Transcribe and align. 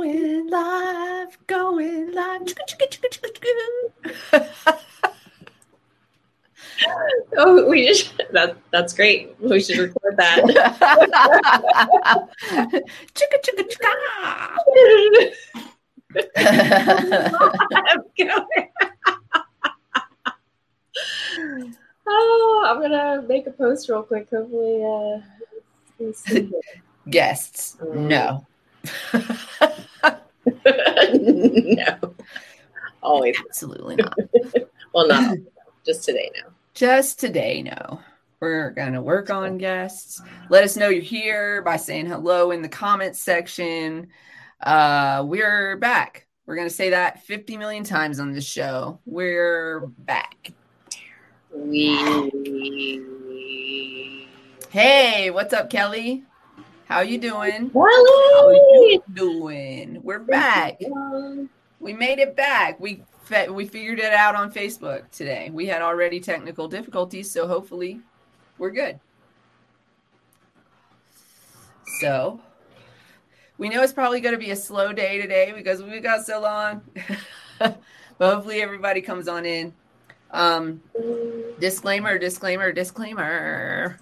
Going 0.00 0.48
live, 0.48 1.36
going 1.46 2.12
live. 2.12 2.40
oh, 7.36 7.68
we 7.68 7.86
just 7.86 8.14
that 8.32 8.56
that's 8.72 8.94
great. 8.94 9.36
We 9.40 9.60
should 9.60 9.76
record 9.76 10.16
that. 10.16 10.40
chicka 13.12 13.36
chicka 13.44 13.68
chicka. 13.68 13.92
oh, 22.08 22.64
I'm 22.66 22.80
gonna 22.80 23.20
make 23.28 23.46
a 23.46 23.50
post 23.50 23.90
real 23.90 24.02
quick. 24.02 24.30
Hopefully, 24.30 24.82
uh, 24.82 25.20
guests. 27.10 27.76
No. 27.92 28.46
No. 31.14 32.14
Always. 33.02 33.36
Absolutely 33.46 33.96
not. 33.96 34.18
well, 34.94 35.08
not 35.08 35.38
just 35.84 36.04
today 36.04 36.30
now. 36.36 36.50
Just 36.74 37.18
today, 37.18 37.62
no. 37.62 38.00
We're 38.40 38.70
going 38.70 38.94
to 38.94 39.02
work 39.02 39.28
on 39.28 39.58
guests. 39.58 40.22
Let 40.48 40.64
us 40.64 40.76
know 40.76 40.88
you're 40.88 41.02
here 41.02 41.60
by 41.62 41.76
saying 41.76 42.06
hello 42.06 42.52
in 42.52 42.62
the 42.62 42.68
comments 42.68 43.20
section. 43.20 44.08
Uh, 44.60 45.24
we're 45.26 45.76
back. 45.76 46.26
We're 46.46 46.56
going 46.56 46.68
to 46.68 46.74
say 46.74 46.90
that 46.90 47.22
50 47.24 47.56
million 47.58 47.84
times 47.84 48.18
on 48.18 48.32
this 48.32 48.46
show. 48.46 48.98
We're 49.04 49.80
back. 49.98 50.52
We. 51.54 53.04
Hey, 54.70 55.30
what's 55.30 55.52
up, 55.52 55.68
Kelly? 55.68 56.24
How 56.90 57.02
you 57.02 57.18
doing? 57.18 57.70
Kelly! 57.70 57.78
How 58.34 58.50
you 58.50 59.02
doing? 59.14 60.00
We're 60.02 60.18
back. 60.18 60.80
We 61.78 61.92
made 61.92 62.18
it 62.18 62.34
back. 62.34 62.80
We 62.80 63.04
we 63.48 63.66
figured 63.66 64.00
it 64.00 64.12
out 64.12 64.34
on 64.34 64.52
Facebook 64.52 65.08
today. 65.12 65.50
We 65.52 65.66
had 65.66 65.82
already 65.82 66.18
technical 66.18 66.66
difficulties, 66.66 67.30
so 67.30 67.46
hopefully 67.46 68.00
we're 68.58 68.72
good. 68.72 68.98
So 72.00 72.40
we 73.56 73.68
know 73.68 73.84
it's 73.84 73.92
probably 73.92 74.20
going 74.20 74.34
to 74.34 74.40
be 74.40 74.50
a 74.50 74.56
slow 74.56 74.92
day 74.92 75.22
today 75.22 75.52
because 75.54 75.84
we 75.84 76.00
got 76.00 76.26
so 76.26 76.40
long. 76.40 76.82
but 77.60 77.80
hopefully 78.18 78.62
everybody 78.62 79.00
comes 79.00 79.28
on 79.28 79.46
in. 79.46 79.72
Um, 80.32 80.82
disclaimer, 81.60 82.18
disclaimer, 82.18 82.72
disclaimer. 82.72 84.00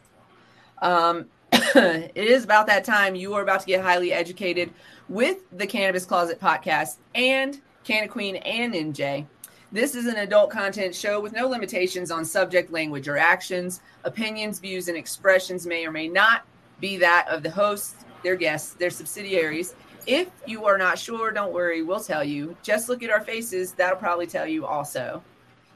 Um, 0.80 1.27
it 1.75 2.12
is 2.14 2.45
about 2.45 2.69
that 2.69 2.84
time. 2.84 3.17
You 3.17 3.34
are 3.34 3.42
about 3.42 3.61
to 3.61 3.67
get 3.67 3.83
highly 3.83 4.12
educated 4.12 4.70
with 5.09 5.39
the 5.51 5.67
Cannabis 5.67 6.06
Closet 6.06 6.41
podcast 6.41 6.98
and 7.17 7.61
Canna 7.83 8.06
Queen 8.06 8.37
and 8.37 8.75
NJ. 8.75 9.27
This 9.73 9.97
is 9.97 10.06
an 10.06 10.17
adult 10.17 10.51
content 10.51 10.95
show 10.95 11.20
with 11.20 11.33
no 11.33 11.48
limitations 11.48 12.12
on 12.12 12.25
subject, 12.25 12.70
language, 12.70 13.09
or 13.09 13.19
actions. 13.19 13.81
Opinions, 14.05 14.61
views, 14.61 14.86
and 14.86 14.97
expressions 14.97 15.67
may 15.67 15.84
or 15.84 15.91
may 15.91 16.06
not 16.06 16.42
be 16.81 16.97
that 16.98 17.27
of 17.29 17.42
the 17.42 17.51
hosts, 17.51 18.05
their 18.23 18.36
guests, 18.36 18.75
their 18.75 18.91
subsidiaries. 18.91 19.75
If 20.06 20.29
you 20.47 20.64
are 20.64 20.79
not 20.79 20.97
sure, 20.97 21.33
don't 21.33 21.53
worry, 21.53 21.83
we'll 21.83 22.01
tell 22.01 22.23
you. 22.23 22.56
Just 22.62 22.89
look 22.89 23.03
at 23.03 23.11
our 23.11 23.20
faces, 23.20 23.73
that'll 23.73 23.98
probably 23.98 24.29
tell 24.29 24.47
you 24.47 24.64
also. 24.64 25.23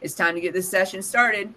It's 0.01 0.15
time 0.15 0.37
to 0.37 0.41
get 0.41 0.53
this 0.53 0.69
session 0.69 1.03
started. 1.03 1.53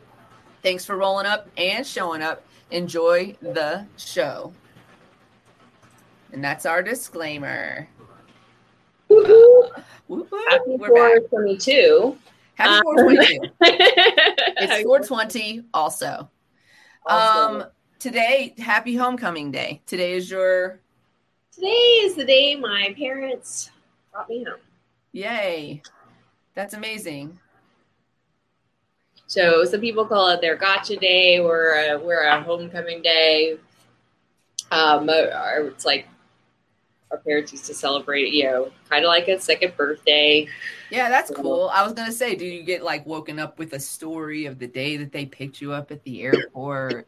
Thanks 0.63 0.83
for 0.83 0.97
rolling 0.97 1.27
up 1.27 1.47
and 1.57 1.85
showing 1.85 2.23
up. 2.23 2.43
Enjoy 2.71 3.35
the 3.41 3.85
show. 3.97 4.53
And 6.31 6.43
that's 6.43 6.65
our 6.65 6.81
disclaimer. 6.83 7.87
Woo-hoo. 9.07 9.69
Whoop. 10.07 10.29
Happy 10.49 10.75
We're 10.77 10.87
422. 10.89 12.17
Happy 12.55 12.69
Um, 12.69 12.81
422. 12.83 13.49
It's 14.57 14.83
420 14.83 15.63
also. 15.73 16.29
Also, 17.05 17.39
Um 17.39 17.65
today, 17.99 18.53
happy 18.57 18.95
homecoming 18.95 19.51
day. 19.51 19.81
Today 19.85 20.13
is 20.13 20.29
your 20.29 20.79
today 21.51 21.67
is 21.67 22.15
the 22.15 22.25
day 22.25 22.55
my 22.55 22.93
parents 22.97 23.69
brought 24.11 24.29
me 24.29 24.43
home. 24.43 24.59
yay. 25.11 25.81
That's 26.55 26.73
amazing. 26.73 27.39
So 29.27 29.65
some 29.65 29.81
people 29.81 30.05
call 30.05 30.29
it 30.29 30.41
their 30.41 30.55
gotcha 30.55 30.95
day 30.95 31.39
or 31.39 31.73
a, 31.73 31.97
we're 31.97 32.23
a 32.25 32.41
homecoming 32.41 33.01
day. 33.01 33.57
Um, 34.71 35.09
it's 35.09 35.85
like 35.85 36.07
our 37.11 37.17
parents 37.17 37.51
used 37.51 37.65
to 37.65 37.73
celebrate, 37.73 38.33
you 38.33 38.43
know, 38.45 38.71
kind 38.89 39.03
of 39.05 39.09
like 39.09 39.27
a 39.27 39.39
second 39.39 39.75
birthday. 39.77 40.47
Yeah, 40.89 41.09
that's 41.09 41.31
cool. 41.31 41.69
I 41.73 41.83
was 41.83 41.93
gonna 41.93 42.11
say, 42.11 42.35
do 42.35 42.45
you 42.45 42.63
get 42.63 42.83
like 42.83 43.05
woken 43.05 43.39
up 43.39 43.57
with 43.57 43.73
a 43.73 43.79
story 43.79 44.45
of 44.45 44.59
the 44.59 44.67
day 44.67 44.97
that 44.97 45.11
they 45.11 45.25
picked 45.25 45.61
you 45.61 45.71
up 45.73 45.91
at 45.91 46.03
the 46.03 46.21
airport? 46.21 47.07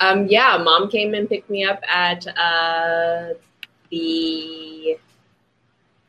Um, 0.00 0.26
yeah, 0.28 0.56
mom 0.58 0.90
came 0.90 1.14
and 1.14 1.28
picked 1.28 1.50
me 1.50 1.64
up 1.64 1.82
at 1.88 2.26
uh, 2.36 3.34
the 3.90 4.96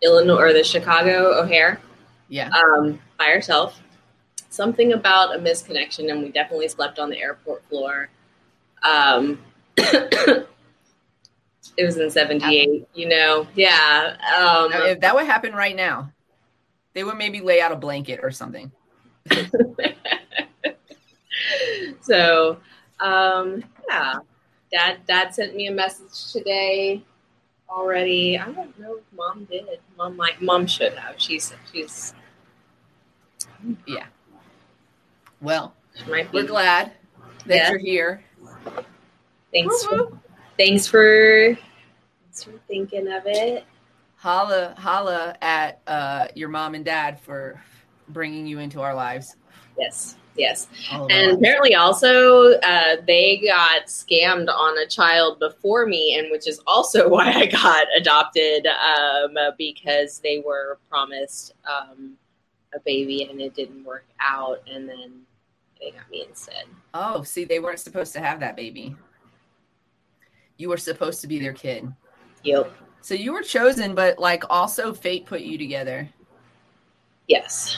Illinois 0.03 0.37
or 0.37 0.53
the 0.53 0.63
Chicago 0.63 1.39
O'Hare 1.41 1.79
Yeah. 2.27 2.49
um, 2.49 2.99
by 3.17 3.25
herself. 3.25 3.81
Something 4.49 4.93
about 4.93 5.35
a 5.35 5.39
misconnection, 5.39 6.11
and 6.11 6.23
we 6.23 6.29
definitely 6.29 6.67
slept 6.67 6.99
on 6.99 7.09
the 7.09 7.19
airport 7.19 7.63
floor. 7.69 8.09
Um, 8.81 9.39
it 9.77 10.47
was 11.77 11.97
in 11.97 12.09
'78, 12.09 12.87
you 12.93 13.07
know. 13.07 13.47
Yeah. 13.55 14.17
Um, 14.37 14.71
if 14.73 15.01
that 15.01 15.13
would 15.13 15.25
happen 15.25 15.53
right 15.53 15.75
now, 15.75 16.11
they 16.93 17.03
would 17.03 17.17
maybe 17.17 17.41
lay 17.41 17.61
out 17.61 17.71
a 17.71 17.75
blanket 17.75 18.21
or 18.23 18.31
something. 18.31 18.71
so 22.01 22.57
um 22.99 23.63
yeah 23.87 24.15
dad 24.71 24.97
dad 25.07 25.33
sent 25.33 25.55
me 25.55 25.67
a 25.67 25.71
message 25.71 26.31
today 26.31 27.01
already 27.69 28.37
i 28.37 28.51
don't 28.51 28.77
know 28.79 28.97
if 28.97 29.03
mom 29.15 29.45
did 29.45 29.65
mom 29.97 30.17
like 30.17 30.41
mom 30.41 30.65
should 30.65 30.93
have 30.93 31.15
she's 31.17 31.53
she's 31.71 32.13
Well, 35.41 35.73
we're 36.07 36.43
glad 36.45 36.91
that 37.45 37.55
Yeah. 37.55 37.69
you're 37.71 37.79
here. 37.79 38.23
thanks 39.53 39.83
for, 39.83 40.19
thanks 40.57 40.85
for 40.87 41.57
thanks 42.23 42.43
for 42.43 42.51
thinking 42.67 43.07
of 43.11 43.23
it 43.25 43.65
Holla, 44.17 44.75
holla 44.77 45.35
at 45.41 45.79
uh, 45.87 46.27
your 46.35 46.49
mom 46.49 46.75
and 46.75 46.83
dad 46.83 47.19
for 47.21 47.61
bringing 48.09 48.45
you 48.45 48.59
into 48.59 48.81
our 48.81 48.93
lives. 48.93 49.35
yes 49.77 50.15
yes 50.35 50.67
all 50.91 51.05
of 51.05 51.11
our 51.11 51.17
and 51.17 51.31
apparently 51.31 51.73
also 51.75 52.51
uh, 52.59 52.97
they 53.07 53.37
got 53.45 53.85
scammed 53.87 54.47
on 54.49 54.77
a 54.77 54.87
child 54.87 55.39
before 55.39 55.85
me 55.85 56.17
and 56.19 56.29
which 56.31 56.47
is 56.47 56.59
also 56.67 57.07
why 57.15 57.31
i 57.31 57.45
got 57.45 57.87
adopted 57.97 58.67
um, 58.67 59.35
because 59.57 60.19
they 60.19 60.39
were 60.45 60.77
promised 60.89 61.53
um, 61.67 62.13
a 62.75 62.79
baby 62.81 63.23
and 63.23 63.41
it 63.41 63.55
didn't 63.55 63.83
work 63.83 64.05
out 64.19 64.61
and 64.71 64.87
then 64.87 65.13
they 65.79 65.91
got 65.91 66.09
me 66.09 66.25
instead 66.27 66.65
Oh, 66.93 67.23
see, 67.23 67.45
they 67.45 67.59
weren't 67.59 67.79
supposed 67.79 68.13
to 68.13 68.19
have 68.19 68.39
that 68.39 68.55
baby. 68.55 68.95
You 70.57 70.69
were 70.69 70.77
supposed 70.77 71.21
to 71.21 71.27
be 71.27 71.39
their 71.39 71.53
kid. 71.53 71.91
yep 72.43 72.71
So 73.01 73.13
you 73.13 73.33
were 73.33 73.41
chosen, 73.43 73.95
but 73.95 74.19
like 74.19 74.43
also 74.49 74.93
fate 74.93 75.25
put 75.25 75.41
you 75.41 75.57
together. 75.57 76.09
yes 77.27 77.77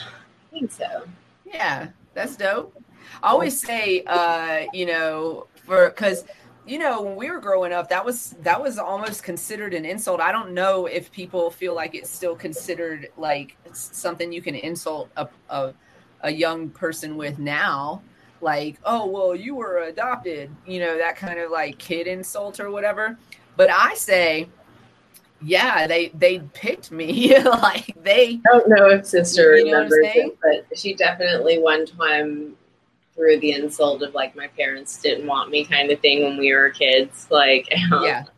i 0.50 0.54
think 0.54 0.70
so 0.70 1.04
Yeah, 1.44 1.88
that's 2.14 2.36
dope. 2.36 2.74
I 3.22 3.28
always 3.30 3.60
say, 3.60 4.04
uh, 4.06 4.62
you 4.72 4.86
know, 4.86 5.46
for 5.66 5.90
because 5.90 6.24
you 6.66 6.78
know 6.78 7.02
when 7.02 7.16
we 7.16 7.30
were 7.30 7.40
growing 7.40 7.72
up, 7.72 7.88
that 7.88 8.04
was 8.04 8.30
that 8.40 8.60
was 8.60 8.78
almost 8.78 9.22
considered 9.22 9.74
an 9.74 9.84
insult. 9.84 10.20
I 10.20 10.32
don't 10.32 10.52
know 10.52 10.86
if 10.86 11.10
people 11.12 11.50
feel 11.50 11.74
like 11.74 11.94
it's 11.94 12.10
still 12.10 12.36
considered 12.36 13.08
like 13.16 13.56
something 13.72 14.32
you 14.32 14.42
can 14.42 14.54
insult 14.54 15.10
a 15.16 15.28
a, 15.50 15.74
a 16.22 16.30
young 16.30 16.70
person 16.70 17.16
with 17.16 17.38
now. 17.38 18.02
Like, 18.40 18.78
oh 18.84 19.06
well, 19.06 19.36
you 19.36 19.54
were 19.54 19.84
adopted, 19.84 20.50
you 20.66 20.80
know, 20.80 20.98
that 20.98 21.16
kind 21.16 21.38
of 21.38 21.50
like 21.50 21.78
kid 21.78 22.06
insult 22.06 22.58
or 22.58 22.70
whatever. 22.70 23.16
But 23.56 23.70
I 23.70 23.94
say, 23.94 24.48
yeah, 25.40 25.86
they 25.86 26.08
they 26.08 26.40
picked 26.52 26.90
me, 26.90 27.38
like 27.44 27.94
they 28.02 28.40
i 28.46 28.52
don't 28.52 28.68
know 28.68 28.88
if 28.90 29.06
sister 29.06 29.56
You 29.56 29.66
know 29.66 29.82
remembers 29.82 29.98
it 30.02 30.38
but 30.42 30.78
she 30.78 30.94
definitely 30.94 31.58
one 31.58 31.86
time 31.86 32.56
threw 33.14 33.38
the 33.40 33.52
insult 33.52 34.02
of 34.02 34.14
like 34.14 34.34
my 34.34 34.48
parents 34.48 35.00
didn't 35.00 35.26
want 35.26 35.50
me 35.50 35.64
kind 35.64 35.90
of 35.90 36.00
thing 36.00 36.24
when 36.24 36.38
we 36.38 36.52
were 36.52 36.70
kids 36.70 37.26
like 37.30 37.68
yeah. 38.02 38.24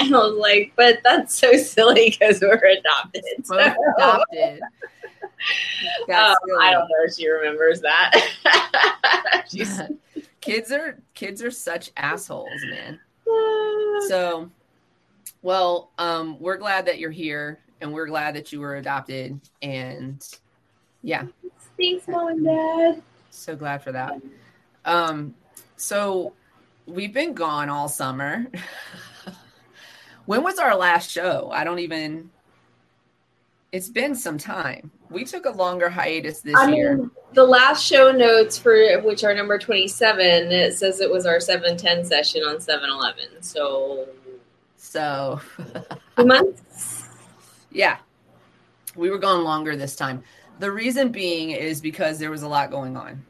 And 0.00 0.16
I 0.16 0.18
was 0.18 0.36
like, 0.36 0.72
but 0.74 0.98
that's 1.04 1.34
so 1.34 1.52
silly 1.56 2.10
because 2.10 2.40
we're 2.40 2.54
adopted. 2.54 3.22
both 3.46 3.76
adopted. 3.96 4.60
Um, 6.08 6.34
I 6.60 6.70
don't 6.70 6.82
know 6.82 7.04
if 7.04 7.14
she 7.14 7.28
remembers 7.28 7.80
that. 7.80 9.44
Kids 10.40 10.72
are 10.72 10.98
kids 11.14 11.42
are 11.42 11.50
such 11.50 11.90
assholes, 11.96 12.48
man. 12.70 13.00
So 14.08 14.50
Well, 15.42 15.90
um, 15.98 16.38
we're 16.40 16.56
glad 16.56 16.86
that 16.86 16.98
you're 16.98 17.10
here 17.10 17.60
and 17.80 17.92
we're 17.92 18.06
glad 18.06 18.34
that 18.34 18.52
you 18.52 18.60
were 18.60 18.76
adopted. 18.76 19.40
And 19.60 20.24
yeah. 21.02 21.26
Thanks, 21.78 22.08
mom 22.08 22.28
and 22.28 22.44
dad. 22.44 23.02
So 23.30 23.56
glad 23.56 23.82
for 23.82 23.92
that. 23.92 24.20
Um, 24.84 25.34
so 25.76 26.32
we've 26.86 27.12
been 27.12 27.32
gone 27.32 27.68
all 27.68 27.88
summer. 27.88 28.46
when 30.26 30.42
was 30.42 30.58
our 30.58 30.76
last 30.76 31.10
show? 31.10 31.50
I 31.52 31.64
don't 31.64 31.78
even 31.78 32.30
it's 33.72 33.88
been 33.88 34.14
some 34.14 34.36
time. 34.36 34.90
We 35.12 35.24
took 35.24 35.44
a 35.44 35.50
longer 35.50 35.88
hiatus 35.88 36.40
this 36.40 36.54
I 36.56 36.70
year. 36.72 36.96
Mean, 36.96 37.10
the 37.34 37.44
last 37.44 37.84
show 37.84 38.10
notes 38.10 38.58
for 38.58 39.00
which 39.02 39.24
are 39.24 39.34
number 39.34 39.58
27, 39.58 40.52
it 40.52 40.74
says 40.74 41.00
it 41.00 41.10
was 41.10 41.26
our 41.26 41.40
710 41.40 42.04
session 42.04 42.42
on 42.42 42.60
711. 42.60 43.42
So 43.42 44.08
so 44.76 45.40
two 46.16 46.24
months. 46.26 47.08
Yeah. 47.70 47.98
We 48.96 49.10
were 49.10 49.18
gone 49.18 49.44
longer 49.44 49.76
this 49.76 49.96
time. 49.96 50.22
The 50.58 50.70
reason 50.70 51.10
being 51.10 51.50
is 51.50 51.80
because 51.80 52.18
there 52.18 52.30
was 52.30 52.42
a 52.42 52.48
lot 52.48 52.70
going 52.70 52.96
on 52.96 53.24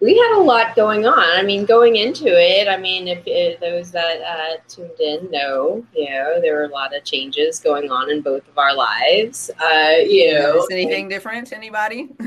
we 0.00 0.16
had 0.16 0.38
a 0.38 0.42
lot 0.42 0.74
going 0.74 1.06
on. 1.06 1.38
I 1.38 1.42
mean, 1.42 1.66
going 1.66 1.96
into 1.96 2.26
it, 2.26 2.68
I 2.68 2.78
mean, 2.78 3.06
if, 3.06 3.22
if 3.26 3.60
those 3.60 3.90
that 3.90 4.22
uh, 4.22 4.56
tuned 4.66 4.98
in 4.98 5.30
know, 5.30 5.84
you 5.94 6.08
know, 6.08 6.40
there 6.40 6.56
were 6.56 6.64
a 6.64 6.68
lot 6.68 6.96
of 6.96 7.04
changes 7.04 7.60
going 7.60 7.90
on 7.90 8.10
in 8.10 8.22
both 8.22 8.48
of 8.48 8.56
our 8.56 8.74
lives. 8.74 9.50
Uh, 9.60 9.96
you 10.06 10.32
know, 10.32 10.56
is 10.56 10.68
anything 10.70 11.10
different? 11.10 11.52
Anybody? 11.52 12.08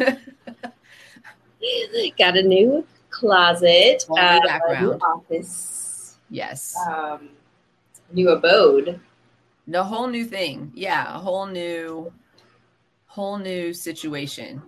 got 2.19 2.37
a 2.37 2.43
new 2.43 2.85
closet, 3.09 4.05
new 4.07 4.15
uh, 4.17 4.39
background, 4.45 4.85
new 4.85 4.93
office. 4.93 6.17
Yes. 6.29 6.75
Um, 6.87 7.29
new 8.11 8.29
abode. 8.29 8.99
The 9.67 9.83
whole 9.83 10.07
new 10.07 10.25
thing. 10.25 10.71
Yeah, 10.75 11.15
a 11.15 11.17
whole 11.17 11.47
new, 11.47 12.13
whole 13.07 13.39
new 13.39 13.73
situation. 13.73 14.61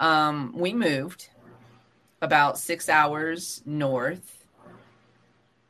Um, 0.00 0.52
we 0.54 0.74
moved 0.74 1.30
about 2.26 2.58
six 2.58 2.88
hours 2.88 3.62
north. 3.64 4.44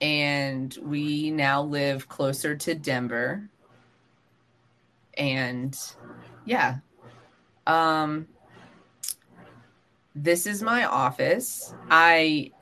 And 0.00 0.76
we 0.82 1.30
now 1.30 1.62
live 1.62 2.08
closer 2.08 2.56
to 2.56 2.74
Denver. 2.74 3.50
And 5.18 5.78
yeah. 6.46 6.78
Um, 7.66 8.26
this 10.14 10.46
is 10.46 10.62
my 10.62 10.86
office. 10.86 11.74
I 11.90 12.52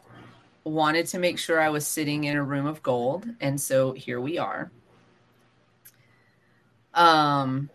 wanted 0.65 1.07
to 1.09 1.21
make 1.21 1.39
sure 1.39 1.61
I 1.61 1.69
was 1.69 1.87
sitting 1.87 2.25
in 2.25 2.37
a 2.37 2.43
room 2.43 2.67
of 2.67 2.83
gold. 2.83 3.27
And 3.41 3.61
so 3.61 3.93
here 3.93 4.21
we 4.21 4.39
are. 4.39 4.73
Um, 6.95 7.71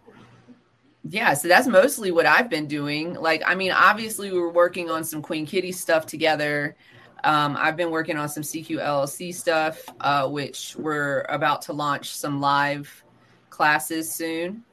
yeah, 1.12 1.34
so 1.34 1.48
that's 1.48 1.68
mostly 1.68 2.12
what 2.12 2.28
I've 2.28 2.52
been 2.52 2.68
doing. 2.68 3.16
Like, 3.16 3.42
I 3.44 3.56
mean, 3.56 3.72
obviously, 3.72 4.32
we 4.32 4.40
were 4.40 4.52
working 4.52 4.92
on 4.92 5.04
some 5.04 5.24
Queen 5.24 5.44
Kitty 5.44 5.72
stuff 5.72 6.06
together. 6.06 6.76
Um, 7.24 7.58
I've 7.58 7.76
been 7.76 7.90
working 7.90 8.16
on 8.16 8.30
some 8.30 8.44
CQ 8.44 8.78
LLC 8.78 9.34
stuff, 9.34 9.84
uh, 10.02 10.30
which 10.30 10.76
we're 10.78 11.26
about 11.30 11.64
to 11.64 11.74
launch 11.74 12.16
some 12.16 12.40
live 12.40 13.04
classes 13.50 14.14
soon. 14.14 14.64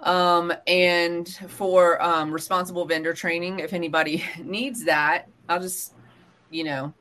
Um, 0.00 0.52
and 0.66 1.26
for 1.48 2.02
um, 2.02 2.30
responsible 2.30 2.84
vendor 2.84 3.14
training, 3.14 3.60
if 3.60 3.72
anybody 3.72 4.22
needs 4.42 4.84
that, 4.84 5.26
I'll 5.48 5.60
just, 5.60 5.94
you 6.50 6.64
know, 6.64 6.92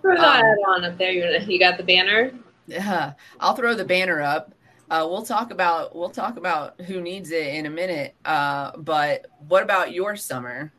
throw 0.00 0.16
that 0.16 0.42
um, 0.42 0.56
on 0.66 0.84
up 0.84 0.96
there. 0.96 1.12
You, 1.12 1.46
you 1.46 1.58
got 1.58 1.76
the 1.76 1.84
banner? 1.84 2.32
Yeah, 2.66 3.12
I'll 3.40 3.54
throw 3.54 3.74
the 3.74 3.84
banner 3.84 4.22
up. 4.22 4.54
Uh, 4.90 5.06
we'll 5.08 5.22
talk 5.22 5.52
about 5.52 5.94
we'll 5.94 6.10
talk 6.10 6.36
about 6.36 6.80
who 6.80 7.00
needs 7.00 7.30
it 7.30 7.54
in 7.54 7.66
a 7.66 7.70
minute. 7.70 8.12
Uh, 8.24 8.76
but 8.76 9.26
what 9.46 9.62
about 9.62 9.92
your 9.92 10.16
summer? 10.16 10.72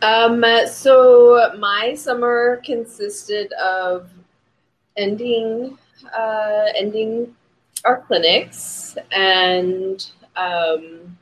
Um, 0.00 0.42
so 0.66 1.52
my 1.58 1.94
summer 1.94 2.62
consisted 2.64 3.52
of 3.52 4.08
ending 4.96 5.76
uh, 6.16 6.64
ending 6.74 7.36
our 7.84 8.00
clinics 8.00 8.96
and 9.12 10.10
um, 10.36 11.18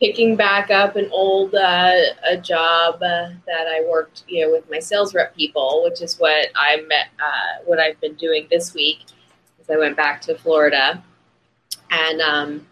picking 0.00 0.36
back 0.36 0.70
up 0.70 0.94
an 0.94 1.08
old 1.10 1.52
uh, 1.52 1.94
a 2.30 2.36
job 2.36 2.94
uh, 3.02 3.30
that 3.44 3.66
I 3.66 3.84
worked 3.88 4.22
you 4.28 4.46
know 4.46 4.52
with 4.52 4.70
my 4.70 4.78
sales 4.78 5.14
rep 5.14 5.36
people, 5.36 5.82
which 5.82 6.00
is 6.00 6.16
what 6.20 6.46
I 6.54 6.76
met 6.82 7.08
uh, 7.18 7.64
what 7.66 7.80
I've 7.80 8.00
been 8.00 8.14
doing 8.14 8.46
this 8.52 8.72
week. 8.72 9.00
As 9.60 9.68
I 9.68 9.76
went 9.76 9.96
back 9.96 10.20
to 10.22 10.38
Florida 10.38 11.02
and 11.90 12.20
um, 12.20 12.66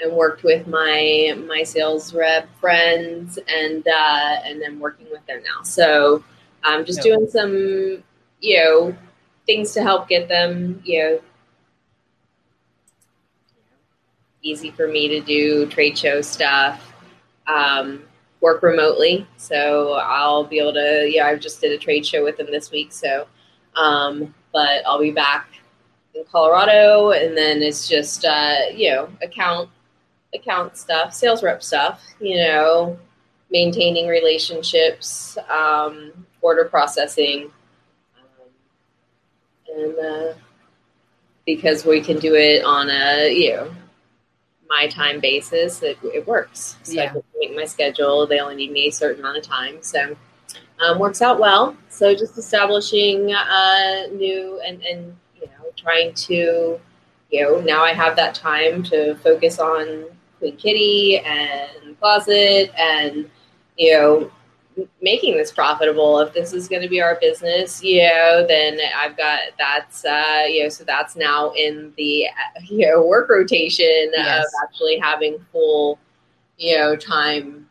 and 0.00 0.12
worked 0.12 0.42
with 0.42 0.66
my 0.66 1.34
my 1.46 1.62
sales 1.62 2.14
rep 2.14 2.48
friends 2.58 3.38
and 3.48 3.86
uh, 3.86 4.36
and 4.44 4.60
then 4.60 4.78
working 4.78 5.06
with 5.10 5.24
them 5.26 5.42
now. 5.42 5.62
So 5.62 6.24
I'm 6.64 6.84
just 6.84 7.02
doing 7.02 7.28
some 7.28 8.02
you 8.40 8.58
know 8.58 8.96
things 9.46 9.72
to 9.72 9.82
help 9.82 10.08
get 10.08 10.28
them 10.28 10.82
you 10.84 10.98
know 10.98 11.20
easy 14.42 14.70
for 14.70 14.88
me 14.88 15.08
to 15.08 15.20
do 15.20 15.66
trade 15.66 15.98
show 15.98 16.20
stuff. 16.20 16.94
Um, 17.46 18.04
work 18.40 18.62
remotely, 18.62 19.26
so 19.36 19.94
I'll 19.94 20.44
be 20.44 20.58
able 20.60 20.74
to. 20.74 21.10
Yeah, 21.12 21.26
I 21.26 21.36
just 21.36 21.60
did 21.60 21.72
a 21.72 21.78
trade 21.78 22.06
show 22.06 22.24
with 22.24 22.36
them 22.36 22.46
this 22.50 22.70
week, 22.70 22.92
so 22.92 23.26
um, 23.76 24.34
but 24.52 24.82
I'll 24.86 25.00
be 25.00 25.10
back 25.10 25.50
in 26.14 26.24
Colorado, 26.30 27.10
and 27.10 27.36
then 27.36 27.62
it's 27.62 27.88
just 27.88 28.24
uh, 28.24 28.54
you 28.74 28.90
know 28.90 29.08
account 29.22 29.70
account 30.34 30.76
stuff, 30.76 31.12
sales 31.12 31.42
rep 31.42 31.62
stuff, 31.62 32.02
you 32.20 32.36
know, 32.36 32.98
maintaining 33.50 34.06
relationships, 34.08 35.36
um, 35.48 36.12
order 36.40 36.64
processing, 36.64 37.50
um, 38.16 39.76
and 39.76 39.98
uh, 39.98 40.34
because 41.46 41.84
we 41.84 42.00
can 42.00 42.18
do 42.18 42.34
it 42.34 42.64
on 42.64 42.90
a 42.90 43.32
you 43.32 43.52
know 43.52 43.70
my 44.68 44.86
time 44.86 45.18
basis, 45.18 45.82
it, 45.82 45.98
it 46.04 46.26
works. 46.26 46.76
So 46.84 46.92
yeah. 46.92 47.04
I 47.04 47.06
can 47.08 47.22
make 47.40 47.56
my 47.56 47.64
schedule. 47.64 48.26
They 48.26 48.38
only 48.38 48.54
need 48.54 48.70
me 48.70 48.86
a 48.88 48.92
certain 48.92 49.20
amount 49.20 49.38
of 49.38 49.44
time, 49.44 49.82
so. 49.82 50.16
Um, 50.80 50.98
works 50.98 51.20
out 51.20 51.38
well. 51.38 51.76
So 51.90 52.14
just 52.14 52.38
establishing 52.38 53.34
uh, 53.34 54.06
new 54.14 54.62
and, 54.66 54.82
and 54.82 55.14
trying 55.80 56.14
to, 56.14 56.80
you 57.30 57.42
know, 57.42 57.60
now 57.60 57.82
I 57.82 57.92
have 57.92 58.16
that 58.16 58.34
time 58.34 58.82
to 58.84 59.14
focus 59.16 59.58
on 59.58 60.04
Queen 60.38 60.56
Kitty 60.56 61.18
and 61.18 61.98
Closet 62.00 62.72
and, 62.76 63.30
you 63.76 63.92
know, 63.92 64.30
making 65.02 65.36
this 65.36 65.52
profitable. 65.52 66.20
If 66.20 66.32
this 66.32 66.52
is 66.52 66.68
going 66.68 66.82
to 66.82 66.88
be 66.88 67.00
our 67.00 67.18
business, 67.20 67.82
you 67.82 68.02
know, 68.02 68.44
then 68.46 68.78
I've 68.96 69.16
got 69.16 69.40
that's, 69.58 70.04
uh, 70.04 70.44
you 70.48 70.64
know, 70.64 70.68
so 70.68 70.84
that's 70.84 71.16
now 71.16 71.52
in 71.52 71.92
the, 71.96 72.26
you 72.68 72.88
know, 72.88 73.02
work 73.02 73.28
rotation 73.28 74.10
yes. 74.12 74.44
of 74.44 74.50
actually 74.64 74.98
having 74.98 75.38
full, 75.52 75.98
you 76.56 76.76
know, 76.76 76.96
time 76.96 77.68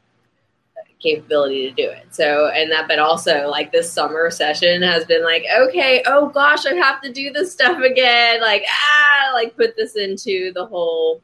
capability 1.00 1.70
to 1.70 1.76
do 1.76 1.90
it. 1.90 2.08
So, 2.12 2.48
and 2.50 2.72
that, 2.72 2.88
but 2.88 3.00
also 3.00 3.48
like 3.48 3.72
this 3.72 3.92
summer 3.92 4.30
session 4.30 4.82
has 4.82 5.06
been 5.06 5.24
like, 5.24 5.44
okay, 5.62 6.04
oh 6.06 6.30
gosh, 6.30 6.66
I 6.66 6.76
have 6.76 7.02
to 7.02 7.12
do 7.12 7.32
this 7.32 7.52
stuff 7.52 7.80
again. 7.82 8.42
Like, 8.42 8.66
ah, 8.70 9.32
like 9.34 9.56
put 9.56 9.76
this 9.76 9.96
into 9.96 10.52
the 10.54 10.66
whole. 10.66 11.22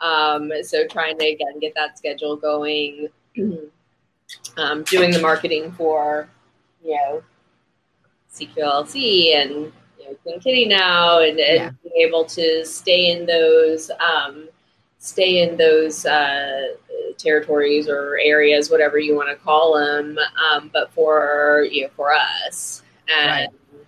Um, 0.00 0.52
so 0.62 0.86
trying 0.86 1.18
to 1.18 1.24
again 1.24 1.58
get 1.60 1.74
that 1.74 1.96
schedule 1.96 2.36
going, 2.36 3.08
um, 4.56 4.82
doing 4.84 5.10
the 5.10 5.20
marketing 5.20 5.72
for, 5.72 6.28
you 6.84 6.94
know, 6.96 7.22
CQLC 8.32 9.36
and 9.36 9.50
you 9.50 10.10
know, 10.10 10.14
Queen 10.22 10.40
Kitty 10.40 10.66
now, 10.66 11.20
and, 11.20 11.38
and 11.38 11.56
yeah. 11.56 11.70
being 11.82 12.06
able 12.06 12.24
to 12.26 12.66
stay 12.66 13.10
in 13.12 13.24
those, 13.24 13.90
um, 13.92 14.48
stay 14.98 15.42
in 15.42 15.56
those 15.56 16.04
uh, 16.04 16.74
territories 17.18 17.88
or 17.88 18.18
areas, 18.22 18.70
whatever 18.70 18.98
you 18.98 19.14
want 19.14 19.28
to 19.28 19.36
call 19.36 19.74
them. 19.74 20.18
Um, 20.50 20.70
but 20.72 20.92
for 20.92 21.66
you 21.70 21.82
know, 21.82 21.90
for 21.96 22.12
us, 22.12 22.82
and 23.08 23.52
right. 23.52 23.82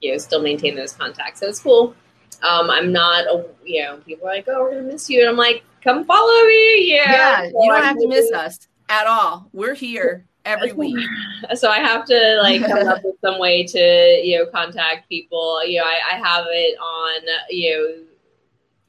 you 0.00 0.12
know, 0.12 0.18
still 0.18 0.42
maintain 0.42 0.76
those 0.76 0.92
contacts. 0.92 1.40
So 1.40 1.46
it's 1.46 1.60
cool. 1.60 1.94
Um, 2.42 2.70
I'm 2.70 2.90
not, 2.90 3.26
a, 3.26 3.44
you 3.64 3.82
know, 3.82 3.98
people 3.98 4.26
are 4.28 4.34
like, 4.34 4.46
"Oh, 4.48 4.62
we're 4.62 4.70
gonna 4.70 4.82
miss 4.82 5.08
you," 5.08 5.20
and 5.20 5.28
I'm 5.28 5.36
like, 5.36 5.62
"Come 5.82 6.04
follow 6.04 6.46
me." 6.46 6.92
Yeah, 6.92 7.12
yeah. 7.12 7.38
So 7.38 7.62
you 7.62 7.70
don't 7.70 7.78
I'm 7.78 7.84
have 7.84 7.98
to 7.98 8.08
miss 8.08 8.32
us 8.32 8.68
at 8.88 9.06
all. 9.06 9.48
We're 9.52 9.74
here 9.74 10.26
every 10.44 10.72
week. 10.72 11.06
So 11.54 11.70
I 11.70 11.78
have 11.78 12.04
to 12.06 12.38
like 12.42 12.66
come 12.66 12.88
up 12.88 13.04
with 13.04 13.16
some 13.20 13.38
way 13.38 13.64
to 13.64 14.20
you 14.24 14.38
know 14.38 14.46
contact 14.46 15.08
people. 15.08 15.64
You 15.64 15.80
know, 15.80 15.86
I, 15.86 16.14
I 16.14 16.16
have 16.16 16.46
it 16.48 16.78
on 16.78 17.22
you 17.50 17.70
know 17.70 18.04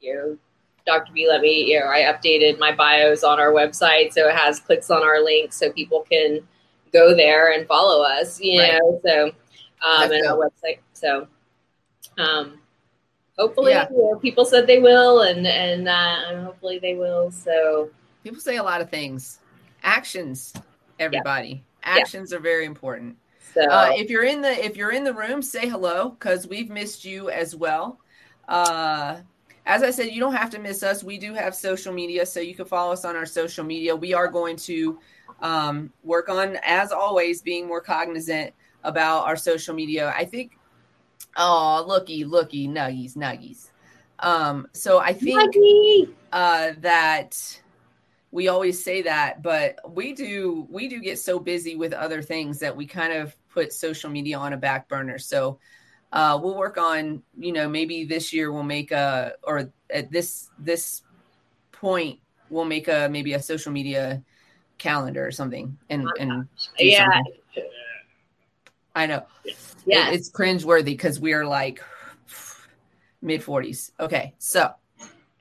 you 0.00 0.14
know 0.14 0.38
Dr. 0.86 1.12
B 1.12 1.26
let 1.28 1.40
me, 1.40 1.72
you 1.72 1.80
know, 1.80 1.86
I 1.86 2.00
updated 2.00 2.58
my 2.58 2.74
bios 2.74 3.24
on 3.24 3.40
our 3.40 3.52
website 3.52 4.12
so 4.12 4.28
it 4.28 4.34
has 4.34 4.60
clicks 4.60 4.90
on 4.90 5.02
our 5.02 5.22
link 5.22 5.52
so 5.52 5.72
people 5.72 6.04
can 6.10 6.40
go 6.92 7.14
there 7.14 7.52
and 7.52 7.66
follow 7.66 8.02
us, 8.02 8.40
you 8.40 8.60
right. 8.60 8.78
know, 8.80 9.00
so 9.04 9.26
um, 9.86 10.12
and 10.12 10.26
our 10.26 10.36
website. 10.36 10.78
So, 10.92 11.26
um, 12.18 12.60
hopefully 13.38 13.72
yeah. 13.72 13.88
you 13.90 13.96
know, 13.96 14.18
people 14.18 14.44
said 14.44 14.66
they 14.66 14.78
will 14.78 15.22
and 15.22 15.46
and 15.46 15.88
uh, 15.88 16.44
hopefully 16.44 16.78
they 16.78 16.94
will 16.94 17.30
so 17.30 17.90
people 18.22 18.40
say 18.40 18.56
a 18.56 18.62
lot 18.62 18.80
of 18.80 18.90
things 18.90 19.40
actions 19.82 20.52
everybody 20.98 21.48
yeah. 21.82 21.98
actions 21.98 22.30
yeah. 22.30 22.38
are 22.38 22.40
very 22.40 22.64
important 22.64 23.16
so 23.54 23.62
uh, 23.62 23.90
if 23.92 24.10
you're 24.10 24.24
in 24.24 24.40
the 24.40 24.64
if 24.64 24.76
you're 24.76 24.92
in 24.92 25.04
the 25.04 25.12
room 25.12 25.42
say 25.42 25.68
hello 25.68 26.10
because 26.10 26.46
we've 26.46 26.70
missed 26.70 27.04
you 27.04 27.28
as 27.30 27.54
well 27.56 27.98
uh 28.48 29.16
as 29.66 29.82
i 29.82 29.90
said 29.90 30.10
you 30.10 30.20
don't 30.20 30.34
have 30.34 30.50
to 30.50 30.58
miss 30.58 30.82
us 30.82 31.02
we 31.02 31.18
do 31.18 31.34
have 31.34 31.54
social 31.54 31.92
media 31.92 32.24
so 32.26 32.40
you 32.40 32.54
can 32.54 32.64
follow 32.64 32.92
us 32.92 33.04
on 33.04 33.16
our 33.16 33.26
social 33.26 33.64
media 33.64 33.94
we 33.94 34.14
are 34.14 34.28
going 34.28 34.56
to 34.56 34.98
um, 35.40 35.92
work 36.04 36.28
on 36.28 36.56
as 36.64 36.92
always 36.92 37.42
being 37.42 37.66
more 37.66 37.80
cognizant 37.80 38.52
about 38.82 39.24
our 39.24 39.36
social 39.36 39.74
media 39.74 40.12
i 40.16 40.24
think 40.24 40.58
Oh, 41.36 41.84
looky, 41.86 42.24
looky, 42.24 42.68
nuggies, 42.68 43.16
nuggies. 43.16 43.70
Um, 44.18 44.68
so 44.72 44.98
I 45.00 45.12
think 45.12 45.54
uh, 46.32 46.72
that 46.78 47.60
we 48.30 48.48
always 48.48 48.82
say 48.82 49.02
that, 49.02 49.42
but 49.42 49.78
we 49.88 50.12
do 50.12 50.66
we 50.70 50.88
do 50.88 51.00
get 51.00 51.18
so 51.18 51.38
busy 51.38 51.76
with 51.76 51.92
other 51.92 52.22
things 52.22 52.60
that 52.60 52.76
we 52.76 52.86
kind 52.86 53.12
of 53.12 53.36
put 53.50 53.72
social 53.72 54.10
media 54.10 54.38
on 54.38 54.52
a 54.52 54.56
back 54.56 54.88
burner. 54.88 55.18
So 55.18 55.58
uh, 56.14 56.38
we'll 56.40 56.56
work 56.56 56.78
on, 56.78 57.22
you 57.36 57.52
know, 57.52 57.68
maybe 57.68 58.04
this 58.04 58.32
year 58.32 58.52
we'll 58.52 58.62
make 58.62 58.92
a 58.92 59.32
or 59.42 59.72
at 59.90 60.12
this 60.12 60.48
this 60.58 61.02
point 61.72 62.20
we'll 62.50 62.64
make 62.64 62.86
a 62.86 63.08
maybe 63.10 63.32
a 63.32 63.42
social 63.42 63.72
media 63.72 64.22
calendar 64.78 65.26
or 65.26 65.32
something 65.32 65.76
and 65.90 66.08
and 66.20 66.46
yeah. 66.78 67.08
Something. 67.10 67.70
I 68.94 69.06
know. 69.06 69.24
Yeah. 69.86 70.10
It, 70.10 70.14
it's 70.14 70.30
cringeworthy 70.30 70.84
because 70.84 71.18
we 71.18 71.32
are 71.32 71.44
like 71.44 71.82
mid 73.20 73.42
40s. 73.42 73.90
Okay. 73.98 74.34
So. 74.38 74.70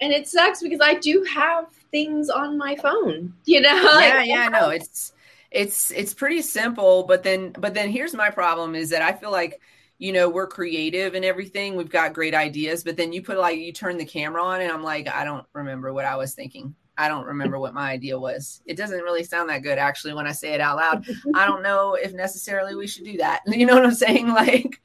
And 0.01 0.11
it 0.11 0.27
sucks 0.27 0.63
because 0.63 0.79
I 0.81 0.95
do 0.95 1.23
have 1.31 1.67
things 1.91 2.31
on 2.31 2.57
my 2.57 2.75
phone, 2.77 3.35
you 3.45 3.61
know? 3.61 3.75
Yeah, 3.75 3.83
like, 3.93 4.27
yeah, 4.27 4.47
no, 4.49 4.69
it's 4.69 5.13
it's 5.51 5.91
it's 5.91 6.15
pretty 6.15 6.41
simple, 6.41 7.03
but 7.03 7.21
then 7.21 7.51
but 7.51 7.75
then 7.75 7.89
here's 7.89 8.15
my 8.15 8.31
problem 8.31 8.73
is 8.73 8.89
that 8.89 9.03
I 9.03 9.13
feel 9.13 9.31
like 9.31 9.61
you 10.03 10.11
know 10.11 10.27
we're 10.27 10.45
creative 10.45 11.15
and 11.15 11.23
everything 11.23 11.77
we've 11.77 11.89
got 11.89 12.11
great 12.11 12.35
ideas 12.35 12.83
but 12.83 12.97
then 12.97 13.13
you 13.13 13.21
put 13.21 13.37
like 13.37 13.57
you 13.57 13.71
turn 13.71 13.97
the 13.97 14.03
camera 14.03 14.43
on 14.43 14.59
and 14.59 14.69
i'm 14.69 14.83
like 14.83 15.07
i 15.07 15.23
don't 15.23 15.45
remember 15.53 15.93
what 15.93 16.03
i 16.03 16.15
was 16.15 16.33
thinking 16.33 16.75
I 16.97 17.07
don't 17.07 17.25
remember 17.25 17.57
what 17.57 17.73
my 17.73 17.89
idea 17.89 18.19
was. 18.19 18.61
It 18.65 18.77
doesn't 18.77 19.01
really 19.01 19.23
sound 19.23 19.49
that 19.49 19.63
good 19.63 19.79
actually 19.79 20.13
when 20.13 20.27
I 20.27 20.31
say 20.31 20.53
it 20.53 20.61
out 20.61 20.77
loud. 20.77 21.05
I 21.35 21.45
don't 21.45 21.63
know 21.63 21.95
if 21.95 22.13
necessarily 22.13 22.75
we 22.75 22.87
should 22.87 23.05
do 23.05 23.17
that. 23.17 23.41
You 23.47 23.65
know 23.65 23.73
what 23.73 23.85
I'm 23.85 23.95
saying? 23.95 24.27
Like 24.33 24.79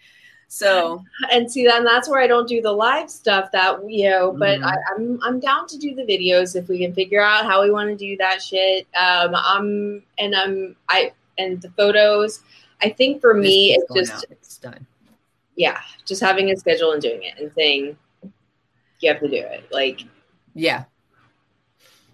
so 0.50 1.04
and 1.30 1.52
see 1.52 1.66
then 1.66 1.84
that's 1.84 2.08
where 2.08 2.22
I 2.22 2.26
don't 2.26 2.48
do 2.48 2.62
the 2.62 2.72
live 2.72 3.10
stuff 3.10 3.52
that 3.52 3.78
you 3.87 4.08
know, 4.08 4.32
but 4.32 4.60
mm-hmm. 4.60 4.64
I, 4.64 4.72
am 4.96 5.20
I'm, 5.20 5.20
I'm 5.22 5.40
down 5.40 5.66
to 5.66 5.76
do 5.76 5.94
the 5.94 6.02
videos 6.02 6.56
if 6.56 6.68
we 6.68 6.78
can 6.78 6.94
figure 6.94 7.20
out 7.20 7.44
how 7.44 7.62
we 7.62 7.70
want 7.70 7.90
to 7.90 7.96
do 7.96 8.16
that 8.16 8.40
shit. 8.40 8.87
Um 8.98 9.34
I'm 9.34 10.02
and 10.18 10.34
I'm 10.34 10.76
I 10.88 11.12
and 11.37 11.60
the 11.60 11.68
photos. 11.72 12.40
I 12.80 12.88
think 12.88 13.20
for 13.20 13.34
me 13.34 13.75
it's 13.75 13.92
just 13.94 14.25
out. 14.25 14.25
it's 14.30 14.56
done. 14.56 14.87
Yeah, 15.58 15.78
just 16.06 16.22
having 16.22 16.50
a 16.50 16.56
schedule 16.56 16.92
and 16.92 17.02
doing 17.02 17.22
it 17.22 17.34
and 17.38 17.52
saying 17.52 17.98
you 19.00 19.12
have 19.12 19.20
to 19.20 19.28
do 19.28 19.36
it. 19.36 19.68
Like 19.70 20.04
yeah, 20.54 20.84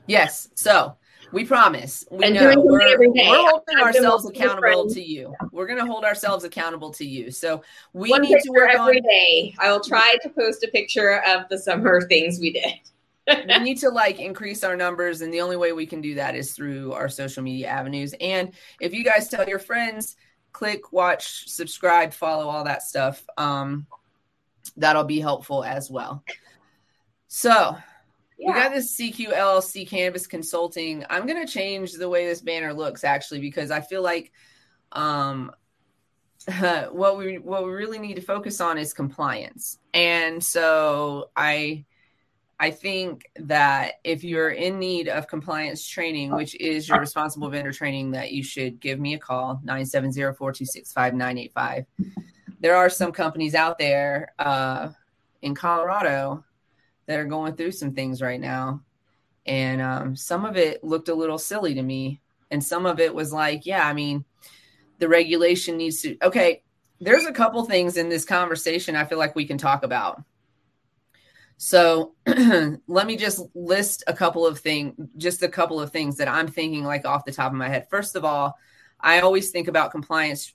Yes. 0.07 0.49
So 0.55 0.97
we 1.33 1.45
promise. 1.45 2.05
We 2.11 2.25
and 2.25 2.35
know 2.35 2.55
we're, 2.57 2.99
we're 2.99 3.49
holding 3.49 3.79
ourselves 3.79 4.27
accountable 4.29 4.89
to 4.91 5.03
you. 5.03 5.35
We're 5.53 5.67
going 5.67 5.79
to 5.79 5.87
hold 5.87 6.05
ourselves 6.05 6.45
accountable 6.45 6.91
to 6.93 7.05
you. 7.05 7.31
So 7.31 7.63
we 7.93 8.11
One 8.11 8.23
need 8.23 8.39
to 8.41 8.51
work 8.51 8.71
every 8.73 8.99
on, 8.99 9.03
day. 9.03 9.55
I 9.59 9.71
will 9.73 9.81
try 9.81 10.17
to 10.23 10.29
post 10.29 10.63
a 10.65 10.69
picture 10.69 11.23
of 11.27 11.49
the 11.49 11.59
summer 11.59 12.03
things 12.03 12.39
we 12.39 12.53
did. 12.53 13.47
we 13.49 13.59
need 13.63 13.79
to 13.79 13.89
like 13.89 14.21
increase 14.21 14.63
our 14.63 14.77
numbers, 14.77 15.23
and 15.23 15.33
the 15.33 15.41
only 15.41 15.57
way 15.57 15.73
we 15.73 15.87
can 15.87 16.01
do 16.01 16.15
that 16.17 16.35
is 16.35 16.53
through 16.53 16.93
our 16.93 17.09
social 17.09 17.43
media 17.43 17.69
avenues. 17.69 18.15
And 18.21 18.53
if 18.81 18.93
you 18.93 19.03
guys 19.03 19.29
tell 19.29 19.49
your 19.49 19.59
friends, 19.59 20.17
click, 20.55 20.91
watch, 20.93 21.47
subscribe, 21.51 22.15
follow, 22.15 22.49
all 22.49 22.65
that 22.65 22.83
stuff. 22.83 23.23
Um, 23.37 23.87
that'll 24.79 25.05
be 25.05 25.21
helpful 25.21 25.63
as 25.63 25.91
well. 25.91 26.25
So 27.29 27.77
yeah. 28.39 28.49
We 28.49 28.61
got 28.61 28.73
this 28.73 28.97
CQ 28.97 29.33
LLC 29.33 29.89
Cannabis 29.89 30.27
Consulting. 30.27 31.05
I'm 31.09 31.27
going 31.27 31.45
to 31.45 31.53
change 31.53 31.93
the 31.93 32.09
way 32.09 32.27
this 32.27 32.41
banner 32.41 32.73
looks 32.73 33.05
actually 33.05 33.41
because 33.41 33.71
I 33.71 33.81
feel 33.81 34.03
like 34.03 34.33
um, 34.93 35.53
what 36.91 37.17
we 37.17 37.39
what 37.39 37.65
we 37.65 37.71
really 37.73 37.99
need 37.99 38.15
to 38.15 38.23
focus 38.23 38.61
on 38.61 38.77
is 38.77 38.93
compliance. 38.93 39.79
And 39.93 40.43
so 40.43 41.31
I 41.37 41.85
I 42.61 42.71
think 42.71 43.29
that 43.37 43.95
if 44.05 44.23
you're 44.23 44.51
in 44.51 44.79
need 44.79 45.09
of 45.09 45.27
compliance 45.27 45.85
training, 45.87 46.35
which 46.35 46.55
is 46.61 46.89
your 46.89 47.01
responsible 47.01 47.49
vendor 47.51 47.73
training, 47.73 48.13
that 48.13 48.31
you 48.33 48.45
should 48.45 48.81
give 48.81 49.01
me 49.01 49.15
a 49.15 49.19
call 49.19 49.61
970-426-5985. 49.65 51.87
There 52.61 52.77
are 52.77 52.89
some 52.89 53.11
companies 53.13 53.55
out 53.55 53.79
there 53.79 54.33
uh, 54.39 54.89
in 55.43 55.55
Colorado 55.55 56.43
that 57.07 57.19
are 57.19 57.27
going 57.27 57.57
through 57.57 57.73
some 57.73 57.93
things 57.93 58.23
right 58.23 58.41
now. 58.41 58.81
And 59.47 59.83
um, 59.83 60.17
some 60.17 60.45
of 60.45 60.57
it 60.57 60.83
looked 60.85 61.09
a 61.09 61.15
little 61.15 61.39
silly 61.39 61.75
to 61.75 61.83
me. 61.83 62.21
And 62.51 62.65
some 62.65 62.87
of 62.87 63.01
it 63.01 63.15
was 63.15 63.33
like, 63.33 63.67
yeah, 63.67 63.87
I 63.87 63.93
mean, 63.93 64.25
the 64.99 65.09
regulation 65.09 65.77
needs 65.77 66.03
to, 66.03 66.17
okay, 66.23 66.63
there's 67.01 67.27
a 67.27 67.33
couple 67.33 67.65
things 67.65 67.97
in 67.97 68.09
this 68.09 68.25
conversation 68.25 68.97
I 68.97 69.05
feel 69.05 69.19
like 69.19 69.35
we 69.35 69.45
can 69.45 69.59
talk 69.59 69.83
about. 69.83 70.23
So 71.57 72.15
let 72.27 73.07
me 73.07 73.17
just 73.17 73.41
list 73.55 74.05
a 74.07 74.13
couple 74.13 74.47
of 74.47 74.59
things, 74.59 74.95
just 75.17 75.43
a 75.43 75.49
couple 75.49 75.81
of 75.81 75.93
things 75.93 76.17
that 76.17 76.29
I'm 76.29 76.49
thinking 76.49 76.85
like 76.85 77.07
off 77.07 77.25
the 77.25 77.33
top 77.33 77.53
of 77.53 77.59
my 77.59 77.69
head. 77.69 77.89
First 77.91 78.17
of 78.17 78.25
all, 78.25 78.59
I 79.01 79.21
always 79.21 79.51
think 79.51 79.69
about 79.69 79.91
compliance 79.91 80.53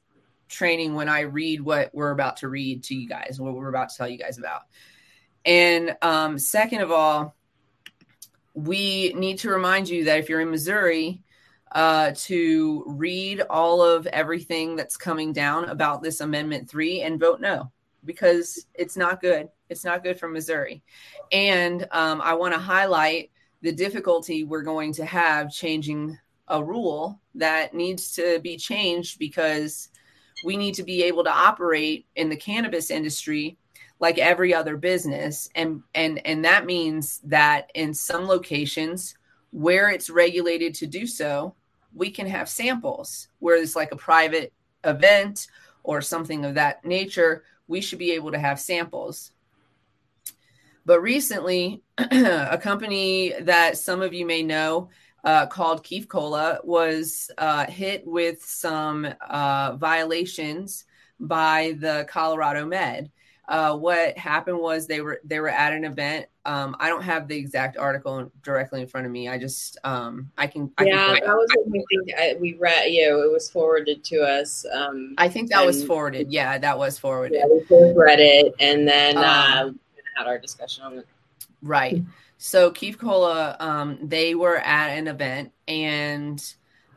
training 0.50 0.96
when 0.96 1.08
I 1.10 1.22
read 1.22 1.62
what 1.62 1.92
we're 1.94 2.12
about 2.12 2.38
to 2.38 2.50
read 2.50 2.84
to 2.86 2.96
you 2.96 3.08
guys, 3.08 3.40
what 3.40 3.54
we're 3.54 3.70
about 3.70 3.90
to 3.90 3.98
tell 3.98 4.10
you 4.10 4.18
guys 4.18 4.38
about. 4.38 4.62
And 5.46 5.96
um, 6.02 6.38
second 6.38 6.82
of 6.82 6.92
all, 6.92 7.36
we 8.54 9.14
need 9.14 9.40
to 9.40 9.50
remind 9.50 9.88
you 9.88 10.06
that 10.06 10.20
if 10.20 10.28
you're 10.28 10.42
in 10.42 10.52
Missouri, 10.52 11.22
uh, 11.72 12.12
to 12.16 12.84
read 12.88 13.42
all 13.42 13.82
of 13.82 14.08
everything 14.08 14.76
that's 14.76 14.98
coming 14.98 15.32
down 15.32 15.66
about 15.66 16.02
this 16.02 16.20
Amendment 16.20 16.70
3 16.70 17.02
and 17.02 17.20
vote 17.20 17.40
no 17.40 17.72
because 18.04 18.66
it's 18.74 18.98
not 18.98 19.22
good. 19.22 19.50
It's 19.70 19.86
not 19.86 20.04
good 20.04 20.20
for 20.20 20.28
Missouri. 20.28 20.84
And 21.32 21.88
um, 21.92 22.22
I 22.22 22.34
want 22.34 22.54
to 22.54 22.60
highlight 22.60 23.32
the 23.62 23.72
difficulty 23.72 24.44
we're 24.44 24.64
going 24.64 24.94
to 24.94 25.06
have 25.06 25.52
changing 25.52 26.18
a 26.48 26.64
rule 26.64 27.20
that 27.36 27.74
needs 27.74 28.14
to 28.14 28.40
be 28.40 28.58
changed 28.58 29.20
because 29.20 29.90
we 30.44 30.58
need 30.58 30.74
to 30.76 30.84
be 30.84 31.04
able 31.04 31.24
to 31.24 31.32
operate 31.32 32.08
in 32.16 32.30
the 32.30 32.36
cannabis 32.36 32.90
industry 32.90 33.58
like 34.00 34.18
every 34.18 34.54
other 34.54 34.78
business. 34.78 35.50
And 35.56 35.84
and 35.94 36.26
and 36.26 36.46
that 36.46 36.66
means 36.66 37.20
that 37.26 37.70
in 37.76 37.94
some 37.94 38.26
locations 38.26 39.16
where 39.52 39.90
it's 39.90 40.10
regulated 40.10 40.74
to 40.76 40.88
do 40.88 41.06
so 41.06 41.56
we 41.94 42.10
can 42.10 42.28
have 42.28 42.50
samples. 42.50 43.28
Where 43.40 43.62
it's 43.62 43.76
like 43.76 43.92
a 43.92 43.98
private 43.98 44.54
event 44.84 45.48
or 45.84 46.02
something 46.02 46.46
of 46.46 46.56
that 46.56 46.86
nature 46.86 47.44
we 47.68 47.82
should 47.82 48.00
be 48.00 48.12
able 48.12 48.32
to 48.32 48.40
have 48.40 48.60
samples 48.60 49.32
but 50.86 51.02
recently 51.02 51.82
a 51.98 52.58
company 52.62 53.34
that 53.42 53.78
some 53.78 54.02
of 54.02 54.14
you 54.14 54.26
may 54.26 54.44
know 54.44 54.90
uh, 55.24 55.46
called 55.46 55.84
Keef 55.84 56.08
Cola 56.08 56.60
was 56.64 57.30
uh, 57.38 57.66
hit 57.66 58.06
with 58.06 58.44
some 58.44 59.08
uh, 59.30 59.76
violations 59.76 60.86
by 61.20 61.76
the 61.80 62.06
Colorado 62.10 62.66
Med 62.66 63.12
uh, 63.50 63.76
what 63.76 64.16
happened 64.16 64.60
was 64.60 64.86
they 64.86 65.02
were 65.02 65.20
they 65.24 65.40
were 65.40 65.50
at 65.50 65.74
an 65.74 65.84
event. 65.84 66.28
Um, 66.46 66.76
I 66.80 66.88
don't 66.88 67.02
have 67.02 67.28
the 67.28 67.36
exact 67.36 67.78
article 67.78 68.32
directly 68.44 68.82
in 68.82 68.88
front 68.88 69.08
of 69.08 69.12
me. 69.12 69.28
I 69.28 69.40
just 69.40 69.78
um, 69.84 70.32
I 70.38 70.46
can. 70.46 70.72
I 70.78 70.84
yeah, 70.84 71.16
can 71.16 71.26
that 71.26 71.36
was 71.36 71.50
what 71.56 71.68
we 71.68 71.84
think 71.90 72.20
I, 72.20 72.38
we 72.40 72.54
read. 72.54 72.86
Know, 72.92 73.22
it 73.24 73.32
was 73.32 73.50
forwarded 73.50 74.04
to 74.04 74.22
us. 74.22 74.68
Um, 74.72 75.16
I 75.18 75.28
think 75.30 75.50
that 75.50 75.66
was 75.66 75.84
forwarded. 75.84 76.32
Yeah, 76.32 76.60
that 76.60 76.78
was 76.78 77.00
forwarded. 77.00 77.40
Yeah, 77.40 77.76
we 77.76 77.94
read 77.96 78.20
it 78.20 78.54
and 78.60 78.88
then 78.88 79.18
um, 79.18 79.24
uh, 79.26 79.70
had 80.20 80.28
our 80.28 80.38
discussion 80.38 80.84
on 80.84 81.00
it. 81.00 81.08
Right. 81.62 82.04
So 82.38 82.72
Keef 82.72 82.98
Cola, 82.98 83.58
um, 83.60 83.98
they 84.02 84.36
were 84.36 84.58
at 84.58 84.90
an 84.90 85.08
event 85.08 85.52
and 85.68 86.42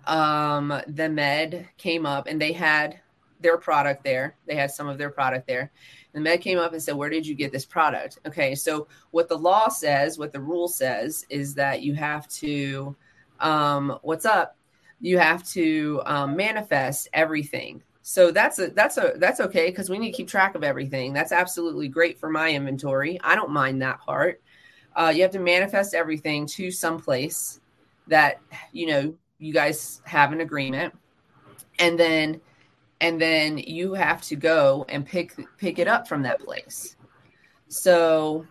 um, 0.07 0.73
the 0.87 1.09
med 1.09 1.69
came 1.79 2.07
up 2.07 2.27
and 2.27 2.41
they 2.41 2.53
had 2.53 3.01
their 3.41 3.57
product 3.59 4.05
there. 4.05 4.37
They 4.47 4.55
had 4.55 4.71
some 4.71 4.89
of 4.89 4.99
their 4.99 5.11
product 5.11 5.47
there 5.47 5.73
the 6.13 6.21
med 6.21 6.41
came 6.41 6.59
up 6.59 6.73
and 6.73 6.83
said, 6.83 6.95
Where 6.95 7.11
did 7.11 7.27
you 7.27 7.35
get 7.35 7.53
this 7.53 7.65
product? 7.65 8.19
Okay, 8.27 8.55
so 8.55 8.87
what 9.11 9.29
the 9.29 9.37
law 9.37 9.69
says, 9.69 10.19
what 10.19 10.33
the 10.33 10.41
rule 10.41 10.69
says, 10.69 11.27
is 11.31 11.55
that 11.55 11.83
you 11.83 11.95
have 11.95 12.29
to, 12.29 12.95
um, 13.41 13.99
what's 14.03 14.27
up? 14.27 14.57
You 15.01 15.19
have 15.19 15.43
to 15.51 16.03
um, 16.05 16.37
manifest 16.37 17.09
everything 17.13 17.83
So 18.03 18.33
that's 18.33 18.59
a 18.59 18.69
that's 18.69 18.99
a 18.99 19.15
that's 19.17 19.41
okay 19.41 19.71
because 19.71 19.89
we 19.89 19.99
need 19.99 20.11
to 20.11 20.17
keep 20.17 20.29
track 20.29 20.57
of 20.57 20.65
everything. 20.65 21.13
That's 21.13 21.31
absolutely 21.31 21.89
great 21.89 22.19
for 22.19 22.29
my 22.29 22.51
inventory. 22.51 23.21
I 23.23 23.37
don't 23.37 23.51
mind 23.51 23.83
that 23.83 24.01
part. 24.01 24.43
Uh, 24.95 25.13
you 25.15 25.23
have 25.23 25.31
to 25.31 25.39
manifest 25.39 25.95
everything 25.95 26.47
to 26.47 26.71
some 26.71 27.01
place 27.01 27.61
that 28.09 28.41
you 28.73 28.87
know 28.89 29.15
you 29.39 29.53
guys 29.53 30.03
have 30.05 30.33
an 30.33 30.41
agreement, 30.41 30.95
and 31.79 31.99
then 31.99 32.41
and 33.01 33.21
then 33.21 33.59
you 33.59 33.95
have 33.95 34.21
to 34.23 34.37
go 34.37 34.85
and 34.89 35.07
pick 35.07 35.35
pick 35.57 35.79
it 35.79 35.87
up 35.87 36.09
from 36.09 36.23
that 36.23 36.41
place. 36.41 36.97
So 37.69 38.47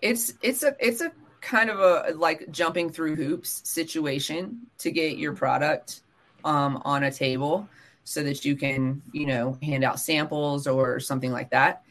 it's 0.00 0.32
it's 0.40 0.62
a 0.62 0.74
it's 0.80 1.02
a 1.02 1.12
kind 1.42 1.68
of 1.68 1.80
a 1.80 2.14
like 2.14 2.50
jumping 2.50 2.90
through 2.90 3.16
hoops 3.16 3.60
situation 3.68 4.66
to 4.78 4.90
get 4.90 5.18
your 5.18 5.34
product 5.34 6.00
um, 6.44 6.80
on 6.86 7.04
a 7.04 7.12
table 7.12 7.68
so 8.08 8.22
that 8.22 8.44
you 8.44 8.56
can 8.56 9.02
you 9.12 9.26
know 9.26 9.58
hand 9.62 9.84
out 9.84 10.00
samples 10.00 10.66
or 10.66 10.98
something 10.98 11.30
like 11.30 11.50
that 11.50 11.82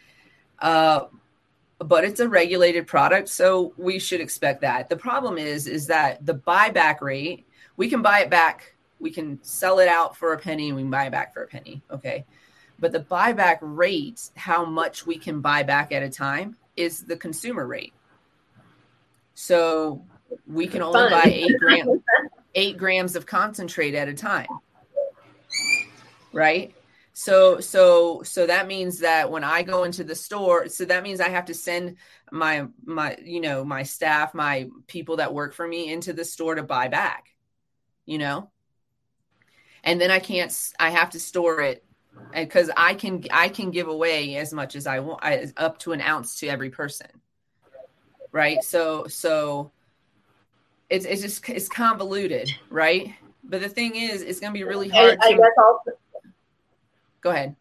uh, 0.60 1.02
but 1.80 2.04
it's 2.04 2.20
a 2.20 2.28
regulated 2.28 2.88
product 2.88 3.30
so 3.30 3.74
we 3.78 4.00
should 4.00 4.20
expect 4.20 4.62
that 4.62 4.90
the 4.90 4.96
problem 4.96 5.38
is 5.38 5.68
is 5.68 5.88
that 5.88 6.26
the 6.26 6.34
buyback 6.34 7.02
rate 7.02 7.46
we 7.76 7.90
can 7.90 8.02
buy 8.02 8.22
it 8.22 8.30
back 8.30 8.74
we 9.00 9.12
can 9.12 9.38
sell 9.44 9.80
it 9.80 9.88
out 9.88 10.18
for 10.18 10.34
a 10.34 10.38
penny 10.38 10.68
and 10.68 10.76
we 10.76 10.82
can 10.82 10.90
buy 10.90 11.06
it 11.06 11.12
back 11.12 11.34
for 11.34 11.44
a 11.44 11.48
penny 11.48 11.82
okay 11.92 12.26
but 12.80 12.92
the 12.92 13.00
buyback 13.00 13.58
rate 13.62 14.30
how 14.36 14.66
much 14.66 15.06
we 15.06 15.18
can 15.18 15.40
buy 15.40 15.62
back 15.62 15.92
at 15.92 16.02
a 16.02 16.10
time 16.10 16.56
is 16.76 17.04
the 17.04 17.16
consumer 17.16 17.68
rate 17.68 17.94
so 19.36 20.04
we 20.48 20.66
can 20.68 20.82
only 20.82 21.00
Fun. 21.00 21.12
buy 21.12 21.30
eight 21.30 21.58
grams, 21.60 22.02
eight 22.56 22.78
grams 22.78 23.16
of 23.16 23.26
concentrate 23.26 23.94
at 23.94 24.08
a 24.08 24.14
time. 24.14 24.48
Right. 26.38 26.76
So 27.14 27.60
so 27.60 28.22
so 28.24 28.46
that 28.46 28.68
means 28.68 29.00
that 29.00 29.32
when 29.32 29.44
I 29.44 29.64
go 29.64 29.84
into 29.84 30.04
the 30.04 30.16
store, 30.16 30.70
so 30.70 30.86
that 30.86 31.04
means 31.04 31.20
I 31.20 31.30
have 31.30 31.46
to 31.46 31.54
send 31.54 31.98
my 32.32 32.68
my 32.86 33.18
you 33.24 33.42
know 33.42 33.66
my 33.66 33.84
staff, 33.84 34.34
my 34.34 34.70
people 34.86 35.18
that 35.18 35.34
work 35.34 35.54
for 35.54 35.68
me 35.68 35.92
into 35.92 36.14
the 36.14 36.26
store 36.26 36.56
to 36.56 36.64
buy 36.64 36.90
back, 36.90 37.30
you 38.06 38.20
know. 38.20 38.52
And 39.84 40.00
then 40.00 40.12
I 40.12 40.20
can't 40.20 40.54
I 40.80 40.92
have 40.92 41.12
to 41.12 41.20
store 41.20 41.62
it 41.62 41.84
because 42.34 42.70
I 42.78 42.94
can 42.94 43.24
I 43.32 43.50
can 43.50 43.72
give 43.72 43.88
away 43.88 44.36
as 44.36 44.54
much 44.54 44.76
as 44.76 44.86
I 44.86 45.00
want 45.00 45.24
up 45.58 45.80
to 45.80 45.94
an 45.94 46.02
ounce 46.02 46.40
to 46.40 46.48
every 46.48 46.70
person 46.70 47.08
right? 48.32 48.64
So 48.64 49.08
so 49.08 49.72
it's 50.90 51.06
it's 51.06 51.22
just 51.22 51.50
it's 51.50 51.68
convoluted, 51.68 52.52
right? 52.70 53.14
But 53.44 53.62
the 53.62 53.70
thing 53.70 53.96
is, 53.96 54.22
it's 54.22 54.40
going 54.40 54.54
to 54.54 54.58
be 54.58 54.64
really 54.64 54.90
hard. 54.90 55.18
I, 55.22 55.30
to... 55.30 55.36
I 55.36 55.38
guess 55.38 55.52
also. 55.58 55.92
Go 57.22 57.32
ahead. 57.32 57.56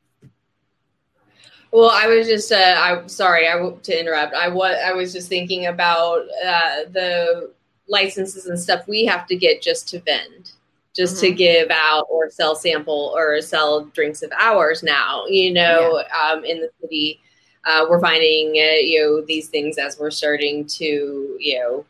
Well, 1.72 1.90
I 1.92 2.06
was 2.06 2.26
just 2.26 2.52
uh, 2.52 2.74
I'm 2.78 3.08
sorry 3.08 3.48
I 3.48 3.58
to 3.58 4.00
interrupt. 4.00 4.34
I 4.34 4.48
was 4.48 4.76
I 4.84 4.92
was 4.92 5.12
just 5.12 5.28
thinking 5.28 5.66
about 5.66 6.22
uh, 6.44 6.84
the 6.92 7.50
licenses 7.88 8.46
and 8.46 8.58
stuff 8.58 8.86
we 8.88 9.04
have 9.04 9.26
to 9.26 9.36
get 9.36 9.62
just 9.62 9.88
to 9.88 10.00
vend 10.00 10.52
just 10.94 11.16
mm-hmm. 11.16 11.26
to 11.26 11.32
give 11.32 11.70
out 11.70 12.06
or 12.08 12.30
sell 12.30 12.56
sample 12.56 13.12
or 13.14 13.40
sell 13.40 13.84
drinks 13.86 14.22
of 14.22 14.32
ours 14.38 14.82
now 14.82 15.24
you 15.26 15.52
know 15.52 16.02
yeah. 16.02 16.32
um, 16.32 16.44
in 16.44 16.60
the 16.60 16.70
city 16.80 17.20
uh, 17.64 17.84
we're 17.88 18.00
finding 18.00 18.48
uh, 18.48 18.78
you 18.80 19.00
know 19.00 19.20
these 19.24 19.48
things 19.48 19.78
as 19.78 19.98
we're 19.98 20.10
starting 20.10 20.66
to 20.66 21.36
you 21.38 21.58
know 21.58 21.84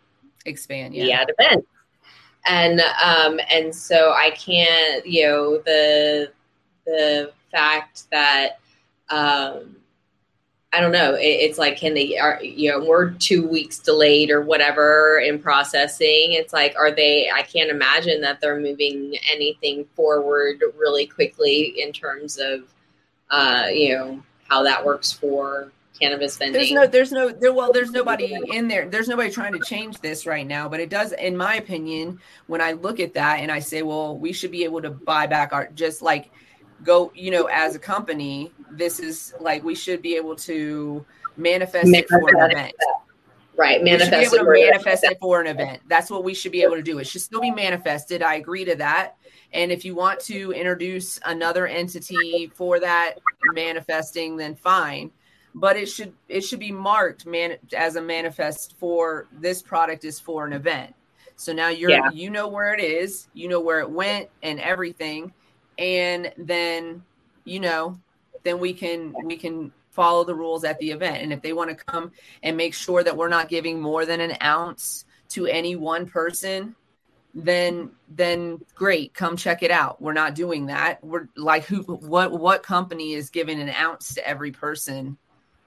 expand 0.44 0.94
yeah 0.94 1.20
at 1.20 1.30
events 1.38 1.66
and 2.46 2.80
um 3.02 3.40
and 3.50 3.74
so 3.74 4.12
i 4.12 4.30
can't 4.30 5.06
you 5.06 5.24
know 5.24 5.58
the 5.64 6.30
the 6.84 7.32
fact 7.56 8.10
that 8.10 8.58
um 9.10 9.76
I 10.72 10.80
don't 10.80 10.92
know. 10.92 11.14
It, 11.14 11.24
it's 11.24 11.58
like, 11.58 11.78
can 11.78 11.94
they, 11.94 12.18
are, 12.18 12.38
you 12.42 12.70
know, 12.70 12.84
we're 12.84 13.12
two 13.12 13.48
weeks 13.48 13.78
delayed 13.78 14.30
or 14.30 14.42
whatever 14.42 15.18
in 15.24 15.38
processing. 15.38 16.32
It's 16.32 16.52
like, 16.52 16.74
are 16.76 16.90
they, 16.90 17.30
I 17.30 17.42
can't 17.42 17.70
imagine 17.70 18.20
that 18.22 18.42
they're 18.42 18.60
moving 18.60 19.16
anything 19.32 19.86
forward 19.94 20.62
really 20.76 21.06
quickly 21.06 21.80
in 21.80 21.92
terms 21.92 22.36
of, 22.36 22.64
uh, 23.30 23.68
you 23.72 23.96
know, 23.96 24.22
how 24.50 24.64
that 24.64 24.84
works 24.84 25.12
for 25.12 25.72
cannabis 25.98 26.36
vending. 26.36 26.60
There's 26.60 26.72
no, 26.72 26.86
there's 26.86 27.12
no, 27.12 27.30
there, 27.30 27.54
well, 27.54 27.72
there's 27.72 27.92
nobody 27.92 28.36
in 28.50 28.68
there. 28.68 28.86
There's 28.86 29.08
nobody 29.08 29.30
trying 29.30 29.54
to 29.54 29.60
change 29.60 30.00
this 30.00 30.26
right 30.26 30.46
now, 30.46 30.68
but 30.68 30.80
it 30.80 30.90
does, 30.90 31.12
in 31.12 31.38
my 31.38 31.54
opinion, 31.54 32.20
when 32.48 32.60
I 32.60 32.72
look 32.72 33.00
at 33.00 33.14
that 33.14 33.38
and 33.38 33.50
I 33.50 33.60
say, 33.60 33.80
well, 33.80 34.18
we 34.18 34.30
should 34.34 34.50
be 34.50 34.64
able 34.64 34.82
to 34.82 34.90
buy 34.90 35.26
back 35.26 35.54
our, 35.54 35.70
just 35.74 36.02
like 36.02 36.30
go, 36.84 37.12
you 37.14 37.30
know, 37.30 37.46
as 37.46 37.74
a 37.74 37.78
company, 37.78 38.52
this 38.70 39.00
is 39.00 39.34
like, 39.40 39.64
we 39.64 39.74
should 39.74 40.02
be 40.02 40.16
able 40.16 40.36
to 40.36 41.04
manifest, 41.36 41.86
manifest 41.86 42.12
it 42.12 42.20
for 42.20 42.44
an 42.44 42.50
event. 42.50 42.74
Right. 43.56 43.82
Manifest, 43.82 44.34
it, 44.34 44.42
manifest 44.44 45.04
it 45.04 45.18
for 45.18 45.40
an 45.40 45.46
event. 45.46 45.80
That's 45.88 46.10
what 46.10 46.24
we 46.24 46.34
should 46.34 46.52
be 46.52 46.62
able 46.62 46.76
to 46.76 46.82
do. 46.82 46.98
It 46.98 47.06
should 47.06 47.22
still 47.22 47.40
be 47.40 47.50
manifested. 47.50 48.22
I 48.22 48.34
agree 48.34 48.64
to 48.66 48.74
that. 48.76 49.16
And 49.52 49.72
if 49.72 49.84
you 49.84 49.94
want 49.94 50.20
to 50.20 50.52
introduce 50.52 51.18
another 51.24 51.66
entity 51.66 52.52
for 52.54 52.78
that 52.80 53.14
manifesting, 53.54 54.36
then 54.36 54.54
fine. 54.54 55.10
But 55.54 55.78
it 55.78 55.86
should 55.86 56.12
it 56.28 56.42
should 56.42 56.58
be 56.58 56.70
marked 56.70 57.24
man 57.24 57.56
as 57.74 57.96
a 57.96 58.02
manifest 58.02 58.74
for 58.78 59.26
this 59.32 59.62
product 59.62 60.04
is 60.04 60.20
for 60.20 60.44
an 60.44 60.52
event. 60.52 60.94
So 61.36 61.54
now 61.54 61.68
you're 61.68 61.90
yeah. 61.90 62.10
you 62.10 62.28
know 62.28 62.48
where 62.48 62.74
it 62.74 62.80
is, 62.80 63.28
you 63.32 63.48
know 63.48 63.60
where 63.60 63.80
it 63.80 63.90
went 63.90 64.28
and 64.42 64.60
everything, 64.60 65.32
and 65.78 66.32
then 66.36 67.02
you 67.44 67.60
know 67.60 67.98
then 68.44 68.58
we 68.58 68.72
can 68.72 69.14
we 69.24 69.36
can 69.36 69.72
follow 69.96 70.24
the 70.24 70.34
rules 70.34 70.62
at 70.62 70.78
the 70.78 70.90
event. 70.90 71.22
And 71.22 71.32
if 71.32 71.40
they 71.40 71.54
want 71.54 71.70
to 71.70 71.84
come 71.84 72.12
and 72.42 72.56
make 72.56 72.74
sure 72.74 73.02
that 73.02 73.16
we're 73.16 73.28
not 73.28 73.48
giving 73.48 73.80
more 73.80 74.04
than 74.04 74.20
an 74.20 74.36
ounce 74.42 75.06
to 75.30 75.46
any 75.46 75.74
one 75.74 76.06
person, 76.06 76.76
then 77.34 77.90
then 78.08 78.60
great 78.74 79.14
come 79.14 79.36
check 79.36 79.62
it 79.62 79.70
out. 79.70 80.00
We're 80.00 80.12
not 80.12 80.34
doing 80.34 80.66
that. 80.66 81.02
We're 81.02 81.28
like 81.36 81.64
who 81.64 81.82
what 81.82 82.30
what 82.30 82.62
company 82.62 83.14
is 83.14 83.30
giving 83.30 83.60
an 83.60 83.70
ounce 83.70 84.14
to 84.14 84.26
every 84.26 84.52
person 84.52 85.16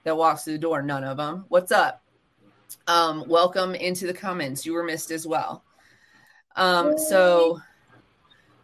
that 0.04 0.16
walks 0.16 0.44
through 0.44 0.54
the 0.54 0.58
door? 0.58 0.80
None 0.80 1.04
of 1.04 1.16
them 1.16 1.44
what's 1.48 1.72
up? 1.72 2.02
Um 2.86 3.24
welcome 3.28 3.74
into 3.74 4.06
the 4.06 4.14
comments. 4.14 4.64
You 4.64 4.72
were 4.72 4.84
missed 4.84 5.10
as 5.10 5.26
well. 5.26 5.64
Um 6.56 6.96
so 6.98 7.60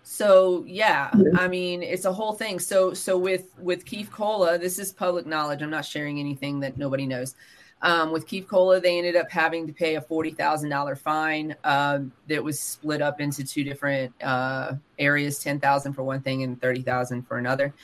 so 0.09 0.63
yeah 0.69 1.11
i 1.35 1.49
mean 1.49 1.83
it's 1.83 2.05
a 2.05 2.13
whole 2.13 2.33
thing 2.33 2.61
so 2.61 2.95
so 2.95 3.19
with 3.19 3.51
with 3.59 3.85
keef 3.85 4.09
cola 4.09 4.57
this 4.57 4.79
is 4.79 4.93
public 4.93 5.27
knowledge 5.27 5.63
i'm 5.63 5.71
not 5.71 5.85
sharing 5.85 6.21
anything 6.21 6.61
that 6.61 6.79
nobody 6.79 7.07
knows 7.07 7.35
um, 7.83 8.11
with 8.11 8.27
Keef 8.27 8.49
Cola, 8.49 8.81
they 8.81 8.97
ended 8.97 9.17
up 9.17 9.31
having 9.31 9.67
to 9.67 9.73
pay 9.73 9.97
a 9.97 10.01
forty 10.01 10.31
thousand 10.31 10.71
dollar 10.71 10.97
fine 10.97 11.55
um, 11.63 12.11
that 12.27 12.43
was 12.43 12.59
split 12.59 13.03
up 13.03 13.21
into 13.21 13.45
two 13.45 13.65
different 13.65 14.15
uh, 14.23 14.77
areas: 14.99 15.41
ten 15.41 15.61
thousand 15.61 15.93
for 15.93 16.03
one 16.03 16.23
thing 16.23 16.43
and 16.43 16.61
thirty 16.61 16.81
thousand 16.81 17.29
for 17.29 17.37
another. 17.37 17.75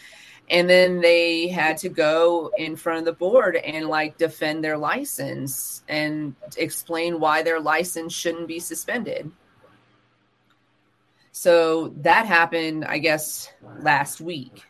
And 0.50 0.68
then 0.68 1.00
they 1.00 1.48
had 1.48 1.76
to 1.78 1.88
go 1.88 2.50
in 2.56 2.74
front 2.74 3.00
of 3.00 3.04
the 3.04 3.12
board 3.12 3.56
and 3.56 3.86
like 3.86 4.16
defend 4.16 4.64
their 4.64 4.76
license 4.76 5.82
and 5.88 6.34
explain 6.56 7.20
why 7.20 7.42
their 7.42 7.60
license 7.60 8.12
shouldn't 8.12 8.48
be 8.48 8.58
suspended. 8.58 9.30
So 11.32 11.88
that 12.02 12.26
happened, 12.26 12.84
I 12.84 12.98
guess, 12.98 13.50
last 13.80 14.20
week. 14.20 14.62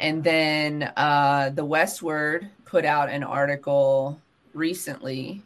And 0.00 0.22
then 0.22 0.92
uh, 0.96 1.50
the 1.54 1.64
Westword 1.64 2.50
put 2.64 2.84
out 2.84 3.08
an 3.08 3.22
article 3.22 4.20
recently 4.52 5.42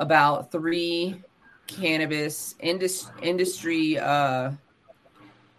about 0.00 0.50
three 0.50 1.22
cannabis 1.66 2.54
indus- 2.60 3.10
industry 3.22 3.98
uh, 3.98 4.52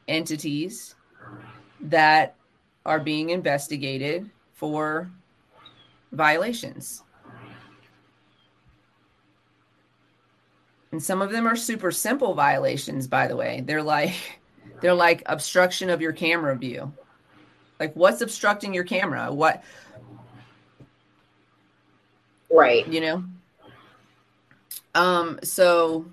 entities 0.08 0.96
that 1.82 2.36
are 2.86 3.00
being 3.00 3.30
investigated 3.30 4.30
for 4.54 5.10
violations. 6.12 7.04
And 10.92 11.04
some 11.04 11.22
of 11.22 11.32
them 11.32 11.48
are 11.48 11.56
super 11.56 11.92
simple 11.92 12.34
violations, 12.34 13.08
by 13.08 13.28
the 13.28 13.36
way. 13.36 13.62
They're 13.66 13.84
like 13.84 14.14
they're 14.82 14.94
like 14.94 15.24
obstruction 15.26 15.90
of 15.90 16.02
your 16.02 16.14
camera 16.14 16.56
view. 16.56 16.94
Like 17.80 17.94
what's 17.96 18.22
obstructing 18.22 18.74
your 18.74 18.84
camera? 18.84 19.32
What 19.32 19.64
Right. 22.50 22.88
You 22.88 23.02
know? 23.02 23.24
Um, 24.96 25.40
so 25.44 26.06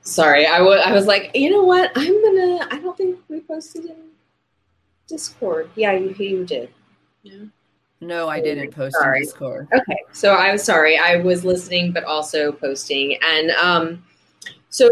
sorry, 0.00 0.46
I, 0.46 0.58
w- 0.58 0.78
I 0.78 0.92
was 0.92 1.06
like, 1.06 1.32
you 1.34 1.50
know 1.50 1.64
what? 1.64 1.92
I'm 1.94 2.22
gonna 2.22 2.68
I 2.70 2.78
don't 2.78 2.96
think 2.96 3.18
we 3.28 3.40
posted 3.40 3.84
in 3.84 3.96
Discord. 5.06 5.70
Yeah, 5.74 5.92
you 5.92 6.14
you 6.18 6.46
did. 6.46 6.70
Yeah. 7.22 7.44
No, 8.00 8.28
I 8.28 8.40
didn't 8.40 8.72
post 8.72 8.96
sorry. 8.96 9.18
in 9.18 9.24
Discord. 9.24 9.68
Okay. 9.72 9.98
So 10.12 10.34
I 10.34 10.52
was 10.52 10.62
sorry. 10.62 10.98
I 10.98 11.16
was 11.16 11.44
listening 11.44 11.92
but 11.92 12.04
also 12.04 12.52
posting. 12.52 13.18
And 13.22 13.50
um 13.52 14.04
so 14.68 14.88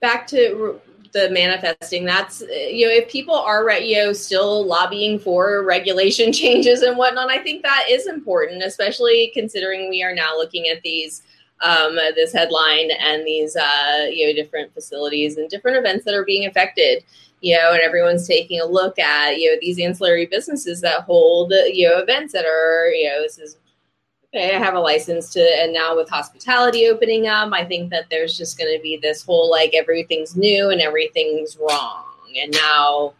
back 0.00 0.26
to 0.28 0.80
the 1.12 1.30
manifesting. 1.30 2.04
That's 2.04 2.40
you 2.40 2.86
know, 2.86 2.92
if 2.92 3.08
people 3.10 3.34
are 3.34 3.70
you 3.78 3.96
know 3.96 4.12
still 4.12 4.66
lobbying 4.66 5.18
for 5.18 5.62
regulation 5.64 6.32
changes 6.32 6.82
and 6.82 6.96
whatnot, 6.96 7.30
I 7.30 7.38
think 7.38 7.62
that 7.62 7.86
is 7.88 8.06
important, 8.06 8.62
especially 8.62 9.30
considering 9.34 9.88
we 9.88 10.02
are 10.02 10.14
now 10.14 10.36
looking 10.36 10.68
at 10.68 10.82
these 10.82 11.22
um, 11.62 11.96
this 12.14 12.32
headline 12.32 12.90
and 12.90 13.24
these 13.24 13.56
uh, 13.56 14.06
you 14.10 14.26
know 14.26 14.34
different 14.34 14.72
facilities 14.74 15.36
and 15.36 15.48
different 15.48 15.76
events 15.76 16.04
that 16.04 16.14
are 16.14 16.24
being 16.24 16.46
affected 16.46 17.04
you 17.42 17.56
know, 17.56 17.72
and 17.72 17.80
everyone's 17.80 18.26
taking 18.26 18.60
a 18.60 18.64
look 18.64 19.00
at, 19.00 19.38
you 19.38 19.50
know, 19.50 19.56
these 19.60 19.80
ancillary 19.80 20.26
businesses 20.26 20.80
that 20.80 21.00
hold, 21.00 21.52
you 21.72 21.88
know, 21.88 21.98
events 21.98 22.32
that 22.32 22.44
are, 22.44 22.86
you 22.90 23.08
know, 23.08 23.20
this 23.20 23.36
is 23.36 23.56
okay, 24.34 24.54
I 24.54 24.58
have 24.58 24.74
a 24.74 24.80
license 24.80 25.30
to, 25.30 25.40
and 25.40 25.74
now 25.74 25.96
with 25.96 26.08
hospitality 26.08 26.88
opening 26.88 27.26
up, 27.26 27.52
I 27.52 27.64
think 27.64 27.90
that 27.90 28.06
there's 28.10 28.38
just 28.38 28.56
going 28.56 28.74
to 28.74 28.82
be 28.82 28.96
this 28.96 29.22
whole 29.22 29.50
like 29.50 29.74
everything's 29.74 30.36
new 30.36 30.70
and 30.70 30.80
everything's 30.80 31.58
wrong. 31.58 32.04
And 32.40 32.52
now, 32.52 33.14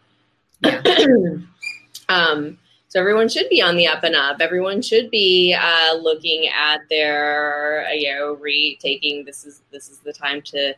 um, 2.09 2.59
so 2.92 3.00
everyone 3.00 3.31
should 3.31 3.48
be 3.48 3.62
on 3.62 3.76
the 3.76 3.87
up 3.87 4.05
and 4.05 4.14
up. 4.14 4.37
Everyone 4.42 4.83
should 4.83 5.11
be 5.11 5.57
uh, 5.59 5.94
looking 5.94 6.46
at 6.48 6.81
their, 6.90 7.88
you 7.94 8.14
know, 8.14 8.35
retaking. 8.35 9.24
This 9.24 9.46
is 9.46 9.62
this 9.70 9.88
is 9.88 10.00
the 10.00 10.12
time 10.12 10.42
to 10.42 10.74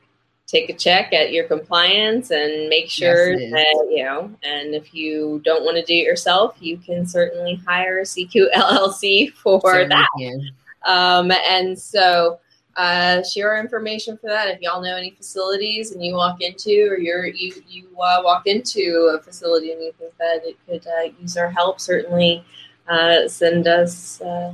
take 0.47 0.71
a 0.71 0.75
check 0.75 1.13
at 1.13 1.33
your 1.33 1.43
compliance 1.49 2.31
and 2.31 2.69
make 2.69 2.89
sure 2.89 3.33
yes, 3.33 3.51
that 3.51 3.89
you 3.91 4.05
know 4.05 4.31
and 4.45 4.75
if 4.75 4.95
you 4.95 5.41
don't 5.43 5.65
want 5.65 5.77
to 5.77 5.83
do 5.83 5.95
it 5.95 6.05
yourself 6.05 6.55
you 6.61 6.77
can 6.77 7.07
certainly 7.07 7.55
hire 7.67 8.03
cq 8.03 8.53
llc 8.55 9.33
for 9.43 9.59
certainly 9.63 9.89
that 9.89 10.91
um, 10.91 11.33
and 11.49 11.79
so 11.79 12.39
uh, 12.77 13.23
share 13.23 13.59
information 13.59 14.17
for 14.17 14.29
that 14.29 14.49
if 14.49 14.61
y'all 14.61 14.83
know 14.83 14.97
any 14.97 15.11
facilities 15.11 15.93
and 15.93 16.05
you 16.05 16.15
walk 16.15 16.41
into 16.41 16.89
or 16.91 16.99
you're 16.99 17.27
you 17.27 17.55
you 17.69 17.87
uh, 18.01 18.21
walk 18.25 18.47
into 18.47 19.15
a 19.17 19.23
facility 19.23 19.73
and 19.73 19.83
you 19.83 19.93
think 19.99 20.13
that 20.19 20.41
it 20.45 20.57
could 20.67 20.87
uh, 20.87 21.11
use 21.21 21.37
our 21.37 21.51
help 21.51 21.81
certainly 21.81 22.45
uh, 22.89 23.29
send 23.29 23.69
us 23.69 24.21
uh, 24.23 24.53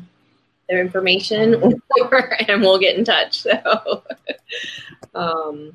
their 0.69 0.81
information 0.81 1.55
and 2.49 2.61
we'll 2.61 2.79
get 2.79 2.97
in 2.97 3.05
touch 3.05 3.43
so 3.43 4.05
um, 5.15 5.73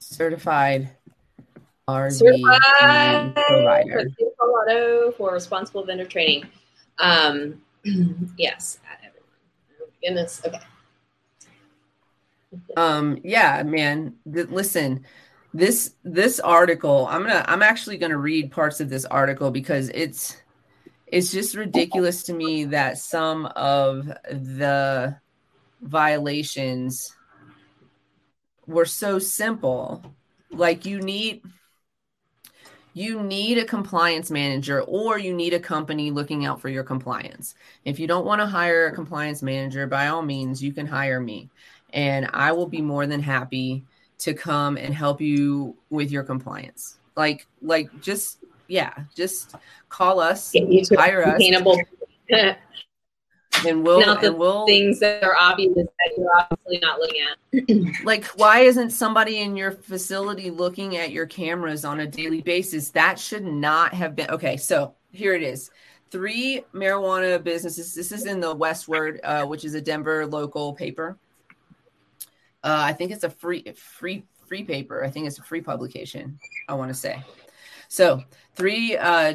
certified 0.00 0.88
RV 1.88 2.12
certified 2.12 3.34
provider. 3.34 4.06
Colorado 4.40 5.12
for 5.12 5.32
responsible 5.32 5.84
vendor 5.84 6.06
training. 6.06 6.44
Um, 6.98 7.60
yes, 8.38 8.78
goodness. 10.04 10.42
Okay. 10.44 10.58
Um, 12.76 13.18
yeah, 13.24 13.62
man. 13.62 14.14
Th- 14.32 14.48
listen, 14.48 15.04
this 15.52 15.94
this 16.04 16.40
article, 16.40 17.06
I'm 17.08 17.22
gonna 17.22 17.44
I'm 17.46 17.62
actually 17.62 17.98
gonna 17.98 18.18
read 18.18 18.52
parts 18.52 18.80
of 18.80 18.88
this 18.88 19.04
article 19.04 19.50
because 19.50 19.90
it's 19.94 20.36
it's 21.06 21.30
just 21.30 21.54
ridiculous 21.54 22.24
to 22.24 22.32
me 22.32 22.64
that 22.66 22.98
some 22.98 23.46
of 23.46 24.06
the 24.06 25.16
violations 25.80 27.14
were 28.66 28.86
so 28.86 29.18
simple. 29.18 30.04
Like 30.50 30.86
you 30.86 31.00
need 31.00 31.42
you 32.94 33.22
need 33.22 33.58
a 33.58 33.64
compliance 33.64 34.30
manager 34.30 34.82
or 34.82 35.18
you 35.18 35.34
need 35.34 35.52
a 35.52 35.60
company 35.60 36.10
looking 36.10 36.46
out 36.46 36.60
for 36.60 36.68
your 36.68 36.84
compliance. 36.84 37.54
If 37.84 37.98
you 37.98 38.06
don't 38.06 38.24
want 38.24 38.40
to 38.40 38.46
hire 38.46 38.86
a 38.86 38.92
compliance 38.94 39.42
manager, 39.42 39.86
by 39.86 40.06
all 40.08 40.22
means, 40.22 40.62
you 40.62 40.72
can 40.72 40.86
hire 40.86 41.20
me 41.20 41.50
and 41.92 42.28
I 42.32 42.52
will 42.52 42.66
be 42.66 42.80
more 42.80 43.06
than 43.06 43.20
happy 43.20 43.84
to 44.18 44.34
come 44.34 44.76
and 44.76 44.94
help 44.94 45.20
you 45.20 45.76
with 45.90 46.10
your 46.10 46.22
compliance. 46.22 46.98
Like 47.16 47.46
like 47.62 47.88
just 48.00 48.38
yeah, 48.68 48.92
just 49.14 49.54
call 49.88 50.20
us, 50.20 50.52
hire 50.96 51.24
us. 51.26 51.38
and 53.66 53.84
we'll 53.84 54.00
not 54.00 54.20
the 54.20 54.32
we'll, 54.32 54.66
things 54.66 55.00
that 55.00 55.22
are 55.22 55.36
obvious 55.38 55.74
that 55.74 55.88
you're 56.16 56.30
obviously 56.36 56.78
not 56.78 56.98
looking 56.98 57.20
at. 57.22 58.04
like, 58.04 58.24
why 58.36 58.60
isn't 58.60 58.90
somebody 58.90 59.40
in 59.40 59.56
your 59.56 59.72
facility 59.72 60.50
looking 60.50 60.96
at 60.96 61.10
your 61.10 61.26
cameras 61.26 61.84
on 61.84 62.00
a 62.00 62.06
daily 62.06 62.40
basis? 62.40 62.90
That 62.90 63.18
should 63.18 63.44
not 63.44 63.94
have 63.94 64.14
been 64.16 64.30
okay. 64.30 64.56
So 64.56 64.94
here 65.12 65.34
it 65.34 65.42
is. 65.42 65.70
Three 66.10 66.62
marijuana 66.72 67.42
businesses. 67.42 67.94
This 67.94 68.12
is 68.12 68.26
in 68.26 68.40
the 68.40 68.54
Westword, 68.54 69.18
uh, 69.24 69.46
which 69.46 69.64
is 69.64 69.74
a 69.74 69.80
Denver 69.80 70.26
local 70.26 70.74
paper. 70.74 71.16
Uh, 72.62 72.82
I 72.86 72.92
think 72.92 73.10
it's 73.10 73.24
a 73.24 73.30
free 73.30 73.64
free 73.74 74.24
free 74.46 74.64
paper. 74.64 75.04
I 75.04 75.10
think 75.10 75.26
it's 75.26 75.38
a 75.38 75.42
free 75.42 75.60
publication. 75.60 76.38
I 76.68 76.74
want 76.74 76.90
to 76.90 76.94
say. 76.94 77.22
So, 77.94 78.24
three 78.56 78.96
uh, 78.96 79.34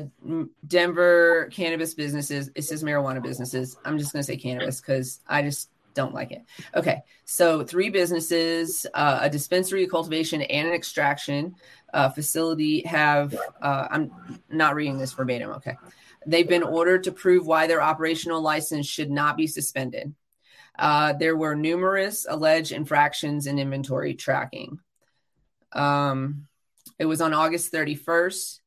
Denver 0.68 1.48
cannabis 1.50 1.94
businesses. 1.94 2.52
It 2.56 2.64
says 2.64 2.84
marijuana 2.84 3.24
businesses. 3.24 3.78
I'm 3.86 3.98
just 3.98 4.12
going 4.12 4.20
to 4.20 4.28
say 4.28 4.36
cannabis 4.36 4.82
because 4.82 5.22
I 5.30 5.44
just 5.44 5.70
don't 5.94 6.14
like 6.14 6.34
it. 6.34 6.44
Okay. 6.76 7.02
So, 7.24 7.64
three 7.64 7.90
businesses, 7.90 8.86
uh, 8.94 9.20
a 9.22 9.30
dispensary, 9.30 9.86
a 9.86 9.88
cultivation, 9.88 10.42
and 10.42 10.68
an 10.68 10.74
extraction 10.74 11.56
uh, 11.94 12.10
facility 12.10 12.82
have, 12.82 13.34
uh, 13.62 13.88
I'm 13.90 14.12
not 14.50 14.76
reading 14.76 14.98
this 14.98 15.14
verbatim. 15.14 15.52
Okay. 15.52 15.78
They've 16.28 16.46
been 16.46 16.64
ordered 16.64 17.06
to 17.06 17.14
prove 17.14 17.48
why 17.48 17.66
their 17.66 17.82
operational 17.82 18.42
license 18.42 18.86
should 18.86 19.10
not 19.10 19.38
be 19.38 19.48
suspended. 19.48 20.14
Uh, 20.78 21.14
there 21.14 21.38
were 21.38 21.56
numerous 21.56 22.28
alleged 22.30 22.74
infractions 22.74 23.48
in 23.48 23.58
inventory 23.58 24.16
tracking. 24.16 24.80
Um, 25.72 26.49
it 27.00 27.06
was 27.06 27.22
on 27.22 27.34
August 27.34 27.72
31st. 27.74 28.60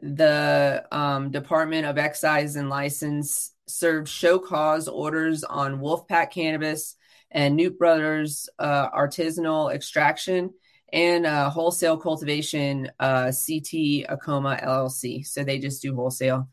The 0.00 0.86
um, 0.90 1.30
Department 1.30 1.86
of 1.86 1.98
Excise 1.98 2.56
and 2.56 2.70
License 2.70 3.52
served 3.66 4.08
show 4.08 4.38
cause 4.38 4.88
orders 4.88 5.44
on 5.44 5.80
Wolfpack 5.80 6.30
Cannabis 6.30 6.96
and 7.30 7.56
Newt 7.56 7.78
Brothers 7.78 8.48
uh, 8.58 8.90
Artisanal 8.90 9.72
Extraction 9.74 10.50
and 10.92 11.26
uh, 11.26 11.50
Wholesale 11.50 11.96
Cultivation 11.96 12.90
uh, 13.00 13.32
CT 13.32 14.06
Acoma 14.08 14.58
LLC. 14.62 15.26
So 15.26 15.42
they 15.42 15.58
just 15.58 15.82
do 15.82 15.94
wholesale. 15.94 16.48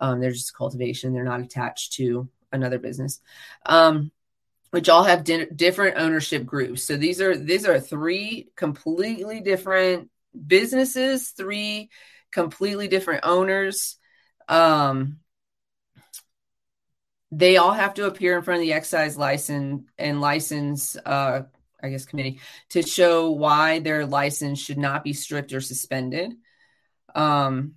Um, 0.00 0.20
they're 0.20 0.30
just 0.30 0.56
cultivation. 0.56 1.12
They're 1.12 1.24
not 1.24 1.40
attached 1.40 1.94
to 1.94 2.28
another 2.52 2.78
business. 2.78 3.20
Um, 3.66 4.12
which 4.70 4.88
all 4.88 5.02
have 5.04 5.24
di- 5.24 5.46
different 5.46 5.98
ownership 5.98 6.46
groups. 6.46 6.84
So 6.84 6.96
these 6.96 7.20
are 7.20 7.36
these 7.36 7.66
are 7.66 7.80
three 7.80 8.50
completely 8.56 9.40
different 9.40 10.09
businesses, 10.46 11.30
three 11.30 11.90
completely 12.30 12.88
different 12.88 13.24
owners. 13.24 13.96
Um, 14.48 15.18
they 17.32 17.56
all 17.56 17.72
have 17.72 17.94
to 17.94 18.06
appear 18.06 18.36
in 18.36 18.42
front 18.42 18.60
of 18.60 18.66
the 18.66 18.72
excise 18.72 19.16
license 19.16 19.84
and 19.98 20.20
license, 20.20 20.96
uh, 20.96 21.42
I 21.82 21.88
guess, 21.88 22.04
committee 22.04 22.40
to 22.70 22.82
show 22.82 23.30
why 23.30 23.78
their 23.78 24.04
license 24.04 24.58
should 24.58 24.78
not 24.78 25.04
be 25.04 25.12
stripped 25.12 25.52
or 25.52 25.60
suspended. 25.60 26.34
Um, 27.14 27.74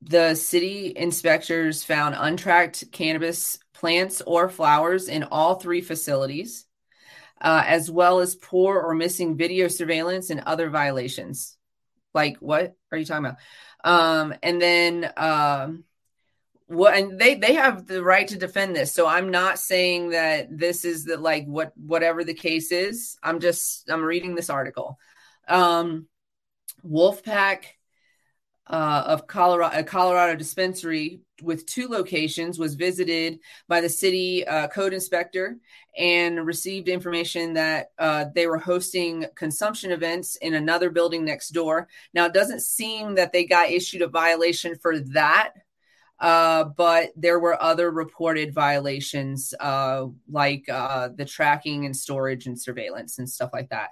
the 0.00 0.34
city 0.34 0.92
inspectors 0.96 1.84
found 1.84 2.16
untracked 2.18 2.90
cannabis 2.90 3.58
plants 3.72 4.20
or 4.22 4.48
flowers 4.48 5.08
in 5.08 5.22
all 5.24 5.56
three 5.56 5.80
facilities 5.80 6.66
uh, 7.42 7.64
as 7.66 7.90
well 7.90 8.20
as 8.20 8.34
poor 8.34 8.80
or 8.80 8.94
missing 8.94 9.36
video 9.36 9.68
surveillance 9.68 10.30
and 10.30 10.40
other 10.40 10.70
violations. 10.70 11.56
Like, 12.14 12.38
what 12.38 12.74
are 12.90 12.98
you 12.98 13.04
talking 13.04 13.26
about? 13.26 13.38
Um, 13.84 14.34
and 14.42 14.62
then, 14.62 15.12
um, 15.16 15.84
what 16.66 16.96
and 16.96 17.18
they 17.18 17.34
they 17.34 17.54
have 17.54 17.86
the 17.86 18.02
right 18.02 18.28
to 18.28 18.38
defend 18.38 18.74
this 18.74 18.94
so 18.94 19.06
i'm 19.06 19.30
not 19.30 19.58
saying 19.58 20.10
that 20.10 20.46
this 20.56 20.86
is 20.86 21.04
the 21.04 21.18
like 21.18 21.44
what 21.44 21.72
whatever 21.76 22.24
the 22.24 22.32
case 22.32 22.72
is 22.72 23.18
i'm 23.22 23.40
just 23.40 23.90
i'm 23.90 24.02
reading 24.02 24.34
this 24.34 24.48
article 24.48 24.98
um 25.48 26.06
wolfpack 26.86 27.64
uh, 28.66 29.02
of 29.06 29.26
Colorado, 29.26 29.78
a 29.78 29.84
Colorado 29.84 30.36
dispensary 30.36 31.20
with 31.42 31.66
two 31.66 31.88
locations 31.88 32.58
was 32.58 32.74
visited 32.74 33.40
by 33.68 33.80
the 33.80 33.88
city 33.88 34.46
uh, 34.46 34.68
code 34.68 34.92
inspector 34.92 35.58
and 35.96 36.46
received 36.46 36.88
information 36.88 37.54
that 37.54 37.90
uh, 37.98 38.26
they 38.34 38.46
were 38.46 38.58
hosting 38.58 39.26
consumption 39.34 39.90
events 39.90 40.36
in 40.36 40.54
another 40.54 40.90
building 40.90 41.24
next 41.24 41.50
door. 41.50 41.88
Now, 42.14 42.26
it 42.26 42.32
doesn't 42.32 42.62
seem 42.62 43.16
that 43.16 43.32
they 43.32 43.44
got 43.44 43.70
issued 43.70 44.02
a 44.02 44.08
violation 44.08 44.76
for 44.76 45.00
that, 45.00 45.52
uh, 46.20 46.64
but 46.64 47.10
there 47.16 47.40
were 47.40 47.60
other 47.60 47.90
reported 47.90 48.54
violations 48.54 49.52
uh, 49.58 50.06
like 50.30 50.68
uh, 50.68 51.08
the 51.14 51.24
tracking 51.24 51.84
and 51.84 51.96
storage 51.96 52.46
and 52.46 52.58
surveillance 52.58 53.18
and 53.18 53.28
stuff 53.28 53.50
like 53.52 53.70
that. 53.70 53.90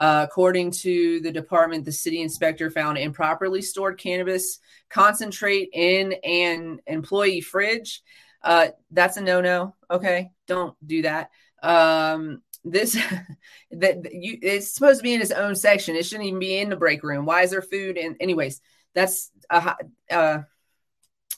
According 0.00 0.70
to 0.70 1.20
the 1.20 1.30
department, 1.30 1.84
the 1.84 1.92
city 1.92 2.22
inspector 2.22 2.70
found 2.70 2.96
improperly 2.96 3.60
stored 3.60 3.98
cannabis 3.98 4.58
concentrate 4.88 5.68
in 5.74 6.14
an 6.24 6.80
employee 6.86 7.42
fridge. 7.42 8.02
Uh, 8.42 8.68
that's 8.90 9.18
a 9.18 9.20
no 9.20 9.42
no. 9.42 9.74
Okay, 9.90 10.32
don't 10.46 10.74
do 10.86 11.02
that. 11.02 11.30
Um, 11.62 12.40
this 12.64 12.94
that 13.72 14.14
you 14.14 14.38
it's 14.40 14.72
supposed 14.72 15.00
to 15.00 15.02
be 15.02 15.12
in 15.12 15.20
its 15.20 15.32
own 15.32 15.54
section. 15.54 15.96
It 15.96 16.06
shouldn't 16.06 16.28
even 16.28 16.40
be 16.40 16.58
in 16.58 16.70
the 16.70 16.76
break 16.76 17.02
room. 17.02 17.26
Why 17.26 17.42
is 17.42 17.50
there 17.50 17.60
food? 17.60 17.98
And 17.98 18.16
anyways, 18.20 18.62
that's 18.94 19.30
a 19.50 19.76
uh, 20.10 20.42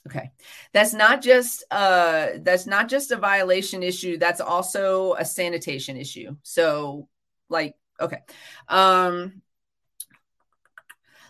okay. 0.07 0.31
That's 0.72 0.94
not 0.94 1.20
just 1.20 1.64
uh 1.70 2.29
that's 2.42 2.66
not 2.66 2.88
just 2.88 3.11
a 3.11 3.16
violation 3.16 3.83
issue. 3.83 4.18
That's 4.18 4.40
also 4.40 5.14
a 5.14 5.25
sanitation 5.25 5.96
issue. 5.96 6.37
So 6.44 7.09
like 7.48 7.75
okay, 8.00 8.20
um, 8.68 9.42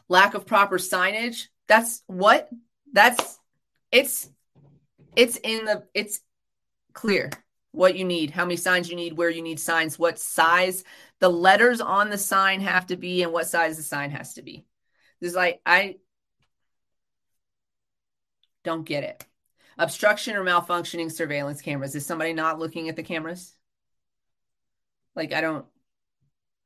lack 0.08 0.34
of 0.34 0.46
proper 0.46 0.78
signage. 0.78 1.46
That's 1.68 2.02
what 2.06 2.48
that's 2.92 3.38
it's 3.90 4.28
it's 5.16 5.36
in 5.36 5.64
the 5.64 5.84
it's 5.94 6.20
clear 6.92 7.30
what 7.72 7.96
you 7.96 8.04
need, 8.04 8.30
how 8.30 8.44
many 8.44 8.56
signs 8.56 8.90
you 8.90 8.96
need, 8.96 9.16
where 9.16 9.30
you 9.30 9.42
need 9.42 9.58
signs, 9.58 9.98
what 9.98 10.18
size 10.18 10.84
the 11.20 11.28
letters 11.28 11.80
on 11.80 12.10
the 12.10 12.18
sign 12.18 12.60
have 12.60 12.86
to 12.86 12.96
be, 12.96 13.22
and 13.22 13.32
what 13.32 13.46
size 13.46 13.76
the 13.78 13.82
sign 13.82 14.10
has 14.10 14.34
to 14.34 14.42
be. 14.42 14.66
This 15.20 15.30
is 15.30 15.36
like, 15.36 15.60
I 15.64 15.96
don't 18.62 18.84
get 18.84 19.04
it. 19.04 19.24
Obstruction 19.78 20.36
or 20.36 20.44
malfunctioning 20.44 21.10
surveillance 21.10 21.62
cameras. 21.62 21.94
Is 21.94 22.04
somebody 22.04 22.34
not 22.34 22.58
looking 22.58 22.88
at 22.88 22.96
the 22.96 23.02
cameras? 23.02 23.54
Like, 25.16 25.32
I 25.32 25.40
don't 25.40 25.64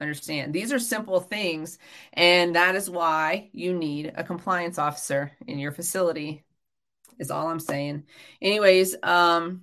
understand. 0.00 0.52
These 0.52 0.72
are 0.72 0.78
simple 0.78 1.20
things, 1.20 1.78
and 2.12 2.54
that 2.56 2.74
is 2.76 2.90
why 2.90 3.50
you 3.52 3.72
need 3.74 4.12
a 4.14 4.24
compliance 4.24 4.78
officer 4.78 5.32
in 5.46 5.58
your 5.58 5.72
facility. 5.72 6.44
Is 7.18 7.30
all 7.30 7.48
I'm 7.48 7.60
saying. 7.60 8.04
Anyways, 8.42 8.94
um, 9.02 9.62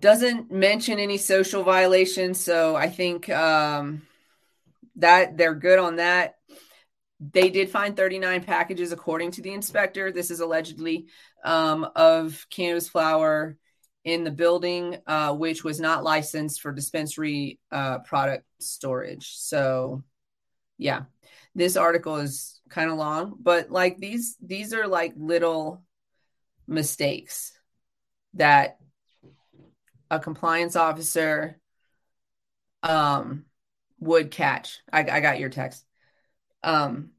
doesn't 0.00 0.50
mention 0.50 0.98
any 0.98 1.18
social 1.18 1.62
violations, 1.62 2.42
so 2.42 2.74
I 2.74 2.88
think 2.88 3.28
um, 3.28 4.02
that 4.96 5.36
they're 5.36 5.54
good 5.54 5.78
on 5.78 5.96
that. 5.96 6.36
They 7.20 7.50
did 7.50 7.68
find 7.68 7.94
39 7.94 8.44
packages, 8.44 8.92
according 8.92 9.32
to 9.32 9.42
the 9.42 9.52
inspector. 9.52 10.10
This 10.10 10.30
is 10.30 10.40
allegedly 10.40 11.08
um, 11.44 11.86
of 11.94 12.46
cannabis 12.48 12.88
flower 12.88 13.58
in 14.04 14.24
the 14.24 14.30
building, 14.30 14.98
uh, 15.06 15.34
which 15.34 15.62
was 15.62 15.78
not 15.80 16.04
licensed 16.04 16.60
for 16.60 16.72
dispensary 16.72 17.58
uh, 17.70 17.98
product 18.00 18.44
storage. 18.60 19.36
So, 19.36 20.02
yeah, 20.78 21.02
this 21.54 21.76
article 21.76 22.16
is 22.16 22.60
kind 22.70 22.90
of 22.90 22.96
long, 22.96 23.36
but 23.40 23.70
like 23.70 23.98
these, 23.98 24.36
these 24.40 24.72
are 24.72 24.86
like 24.86 25.12
little 25.16 25.82
mistakes 26.66 27.52
that 28.34 28.78
a 30.10 30.18
compliance 30.18 30.76
officer 30.76 31.58
um 32.82 33.44
would 33.98 34.30
catch. 34.30 34.80
I, 34.90 35.00
I 35.00 35.20
got 35.20 35.38
your 35.38 35.50
text. 35.50 35.84
Um 36.62 37.10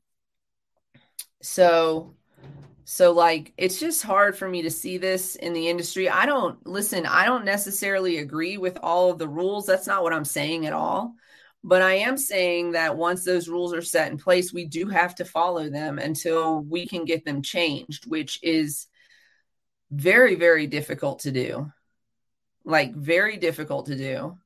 so 1.42 2.16
so 2.92 3.14
like 3.14 3.54
it's 3.56 3.80
just 3.80 4.04
hard 4.04 4.38
for 4.38 4.50
me 4.50 4.64
to 4.64 4.70
see 4.70 4.98
this 4.98 5.38
in 5.38 5.54
the 5.54 5.70
industry. 5.70 6.10
I 6.10 6.26
don't 6.26 6.68
listen, 6.68 7.06
I 7.06 7.26
don't 7.26 7.46
necessarily 7.46 8.18
agree 8.18 8.58
with 8.58 8.78
all 8.84 9.12
of 9.12 9.18
the 9.18 9.30
rules. 9.30 9.66
That's 9.66 9.88
not 9.88 10.04
what 10.04 10.12
I'm 10.12 10.26
saying 10.26 10.66
at 10.66 10.74
all. 10.74 11.16
But 11.64 11.82
I 11.82 11.94
am 12.00 12.18
saying 12.18 12.74
that 12.74 12.98
once 12.98 13.24
those 13.24 13.48
rules 13.48 13.74
are 13.74 13.82
set 13.82 14.12
in 14.12 14.18
place, 14.18 14.52
we 14.52 14.66
do 14.66 14.88
have 14.88 15.16
to 15.16 15.24
follow 15.24 15.70
them 15.70 16.00
until 16.00 16.60
we 16.60 16.86
can 16.86 17.06
get 17.06 17.24
them 17.24 17.42
changed, 17.42 18.08
which 18.08 18.40
is 18.44 18.88
very, 19.90 20.36
very 20.36 20.68
difficult 20.68 21.20
to 21.20 21.32
do 21.32 21.72
like 22.66 22.94
very 22.94 23.38
difficult 23.38 23.86
to 23.86 23.96
do. 23.96 24.38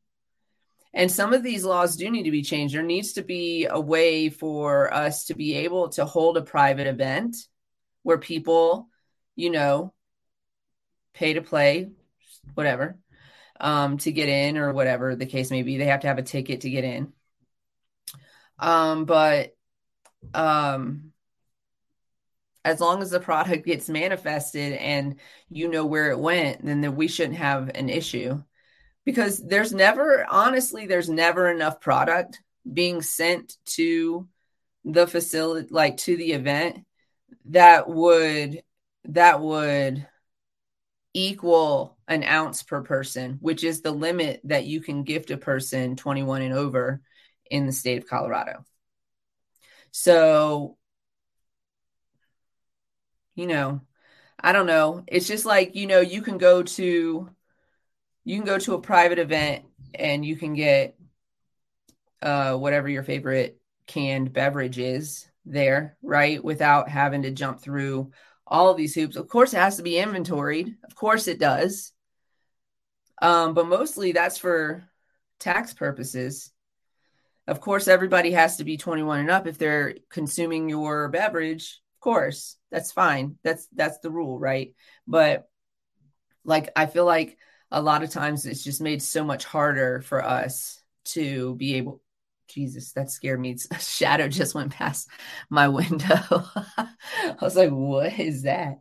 And 0.93 1.12
some 1.12 1.34
of 1.34 1.41
these 1.41 1.65
laws 1.65 1.95
do 1.95 2.12
need 2.12 2.23
to 2.23 2.31
be 2.31 2.43
changed. 2.43 2.75
There 2.75 2.84
needs 2.84 3.13
to 3.13 3.23
be 3.23 3.65
a 3.65 3.79
way 3.79 4.29
for 4.29 4.93
us 4.93 5.25
to 5.25 5.34
be 5.34 5.55
able 5.55 5.89
to 5.89 6.05
hold 6.05 6.38
a 6.38 6.43
private 6.43 6.86
event 6.86 7.36
where 8.05 8.19
people, 8.19 8.87
you 9.35 9.49
know, 9.49 9.91
pay 11.15 11.33
to 11.33 11.41
play, 11.41 11.89
whatever, 12.53 12.99
um, 13.59 13.97
to 13.97 14.11
get 14.11 14.29
in 14.29 14.59
or 14.59 14.73
whatever 14.73 15.15
the 15.15 15.25
case 15.25 15.49
may 15.49 15.63
be. 15.63 15.77
They 15.77 15.87
have 15.87 16.01
to 16.01 16.07
have 16.07 16.19
a 16.19 16.21
ticket 16.21 16.61
to 16.61 16.69
get 16.69 16.83
in. 16.83 17.11
Um, 18.59 19.05
but 19.05 19.55
um, 20.35 21.13
as 22.63 22.79
long 22.79 23.01
as 23.01 23.09
the 23.09 23.19
product 23.19 23.65
gets 23.65 23.89
manifested 23.89 24.73
and 24.73 25.15
you 25.49 25.67
know 25.67 25.87
where 25.87 26.11
it 26.11 26.19
went, 26.19 26.63
then, 26.63 26.81
then 26.81 26.95
we 26.95 27.07
shouldn't 27.07 27.39
have 27.39 27.69
an 27.73 27.89
issue. 27.89 28.39
Because 29.03 29.43
there's 29.43 29.73
never, 29.73 30.27
honestly, 30.29 30.85
there's 30.85 31.09
never 31.09 31.49
enough 31.49 31.81
product 31.81 32.39
being 32.71 33.01
sent 33.01 33.57
to 33.65 34.27
the 34.83 35.07
facility, 35.07 35.69
like 35.71 35.97
to 35.97 36.15
the 36.15 36.33
event, 36.33 36.85
that 37.49 37.88
would 37.89 38.62
that 39.05 39.39
would 39.41 40.08
equal 41.13 41.97
an 42.08 42.23
ounce 42.23 42.63
per 42.63 42.81
person, 42.81 43.38
which 43.39 43.63
is 43.63 43.81
the 43.81 43.91
limit 43.91 44.41
that 44.43 44.65
you 44.65 44.81
can 44.81 45.03
gift 45.03 45.31
a 45.31 45.38
person 45.38 45.95
21 45.95 46.41
and 46.41 46.53
over 46.53 47.01
in 47.49 47.65
the 47.65 47.71
state 47.71 47.97
of 47.97 48.08
Colorado. 48.10 48.65
So 49.91 50.77
you 53.36 53.47
know, 53.47 53.81
I 54.39 54.51
don't 54.51 54.65
know. 54.65 55.03
It's 55.08 55.27
just 55.27 55.45
like, 55.45 55.75
you 55.75 55.88
know, 55.88 55.99
you 55.99 56.21
can 56.21 56.38
go 56.38 56.63
to 56.63 57.29
you 58.23 58.36
can 58.38 58.45
go 58.45 58.58
to 58.58 58.73
a 58.73 58.81
private 58.81 59.19
event 59.19 59.65
and 59.93 60.25
you 60.25 60.36
can 60.36 60.53
get 60.53 60.97
uh 62.21 62.55
whatever 62.55 62.89
your 62.89 63.03
favorite 63.03 63.60
canned 63.88 64.34
beverage 64.34 64.79
is 64.79 65.27
there, 65.45 65.97
right? 66.01 66.43
Without 66.43 66.89
having 66.89 67.23
to 67.23 67.31
jump 67.31 67.62
through 67.62 68.12
all 68.47 68.69
of 68.69 68.77
these 68.77 68.93
hoops. 68.93 69.15
Of 69.15 69.27
course 69.27 69.53
it 69.53 69.58
has 69.58 69.77
to 69.77 69.84
be 69.84 69.97
inventoried. 69.97 70.75
Of 70.84 70.95
course 70.95 71.27
it 71.27 71.39
does. 71.39 71.91
Um, 73.21 73.53
but 73.53 73.67
mostly 73.67 74.12
that's 74.12 74.38
for 74.38 74.84
tax 75.39 75.73
purposes. 75.73 76.51
Of 77.47 77.62
course, 77.62 77.88
everybody 77.88 78.31
has 78.31 78.58
to 78.58 78.63
be 78.63 78.77
21 78.77 79.19
and 79.19 79.29
up 79.29 79.47
if 79.47 79.58
they're 79.58 79.95
consuming 80.10 80.69
your 80.69 81.10
beverage 81.10 81.81
Of 81.95 82.01
course 82.01 82.58
that's 82.71 82.91
fine 82.91 83.38
that's 83.43 83.67
that's 83.73 83.99
the 83.99 84.12
rule 84.12 84.38
right 84.38 84.75
but 85.08 85.47
like 86.43 86.69
i 86.75 86.86
feel 86.86 87.05
like 87.05 87.38
a 87.71 87.81
lot 87.81 88.03
of 88.03 88.10
times 88.10 88.45
it's 88.45 88.63
just 88.63 88.81
made 88.81 89.01
so 89.01 89.23
much 89.23 89.45
harder 89.45 90.01
for 90.01 90.23
us 90.23 90.81
to 91.05 91.55
be 91.55 91.75
able 91.75 92.01
jesus 92.47 92.91
that 92.93 93.10
scared 93.10 93.39
me 93.39 93.55
a 93.71 93.79
shadow 93.79 94.27
just 94.27 94.55
went 94.55 94.71
past 94.71 95.10
my 95.49 95.67
window 95.67 96.19
i 96.77 97.36
was 97.41 97.55
like 97.55 97.71
what 97.71 98.17
is 98.19 98.43
that 98.43 98.79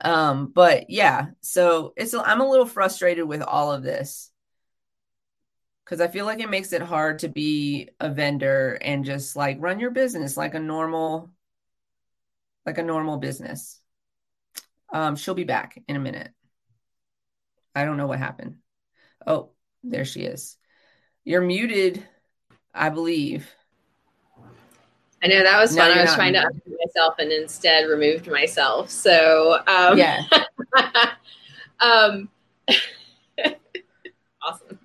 um 0.00 0.46
but 0.54 0.90
yeah 0.90 1.26
so 1.40 1.92
it's 1.96 2.14
i'm 2.14 2.40
a 2.40 2.48
little 2.48 2.66
frustrated 2.66 3.26
with 3.26 3.42
all 3.42 3.72
of 3.72 3.82
this 3.82 4.32
because 5.84 6.00
I 6.00 6.08
feel 6.08 6.24
like 6.24 6.40
it 6.40 6.48
makes 6.48 6.72
it 6.72 6.80
hard 6.80 7.18
to 7.18 7.28
be 7.28 7.90
a 8.00 8.08
vendor 8.08 8.78
and 8.80 9.04
just 9.04 9.36
like 9.36 9.58
run 9.60 9.78
your 9.78 9.90
business 9.90 10.38
like 10.38 10.54
a 10.54 10.58
normal 10.58 11.30
like 12.64 12.78
a 12.78 12.82
normal 12.82 13.18
business. 13.18 13.80
Um, 14.92 15.16
she'll 15.16 15.34
be 15.34 15.44
back 15.44 15.82
in 15.88 15.96
a 15.96 16.00
minute. 16.00 16.30
I 17.74 17.84
don't 17.84 17.96
know 17.96 18.06
what 18.06 18.18
happened. 18.18 18.56
Oh, 19.26 19.50
there 19.82 20.04
she 20.04 20.22
is. 20.22 20.56
You're 21.24 21.40
muted, 21.40 22.06
I 22.74 22.88
believe. 22.88 23.48
I 25.22 25.28
know 25.28 25.42
that 25.42 25.60
was 25.60 25.76
fun. 25.76 25.90
I 25.90 26.02
was 26.02 26.14
trying 26.14 26.32
to 26.32 26.40
unmute 26.40 26.76
myself 26.84 27.14
and 27.18 27.30
instead 27.30 27.88
removed 27.88 28.26
myself. 28.28 28.90
So 28.90 29.60
um, 29.68 29.96
yeah. 29.96 30.22
um, 31.80 32.28
awesome. 34.42 34.78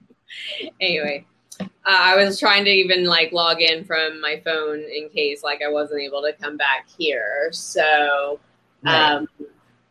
Anyway, 0.79 1.25
uh, 1.59 1.65
I 1.85 2.15
was 2.15 2.39
trying 2.39 2.65
to 2.65 2.71
even 2.71 3.05
like 3.05 3.31
log 3.31 3.61
in 3.61 3.83
from 3.83 4.21
my 4.21 4.41
phone 4.43 4.79
in 4.79 5.09
case 5.09 5.43
like 5.43 5.61
I 5.63 5.71
wasn't 5.71 6.01
able 6.01 6.21
to 6.21 6.33
come 6.33 6.55
back 6.55 6.87
here. 6.97 7.49
So, 7.51 8.39
right. 8.83 9.11
um, 9.13 9.27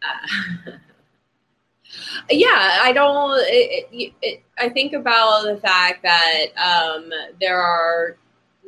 uh, 0.03 0.73
yeah, 2.31 2.81
I 2.83 2.93
don't. 2.93 3.39
It, 3.47 4.13
it, 4.23 4.43
I 4.59 4.69
think 4.69 4.93
about 4.93 5.45
the 5.45 5.59
fact 5.59 6.03
that 6.03 6.47
um, 6.57 7.11
there 7.41 7.61
are 7.61 8.17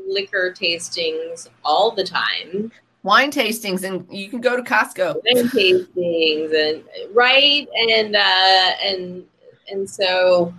liquor 0.07 0.53
tastings 0.53 1.49
all 1.64 1.91
the 1.91 2.05
time. 2.05 2.73
Wine 3.03 3.31
tastings, 3.31 3.85
and 3.85 4.07
you 4.11 4.29
can 4.29 4.41
go 4.41 4.57
to 4.57 4.62
Costco. 4.62 5.17
Wine 5.25 5.49
tastings, 5.49 6.55
and 6.55 6.85
right, 7.14 7.69
and 7.91 8.17
uh, 8.17 8.71
and 8.85 9.25
and 9.71 9.88
so 9.88 10.53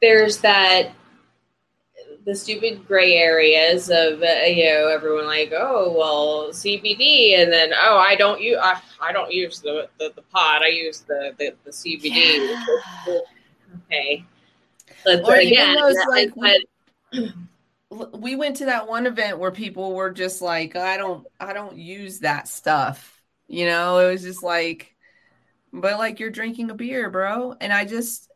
there's 0.00 0.38
that 0.38 0.90
the 2.24 2.34
stupid 2.34 2.86
gray 2.86 3.14
areas 3.14 3.90
of 3.90 4.22
uh, 4.22 4.46
you 4.46 4.64
know 4.64 4.88
everyone 4.88 5.26
like 5.26 5.52
oh 5.54 5.94
well 5.96 6.48
CBD 6.50 7.38
and 7.38 7.52
then 7.52 7.72
oh 7.74 7.96
I 7.96 8.16
don't 8.16 8.40
use 8.40 8.58
I, 8.62 8.80
I 9.00 9.12
don't 9.12 9.30
use 9.30 9.60
the, 9.60 9.88
the, 9.98 10.12
the 10.14 10.22
pot 10.22 10.62
I 10.62 10.68
use 10.68 11.00
the 11.00 11.34
the, 11.38 11.54
the 11.64 11.70
CBD 11.70 12.56
yeah. 13.06 13.18
okay. 13.86 14.24
But 15.04 15.24
or 15.24 15.34
again, 15.36 15.76
those, 15.76 15.96
like, 16.08 16.34
we, 16.34 17.32
we 18.18 18.36
went 18.36 18.56
to 18.56 18.66
that 18.66 18.88
one 18.88 19.06
event 19.06 19.38
where 19.38 19.50
people 19.50 19.94
were 19.94 20.10
just 20.10 20.40
like, 20.40 20.76
I 20.76 20.96
don't, 20.96 21.26
I 21.38 21.52
don't 21.52 21.76
use 21.76 22.20
that 22.20 22.48
stuff. 22.48 23.22
You 23.46 23.66
know, 23.66 23.98
it 23.98 24.10
was 24.12 24.22
just 24.22 24.42
like, 24.42 24.94
but 25.72 25.98
like 25.98 26.20
you're 26.20 26.30
drinking 26.30 26.70
a 26.70 26.74
beer, 26.74 27.10
bro. 27.10 27.54
And 27.60 27.72
I 27.72 27.84
just, 27.84 28.30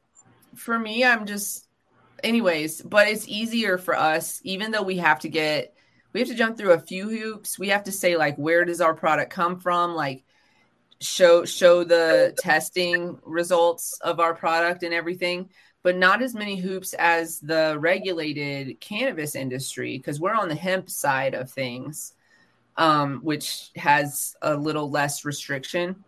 for 0.54 0.78
me, 0.78 1.04
I'm 1.04 1.24
just, 1.24 1.66
anyways, 2.22 2.82
but 2.82 3.08
it's 3.08 3.28
easier 3.28 3.78
for 3.78 3.96
us, 3.96 4.40
even 4.44 4.70
though 4.70 4.82
we 4.82 4.98
have 4.98 5.20
to 5.20 5.28
get, 5.28 5.74
we 6.12 6.20
have 6.20 6.28
to 6.28 6.34
jump 6.34 6.56
through 6.56 6.72
a 6.72 6.80
few 6.80 7.08
hoops. 7.08 7.58
We 7.58 7.68
have 7.68 7.84
to 7.84 7.92
say 7.92 8.16
like, 8.16 8.36
where 8.36 8.64
does 8.64 8.80
our 8.80 8.94
product 8.94 9.30
come 9.30 9.58
from? 9.60 9.94
Like, 9.94 10.24
show 11.00 11.44
show 11.44 11.84
the 11.84 12.34
testing 12.38 13.18
results 13.22 13.98
of 14.00 14.18
our 14.18 14.34
product 14.34 14.82
and 14.82 14.92
everything 14.92 15.48
but 15.82 15.96
not 15.96 16.22
as 16.22 16.34
many 16.34 16.56
hoops 16.56 16.92
as 16.94 17.38
the 17.40 17.76
regulated 17.78 18.80
cannabis 18.80 19.36
industry 19.36 19.96
because 19.96 20.20
we're 20.20 20.34
on 20.34 20.48
the 20.48 20.54
hemp 20.54 20.90
side 20.90 21.34
of 21.34 21.50
things 21.50 22.14
um, 22.76 23.20
which 23.22 23.70
has 23.76 24.34
a 24.42 24.56
little 24.56 24.90
less 24.90 25.24
restriction 25.24 26.04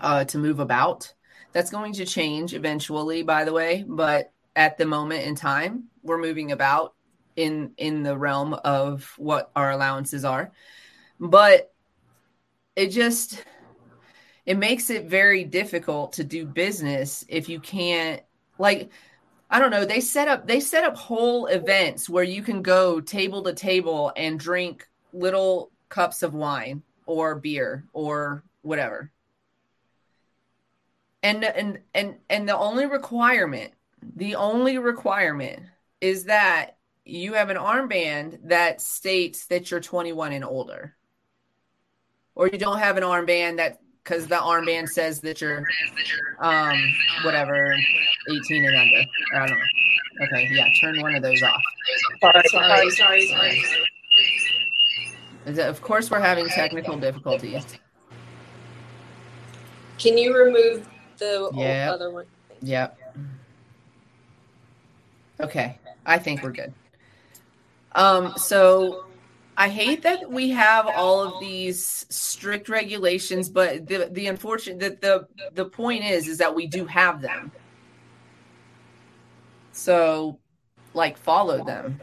uh, 0.00 0.24
to 0.24 0.38
move 0.38 0.58
about 0.58 1.12
that's 1.52 1.70
going 1.70 1.92
to 1.92 2.04
change 2.04 2.54
eventually 2.54 3.22
by 3.22 3.44
the 3.44 3.52
way 3.52 3.84
but 3.86 4.32
at 4.58 4.76
the 4.76 4.84
moment 4.84 5.24
in 5.24 5.34
time 5.34 5.84
we're 6.02 6.18
moving 6.18 6.52
about 6.52 6.94
in 7.36 7.72
in 7.78 8.02
the 8.02 8.18
realm 8.18 8.52
of 8.64 9.14
what 9.16 9.50
our 9.56 9.70
allowances 9.70 10.24
are 10.24 10.50
but 11.18 11.72
it 12.76 12.88
just 12.88 13.44
it 14.44 14.58
makes 14.58 14.90
it 14.90 15.06
very 15.06 15.44
difficult 15.44 16.12
to 16.12 16.24
do 16.24 16.44
business 16.44 17.24
if 17.28 17.48
you 17.48 17.60
can't 17.60 18.20
like 18.58 18.90
I 19.50 19.58
don't 19.58 19.70
know, 19.70 19.84
they 19.84 20.00
set 20.00 20.28
up 20.28 20.46
they 20.46 20.60
set 20.60 20.84
up 20.84 20.96
whole 20.96 21.46
events 21.46 22.08
where 22.08 22.24
you 22.24 22.42
can 22.42 22.60
go 22.60 23.00
table 23.00 23.42
to 23.44 23.54
table 23.54 24.12
and 24.14 24.38
drink 24.38 24.86
little 25.12 25.70
cups 25.88 26.22
of 26.22 26.34
wine 26.34 26.82
or 27.06 27.34
beer 27.34 27.86
or 27.94 28.44
whatever. 28.60 29.10
And 31.22 31.44
and 31.44 31.78
and 31.94 32.16
and 32.28 32.48
the 32.48 32.56
only 32.56 32.84
requirement, 32.84 33.72
the 34.16 34.34
only 34.36 34.78
requirement 34.78 35.62
is 36.00 36.24
that 36.24 36.76
you 37.04 37.34
have 37.34 37.50
an 37.50 37.56
armband 37.56 38.38
that 38.44 38.80
states 38.80 39.46
that 39.46 39.70
you're 39.70 39.80
21 39.80 40.32
and 40.32 40.44
older. 40.44 40.94
Or 42.34 42.48
you 42.48 42.58
don't 42.58 42.78
have 42.78 42.96
an 42.96 43.02
armband 43.02 43.56
that 43.56 43.80
because 44.04 44.26
the 44.26 44.36
armband 44.36 44.88
says 44.88 45.20
that 45.20 45.40
you're 45.40 45.66
um 46.40 46.78
whatever 47.24 47.74
18 48.30 48.64
and 48.64 48.76
under. 48.76 49.04
I 49.34 49.46
don't 49.46 49.58
know. 49.58 49.64
Okay, 50.22 50.48
yeah, 50.52 50.66
turn 50.80 51.00
one 51.00 51.14
of 51.14 51.22
those 51.22 51.42
off. 51.42 51.60
Sorry, 52.20 52.42
sorry, 52.48 52.90
sorry, 52.90 53.64
sorry. 55.46 55.68
Of 55.68 55.80
course, 55.80 56.10
we're 56.10 56.20
having 56.20 56.48
technical 56.48 56.98
difficulties. 56.98 57.64
Can 59.98 60.18
you 60.18 60.36
remove 60.36 60.88
the 61.18 61.48
other 61.90 62.10
one? 62.10 62.26
Yep. 62.62 62.98
Okay, 65.40 65.78
I 66.04 66.18
think 66.18 66.42
we're 66.42 66.52
good. 66.52 66.72
Um, 67.92 68.34
so 68.36 69.06
I 69.56 69.68
hate 69.68 70.02
that 70.02 70.30
we 70.30 70.50
have 70.50 70.86
all 70.86 71.20
of 71.20 71.40
these 71.40 72.06
strict 72.08 72.68
regulations, 72.68 73.48
but 73.48 73.86
the 73.86 74.08
the 74.12 74.26
unfortunate 74.26 74.78
that 74.80 75.00
the 75.00 75.26
the 75.54 75.64
point 75.64 76.04
is 76.04 76.28
is 76.28 76.38
that 76.38 76.54
we 76.54 76.66
do 76.66 76.84
have 76.86 77.20
them. 77.20 77.50
So 79.72 80.38
like 80.94 81.16
follow 81.16 81.64
them. 81.64 82.00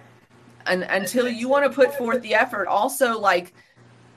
And 0.65 0.83
until 0.83 1.29
you 1.29 1.47
want 1.47 1.63
to 1.63 1.69
put 1.69 1.93
forth 1.95 2.21
the 2.21 2.33
effort, 2.33 2.67
also 2.67 3.19
like 3.19 3.53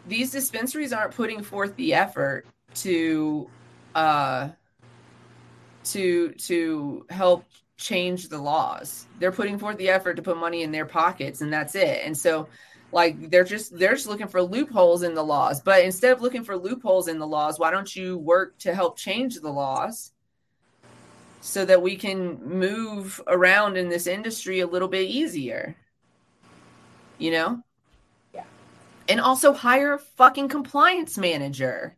these 0.07 0.31
dispensaries 0.31 0.93
aren't 0.93 1.15
putting 1.15 1.43
forth 1.43 1.77
the 1.77 1.95
effort 1.95 2.47
to 2.75 3.49
uh 3.95 4.49
to 5.85 6.31
to 6.33 7.07
help 7.11 7.45
change 7.79 8.29
the 8.29 8.39
laws. 8.39 9.07
They're 9.19 9.33
putting 9.33 9.59
forth 9.59 9.79
the 9.79 9.89
effort 9.89 10.15
to 10.15 10.23
put 10.23 10.37
money 10.37 10.63
in 10.63 10.73
their 10.73 10.85
pockets 10.85 11.41
and 11.41 11.53
that's 11.53 11.75
it. 11.75 12.03
And 12.05 12.17
so 12.17 12.49
like 12.91 13.31
they're 13.31 13.45
just 13.45 13.79
they're 13.79 13.95
just 13.95 14.09
looking 14.09 14.29
for 14.29 14.43
loopholes 14.43 15.05
in 15.05 15.15
the 15.15 15.25
laws. 15.25 15.63
But 15.63 15.85
instead 15.85 16.13
of 16.13 16.21
looking 16.21 16.45
for 16.45 16.57
loopholes 16.57 17.09
in 17.09 17.19
the 17.19 17.27
laws 17.27 17.59
why 17.59 17.71
don't 17.71 17.95
you 17.95 18.19
work 18.19 18.59
to 18.59 18.75
help 18.75 18.99
change 18.99 19.37
the 19.37 19.51
laws 19.51 20.13
so 21.41 21.65
that 21.65 21.81
we 21.81 21.97
can 21.97 22.43
move 22.45 23.21
around 23.29 23.77
in 23.77 23.89
this 23.89 24.09
industry 24.09 24.61
a 24.61 24.67
little 24.67 24.89
bit 24.89 25.09
easier? 25.09 25.77
You 27.19 27.31
know? 27.31 27.63
Yeah. 28.35 28.45
And 29.09 29.21
also 29.21 29.53
hire 29.53 29.95
a 29.95 29.99
fucking 29.99 30.49
compliance 30.49 31.17
manager. 31.17 31.97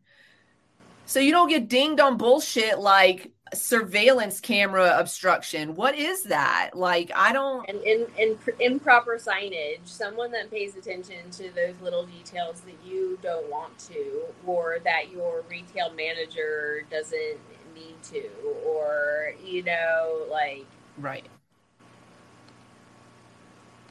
So 1.06 1.20
you 1.20 1.32
don't 1.32 1.48
get 1.48 1.68
dinged 1.68 2.00
on 2.00 2.18
bullshit 2.18 2.78
like 2.78 3.32
surveillance 3.54 4.40
camera 4.40 4.96
obstruction. 4.98 5.74
What 5.74 5.96
is 5.96 6.24
that? 6.24 6.70
Like, 6.74 7.10
I 7.14 7.32
don't. 7.32 7.68
And 7.68 7.80
in, 7.82 8.06
in, 8.18 8.38
improper 8.60 9.18
signage, 9.18 9.80
someone 9.84 10.30
that 10.32 10.50
pays 10.50 10.76
attention 10.76 11.30
to 11.32 11.50
those 11.54 11.74
little 11.82 12.06
details 12.06 12.60
that 12.62 12.76
you 12.84 13.18
don't 13.22 13.48
want 13.50 13.78
to, 13.90 14.22
or 14.46 14.78
that 14.84 15.10
your 15.10 15.44
retail 15.50 15.92
manager 15.92 16.84
doesn't 16.90 17.38
need 17.74 18.02
to, 18.04 18.28
or, 18.66 19.34
you 19.44 19.62
know, 19.62 20.26
like. 20.30 20.66
Right. 20.98 21.26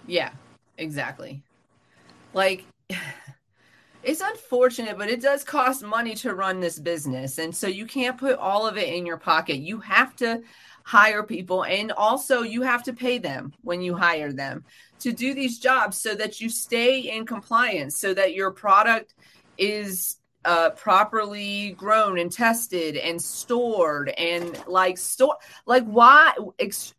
Yeah, 0.07 0.31
exactly. 0.77 1.41
Like. 2.33 2.65
It's 4.03 4.21
unfortunate, 4.21 4.97
but 4.97 5.09
it 5.09 5.21
does 5.21 5.43
cost 5.43 5.83
money 5.83 6.15
to 6.15 6.33
run 6.33 6.59
this 6.59 6.79
business. 6.79 7.37
And 7.37 7.55
so 7.55 7.67
you 7.67 7.85
can't 7.85 8.17
put 8.17 8.37
all 8.37 8.65
of 8.67 8.77
it 8.77 8.93
in 8.93 9.05
your 9.05 9.17
pocket. 9.17 9.57
You 9.57 9.79
have 9.81 10.15
to 10.17 10.41
hire 10.85 11.23
people 11.23 11.65
and 11.65 11.91
also 11.91 12.41
you 12.41 12.61
have 12.61 12.83
to 12.83 12.93
pay 12.93 13.17
them 13.17 13.53
when 13.61 13.81
you 13.81 13.95
hire 13.95 14.31
them 14.31 14.63
to 14.99 15.11
do 15.11 15.33
these 15.33 15.59
jobs 15.59 16.01
so 16.01 16.15
that 16.15 16.41
you 16.41 16.49
stay 16.49 17.01
in 17.01 17.25
compliance, 17.25 17.97
so 17.97 18.13
that 18.13 18.33
your 18.33 18.51
product 18.51 19.13
is 19.57 20.17
uh, 20.45 20.69
properly 20.71 21.71
grown 21.71 22.17
and 22.17 22.31
tested 22.31 22.95
and 22.95 23.21
stored 23.21 24.09
and 24.09 24.57
like 24.67 24.97
store 24.97 25.35
like 25.65 25.83
why 25.83 26.33
ex- 26.57 26.93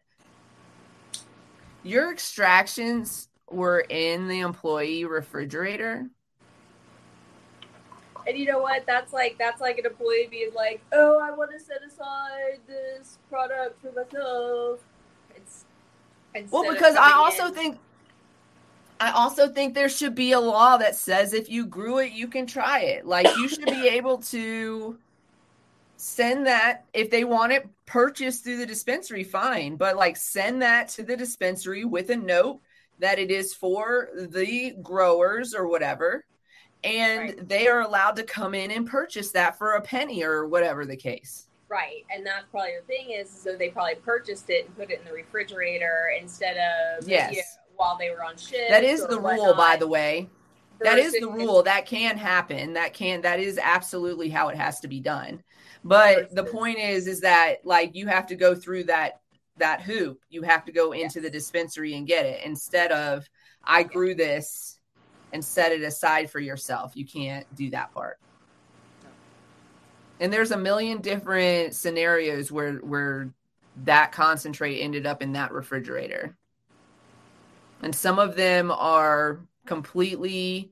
your 1.82 2.12
extractions 2.12 3.28
were 3.50 3.80
in 3.88 4.28
the 4.28 4.40
employee 4.40 5.06
refrigerator 5.06 6.06
and 8.26 8.36
you 8.36 8.46
know 8.46 8.60
what? 8.60 8.86
That's 8.86 9.12
like 9.12 9.36
that's 9.38 9.60
like 9.60 9.78
an 9.78 9.86
employee 9.86 10.28
being 10.30 10.52
like, 10.54 10.80
"Oh, 10.92 11.20
I 11.20 11.30
want 11.30 11.50
to 11.52 11.58
set 11.58 11.82
aside 11.86 12.60
this 12.66 13.18
product 13.28 13.80
for 13.80 13.92
myself." 13.92 14.80
It's 15.36 15.64
well 16.50 16.70
because 16.70 16.96
I 16.96 17.12
also 17.12 17.46
in. 17.46 17.54
think 17.54 17.78
I 19.00 19.12
also 19.12 19.48
think 19.48 19.74
there 19.74 19.88
should 19.88 20.14
be 20.14 20.32
a 20.32 20.40
law 20.40 20.76
that 20.76 20.94
says 20.94 21.32
if 21.32 21.48
you 21.48 21.66
grew 21.66 21.98
it, 21.98 22.12
you 22.12 22.28
can 22.28 22.46
try 22.46 22.80
it. 22.80 23.06
Like 23.06 23.26
you 23.36 23.48
should 23.48 23.64
be 23.64 23.88
able 23.96 24.18
to 24.18 24.98
send 25.96 26.46
that 26.46 26.84
if 26.94 27.10
they 27.10 27.24
want 27.24 27.52
it 27.52 27.68
purchased 27.86 28.44
through 28.44 28.58
the 28.58 28.66
dispensary, 28.66 29.24
fine. 29.24 29.76
But 29.76 29.96
like 29.96 30.16
send 30.16 30.62
that 30.62 30.88
to 30.90 31.02
the 31.02 31.16
dispensary 31.16 31.84
with 31.84 32.10
a 32.10 32.16
note 32.16 32.60
that 32.98 33.18
it 33.18 33.30
is 33.30 33.54
for 33.54 34.10
the 34.14 34.76
growers 34.82 35.54
or 35.54 35.66
whatever 35.66 36.24
and 36.84 37.20
right. 37.20 37.48
they 37.48 37.68
are 37.68 37.80
allowed 37.80 38.16
to 38.16 38.22
come 38.22 38.54
in 38.54 38.70
and 38.70 38.86
purchase 38.86 39.30
that 39.32 39.58
for 39.58 39.72
a 39.72 39.82
penny 39.82 40.22
or 40.22 40.46
whatever 40.46 40.86
the 40.86 40.96
case. 40.96 41.46
Right, 41.68 42.04
and 42.14 42.26
that's 42.26 42.46
probably 42.50 42.72
the 42.80 42.86
thing 42.86 43.10
is, 43.10 43.30
so 43.30 43.56
they 43.56 43.68
probably 43.68 43.94
purchased 43.96 44.50
it 44.50 44.66
and 44.66 44.76
put 44.76 44.90
it 44.90 44.98
in 45.00 45.04
the 45.04 45.12
refrigerator 45.12 46.12
instead 46.20 46.56
of 46.56 47.08
yes. 47.08 47.32
You 47.32 47.38
know, 47.38 47.42
while 47.76 47.96
they 47.96 48.10
were 48.10 48.22
on 48.22 48.36
shift. 48.36 48.68
That 48.68 48.84
is 48.84 49.06
the 49.06 49.18
rule, 49.18 49.54
by 49.54 49.76
the 49.76 49.86
way. 49.86 50.28
That 50.80 50.98
is 50.98 51.12
the 51.12 51.28
rule. 51.28 51.62
That 51.62 51.86
can 51.86 52.16
happen. 52.16 52.74
That 52.74 52.92
can. 52.92 53.22
That 53.22 53.40
is 53.40 53.58
absolutely 53.62 54.28
how 54.28 54.48
it 54.48 54.56
has 54.56 54.80
to 54.80 54.88
be 54.88 55.00
done. 55.00 55.42
But 55.84 56.34
the 56.34 56.44
point 56.44 56.78
is, 56.78 57.06
is 57.06 57.20
that 57.20 57.64
like 57.64 57.94
you 57.94 58.06
have 58.06 58.26
to 58.26 58.34
go 58.34 58.54
through 58.54 58.84
that 58.84 59.20
that 59.56 59.82
hoop. 59.82 60.20
You 60.28 60.42
have 60.42 60.64
to 60.66 60.72
go 60.72 60.92
into 60.92 61.20
yes. 61.20 61.24
the 61.24 61.30
dispensary 61.30 61.94
and 61.94 62.06
get 62.06 62.26
it 62.26 62.44
instead 62.44 62.92
of 62.92 63.28
I 63.62 63.82
grew 63.82 64.14
this 64.14 64.79
and 65.32 65.44
set 65.44 65.72
it 65.72 65.82
aside 65.82 66.30
for 66.30 66.40
yourself. 66.40 66.92
You 66.94 67.06
can't 67.06 67.46
do 67.54 67.70
that 67.70 67.92
part. 67.92 68.18
And 70.18 70.32
there's 70.32 70.50
a 70.50 70.56
million 70.56 71.00
different 71.00 71.74
scenarios 71.74 72.52
where 72.52 72.74
where 72.74 73.32
that 73.84 74.12
concentrate 74.12 74.80
ended 74.80 75.06
up 75.06 75.22
in 75.22 75.32
that 75.32 75.52
refrigerator. 75.52 76.36
And 77.82 77.94
some 77.94 78.18
of 78.18 78.36
them 78.36 78.70
are 78.70 79.40
completely 79.64 80.70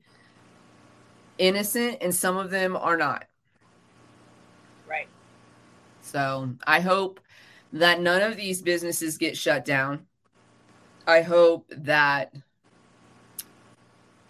innocent 1.37 1.97
and 2.01 2.13
some 2.13 2.37
of 2.37 2.51
them 2.51 2.75
are 2.75 2.97
not. 2.97 3.25
Right. 4.87 5.07
So, 6.01 6.51
I 6.67 6.81
hope 6.81 7.19
that 7.73 8.01
none 8.01 8.21
of 8.21 8.35
these 8.35 8.61
businesses 8.61 9.17
get 9.17 9.37
shut 9.37 9.65
down. 9.65 10.05
I 11.07 11.21
hope 11.21 11.71
that 11.77 12.33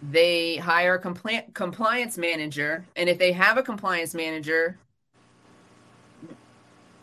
they 0.02 0.56
hire 0.56 0.94
a 0.94 1.02
compli- 1.02 1.52
compliance 1.54 2.16
manager. 2.16 2.84
And 2.96 3.08
if 3.08 3.18
they 3.18 3.32
have 3.32 3.58
a 3.58 3.62
compliance 3.62 4.14
manager, 4.14 4.78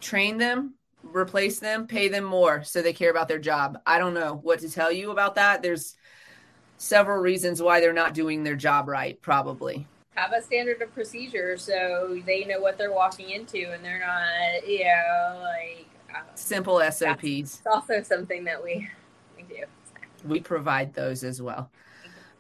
train 0.02 0.38
them, 0.38 0.74
replace 1.04 1.60
them, 1.60 1.88
pay 1.88 2.08
them 2.08 2.24
more 2.24 2.64
so 2.64 2.82
they 2.82 2.94
care 2.94 3.12
about 3.12 3.28
their 3.28 3.40
job. 3.40 3.80
I 3.86 4.00
don't 4.00 4.14
know 4.14 4.40
what 4.42 4.60
to 4.60 4.70
tell 4.70 4.92
you 4.92 5.12
about 5.12 5.36
that. 5.36 5.62
There's 5.62 5.96
several 6.78 7.18
reasons 7.18 7.62
why 7.62 7.80
they're 7.80 7.94
not 7.94 8.14
doing 8.14 8.44
their 8.44 8.56
job 8.56 8.88
right, 8.88 9.22
probably. 9.22 9.88
Have 10.16 10.34
a 10.34 10.42
standard 10.42 10.82
of 10.82 10.94
procedure 10.94 11.58
so 11.58 12.20
they 12.26 12.44
know 12.46 12.60
what 12.60 12.78
they're 12.78 12.92
walking 12.94 13.30
into 13.30 13.72
and 13.72 13.86
they're 13.86 14.00
not, 14.00 14.68
you 14.68 14.86
know, 14.86 15.40
like 15.44 15.88
um, 16.16 16.24
simple 16.34 16.82
SOPs. 16.92 17.24
It's 17.24 17.68
also 17.68 18.02
something 18.02 18.44
that 18.46 18.64
we 18.64 18.88
we 19.36 19.44
do. 19.44 19.64
We 20.26 20.40
provide 20.40 20.96
those 20.96 21.24
as 21.24 21.40
well. 21.40 21.70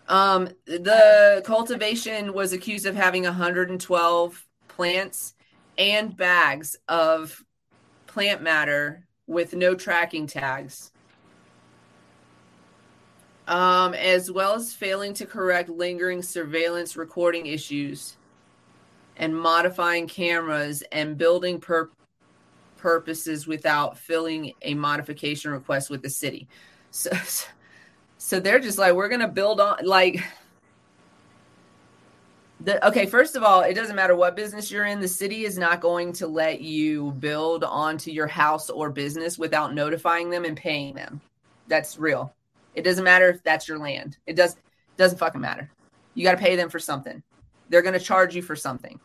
Um, 0.08 0.50
the 0.66 1.42
cultivation 1.46 2.34
was 2.34 2.54
accused 2.54 2.86
of 2.86 2.96
having 2.96 3.24
112 3.24 4.46
plants 4.68 5.34
and 5.78 6.16
bags 6.16 6.78
of 6.88 7.44
plant 8.06 8.42
matter 8.42 9.06
with 9.28 9.54
no 9.54 9.76
tracking 9.76 10.26
tags, 10.26 10.92
um, 13.48 13.94
as 13.94 14.32
well 14.32 14.56
as 14.56 14.74
failing 14.74 15.14
to 15.16 15.26
correct 15.26 15.70
lingering 15.70 16.22
surveillance 16.22 16.96
recording 16.96 17.46
issues 17.48 18.16
and 19.18 19.38
modifying 19.38 20.08
cameras 20.08 20.84
and 20.92 21.18
building 21.18 21.60
per- 21.60 21.90
purposes 22.78 23.46
without 23.46 23.98
filling 23.98 24.54
a 24.62 24.74
modification 24.74 25.52
request 25.52 25.90
with 25.90 26.02
the 26.02 26.10
city. 26.10 26.48
So, 26.90 27.12
so 27.26 27.46
they're 28.40 28.60
just 28.60 28.78
like, 28.78 28.94
we're 28.94 29.10
going 29.10 29.22
to 29.22 29.28
build 29.28 29.62
on, 29.62 29.78
like, 29.84 30.22
the, 32.60 32.86
okay, 32.86 33.06
first 33.06 33.36
of 33.36 33.44
all, 33.44 33.62
it 33.62 33.74
doesn't 33.74 33.96
matter 33.96 34.16
what 34.16 34.36
business 34.36 34.70
you're 34.72 34.86
in. 34.86 35.00
The 35.00 35.08
city 35.08 35.46
is 35.46 35.58
not 35.58 35.80
going 35.80 36.12
to 36.14 36.28
let 36.28 36.60
you 36.60 37.12
build 37.20 37.64
onto 37.64 38.12
your 38.12 38.28
house 38.28 38.70
or 38.70 38.90
business 38.90 39.38
without 39.38 39.74
notifying 39.74 40.30
them 40.30 40.44
and 40.44 40.58
paying 40.58 40.94
them. 40.96 41.22
That's 41.68 41.98
real. 41.98 42.34
It 42.76 42.82
doesn't 42.84 43.04
matter 43.04 43.30
if 43.30 43.44
that's 43.44 43.68
your 43.68 43.80
land. 43.80 44.18
It 44.28 44.36
does 44.36 44.56
doesn't 44.98 45.18
fucking 45.18 45.42
matter. 45.42 45.70
You 46.16 46.24
got 46.24 46.34
to 46.34 46.38
pay 46.38 46.56
them 46.56 46.70
for 46.70 46.80
something. 46.80 47.22
They're 47.70 47.82
going 47.82 47.98
to 47.98 48.00
charge 48.00 48.36
you 48.36 48.42
for 48.42 48.56
something. 48.56 49.00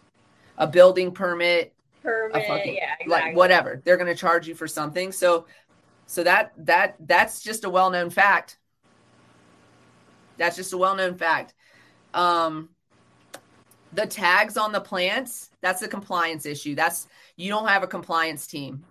A 0.58 0.66
building 0.66 1.12
permit, 1.12 1.72
permit, 2.02 2.46
fucking, 2.46 2.74
yeah, 2.74 2.94
exactly. 2.98 3.08
like 3.08 3.36
whatever. 3.36 3.80
They're 3.84 3.96
going 3.96 4.12
to 4.12 4.18
charge 4.18 4.48
you 4.48 4.54
for 4.54 4.66
something. 4.66 5.12
So 5.12 5.46
so 6.06 6.22
that 6.24 6.52
that 6.58 6.96
that's 7.00 7.42
just 7.42 7.64
a 7.64 7.70
well-known 7.70 8.10
fact. 8.10 8.58
That's 10.42 10.56
just 10.56 10.72
a 10.72 10.78
well-known 10.78 11.16
fact. 11.16 11.54
Um 12.12 12.68
the 13.92 14.06
tags 14.06 14.56
on 14.56 14.72
the 14.72 14.80
plants, 14.80 15.50
that's 15.60 15.82
a 15.82 15.88
compliance 15.88 16.46
issue. 16.46 16.74
That's 16.74 17.08
you 17.36 17.48
don't 17.50 17.68
have 17.68 17.82
a 17.82 17.86
compliance 17.86 18.46
team. 18.46 18.84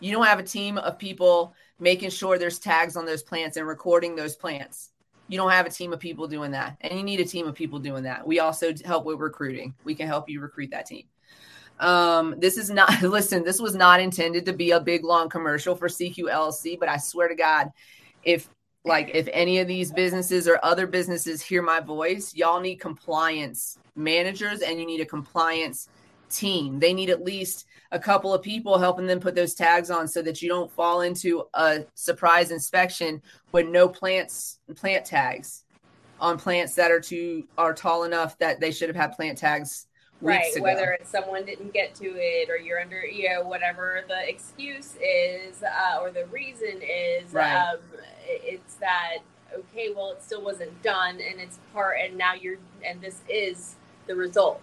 You 0.00 0.12
don't 0.12 0.26
have 0.26 0.38
a 0.38 0.42
team 0.42 0.78
of 0.78 0.98
people 0.98 1.54
making 1.78 2.10
sure 2.10 2.38
there's 2.38 2.58
tags 2.58 2.96
on 2.96 3.06
those 3.06 3.22
plants 3.22 3.56
and 3.56 3.66
recording 3.66 4.16
those 4.16 4.34
plants. 4.34 4.90
You 5.28 5.38
don't 5.38 5.50
have 5.50 5.66
a 5.66 5.70
team 5.70 5.92
of 5.92 6.00
people 6.00 6.26
doing 6.26 6.52
that. 6.52 6.76
And 6.80 6.98
you 6.98 7.04
need 7.04 7.20
a 7.20 7.24
team 7.24 7.46
of 7.46 7.54
people 7.54 7.78
doing 7.78 8.04
that. 8.04 8.26
We 8.26 8.40
also 8.40 8.72
help 8.84 9.04
with 9.04 9.20
recruiting. 9.20 9.74
We 9.84 9.94
can 9.94 10.06
help 10.06 10.28
you 10.28 10.40
recruit 10.40 10.70
that 10.70 10.86
team. 10.86 11.04
Um, 11.78 12.36
this 12.38 12.56
is 12.56 12.70
not 12.70 13.02
listen, 13.02 13.44
this 13.44 13.60
was 13.60 13.74
not 13.74 14.00
intended 14.00 14.46
to 14.46 14.52
be 14.52 14.70
a 14.70 14.80
big 14.80 15.04
long 15.04 15.28
commercial 15.28 15.74
for 15.76 15.88
CQLC, 15.88 16.78
but 16.78 16.88
I 16.88 16.96
swear 16.96 17.28
to 17.28 17.34
God, 17.34 17.70
if 18.22 18.48
like 18.86 19.10
if 19.12 19.28
any 19.32 19.58
of 19.58 19.66
these 19.66 19.90
businesses 19.90 20.46
or 20.46 20.60
other 20.62 20.86
businesses 20.86 21.42
hear 21.42 21.60
my 21.60 21.80
voice, 21.80 22.34
y'all 22.34 22.60
need 22.60 22.76
compliance 22.76 23.78
managers 23.96 24.60
and 24.60 24.78
you 24.78 24.86
need 24.86 25.00
a 25.00 25.06
compliance 25.06 25.88
team. 26.30 26.78
They 26.78 26.94
need 26.94 27.10
at 27.10 27.24
least 27.24 27.66
a 27.90 27.98
couple 27.98 28.32
of 28.32 28.42
people 28.42 28.78
helping 28.78 29.06
them 29.06 29.20
put 29.20 29.34
those 29.34 29.54
tags 29.54 29.90
on 29.90 30.06
so 30.06 30.22
that 30.22 30.40
you 30.40 30.48
don't 30.48 30.70
fall 30.70 31.00
into 31.00 31.44
a 31.54 31.84
surprise 31.94 32.50
inspection 32.52 33.20
with 33.52 33.66
no 33.66 33.88
plants 33.88 34.60
plant 34.76 35.04
tags 35.04 35.64
on 36.20 36.38
plants 36.38 36.74
that 36.74 36.90
are 36.90 37.00
too 37.00 37.44
are 37.58 37.74
tall 37.74 38.04
enough 38.04 38.38
that 38.38 38.58
they 38.58 38.72
should 38.72 38.88
have 38.88 38.96
had 38.96 39.12
plant 39.12 39.38
tags 39.38 39.85
right 40.22 40.52
whether 40.60 40.92
it's 40.92 41.10
someone 41.10 41.44
didn't 41.44 41.74
get 41.74 41.94
to 41.94 42.06
it 42.06 42.48
or 42.48 42.56
you're 42.56 42.80
under 42.80 43.04
you 43.04 43.28
know 43.28 43.42
whatever 43.42 44.02
the 44.08 44.28
excuse 44.28 44.94
is 44.96 45.62
uh, 45.62 45.98
or 46.00 46.10
the 46.10 46.24
reason 46.26 46.80
is 46.82 47.32
right. 47.32 47.54
um, 47.54 47.78
it's 48.26 48.74
that 48.76 49.18
okay 49.54 49.92
well 49.94 50.12
it 50.12 50.22
still 50.22 50.42
wasn't 50.42 50.82
done 50.82 51.18
and 51.20 51.38
it's 51.38 51.58
part 51.74 51.96
and 52.02 52.16
now 52.16 52.32
you're 52.32 52.56
and 52.82 53.00
this 53.00 53.20
is 53.28 53.76
the 54.06 54.14
result. 54.14 54.62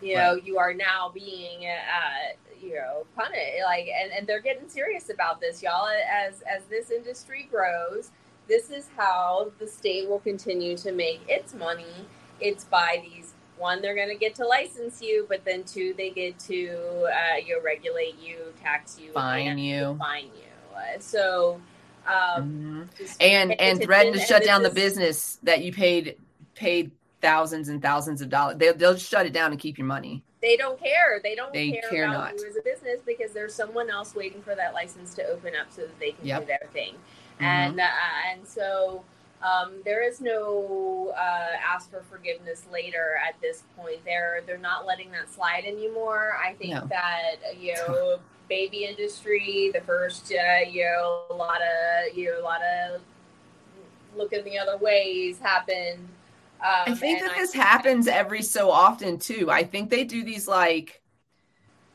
You 0.00 0.16
know, 0.16 0.34
right. 0.34 0.44
you 0.44 0.58
are 0.58 0.74
now 0.74 1.12
being, 1.14 1.64
uh, 1.64 2.34
you 2.60 2.74
know, 2.74 3.06
punished. 3.14 3.62
Like, 3.64 3.86
and, 3.86 4.10
and 4.12 4.26
they're 4.26 4.40
getting 4.40 4.68
serious 4.68 5.10
about 5.10 5.40
this, 5.40 5.62
y'all. 5.62 5.86
As 5.86 6.42
as 6.42 6.64
this 6.64 6.90
industry 6.90 7.48
grows, 7.50 8.10
this 8.48 8.70
is 8.70 8.88
how 8.96 9.52
the 9.60 9.66
state 9.66 10.08
will 10.08 10.18
continue 10.18 10.76
to 10.78 10.90
make 10.90 11.20
its 11.28 11.54
money. 11.54 12.06
It's 12.40 12.64
by 12.64 13.04
these 13.04 13.31
one, 13.56 13.82
they're 13.82 13.94
going 13.94 14.08
to 14.08 14.16
get 14.16 14.34
to 14.36 14.46
license 14.46 15.00
you, 15.00 15.26
but 15.28 15.44
then 15.44 15.64
two, 15.64 15.94
they 15.96 16.10
get 16.10 16.38
to 16.40 17.08
uh, 17.08 17.36
you 17.36 17.56
know, 17.56 17.62
regulate 17.62 18.16
you, 18.20 18.52
tax 18.62 18.98
you, 18.98 19.12
fine 19.12 19.58
you, 19.58 19.96
fine 19.98 20.24
you. 20.24 20.76
Uh, 20.76 20.98
so, 20.98 21.60
um, 22.06 22.88
mm-hmm. 22.94 23.04
and 23.20 23.60
and 23.60 23.82
threaten 23.82 24.12
to 24.12 24.20
shut 24.20 24.44
down 24.44 24.62
is, 24.62 24.68
the 24.68 24.74
business 24.74 25.38
that 25.42 25.62
you 25.62 25.72
paid 25.72 26.16
paid 26.54 26.90
thousands 27.20 27.68
and 27.68 27.80
thousands 27.80 28.20
of 28.20 28.28
dollars. 28.28 28.56
They'll, 28.58 28.74
they'll 28.74 28.96
shut 28.96 29.26
it 29.26 29.32
down 29.32 29.52
and 29.52 29.60
keep 29.60 29.78
your 29.78 29.86
money. 29.86 30.22
They 30.40 30.56
don't 30.56 30.78
care. 30.78 31.20
They 31.22 31.36
don't 31.36 31.52
they 31.52 31.70
care, 31.70 31.88
care 31.88 32.04
about 32.08 32.32
not. 32.32 32.40
you 32.40 32.48
as 32.48 32.56
a 32.56 32.62
business 32.62 33.00
because 33.06 33.32
there's 33.32 33.54
someone 33.54 33.88
else 33.88 34.14
waiting 34.14 34.42
for 34.42 34.56
that 34.56 34.74
license 34.74 35.14
to 35.14 35.26
open 35.28 35.52
up 35.58 35.68
so 35.70 35.82
that 35.82 36.00
they 36.00 36.10
can 36.10 36.26
yep. 36.26 36.40
do 36.40 36.46
their 36.46 36.68
thing. 36.72 36.94
Mm-hmm. 36.94 37.44
And 37.44 37.80
uh, 37.80 37.86
and 38.32 38.46
so 38.46 39.04
um, 39.42 39.74
there 39.84 40.06
is 40.06 40.20
no 40.20 41.12
uh, 41.16 41.56
ask 41.64 41.90
for 41.90 42.02
forgiveness 42.02 42.64
later 42.72 43.18
at 43.26 43.40
this 43.40 43.64
point. 43.76 44.04
They're 44.04 44.42
they're 44.46 44.58
not 44.58 44.86
letting 44.86 45.10
that 45.12 45.32
slide 45.32 45.64
anymore. 45.64 46.36
I 46.42 46.54
think 46.54 46.74
no. 46.74 46.86
that 46.86 47.36
you 47.60 47.74
know 47.88 48.18
baby 48.48 48.84
industry, 48.84 49.70
the 49.72 49.80
first 49.80 50.32
uh, 50.32 50.68
you 50.68 50.84
know 50.84 51.22
a 51.30 51.34
lot 51.34 51.60
of 51.60 52.16
you 52.16 52.30
know 52.30 52.40
a 52.40 52.44
lot 52.44 52.60
of 52.62 53.00
looking 54.16 54.44
the 54.44 54.58
other 54.58 54.76
ways 54.76 55.38
happened 55.38 56.06
um, 56.62 56.92
I 56.92 56.94
think 56.94 57.20
that 57.20 57.34
this 57.36 57.56
I, 57.56 57.58
happens 57.58 58.06
every 58.06 58.42
so 58.42 58.70
often 58.70 59.18
too. 59.18 59.50
I 59.50 59.64
think 59.64 59.90
they 59.90 60.04
do 60.04 60.22
these 60.22 60.46
like, 60.46 61.02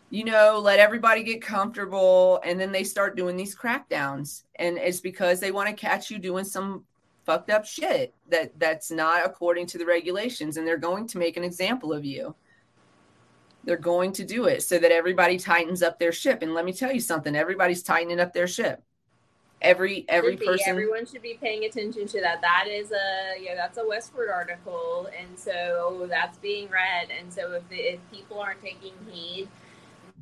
you 0.09 0.25
know, 0.25 0.59
let 0.61 0.79
everybody 0.79 1.23
get 1.23 1.41
comfortable, 1.41 2.41
and 2.43 2.59
then 2.59 2.73
they 2.73 2.83
start 2.83 3.15
doing 3.15 3.37
these 3.37 3.55
crackdowns, 3.55 4.43
and 4.55 4.77
it's 4.77 4.99
because 4.99 5.39
they 5.39 5.51
want 5.51 5.69
to 5.69 5.73
catch 5.73 6.11
you 6.11 6.19
doing 6.19 6.43
some 6.43 6.83
fucked 7.27 7.51
up 7.51 7.65
shit 7.65 8.15
that 8.29 8.57
that's 8.57 8.89
not 8.89 9.23
according 9.23 9.67
to 9.67 9.77
the 9.77 9.85
regulations, 9.85 10.57
and 10.57 10.65
they're 10.65 10.77
going 10.77 11.05
to 11.07 11.19
make 11.19 11.37
an 11.37 11.43
example 11.43 11.93
of 11.93 12.03
you. 12.03 12.33
They're 13.63 13.77
going 13.77 14.13
to 14.13 14.25
do 14.25 14.45
it 14.45 14.63
so 14.63 14.79
that 14.79 14.91
everybody 14.91 15.37
tightens 15.37 15.83
up 15.83 15.99
their 15.99 16.13
ship. 16.13 16.41
And 16.41 16.55
let 16.55 16.65
me 16.65 16.73
tell 16.73 16.91
you 16.91 17.01
something: 17.01 17.35
everybody's 17.35 17.83
tightening 17.83 18.19
up 18.19 18.33
their 18.33 18.47
ship. 18.47 18.81
Every 19.61 20.05
every 20.07 20.35
be, 20.35 20.45
person 20.45 20.69
everyone 20.69 21.05
should 21.05 21.21
be 21.21 21.37
paying 21.39 21.65
attention 21.65 22.07
to 22.07 22.21
that. 22.21 22.41
That 22.41 22.65
is 22.67 22.91
a 22.91 23.39
yeah 23.39 23.53
that's 23.55 23.77
a 23.77 23.83
westword 23.83 24.33
article. 24.33 25.09
And 25.19 25.37
so 25.37 26.07
that's 26.09 26.39
being 26.39 26.69
read. 26.69 27.09
And 27.19 27.31
so 27.31 27.51
if, 27.53 27.69
the, 27.69 27.75
if 27.75 27.99
people 28.11 28.39
aren't 28.39 28.61
taking 28.61 28.93
heed 29.09 29.47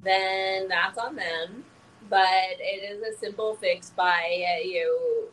then 0.05 0.67
that's 0.69 0.97
on 0.97 1.15
them. 1.15 1.65
But 2.09 2.59
it 2.59 2.83
is 2.89 3.01
a 3.01 3.17
simple 3.17 3.55
fix 3.55 3.89
by 3.89 4.13
uh, 4.13 4.63
you 4.63 4.83
know, 4.83 5.29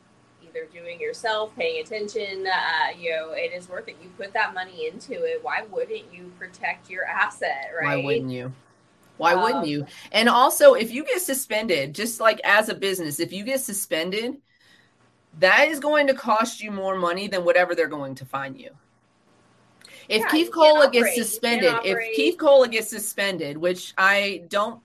either 0.55 0.67
doing 0.73 1.01
yourself 1.01 1.55
paying 1.57 1.83
attention 1.83 2.47
uh, 2.47 2.97
you 2.99 3.11
know 3.11 3.33
it 3.33 3.53
is 3.53 3.69
worth 3.69 3.89
it. 3.89 3.97
You 4.03 4.11
put 4.17 4.33
that 4.33 4.55
money 4.55 4.89
into 4.89 5.13
it. 5.25 5.43
Why 5.43 5.65
wouldn't 5.71 6.13
you 6.13 6.33
protect 6.39 6.91
your 6.91 7.05
asset 7.05 7.71
right? 7.81 7.99
why 7.99 8.05
wouldn't 8.05 8.31
you? 8.31 8.53
Why 9.19 9.35
um, 9.35 9.43
wouldn't 9.43 9.67
you? 9.67 9.87
And 10.11 10.29
also, 10.29 10.75
if 10.75 10.91
you 10.91 11.05
get 11.05 11.21
suspended, 11.21 11.95
just 11.95 12.21
like 12.21 12.41
as 12.45 12.69
a 12.69 12.75
business, 12.75 13.21
if 13.21 13.33
you 13.33 13.45
get 13.45 13.61
suspended, 13.61 14.39
that 15.39 15.69
is 15.69 15.81
going 15.81 16.07
to 16.09 16.15
cost 16.15 16.63
you 16.63 16.71
more 16.71 16.97
money 16.97 17.29
than 17.29 17.45
whatever 17.45 17.75
they're 17.75 17.89
going 17.89 18.15
to 18.17 18.25
fine 18.25 18.57
you. 18.57 18.71
If 20.09 20.21
yeah, 20.23 20.29
Keef 20.29 20.51
Cola 20.51 20.91
gets 20.91 21.15
suspended, 21.15 21.73
if 21.85 22.17
Keef 22.17 22.37
Cola 22.37 22.69
gets 22.69 22.91
suspended, 22.91 23.57
which 23.57 23.95
I 23.97 24.43
don't 24.49 24.81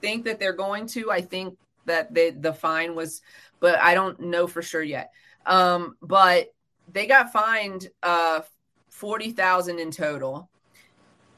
think 0.00 0.24
that 0.24 0.38
they're 0.38 0.54
going 0.54 0.86
to, 0.88 1.10
I 1.10 1.20
think 1.20 1.56
that 1.84 2.12
they, 2.12 2.30
the 2.30 2.52
fine 2.52 2.94
was, 2.94 3.22
but 3.60 3.78
I 3.78 3.94
don't 3.94 4.20
know 4.20 4.46
for 4.46 4.62
sure 4.62 4.82
yet. 4.82 5.12
Um, 5.44 5.96
but 6.02 6.52
they 6.92 7.06
got 7.06 7.32
fined 7.32 7.88
uh, 8.02 8.40
forty 8.88 9.32
thousand 9.32 9.78
in 9.78 9.90
total. 9.90 10.48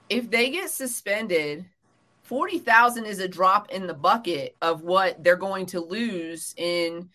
If 0.09 0.31
they 0.31 0.51
get 0.51 0.71
suspended 0.71 1.67
40,000 2.29 3.07
is 3.07 3.21
a 3.21 3.27
drop 3.27 3.71
in 3.71 3.87
the 3.87 3.95
bucket 3.95 4.55
of 4.61 4.83
what 4.83 5.25
they're 5.25 5.35
going 5.35 5.65
to 5.65 5.81
lose 5.81 6.55
in 6.59 7.09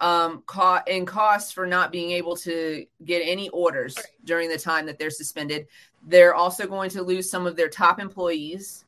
um 0.00 0.44
co- 0.46 0.78
in 0.86 1.04
costs 1.04 1.50
for 1.50 1.66
not 1.66 1.90
being 1.90 2.12
able 2.12 2.36
to 2.36 2.86
get 3.04 3.18
any 3.18 3.48
orders 3.48 3.98
during 4.24 4.48
the 4.48 4.56
time 4.56 4.86
that 4.86 4.96
they're 4.96 5.10
suspended. 5.10 5.66
They're 6.06 6.36
also 6.36 6.68
going 6.68 6.88
to 6.90 7.02
lose 7.02 7.28
some 7.28 7.48
of 7.48 7.56
their 7.56 7.68
top 7.68 7.98
employees 7.98 8.84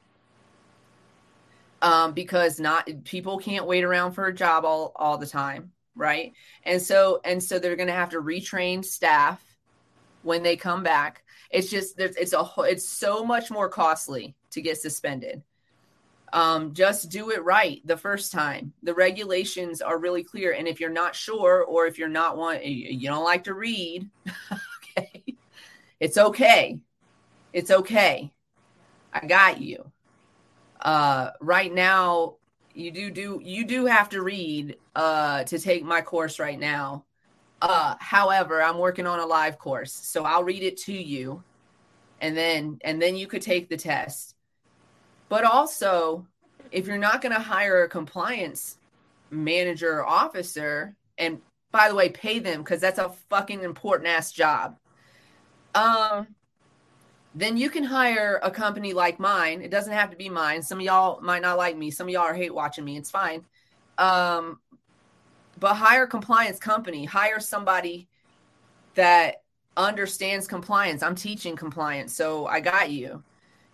um, 1.82 2.12
because 2.12 2.60
not 2.60 2.88
people 3.04 3.38
can't 3.38 3.66
wait 3.66 3.84
around 3.84 4.12
for 4.12 4.26
a 4.26 4.34
job 4.34 4.64
all 4.64 4.92
all 4.96 5.18
the 5.18 5.26
time, 5.26 5.72
right? 5.94 6.32
And 6.62 6.80
so 6.80 7.20
and 7.24 7.42
so 7.42 7.58
they're 7.58 7.76
going 7.76 7.88
to 7.88 7.92
have 7.92 8.10
to 8.10 8.22
retrain 8.22 8.84
staff 8.84 9.44
when 10.22 10.44
they 10.44 10.56
come 10.56 10.84
back. 10.84 11.24
It's 11.50 11.68
just 11.68 11.98
it's 11.98 12.32
a 12.32 12.48
it's 12.60 12.88
so 12.88 13.24
much 13.24 13.50
more 13.50 13.68
costly 13.68 14.34
to 14.52 14.62
get 14.62 14.78
suspended. 14.78 15.42
Um, 16.32 16.72
just 16.72 17.10
do 17.10 17.30
it 17.30 17.44
right 17.44 17.82
the 17.84 17.98
first 17.98 18.32
time. 18.32 18.72
The 18.82 18.94
regulations 18.94 19.82
are 19.82 19.98
really 19.98 20.24
clear, 20.24 20.52
and 20.52 20.66
if 20.66 20.80
you're 20.80 20.88
not 20.88 21.14
sure 21.14 21.62
or 21.62 21.86
if 21.86 21.98
you're 21.98 22.08
not 22.08 22.38
want 22.38 22.64
you 22.64 23.08
don't 23.08 23.24
like 23.24 23.44
to 23.44 23.54
read, 23.54 24.08
okay, 24.96 25.24
it's 26.00 26.16
okay. 26.16 26.80
It's 27.52 27.70
okay. 27.70 28.32
I 29.12 29.26
got 29.26 29.60
you 29.60 29.91
uh, 30.82 31.30
right 31.40 31.72
now 31.72 32.36
you 32.74 32.90
do 32.90 33.10
do 33.10 33.40
you 33.42 33.64
do 33.64 33.86
have 33.86 34.08
to 34.10 34.22
read 34.22 34.76
uh, 34.94 35.44
to 35.44 35.58
take 35.58 35.84
my 35.84 36.00
course 36.00 36.38
right 36.38 36.58
now. 36.58 37.04
Uh, 37.60 37.94
however, 38.00 38.62
I'm 38.62 38.78
working 38.78 39.06
on 39.06 39.20
a 39.20 39.26
live 39.26 39.58
course, 39.58 39.92
so 39.92 40.24
I'll 40.24 40.42
read 40.42 40.62
it 40.62 40.76
to 40.78 40.92
you, 40.92 41.42
and 42.20 42.36
then 42.36 42.78
and 42.82 43.00
then 43.00 43.16
you 43.16 43.26
could 43.26 43.42
take 43.42 43.68
the 43.68 43.76
test. 43.76 44.34
But 45.28 45.44
also, 45.44 46.26
if 46.70 46.86
you're 46.86 46.98
not 46.98 47.22
going 47.22 47.34
to 47.34 47.40
hire 47.40 47.84
a 47.84 47.88
compliance 47.88 48.78
manager 49.30 49.98
or 49.98 50.06
officer, 50.06 50.96
and 51.18 51.40
by 51.70 51.88
the 51.88 51.94
way, 51.94 52.08
pay 52.08 52.38
them 52.38 52.62
because 52.62 52.80
that's 52.80 52.98
a 52.98 53.10
fucking 53.30 53.62
important 53.62 54.08
ass 54.08 54.32
job. 54.32 54.76
Um, 55.74 56.28
then 57.34 57.56
you 57.56 57.70
can 57.70 57.84
hire 57.84 58.40
a 58.42 58.50
company 58.50 58.92
like 58.92 59.18
mine. 59.18 59.62
It 59.62 59.70
doesn't 59.70 59.92
have 59.92 60.10
to 60.10 60.16
be 60.16 60.28
mine. 60.28 60.62
Some 60.62 60.78
of 60.78 60.84
y'all 60.84 61.20
might 61.20 61.42
not 61.42 61.56
like 61.56 61.76
me. 61.76 61.90
Some 61.90 62.08
of 62.08 62.12
y'all 62.12 62.22
are 62.22 62.34
hate 62.34 62.54
watching 62.54 62.84
me. 62.84 62.96
It's 62.96 63.10
fine. 63.10 63.44
Um, 63.98 64.58
but 65.58 65.74
hire 65.74 66.06
compliance 66.06 66.58
company. 66.58 67.04
Hire 67.04 67.40
somebody 67.40 68.08
that 68.94 69.42
understands 69.76 70.46
compliance. 70.46 71.02
I'm 71.02 71.14
teaching 71.14 71.56
compliance, 71.56 72.14
so 72.14 72.46
I 72.46 72.60
got 72.60 72.90
you. 72.90 73.22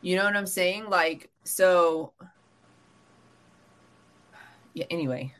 You 0.01 0.17
know 0.17 0.25
what 0.25 0.37
I'm 0.37 0.47
saying? 0.47 0.89
Like, 0.89 1.31
so 1.45 2.13
yeah, 4.75 4.87
anyway, 4.91 5.35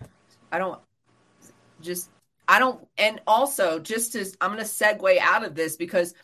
I 0.51 0.59
don't 0.59 0.81
just 1.81 2.11
I 2.49 2.59
don't 2.59 2.85
and 2.97 3.21
also 3.27 3.79
just 3.79 4.13
to 4.13 4.25
I'm 4.41 4.51
gonna 4.51 4.63
segue 4.65 5.19
out 5.19 5.45
of 5.45 5.55
this 5.55 5.77
because 5.77 6.15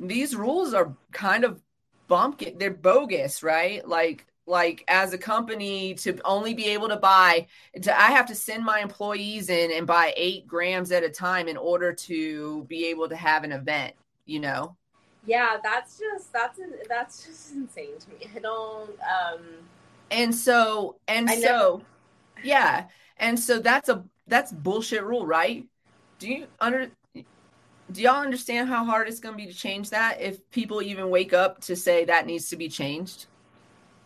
these 0.00 0.34
rules 0.34 0.74
are 0.74 0.96
kind 1.12 1.44
of 1.44 1.62
bump 2.08 2.42
they're 2.58 2.70
bogus 2.72 3.42
right? 3.42 3.86
Like 3.86 4.26
like 4.46 4.84
as 4.88 5.12
a 5.12 5.18
company 5.18 5.94
to 5.94 6.18
only 6.24 6.54
be 6.54 6.64
able 6.70 6.88
to 6.88 6.96
buy 6.96 7.46
to 7.82 8.00
i 8.00 8.06
have 8.06 8.26
to 8.26 8.34
send 8.34 8.64
my 8.64 8.80
employees 8.80 9.48
in 9.48 9.70
and 9.70 9.86
buy 9.86 10.12
eight 10.16 10.44
grams 10.44 10.90
at 10.90 11.04
a 11.04 11.08
time 11.08 11.46
in 11.46 11.56
order 11.56 11.92
to 11.92 12.64
be 12.64 12.86
able 12.86 13.08
to 13.08 13.14
have 13.14 13.44
an 13.44 13.52
event 13.52 13.94
you 14.30 14.38
know? 14.38 14.76
Yeah 15.26 15.56
that's 15.62 15.98
just 15.98 16.32
that's 16.32 16.58
that's 16.88 17.26
just 17.26 17.52
insane 17.52 17.98
to 17.98 18.10
me. 18.10 18.30
I 18.34 18.38
don't 18.38 18.90
um 19.00 19.40
and 20.10 20.34
so 20.34 20.96
and 21.08 21.28
I 21.28 21.34
so 21.36 21.82
never... 22.36 22.46
yeah. 22.46 22.86
And 23.18 23.38
so 23.38 23.58
that's 23.58 23.88
a 23.88 24.04
that's 24.28 24.52
bullshit 24.52 25.04
rule 25.04 25.26
right? 25.26 25.66
Do 26.18 26.28
you 26.28 26.46
under 26.60 26.90
do 27.92 28.02
y'all 28.02 28.22
understand 28.22 28.68
how 28.68 28.84
hard 28.84 29.08
it's 29.08 29.20
going 29.20 29.36
to 29.36 29.44
be 29.44 29.50
to 29.50 29.56
change 29.56 29.90
that 29.90 30.20
if 30.20 30.48
people 30.50 30.82
even 30.82 31.10
wake 31.10 31.32
up 31.32 31.60
to 31.62 31.76
say 31.76 32.04
that 32.04 32.26
needs 32.26 32.48
to 32.50 32.56
be 32.56 32.68
changed? 32.68 33.26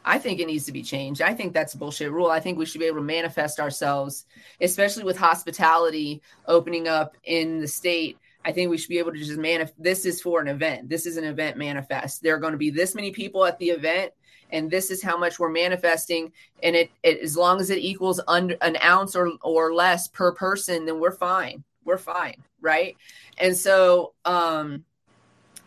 I 0.04 0.18
think 0.18 0.38
it 0.38 0.46
needs 0.46 0.66
to 0.66 0.72
be 0.72 0.82
changed. 0.82 1.22
I 1.22 1.32
think 1.32 1.52
that's 1.52 1.74
a 1.74 1.78
bullshit 1.78 2.12
rule. 2.12 2.28
I 2.28 2.40
think 2.40 2.58
we 2.58 2.66
should 2.66 2.80
be 2.80 2.86
able 2.86 2.98
to 2.98 3.04
manifest 3.04 3.58
ourselves, 3.58 4.26
especially 4.60 5.04
with 5.04 5.16
hospitality 5.16 6.20
opening 6.46 6.88
up 6.88 7.16
in 7.24 7.60
the 7.60 7.68
state. 7.68 8.18
I 8.44 8.52
think 8.52 8.70
we 8.70 8.76
should 8.76 8.90
be 8.90 8.98
able 8.98 9.12
to 9.12 9.18
just 9.18 9.38
manifest. 9.38 9.82
This 9.82 10.04
is 10.04 10.20
for 10.20 10.40
an 10.40 10.48
event. 10.48 10.90
This 10.90 11.06
is 11.06 11.16
an 11.16 11.24
event 11.24 11.56
manifest. 11.56 12.22
There 12.22 12.34
are 12.34 12.40
going 12.40 12.52
to 12.52 12.58
be 12.58 12.68
this 12.68 12.94
many 12.94 13.12
people 13.12 13.46
at 13.46 13.58
the 13.58 13.70
event, 13.70 14.12
and 14.50 14.70
this 14.70 14.90
is 14.90 15.02
how 15.02 15.16
much 15.16 15.38
we're 15.38 15.48
manifesting. 15.48 16.32
And 16.62 16.76
it, 16.76 16.90
it 17.02 17.20
as 17.20 17.38
long 17.38 17.58
as 17.58 17.70
it 17.70 17.78
equals 17.78 18.20
under 18.28 18.58
an 18.60 18.76
ounce 18.84 19.16
or 19.16 19.32
or 19.40 19.72
less 19.72 20.08
per 20.08 20.32
person, 20.32 20.84
then 20.84 21.00
we're 21.00 21.12
fine. 21.12 21.64
We're 21.84 21.98
fine, 21.98 22.42
right? 22.64 22.96
And 23.38 23.56
so, 23.56 24.14
um, 24.24 24.84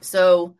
so 0.02 0.56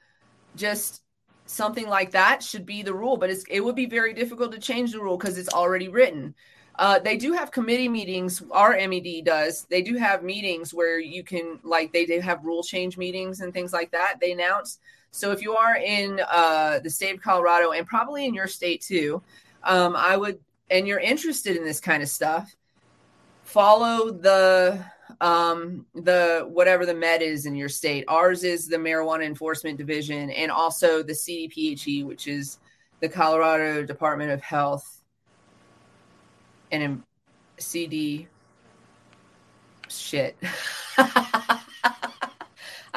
just 0.55 1.01
something 1.45 1.88
like 1.88 2.11
that 2.11 2.43
should 2.43 2.65
be 2.65 2.83
the 2.83 2.93
rule, 2.93 3.17
but 3.17 3.31
it 3.49 3.61
would 3.61 3.75
be 3.75 3.85
very 3.85 4.13
difficult 4.13 4.51
to 4.51 4.59
change 4.59 4.91
the 4.91 4.99
rule 4.99 5.17
because 5.17 5.38
it's 5.38 5.53
already 5.53 5.88
written. 5.88 6.35
Uh, 6.77 6.99
they 6.99 7.17
do 7.17 7.33
have 7.33 7.51
committee 7.51 7.89
meetings. 7.89 8.43
Our 8.51 8.77
MED 8.88 9.23
does. 9.25 9.65
They 9.69 9.81
do 9.81 9.95
have 9.95 10.23
meetings 10.23 10.73
where 10.73 10.99
you 10.99 11.23
can, 11.23 11.59
like, 11.63 11.91
they 11.91 12.05
do 12.05 12.19
have 12.19 12.45
rule 12.45 12.63
change 12.63 12.97
meetings 12.97 13.41
and 13.41 13.51
things 13.51 13.73
like 13.73 13.91
that. 13.91 14.17
They 14.21 14.33
announce. 14.33 14.77
So 15.09 15.31
if 15.31 15.41
you 15.41 15.55
are 15.55 15.75
in 15.75 16.21
uh, 16.29 16.79
the 16.79 16.89
state 16.89 17.15
of 17.15 17.21
Colorado 17.21 17.71
and 17.71 17.88
probably 17.88 18.25
in 18.25 18.35
your 18.35 18.47
state 18.47 18.81
too, 18.81 19.23
um, 19.63 19.95
I 19.95 20.15
would, 20.17 20.39
and 20.69 20.88
you're 20.88 20.99
interested 20.99 21.55
in 21.55 21.63
this 21.63 21.79
kind 21.79 22.03
of 22.03 22.09
stuff, 22.09 22.55
follow 23.43 24.11
the 24.11 24.85
um, 25.21 25.85
the 25.95 26.47
whatever 26.49 26.85
the 26.85 26.93
med 26.93 27.21
is 27.21 27.45
in 27.45 27.55
your 27.55 27.69
state. 27.69 28.05
Ours 28.07 28.43
is 28.43 28.67
the 28.67 28.77
Marijuana 28.77 29.25
Enforcement 29.25 29.77
Division, 29.77 30.29
and 30.31 30.51
also 30.51 31.03
the 31.03 31.13
CDPHE, 31.13 32.05
which 32.05 32.27
is 32.27 32.59
the 32.99 33.09
Colorado 33.09 33.83
Department 33.83 34.31
of 34.31 34.41
Health, 34.41 35.03
and 36.71 37.03
CD 37.57 38.27
shit. 39.89 40.37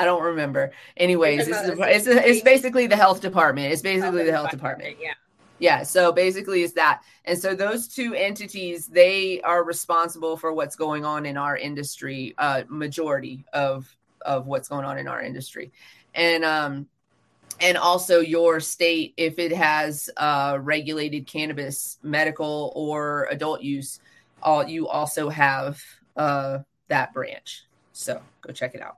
I 0.01 0.05
don't 0.05 0.23
remember. 0.23 0.73
Anyways, 0.97 1.47
it's, 1.47 1.59
it's, 1.59 2.07
it's, 2.07 2.43
basically 2.43 2.87
the 2.87 2.97
health 2.97 3.21
department. 3.21 3.73
It's 3.73 3.83
basically 3.83 4.25
the 4.25 4.33
health 4.33 4.51
department. 4.51 4.97
Yeah. 4.99 5.13
Yeah, 5.61 5.83
so 5.83 6.11
basically 6.11 6.63
it's 6.63 6.73
that. 6.73 7.03
And 7.27 7.39
so 7.39 7.55
those 7.55 7.87
two 7.87 8.15
entities, 8.15 8.87
they 8.87 9.43
are 9.43 9.63
responsible 9.63 10.39
for 10.39 10.55
what's 10.55 10.75
going 10.75 11.05
on 11.05 11.27
in 11.27 11.37
our 11.37 11.57
industry, 11.57 12.35
uh 12.39 12.63
majority 12.69 13.45
of 13.53 13.95
of 14.23 14.47
what's 14.47 14.69
going 14.69 14.87
on 14.87 14.99
in 14.99 15.07
our 15.07 15.21
industry. 15.21 15.71
And 16.15 16.45
um 16.45 16.87
and 17.61 17.77
also 17.77 18.21
your 18.21 18.59
state 18.59 19.13
if 19.19 19.39
it 19.39 19.53
has 19.53 20.09
uh 20.17 20.59
regulated 20.61 21.27
cannabis 21.27 21.99
medical 22.03 22.73
or 22.75 23.29
adult 23.31 23.61
use, 23.61 24.01
all 24.43 24.67
you 24.67 24.89
also 24.89 25.29
have 25.29 25.79
uh 26.17 26.61
that 26.89 27.13
branch. 27.13 27.67
So 27.93 28.23
go 28.41 28.53
check 28.55 28.75
it 28.75 28.81
out. 28.81 28.97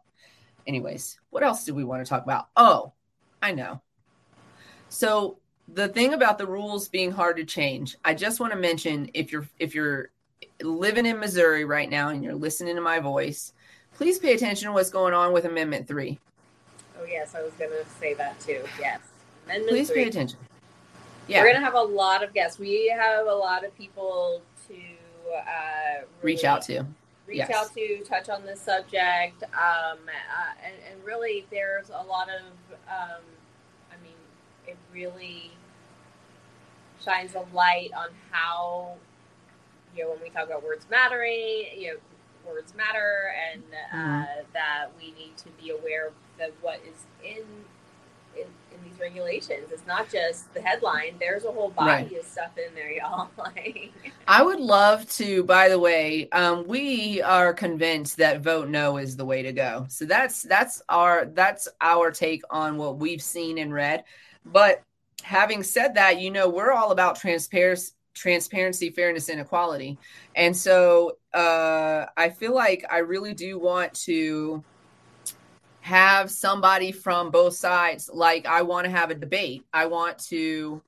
Anyways, 0.65 1.19
what 1.31 1.43
else 1.43 1.65
do 1.65 1.75
we 1.75 1.83
want 1.83 2.05
to 2.05 2.09
talk 2.09 2.23
about? 2.23 2.47
Oh, 2.57 2.93
I 3.43 3.51
know. 3.51 3.83
So 4.89 5.39
the 5.75 5.89
thing 5.89 6.15
about 6.15 6.39
the 6.39 6.47
rules 6.47 6.89
being 6.89 7.11
hard 7.11 7.37
to 7.37 7.45
change, 7.45 7.97
I 8.05 8.15
just 8.15 8.41
want 8.41 8.53
to 8.53 8.59
mention 8.59 9.11
if 9.15 9.33
you're 9.33 9.49
if 9.59 9.75
you're 9.75 10.11
living 10.63 11.07
in 11.07 11.19
Missouri 11.19 11.65
right 11.65 11.89
now 11.89 12.09
and 12.09 12.23
you're 12.23 12.35
listening 12.35 12.75
to 12.77 12.81
my 12.81 13.01
voice, 13.01 13.53
please 13.95 14.19
pay 14.19 14.35
attention 14.35 14.69
to 14.69 14.73
what's 14.73 14.91
going 14.91 15.15
on 15.15 15.33
with 15.33 15.45
Amendment 15.45 15.89
3. 15.89 16.19
Oh 17.01 17.05
yes, 17.05 17.35
I 17.35 17.43
was 17.43 17.53
going 17.55 17.71
to 17.71 17.89
say 17.99 18.15
that 18.15 18.39
too. 18.41 18.63
Yes. 18.79 19.01
Amendment 19.47 19.71
Please 19.71 19.89
3. 19.89 20.03
pay 20.03 20.09
attention. 20.09 20.39
Yeah. 21.27 21.41
We're 21.41 21.47
going 21.47 21.57
to 21.57 21.65
have 21.65 21.75
a 21.75 21.81
lot 21.81 22.23
of 22.23 22.35
guests. 22.35 22.59
We 22.59 22.89
have 22.89 23.27
a 23.27 23.35
lot 23.35 23.65
of 23.65 23.77
people 23.77 24.43
to 24.69 24.75
uh, 24.75 26.01
really 26.01 26.35
reach 26.35 26.45
out 26.45 26.63
to. 26.63 26.85
Reach 27.27 27.39
yes. 27.39 27.51
out 27.51 27.75
to, 27.75 28.05
touch 28.05 28.29
on 28.29 28.45
this 28.45 28.61
subject. 28.61 29.43
Um, 29.45 29.99
uh, 29.99 30.53
and, 30.65 30.75
and, 30.91 31.05
really, 31.05 31.47
there's 31.51 31.89
a 31.91 32.03
lot 32.03 32.29
of, 32.29 32.43
um, 32.89 33.23
I 33.91 34.03
mean, 34.03 34.17
it 34.67 34.77
really 34.93 35.53
shines 37.05 37.35
a 37.35 37.45
light 37.55 37.91
on 37.97 38.09
how 38.31 38.95
you 39.97 40.05
know 40.05 40.11
when 40.11 40.21
we 40.23 40.31
talk 40.31 40.47
about 40.47 40.63
words 40.63 40.87
mattering 40.91 41.67
you 41.77 41.89
know 41.89 41.99
words 42.47 42.75
matter 42.75 43.33
and 43.53 43.63
uh, 43.93 43.97
mm-hmm. 43.97 44.43
that 44.53 44.87
we 44.99 45.13
need 45.13 45.37
to 45.37 45.49
be 45.61 45.71
aware 45.71 46.09
of 46.09 46.53
what 46.61 46.81
is 46.89 47.05
in, 47.25 47.43
in, 48.37 48.47
in 48.73 48.85
these 48.85 48.99
regulations. 49.01 49.71
It's 49.71 49.87
not 49.87 50.11
just 50.11 50.53
the 50.55 50.61
headline. 50.61 51.15
There's 51.21 51.45
a 51.45 51.53
whole 51.53 51.71
body 51.71 52.05
right. 52.05 52.19
of 52.19 52.25
stuff 52.25 52.51
in 52.59 52.75
there 52.75 52.91
y'all. 52.91 53.31
Like 53.39 53.93
i 54.29 54.43
would 54.43 54.61
love 54.61 55.09
to 55.11 55.43
by 55.43 55.69
the 55.69 55.79
way 55.79 56.29
um, 56.31 56.65
we 56.67 57.21
are 57.23 57.53
convinced 57.53 58.17
that 58.19 58.41
vote 58.41 58.69
no 58.69 58.97
is 58.99 59.17
the 59.17 59.25
way 59.25 59.43
to 59.43 59.53
go. 59.53 59.87
So 59.89 60.05
that's 60.05 60.43
that's 60.43 60.83
our 60.89 61.27
that's 61.27 61.69
our 61.81 62.11
take 62.11 62.43
on 62.51 62.77
what 62.77 62.99
we've 62.99 63.23
seen 63.23 63.59
and 63.59 63.73
read. 63.73 64.05
But 64.45 64.83
having 65.23 65.63
said 65.63 65.95
that, 65.95 66.21
you 66.21 66.31
know, 66.31 66.49
we're 66.49 66.73
all 66.73 66.91
about 66.91 67.17
transparency, 67.17 67.93
transparency, 68.15 68.91
fairness, 68.91 69.29
and 69.29 69.41
equality. 69.41 69.99
And 70.37 70.57
so 70.57 71.17
uh, 71.33 72.07
I 72.17 72.31
feel 72.31 72.55
like 72.55 72.85
I 72.91 72.99
really 72.99 73.35
do 73.35 73.59
want 73.59 73.95
to 74.05 74.63
have 75.81 76.31
somebody 76.31 76.93
from 76.93 77.31
both 77.31 77.55
sides. 77.55 78.11
Like 78.13 78.47
I 78.47 78.63
want 78.63 78.85
to 78.85 78.91
have 78.91 79.11
a 79.11 79.15
debate. 79.15 79.65
I 79.73 79.87
want 79.87 80.19
to. 80.31 80.81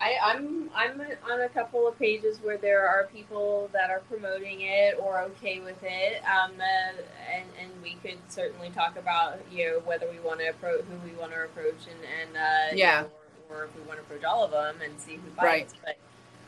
I, 0.00 0.14
I'm 0.22 0.70
I'm 0.76 1.00
on 1.28 1.40
a 1.40 1.48
couple 1.48 1.88
of 1.88 1.98
pages 1.98 2.38
where 2.40 2.56
there 2.56 2.88
are 2.88 3.08
people 3.12 3.68
that 3.72 3.90
are 3.90 3.98
promoting 4.08 4.60
it 4.60 4.96
or 4.96 5.22
okay 5.22 5.58
with 5.58 5.82
it, 5.82 6.22
um, 6.22 6.52
uh, 6.56 7.02
and 7.34 7.44
and 7.60 7.70
we 7.82 7.94
could 7.94 8.18
certainly 8.28 8.70
talk 8.70 8.96
about 8.96 9.40
you 9.50 9.66
know 9.66 9.80
whether 9.80 10.08
we 10.08 10.20
want 10.20 10.38
to 10.38 10.46
approach 10.46 10.84
who 10.84 11.10
we 11.10 11.16
want 11.18 11.32
to 11.32 11.44
approach 11.44 11.88
and 11.90 11.98
and 12.22 12.36
uh, 12.36 12.76
yeah. 12.76 13.00
You 13.00 13.02
know, 13.06 13.10
or 13.50 13.64
if 13.64 13.76
we 13.76 13.82
want 13.82 13.98
to 13.98 14.04
approach 14.04 14.24
all 14.24 14.44
of 14.44 14.50
them 14.50 14.76
and 14.84 14.98
see 15.00 15.14
who 15.14 15.30
bites. 15.36 15.74
Right. 15.84 15.96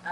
But 0.05 0.11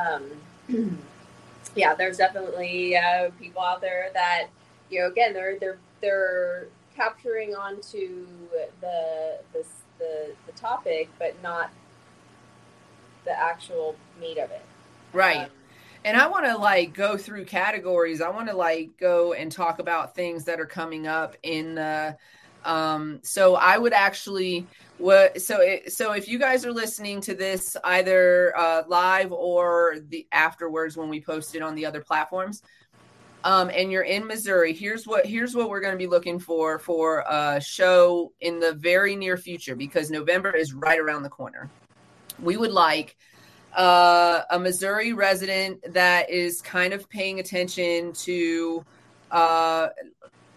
um, 0.68 0.99
yeah, 1.74 1.95
there's 1.95 2.16
definitely 2.16 2.97
uh, 2.97 3.30
people 3.41 3.62
out 3.62 3.80
there 3.80 4.11
that 4.14 4.49
you 4.91 5.01
know 5.01 5.09
again 5.09 5.32
they're 5.32 5.59
they're 5.59 5.78
they're 6.01 6.66
capturing 6.97 7.55
onto 7.55 8.26
the 8.51 8.68
the 8.80 9.39
the, 9.99 10.32
the 10.47 10.53
topic, 10.53 11.09
but 11.18 11.34
not 11.43 11.70
the 13.24 13.39
actual 13.39 13.97
meat 14.20 14.39
of 14.39 14.51
it. 14.51 14.64
Right. 15.12 15.45
Um, 15.45 15.51
and 16.05 16.16
I 16.16 16.28
want 16.28 16.47
to 16.47 16.57
like 16.57 16.95
go 16.95 17.16
through 17.16 17.45
categories. 17.45 18.20
I 18.20 18.30
want 18.30 18.49
to 18.49 18.57
like 18.57 18.97
go 18.99 19.32
and 19.32 19.51
talk 19.51 19.78
about 19.78 20.14
things 20.14 20.45
that 20.45 20.61
are 20.61 20.66
coming 20.66 21.07
up 21.07 21.36
in 21.43 21.74
the 21.74 22.16
um, 22.64 23.20
so 23.22 23.55
I 23.55 23.78
would 23.78 23.93
actually 23.93 24.66
what 24.99 25.40
so 25.40 25.61
it, 25.61 25.92
so 25.92 26.12
if 26.12 26.28
you 26.28 26.38
guys 26.38 26.66
are 26.66 26.72
listening 26.72 27.20
to 27.22 27.34
this 27.34 27.76
either 27.84 28.57
uh, 28.57 28.82
live 28.88 29.32
or 29.32 29.96
the 30.09 30.26
afterwards 30.32 30.96
when 30.96 31.09
we 31.09 31.20
post 31.20 31.55
it 31.55 31.62
on 31.62 31.74
the 31.74 31.86
other 31.86 32.01
platforms, 32.01 32.62
um, 33.44 33.70
and 33.72 33.92
you're 33.92 34.03
in 34.03 34.26
Missouri, 34.26 34.72
here's 34.72 35.07
what 35.07 35.24
here's 35.24 35.55
what 35.55 35.70
we're 35.70 35.80
going 35.80 35.92
to 35.92 35.99
be 35.99 36.09
looking 36.09 36.38
for 36.38 36.78
for 36.78 37.20
a 37.28 37.61
show 37.61 38.32
in 38.40 38.59
the 38.59 38.72
very 38.72 39.14
near 39.14 39.36
future 39.36 39.76
because 39.76 40.11
November 40.11 40.55
is 40.55 40.74
right 40.74 40.99
around 40.99 41.22
the 41.22 41.28
corner. 41.28 41.70
We 42.42 42.57
would 42.57 42.72
like 42.72 43.16
uh, 43.76 44.42
a 44.51 44.59
Missouri 44.59 45.12
resident 45.12 45.92
that 45.92 46.30
is 46.30 46.61
kind 46.61 46.92
of 46.92 47.09
paying 47.09 47.38
attention 47.38 48.12
to 48.14 48.84
uh, 49.30 49.88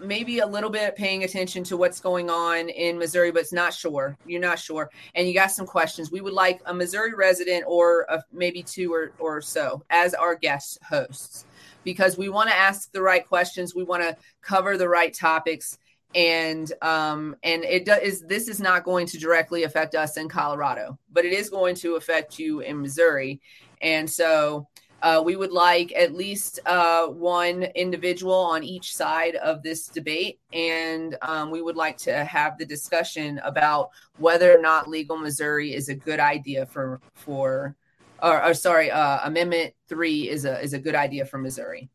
maybe 0.01 0.39
a 0.39 0.45
little 0.45 0.69
bit 0.69 0.95
paying 0.95 1.23
attention 1.23 1.63
to 1.65 1.77
what's 1.77 1.99
going 1.99 2.29
on 2.29 2.69
in 2.69 2.97
Missouri, 2.97 3.31
but 3.31 3.41
it's 3.41 3.53
not 3.53 3.73
sure. 3.73 4.17
You're 4.25 4.41
not 4.41 4.59
sure, 4.59 4.89
and 5.15 5.27
you 5.27 5.33
got 5.33 5.51
some 5.51 5.65
questions. 5.65 6.11
We 6.11 6.21
would 6.21 6.33
like 6.33 6.61
a 6.65 6.73
Missouri 6.73 7.13
resident 7.13 7.63
or 7.67 8.05
a, 8.09 8.23
maybe 8.31 8.63
two 8.63 8.93
or, 8.93 9.11
or 9.19 9.41
so 9.41 9.83
as 9.89 10.13
our 10.13 10.35
guest 10.35 10.79
hosts 10.87 11.45
because 11.83 12.17
we 12.17 12.29
want 12.29 12.49
to 12.49 12.55
ask 12.55 12.91
the 12.91 13.01
right 13.01 13.27
questions. 13.27 13.75
We 13.75 13.83
want 13.83 14.03
to 14.03 14.17
cover 14.41 14.77
the 14.77 14.89
right 14.89 15.13
topics, 15.13 15.77
and 16.15 16.71
um, 16.81 17.35
and 17.43 17.63
it 17.63 17.85
does. 17.85 18.21
This 18.21 18.47
is 18.47 18.59
not 18.59 18.83
going 18.83 19.07
to 19.07 19.17
directly 19.17 19.63
affect 19.63 19.95
us 19.95 20.17
in 20.17 20.29
Colorado, 20.29 20.97
but 21.11 21.25
it 21.25 21.33
is 21.33 21.49
going 21.49 21.75
to 21.75 21.95
affect 21.95 22.39
you 22.39 22.61
in 22.61 22.81
Missouri, 22.81 23.41
and 23.81 24.09
so 24.09 24.67
uh, 25.01 25.21
we 25.23 25.35
would 25.35 25.51
like 25.51 25.91
at 25.95 26.13
least 26.13 26.59
uh, 26.65 27.07
one 27.07 27.63
individual 27.75 28.35
on 28.35 28.63
each 28.63 28.95
side 28.95 29.35
of 29.35 29.63
this 29.63 29.87
debate, 29.87 30.39
and 30.53 31.17
um, 31.23 31.49
we 31.49 31.61
would 31.61 31.75
like 31.75 31.97
to 31.97 32.23
have 32.23 32.57
the 32.57 32.65
discussion 32.65 33.39
about 33.43 33.89
whether 34.17 34.55
or 34.55 34.61
not 34.61 34.87
legal 34.87 35.17
Missouri 35.17 35.73
is 35.73 35.89
a 35.89 35.95
good 35.95 36.19
idea 36.19 36.65
for 36.65 37.01
for, 37.15 37.75
or, 38.21 38.45
or 38.45 38.53
sorry, 38.53 38.91
uh, 38.91 39.19
Amendment 39.27 39.73
Three 39.87 40.29
is 40.29 40.45
a 40.45 40.61
is 40.61 40.73
a 40.73 40.79
good 40.79 40.95
idea 40.95 41.25
for 41.25 41.39
Missouri. 41.39 41.89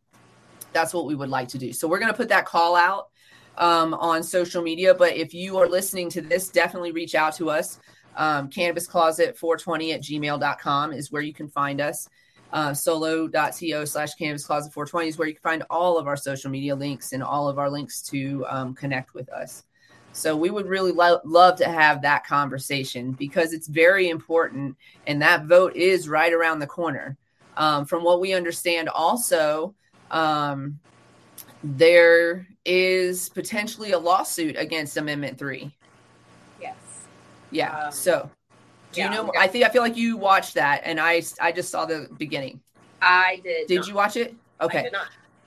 That's 0.73 0.93
what 0.93 1.07
we 1.07 1.15
would 1.15 1.31
like 1.31 1.49
to 1.49 1.59
do. 1.59 1.73
So 1.73 1.87
we're 1.87 2.01
going 2.01 2.13
to 2.13 2.17
put 2.17 2.29
that 2.31 2.45
call 2.45 2.77
out 2.77 3.09
um, 3.57 3.95
on 3.95 4.23
social 4.23 4.63
media. 4.63 4.93
But 4.95 5.17
if 5.17 5.33
you 5.33 5.57
are 5.59 5.69
listening 5.69 6.11
to 6.11 6.21
this, 6.21 6.49
definitely 6.49 6.93
reach 6.93 7.15
out 7.15 7.37
to 7.37 7.51
us. 7.51 7.79
Um, 8.17 8.49
cannabis 8.49 8.87
closet 8.87 9.39
420 9.39 9.93
at 9.93 10.03
gmail.com 10.03 10.93
is 10.93 11.13
where 11.13 11.23
you 11.23 11.35
can 11.35 11.49
find 11.49 11.81
us 11.81 12.09
uh, 12.53 12.73
solo.to 12.73 13.87
slash 13.87 14.15
cannabis 14.15 14.47
closet 14.47 14.73
420 14.73 15.09
is 15.09 15.19
where 15.19 15.29
you 15.29 15.35
can 15.35 15.43
find 15.43 15.63
all 15.69 15.99
of 15.99 16.07
our 16.07 16.17
social 16.17 16.51
media 16.51 16.75
links 16.75 17.13
and 17.13 17.23
all 17.23 17.49
of 17.49 17.59
our 17.59 17.71
links 17.71 18.03
to 18.03 18.45
um, 18.49 18.75
connect 18.75 19.15
with 19.15 19.29
us. 19.31 19.65
So 20.13 20.35
we 20.35 20.49
would 20.49 20.67
really 20.67 20.93
lo- 20.93 21.21
love 21.25 21.59
to 21.59 21.67
have 21.67 22.01
that 22.03 22.27
conversation 22.27 23.13
because 23.13 23.53
it's 23.53 23.67
very 23.67 24.09
important, 24.09 24.75
and 25.07 25.21
that 25.21 25.45
vote 25.45 25.77
is 25.77 26.09
right 26.09 26.33
around 26.33 26.59
the 26.59 26.67
corner. 26.67 27.19
Um, 27.59 27.85
from 27.85 28.03
what 28.03 28.21
we 28.21 28.33
understand, 28.33 28.89
also 28.89 29.75
um, 30.11 30.79
there 31.63 32.47
is 32.65 33.29
potentially 33.29 33.93
a 33.93 33.99
lawsuit 33.99 34.57
against 34.57 34.97
Amendment 34.97 35.39
Three. 35.39 35.75
Yes. 36.63 36.77
Yeah. 37.51 37.77
Um, 37.79 37.93
so 37.93 38.31
do 38.97 39.03
yeah, 39.03 39.11
you 39.11 39.15
know? 39.15 39.33
I 39.39 39.47
think 39.47 39.65
I 39.65 39.69
feel 39.69 39.83
like 39.83 39.97
you 39.97 40.17
watched 40.17 40.55
that, 40.55 40.83
and 40.85 40.99
I 40.99 41.23
I 41.41 41.53
just 41.53 41.71
saw 41.71 41.87
the 41.87 42.09
beginning. 42.19 42.61
I 43.01 43.41
did. 43.45 43.69
Did 43.69 43.77
not. 43.77 43.89
you 43.89 43.95
watch 43.95 44.17
it? 44.17 44.35
Okay. 44.61 44.91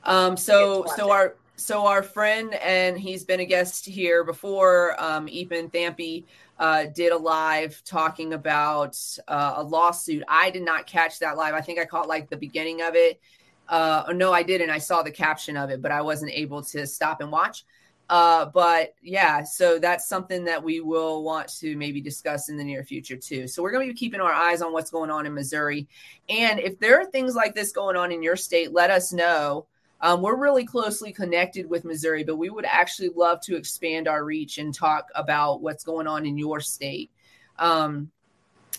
Um. 0.04 0.38
So 0.38 0.86
so 0.96 1.08
it. 1.08 1.12
our 1.12 1.36
so 1.56 1.86
our 1.86 2.02
friend 2.02 2.54
and 2.56 2.98
he's 2.98 3.26
been 3.26 3.42
a 3.42 3.46
guest 3.46 3.86
here 3.86 4.24
before. 4.24 4.96
Um. 5.02 5.28
Ethan 5.28 5.70
Thampy. 5.70 6.26
Uh, 6.58 6.88
did 6.94 7.14
a 7.14 7.18
live 7.18 7.82
talking 7.86 8.34
about 8.34 8.98
uh, 9.30 9.54
a 9.56 9.64
lawsuit. 9.64 10.22
I 10.28 10.50
did 10.50 10.64
not 10.64 10.86
catch 10.86 11.18
that 11.20 11.38
live. 11.38 11.54
I 11.54 11.62
think 11.62 11.80
I 11.80 11.86
caught 11.86 12.10
like 12.10 12.30
the 12.30 12.36
beginning 12.36 12.82
of 12.82 12.96
it. 12.96 13.22
Uh, 13.70 14.12
no, 14.14 14.34
I 14.34 14.44
didn't. 14.44 14.70
I 14.70 14.78
saw 14.78 15.02
the 15.02 15.10
caption 15.10 15.56
of 15.56 15.70
it, 15.70 15.82
but 15.82 15.94
I 15.94 16.02
wasn't 16.02 16.34
able 16.34 16.62
to 16.64 16.86
stop 16.86 17.22
and 17.22 17.32
watch. 17.32 17.64
Uh, 18.10 18.46
but 18.46 18.96
yeah, 19.04 19.44
so 19.44 19.78
that's 19.78 20.08
something 20.08 20.44
that 20.44 20.64
we 20.64 20.82
will 20.82 21.24
want 21.24 21.48
to 21.48 21.78
maybe 21.78 22.02
discuss 22.02 22.50
in 22.50 22.58
the 22.58 22.64
near 22.64 22.84
future 22.84 23.16
too. 23.16 23.48
So 23.48 23.62
we're 23.62 23.72
going 23.72 23.88
to 23.88 23.94
be 23.94 23.98
keeping 23.98 24.20
our 24.20 24.34
eyes 24.34 24.64
on 24.64 24.74
what's 24.74 24.90
going 24.90 25.12
on 25.12 25.28
in 25.28 25.34
Missouri. 25.34 25.88
And 26.28 26.60
if 26.60 26.80
there 26.80 27.00
are 27.00 27.06
things 27.06 27.36
like 27.36 27.54
this 27.54 27.72
going 27.72 27.96
on 27.96 28.12
in 28.12 28.24
your 28.24 28.36
state, 28.36 28.74
let 28.74 28.90
us 28.90 29.14
know. 29.14 29.68
Um, 30.02 30.22
we're 30.22 30.38
really 30.38 30.66
closely 30.66 31.12
connected 31.12 31.70
with 31.70 31.86
Missouri, 31.86 32.24
but 32.24 32.38
we 32.38 32.50
would 32.50 32.66
actually 32.66 33.10
love 33.10 33.42
to 33.42 33.56
expand 33.56 34.08
our 34.08 34.24
reach 34.24 34.58
and 34.58 34.74
talk 34.74 35.10
about 35.14 35.62
what's 35.62 35.84
going 35.84 36.08
on 36.08 36.26
in 36.26 36.38
your 36.38 36.62
state. 36.62 37.12
Um, 37.60 38.10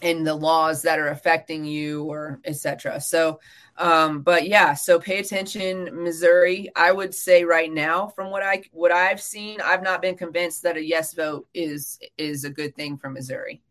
and 0.03 0.27
the 0.27 0.35
laws 0.35 0.83
that 0.83 0.99
are 0.99 1.09
affecting 1.09 1.65
you 1.65 2.05
or 2.05 2.41
etc 2.45 3.01
so 3.01 3.39
um, 3.81 4.21
but 4.21 4.47
yeah, 4.47 4.75
so 4.75 5.01
pay 5.01 5.19
attention, 5.19 5.89
Missouri. 6.05 6.71
I 6.77 6.93
would 6.93 7.15
say 7.15 7.45
right 7.45 7.73
now, 7.73 8.09
from 8.09 8.31
what 8.31 8.43
I 8.43 8.63
what 8.73 8.93
I've 8.93 9.23
seen, 9.23 9.59
I've 9.63 9.83
not 9.83 10.03
been 10.03 10.17
convinced 10.17 10.63
that 10.65 10.77
a 10.77 10.85
yes 10.85 11.15
vote 11.15 11.49
is 11.55 11.99
is 12.19 12.45
a 12.45 12.51
good 12.51 12.77
thing 12.77 12.99
for 12.99 13.09
Missouri. 13.09 13.63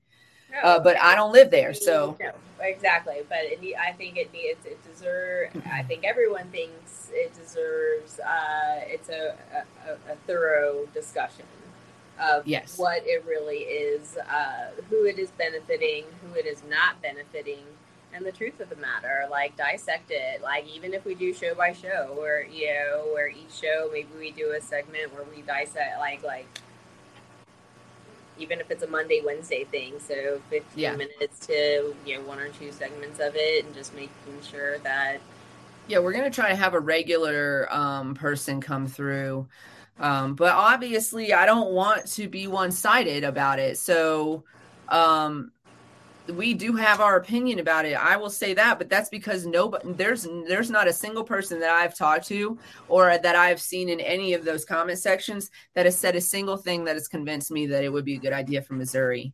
No, 0.52 0.58
uh, 0.68 0.80
but 0.80 1.00
I 1.00 1.14
don't 1.14 1.32
live 1.32 1.52
there, 1.52 1.76
so 1.76 2.18
no, 2.20 2.32
exactly. 2.60 3.18
But 3.30 3.40
it, 3.44 3.60
I 3.80 3.92
think 3.92 4.18
it 4.18 4.34
needs 4.34 4.66
it 4.66 4.80
deserves. 4.84 5.56
I 5.72 5.84
think 5.84 6.04
everyone 6.04 6.48
thinks 6.50 7.12
it 7.14 7.32
deserves. 7.36 8.20
Uh, 8.20 8.82
it's 8.88 9.10
a, 9.10 9.36
a, 9.88 10.14
a 10.14 10.16
thorough 10.26 10.88
discussion 10.92 11.46
of 12.20 12.48
yes. 12.48 12.78
what 12.78 13.02
it 13.06 13.24
really 13.26 13.60
is, 13.60 14.18
uh, 14.18 14.72
who 14.90 15.06
it 15.06 15.20
is 15.20 15.32
benefiting, 15.32 16.06
who 16.22 16.38
it 16.38 16.46
is 16.46 16.62
not 16.70 17.02
benefiting 17.02 17.64
and 18.14 18.26
the 18.26 18.32
truth 18.32 18.60
of 18.60 18.70
the 18.70 18.76
matter 18.78 19.26
like 19.30 19.56
dissect 19.56 20.10
it 20.10 20.42
like 20.42 20.68
even 20.68 20.94
if 20.94 21.06
we 21.06 21.14
do 21.14 21.34
show 21.34 21.54
by 21.54 21.72
show 21.72 22.16
where 22.18 22.46
you 22.46 22.68
know 22.68 23.08
where 23.14 23.28
each 23.28 23.52
show 23.52 23.90
maybe 23.92 24.10
we 24.18 24.32
do 24.32 24.52
a 24.52 24.62
segment 24.62 25.14
where 25.14 25.24
we 25.36 25.42
dissect 25.44 26.00
like 26.00 26.24
like 26.24 26.48
even 28.38 28.60
if 28.60 28.72
it's 28.72 28.84
a 28.84 28.88
monday 28.88 29.22
wednesday 29.24 29.64
thing 29.66 30.00
so 30.00 30.42
15 30.50 30.64
yeah. 30.76 30.96
minutes 30.96 31.46
to 31.46 31.96
you 32.06 32.16
know 32.16 32.22
one 32.24 32.40
or 32.40 32.50
two 32.50 32.72
segments 32.72 33.20
of 33.20 33.36
it 33.36 33.66
and 33.66 33.74
just 33.76 33.94
making 33.94 34.10
sure 34.42 34.80
that 34.80 35.20
yeah 35.88 36.00
we're 36.00 36.14
going 36.14 36.24
to 36.24 36.32
try 36.32 36.50
to 36.50 36.56
have 36.56 36.74
a 36.74 36.80
regular 36.80 37.68
um, 37.72 38.16
person 38.16 38.60
come 38.60 38.88
through 38.88 39.48
um, 40.00 40.36
but 40.36 40.54
obviously 40.54 41.34
i 41.34 41.46
don't 41.46 41.72
want 41.72 42.06
to 42.06 42.28
be 42.28 42.48
one-sided 42.48 43.24
about 43.24 43.60
it 43.60 43.78
so 43.78 44.44
um, 44.90 45.52
we 46.32 46.54
do 46.54 46.76
have 46.76 47.02
our 47.02 47.18
opinion 47.18 47.60
about 47.60 47.86
it. 47.86 47.94
I 47.94 48.18
will 48.18 48.30
say 48.30 48.54
that, 48.54 48.78
but 48.78 48.90
that's 48.90 49.10
because 49.10 49.46
nobody 49.46 49.94
there's 49.94 50.28
there's 50.48 50.70
not 50.70 50.88
a 50.88 50.94
single 50.94 51.24
person 51.24 51.60
that 51.60 51.72
I've 51.72 51.96
talked 51.96 52.28
to 52.28 52.58
or 52.88 53.18
that 53.18 53.36
I've 53.36 53.62
seen 53.62 53.90
in 53.90 54.00
any 54.00 54.34
of 54.34 54.46
those 54.46 54.66
comment 54.66 55.00
sections 55.00 55.50
that 55.76 55.86
has 55.86 55.98
said 55.98 56.16
a 56.16 56.22
single 56.22 56.58
thing 56.58 56.86
that 56.86 56.96
has 56.96 57.08
convinced 57.08 57.52
me 57.52 57.68
that 57.68 57.84
it 57.84 57.92
would 57.92 58.06
be 58.06 58.16
a 58.16 58.20
good 58.20 58.34
idea 58.34 58.62
for 58.62 58.74
Missouri 58.74 59.34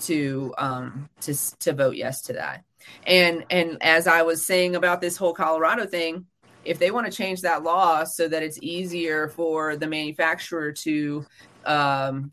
to 0.00 0.54
um 0.58 1.08
to 1.22 1.34
to 1.58 1.72
vote 1.72 1.96
yes 1.96 2.22
to 2.22 2.34
that. 2.34 2.64
And 3.06 3.44
and 3.50 3.78
as 3.80 4.06
I 4.06 4.22
was 4.22 4.46
saying 4.46 4.76
about 4.76 5.00
this 5.00 5.16
whole 5.16 5.34
Colorado 5.34 5.86
thing, 5.86 6.26
if 6.64 6.78
they 6.78 6.90
want 6.90 7.06
to 7.06 7.12
change 7.12 7.40
that 7.42 7.62
law 7.62 8.04
so 8.04 8.28
that 8.28 8.42
it's 8.42 8.58
easier 8.62 9.28
for 9.28 9.76
the 9.76 9.86
manufacturer 9.86 10.72
to 10.72 11.24
um 11.64 12.32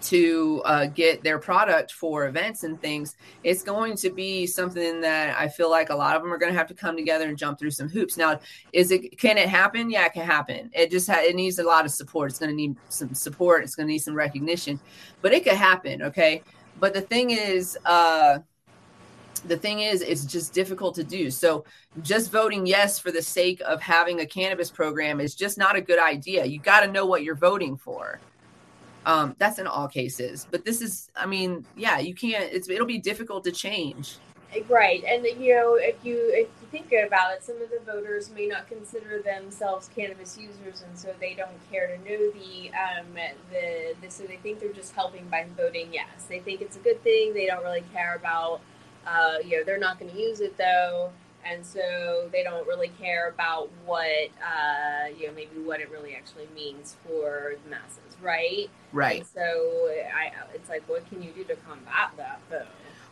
to 0.00 0.62
uh, 0.64 0.86
get 0.86 1.22
their 1.22 1.38
product 1.38 1.92
for 1.92 2.26
events 2.26 2.62
and 2.64 2.80
things, 2.80 3.16
it's 3.44 3.62
going 3.62 3.96
to 3.96 4.10
be 4.10 4.46
something 4.46 5.00
that 5.00 5.36
I 5.38 5.48
feel 5.48 5.70
like 5.70 5.90
a 5.90 5.94
lot 5.94 6.16
of 6.16 6.22
them 6.22 6.32
are 6.32 6.38
going 6.38 6.52
to 6.52 6.58
have 6.58 6.68
to 6.68 6.74
come 6.74 6.96
together 6.96 7.28
and 7.28 7.36
jump 7.36 7.58
through 7.58 7.72
some 7.72 7.88
hoops. 7.88 8.16
Now, 8.16 8.40
is 8.72 8.90
it 8.90 9.18
can 9.18 9.38
it 9.38 9.48
happen? 9.48 9.90
Yeah, 9.90 10.06
it 10.06 10.12
can 10.12 10.24
happen. 10.24 10.70
It 10.72 10.90
just 10.90 11.08
ha- 11.08 11.22
it 11.22 11.34
needs 11.34 11.58
a 11.58 11.64
lot 11.64 11.84
of 11.84 11.90
support. 11.90 12.30
It's 12.30 12.38
going 12.38 12.50
to 12.50 12.56
need 12.56 12.76
some 12.88 13.14
support. 13.14 13.64
It's 13.64 13.74
going 13.74 13.86
to 13.86 13.92
need 13.92 13.98
some 13.98 14.14
recognition, 14.14 14.80
but 15.22 15.32
it 15.32 15.44
could 15.44 15.54
happen. 15.54 16.02
Okay, 16.02 16.42
but 16.78 16.94
the 16.94 17.00
thing 17.00 17.30
is, 17.30 17.76
uh, 17.84 18.38
the 19.40 19.56
thing 19.56 19.80
is, 19.80 20.02
it's 20.02 20.24
just 20.24 20.52
difficult 20.52 20.94
to 20.96 21.04
do. 21.04 21.30
So, 21.30 21.64
just 22.02 22.30
voting 22.30 22.66
yes 22.66 22.98
for 22.98 23.10
the 23.10 23.22
sake 23.22 23.60
of 23.64 23.80
having 23.80 24.20
a 24.20 24.26
cannabis 24.26 24.70
program 24.70 25.20
is 25.20 25.34
just 25.34 25.58
not 25.58 25.76
a 25.76 25.80
good 25.80 25.98
idea. 25.98 26.44
You 26.44 26.58
got 26.58 26.80
to 26.80 26.90
know 26.90 27.06
what 27.06 27.22
you're 27.22 27.34
voting 27.34 27.76
for 27.76 28.20
um, 29.08 29.34
that's 29.38 29.58
in 29.58 29.66
all 29.66 29.88
cases, 29.88 30.46
but 30.50 30.66
this 30.66 30.82
is, 30.82 31.10
I 31.16 31.24
mean, 31.24 31.64
yeah, 31.76 31.98
you 31.98 32.14
can't. 32.14 32.52
It's 32.52 32.68
it'll 32.68 32.86
be 32.86 32.98
difficult 32.98 33.42
to 33.44 33.52
change. 33.52 34.16
Right, 34.68 35.02
and 35.04 35.24
you 35.24 35.54
know, 35.54 35.76
if 35.76 35.96
you 36.04 36.16
if 36.32 36.48
you 36.60 36.68
think 36.70 36.92
about 37.06 37.32
it, 37.32 37.42
some 37.42 37.60
of 37.62 37.70
the 37.70 37.80
voters 37.90 38.30
may 38.30 38.46
not 38.46 38.68
consider 38.68 39.22
themselves 39.22 39.88
cannabis 39.96 40.36
users, 40.38 40.84
and 40.86 40.98
so 40.98 41.14
they 41.20 41.32
don't 41.32 41.70
care 41.70 41.86
to 41.86 41.96
know 41.98 42.30
the 42.32 42.70
um, 42.70 43.06
the, 43.50 43.94
the 44.02 44.10
so 44.10 44.24
they 44.24 44.36
think 44.36 44.60
they're 44.60 44.74
just 44.74 44.94
helping 44.94 45.26
by 45.28 45.46
voting 45.56 45.88
yes. 45.90 46.24
They 46.28 46.40
think 46.40 46.60
it's 46.60 46.76
a 46.76 46.80
good 46.80 47.02
thing. 47.02 47.32
They 47.32 47.46
don't 47.46 47.64
really 47.64 47.84
care 47.94 48.14
about, 48.14 48.60
uh, 49.08 49.38
you 49.44 49.58
know, 49.58 49.64
they're 49.64 49.78
not 49.78 49.98
going 49.98 50.12
to 50.12 50.18
use 50.18 50.40
it 50.40 50.56
though. 50.56 51.10
And 51.44 51.64
so 51.64 52.28
they 52.30 52.42
don't 52.42 52.66
really 52.66 52.90
care 53.00 53.28
about 53.28 53.70
what 53.86 54.28
uh, 54.42 55.08
you 55.18 55.28
know 55.28 55.32
maybe 55.34 55.56
what 55.64 55.80
it 55.80 55.90
really 55.90 56.14
actually 56.14 56.48
means 56.54 56.96
for 57.06 57.54
the 57.64 57.70
masses 57.70 58.08
right? 58.22 58.68
Right. 58.92 59.20
And 59.20 59.26
so 59.26 59.40
I, 59.40 60.32
it's 60.54 60.68
like 60.68 60.88
what 60.88 61.08
can 61.08 61.22
you 61.22 61.30
do 61.32 61.44
to 61.44 61.56
combat 61.56 62.12
that 62.16 62.40
though? 62.50 62.66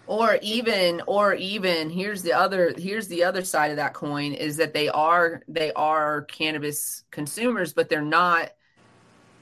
Or 0.06 0.38
even 0.40 1.02
or 1.06 1.34
even 1.34 1.90
here's 1.90 2.22
the 2.22 2.32
other 2.32 2.74
here's 2.76 3.08
the 3.08 3.24
other 3.24 3.42
side 3.42 3.70
of 3.70 3.76
that 3.76 3.92
coin 3.92 4.32
is 4.32 4.56
that 4.58 4.72
they 4.72 4.88
are 4.88 5.42
they 5.48 5.72
are 5.72 6.22
cannabis 6.22 7.02
consumers 7.10 7.72
but 7.72 7.88
they're 7.88 8.02
not 8.02 8.52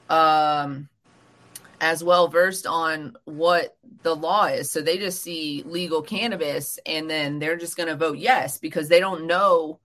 um 0.09 0.89
as 1.81 2.03
well 2.03 2.27
versed 2.27 2.65
on 2.65 3.15
what 3.25 3.77
the 4.03 4.15
law 4.15 4.45
is. 4.45 4.71
So 4.71 4.81
they 4.81 4.97
just 4.97 5.21
see 5.21 5.63
legal 5.65 6.01
cannabis 6.01 6.79
and 6.85 7.09
then 7.09 7.39
they're 7.39 7.57
just 7.57 7.77
going 7.77 7.89
to 7.89 7.95
vote 7.95 8.17
yes 8.17 8.57
because 8.57 8.87
they 8.87 8.99
don't 8.99 9.27
know 9.27 9.79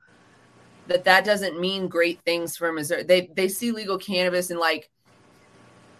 that 0.86 1.04
that 1.04 1.24
doesn't 1.24 1.60
mean 1.60 1.88
great 1.88 2.20
things 2.22 2.56
for 2.56 2.72
Missouri. 2.72 3.04
They 3.04 3.30
they 3.34 3.48
see 3.48 3.72
legal 3.72 3.98
cannabis 3.98 4.50
and 4.50 4.58
like 4.58 4.90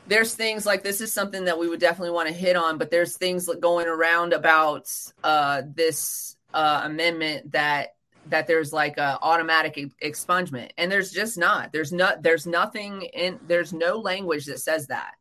there's 0.06 0.34
things 0.34 0.66
like 0.66 0.82
this 0.82 1.00
is 1.00 1.12
something 1.12 1.44
that 1.44 1.58
we 1.58 1.68
would 1.68 1.78
definitely 1.78 2.10
want 2.10 2.28
to 2.28 2.34
hit 2.34 2.56
on, 2.56 2.78
but 2.78 2.90
there's 2.90 3.16
things 3.16 3.48
going 3.60 3.86
around 3.86 4.32
about 4.32 4.90
uh, 5.22 5.62
this 5.72 6.36
uh, 6.52 6.82
amendment 6.84 7.52
that 7.52 7.94
that 8.26 8.46
there's 8.46 8.72
like 8.72 8.98
a 8.98 9.18
automatic 9.22 9.78
expungement 10.02 10.70
and 10.76 10.92
there's 10.92 11.10
just 11.10 11.38
not 11.38 11.72
there's 11.72 11.92
not 11.92 12.22
there's 12.22 12.46
nothing 12.46 13.02
in 13.02 13.38
there's 13.46 13.72
no 13.72 13.96
language 13.96 14.44
that 14.46 14.58
says 14.58 14.88
that 14.88 15.14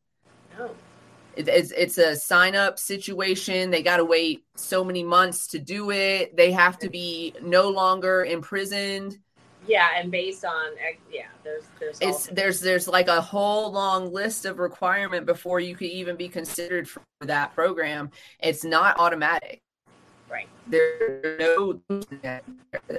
it's 1.35 1.71
it's 1.71 1.97
a 1.97 2.15
sign 2.15 2.55
up 2.55 2.79
situation. 2.79 3.69
They 3.69 3.83
got 3.83 3.97
to 3.97 4.05
wait 4.05 4.43
so 4.55 4.83
many 4.83 5.03
months 5.03 5.47
to 5.47 5.59
do 5.59 5.91
it. 5.91 6.35
They 6.35 6.51
have 6.51 6.77
to 6.79 6.89
be 6.89 7.33
no 7.41 7.69
longer 7.69 8.25
imprisoned. 8.25 9.17
Yeah, 9.67 9.89
and 9.95 10.11
based 10.11 10.43
on 10.45 10.65
eh, 10.79 10.95
yeah, 11.11 11.27
there's 11.43 11.65
there's 11.79 11.97
it's 12.01 12.27
there's 12.27 12.59
there's 12.59 12.87
like 12.87 13.07
a 13.07 13.21
whole 13.21 13.71
long 13.71 14.11
list 14.11 14.45
of 14.45 14.59
requirement 14.59 15.25
before 15.25 15.59
you 15.59 15.75
could 15.75 15.89
even 15.89 16.15
be 16.15 16.27
considered 16.27 16.89
for 16.89 17.01
that 17.21 17.53
program. 17.53 18.09
It's 18.39 18.63
not 18.63 18.99
automatic. 18.99 19.61
Right. 20.29 20.47
There's 20.67 21.39
no 21.39 21.81
that 22.21 22.43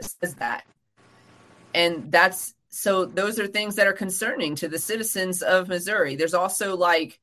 says 0.01 0.35
that, 0.37 0.65
and 1.75 2.11
that's 2.11 2.55
so. 2.69 3.05
Those 3.05 3.39
are 3.39 3.47
things 3.47 3.77
that 3.77 3.87
are 3.87 3.93
concerning 3.93 4.55
to 4.57 4.69
the 4.69 4.79
citizens 4.79 5.43
of 5.43 5.69
Missouri. 5.69 6.17
There's 6.17 6.35
also 6.35 6.77
like 6.77 7.19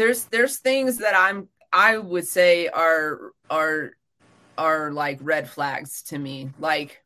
there's 0.00 0.24
there's 0.24 0.56
things 0.56 0.96
that 0.96 1.14
I'm 1.14 1.48
I 1.72 1.98
would 1.98 2.26
say 2.26 2.68
are 2.68 3.32
are 3.50 3.92
are 4.56 4.90
like 4.90 5.18
red 5.20 5.48
flags 5.48 6.02
to 6.04 6.18
me. 6.18 6.48
Like 6.58 7.02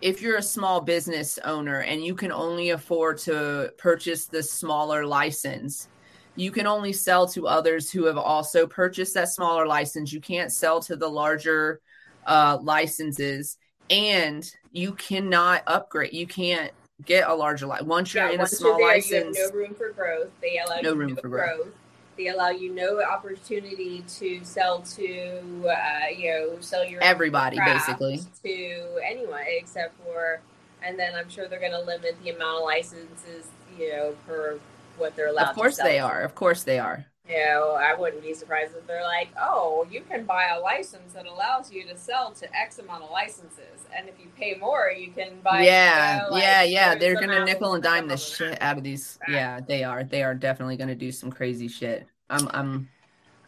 if 0.00 0.22
you're 0.22 0.36
a 0.36 0.42
small 0.42 0.80
business 0.80 1.38
owner 1.44 1.80
and 1.80 2.04
you 2.04 2.14
can 2.14 2.30
only 2.30 2.70
afford 2.70 3.18
to 3.18 3.72
purchase 3.78 4.26
the 4.26 4.44
smaller 4.44 5.04
license, 5.04 5.88
you 6.36 6.52
can 6.52 6.68
only 6.68 6.92
sell 6.92 7.26
to 7.28 7.48
others 7.48 7.90
who 7.90 8.04
have 8.04 8.18
also 8.18 8.64
purchased 8.64 9.14
that 9.14 9.30
smaller 9.30 9.66
license. 9.66 10.12
You 10.12 10.20
can't 10.20 10.52
sell 10.52 10.80
to 10.82 10.94
the 10.94 11.08
larger 11.08 11.80
uh, 12.26 12.58
licenses, 12.62 13.58
and 13.90 14.48
you 14.70 14.92
cannot 14.92 15.64
upgrade. 15.66 16.12
You 16.12 16.28
can't 16.28 16.70
get 17.04 17.28
a 17.28 17.34
larger 17.34 17.66
license 17.66 17.88
once 17.88 18.14
you're 18.14 18.28
yeah, 18.28 18.34
in 18.34 18.40
a 18.40 18.46
small 18.46 18.78
there, 18.78 18.86
license. 18.86 19.36
no 19.36 19.50
room 19.50 19.74
for 19.74 19.90
growth. 19.90 20.28
They 20.40 20.58
allow 20.58 20.80
no 20.80 20.94
room 20.94 21.16
for 21.16 21.28
growth. 21.28 21.56
growth. 21.56 21.74
They 22.16 22.28
allow 22.28 22.50
you 22.50 22.72
no 22.72 23.02
opportunity 23.02 24.04
to 24.18 24.44
sell 24.44 24.80
to, 24.80 25.68
uh, 25.68 26.08
you 26.16 26.30
know, 26.30 26.60
sell 26.60 26.84
your 26.84 27.02
everybody 27.02 27.58
basically 27.58 28.20
to 28.42 29.00
anyone 29.04 29.42
except 29.46 29.94
for, 30.04 30.40
and 30.82 30.98
then 30.98 31.14
I'm 31.14 31.28
sure 31.28 31.48
they're 31.48 31.60
going 31.60 31.72
to 31.72 31.80
limit 31.80 32.16
the 32.22 32.30
amount 32.30 32.58
of 32.58 32.64
licenses, 32.64 33.48
you 33.78 33.90
know, 33.90 34.14
per 34.26 34.58
what 34.96 35.16
they're 35.16 35.28
allowed. 35.28 35.48
Of 35.48 35.56
course 35.56 35.76
they 35.76 35.98
are. 35.98 36.22
Of 36.22 36.34
course 36.34 36.62
they 36.62 36.78
are. 36.78 37.06
You 37.28 37.36
know, 37.38 37.78
I 37.80 37.94
wouldn't 37.94 38.22
be 38.22 38.34
surprised 38.34 38.74
if 38.76 38.86
they're 38.86 39.02
like, 39.02 39.28
oh, 39.40 39.86
you 39.90 40.02
can 40.02 40.26
buy 40.26 40.48
a 40.48 40.60
license 40.60 41.14
that 41.14 41.24
allows 41.24 41.72
you 41.72 41.86
to 41.86 41.96
sell 41.96 42.32
to 42.32 42.54
X 42.54 42.78
amount 42.78 43.02
of 43.02 43.10
licenses, 43.10 43.86
and 43.96 44.08
if 44.08 44.14
you 44.20 44.26
pay 44.36 44.56
more, 44.60 44.90
you 44.90 45.10
can 45.10 45.40
buy. 45.42 45.62
Yeah, 45.62 46.16
you 46.16 46.22
know, 46.22 46.28
like, 46.32 46.42
yeah, 46.42 46.62
yeah. 46.64 46.94
They're 46.94 47.18
gonna 47.18 47.42
nickel 47.46 47.72
and 47.72 47.82
dime 47.82 48.08
the 48.08 48.18
shit 48.18 48.60
out 48.60 48.76
of 48.76 48.84
these. 48.84 49.18
Yeah, 49.26 49.60
they 49.60 49.84
are. 49.84 50.04
They 50.04 50.22
are 50.22 50.34
definitely 50.34 50.76
gonna 50.76 50.94
do 50.94 51.10
some 51.10 51.30
crazy 51.30 51.66
shit. 51.66 52.06
I'm, 52.28 52.48
I'm 52.52 52.88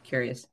curious. 0.04 0.46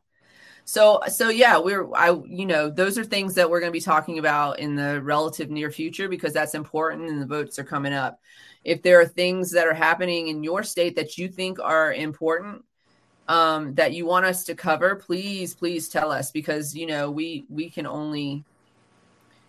So, 0.65 1.01
so 1.07 1.29
yeah, 1.29 1.57
we're, 1.57 1.93
I, 1.93 2.17
you 2.25 2.45
know, 2.45 2.69
those 2.69 2.97
are 2.97 3.03
things 3.03 3.35
that 3.35 3.49
we're 3.49 3.59
going 3.59 3.71
to 3.71 3.77
be 3.77 3.81
talking 3.81 4.17
about 4.17 4.59
in 4.59 4.75
the 4.75 5.01
relative 5.01 5.49
near 5.49 5.69
future 5.69 6.07
because 6.07 6.31
that's 6.31 6.55
important 6.55 7.09
and 7.09 7.21
the 7.21 7.25
votes 7.25 7.59
are 7.59 7.65
coming 7.65 7.91
up. 7.91 8.19
If 8.63 8.81
there 8.81 9.01
are 9.01 9.05
things 9.05 9.51
that 9.51 9.67
are 9.67 9.73
happening 9.73 10.29
in 10.29 10.41
your 10.41 10.63
state 10.63 10.95
that 10.95 11.17
you 11.17 11.27
think 11.27 11.59
are 11.59 11.93
important 11.93 12.63
um, 13.27 13.73
that 13.75 13.93
you 13.93 14.05
want 14.05 14.25
us 14.25 14.43
to 14.45 14.55
cover, 14.55 14.95
please, 14.95 15.53
please 15.53 15.89
tell 15.89 16.11
us 16.11 16.31
because 16.31 16.75
you 16.75 16.85
know 16.85 17.09
we 17.09 17.45
we 17.49 17.69
can 17.69 17.87
only 17.87 18.43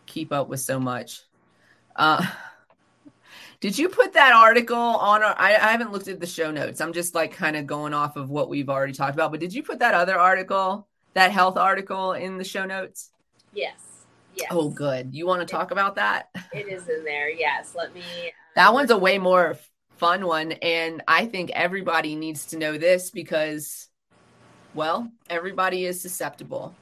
keep 0.07 0.33
up 0.33 0.49
with 0.49 0.61
so 0.61 0.79
much. 0.79 1.23
Uh, 1.97 2.25
did 3.61 3.77
you 3.79 3.89
put 3.89 4.13
that 4.13 4.33
article 4.33 4.77
on? 4.77 5.23
Our, 5.23 5.35
I, 5.39 5.55
I 5.55 5.71
haven't 5.73 5.93
looked 5.93 6.09
at 6.09 6.21
the 6.21 6.27
show 6.27 6.51
notes. 6.51 6.81
I'm 6.81 6.93
just 6.93 7.15
like 7.15 7.33
kind 7.33 7.57
of 7.57 7.67
going 7.67 7.95
off 7.95 8.17
of 8.17 8.31
what 8.31 8.49
we've 8.49 8.69
already 8.69 8.93
talked 8.93 9.15
about. 9.15 9.31
But 9.31 9.41
did 9.41 9.53
you 9.53 9.63
put 9.63 9.81
that 9.81 9.95
other 9.95 10.19
article, 10.19 10.87
that 11.15 11.33
health 11.33 11.57
article, 11.57 12.13
in 12.13 12.39
the 12.39 12.45
show 12.45 12.65
notes? 12.65 13.11
Yes. 13.53 13.77
Yes. 14.37 14.49
Oh, 14.51 14.69
good. 14.69 15.15
You 15.15 15.27
want 15.27 15.41
to 15.41 15.47
talk 15.47 15.71
about 15.71 15.95
that? 15.95 16.29
It 16.53 16.69
is 16.69 16.89
in 16.89 17.05
there. 17.05 17.31
Yes. 17.31 17.75
Let 17.77 17.95
me. 17.95 18.01
Um, 18.01 18.31
that 18.57 18.73
one's 18.73 18.91
a 18.91 18.99
way 18.99 19.19
more 19.19 19.57
fun 19.97 20.27
one. 20.27 20.53
And 20.53 21.03
I 21.09 21.27
think 21.27 21.51
everybody 21.51 22.15
needs 22.17 22.47
to 22.47 22.59
know 22.59 22.79
this 22.79 23.11
because, 23.11 23.89
well, 24.75 25.11
everybody 25.31 25.87
is 25.87 26.01
susceptible 26.01 26.75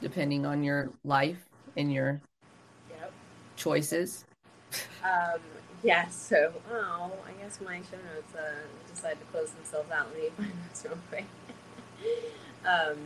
depending 0.00 0.46
on 0.46 0.62
your 0.62 0.90
life 1.04 1.44
and 1.76 1.92
your 1.92 2.20
yep. 2.90 3.12
choices. 3.56 4.24
Um, 5.04 5.40
yeah, 5.82 6.08
so, 6.08 6.52
oh, 6.72 7.12
I 7.26 7.42
guess 7.42 7.60
my 7.60 7.78
show 7.78 7.96
notes 8.14 8.34
uh, 8.34 8.92
decided 8.92 9.20
to 9.20 9.26
close 9.26 9.50
themselves 9.52 9.90
out. 9.90 10.08
Let 10.12 10.22
me 10.22 10.28
find 10.36 10.52
this 10.70 10.84
real 10.84 10.98
quick. 11.08 11.24
um, 12.66 12.96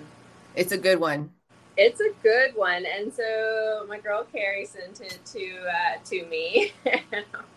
it's 0.55 0.73
a 0.73 0.79
good 0.79 1.01
one. 1.01 1.31
It's 1.77 2.01
a 2.01 2.11
good 2.23 2.55
one. 2.55 2.85
And 2.85 3.13
so 3.13 3.87
my 3.89 3.99
girl 3.99 4.27
Carrie 4.31 4.67
sent 4.67 5.01
it 5.01 5.21
to 5.33 5.67
uh, 5.67 5.99
to 6.05 6.27
me. 6.27 6.73
and 6.87 7.03
I 7.13 7.17
was 7.21 7.25
like, 7.33 7.37
whoa. 7.37 7.52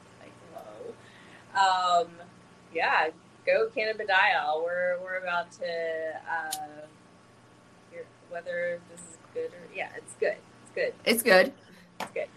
Um, 1.55 2.07
yeah, 2.73 3.09
go 3.45 3.69
cannabidiol. 3.75 4.63
We're, 4.63 4.97
we're 5.01 5.17
about 5.17 5.51
to, 5.53 6.21
uh, 6.29 6.51
hear 7.91 8.05
whether 8.29 8.79
this 8.91 8.99
is 8.99 9.17
good 9.33 9.47
or, 9.47 9.75
yeah, 9.75 9.89
it's 9.97 10.13
good. 10.19 10.35
It's 10.63 10.71
good. 10.75 10.93
It's 11.05 11.23
good. 11.23 11.53
It's 11.99 12.11
good. 12.11 12.27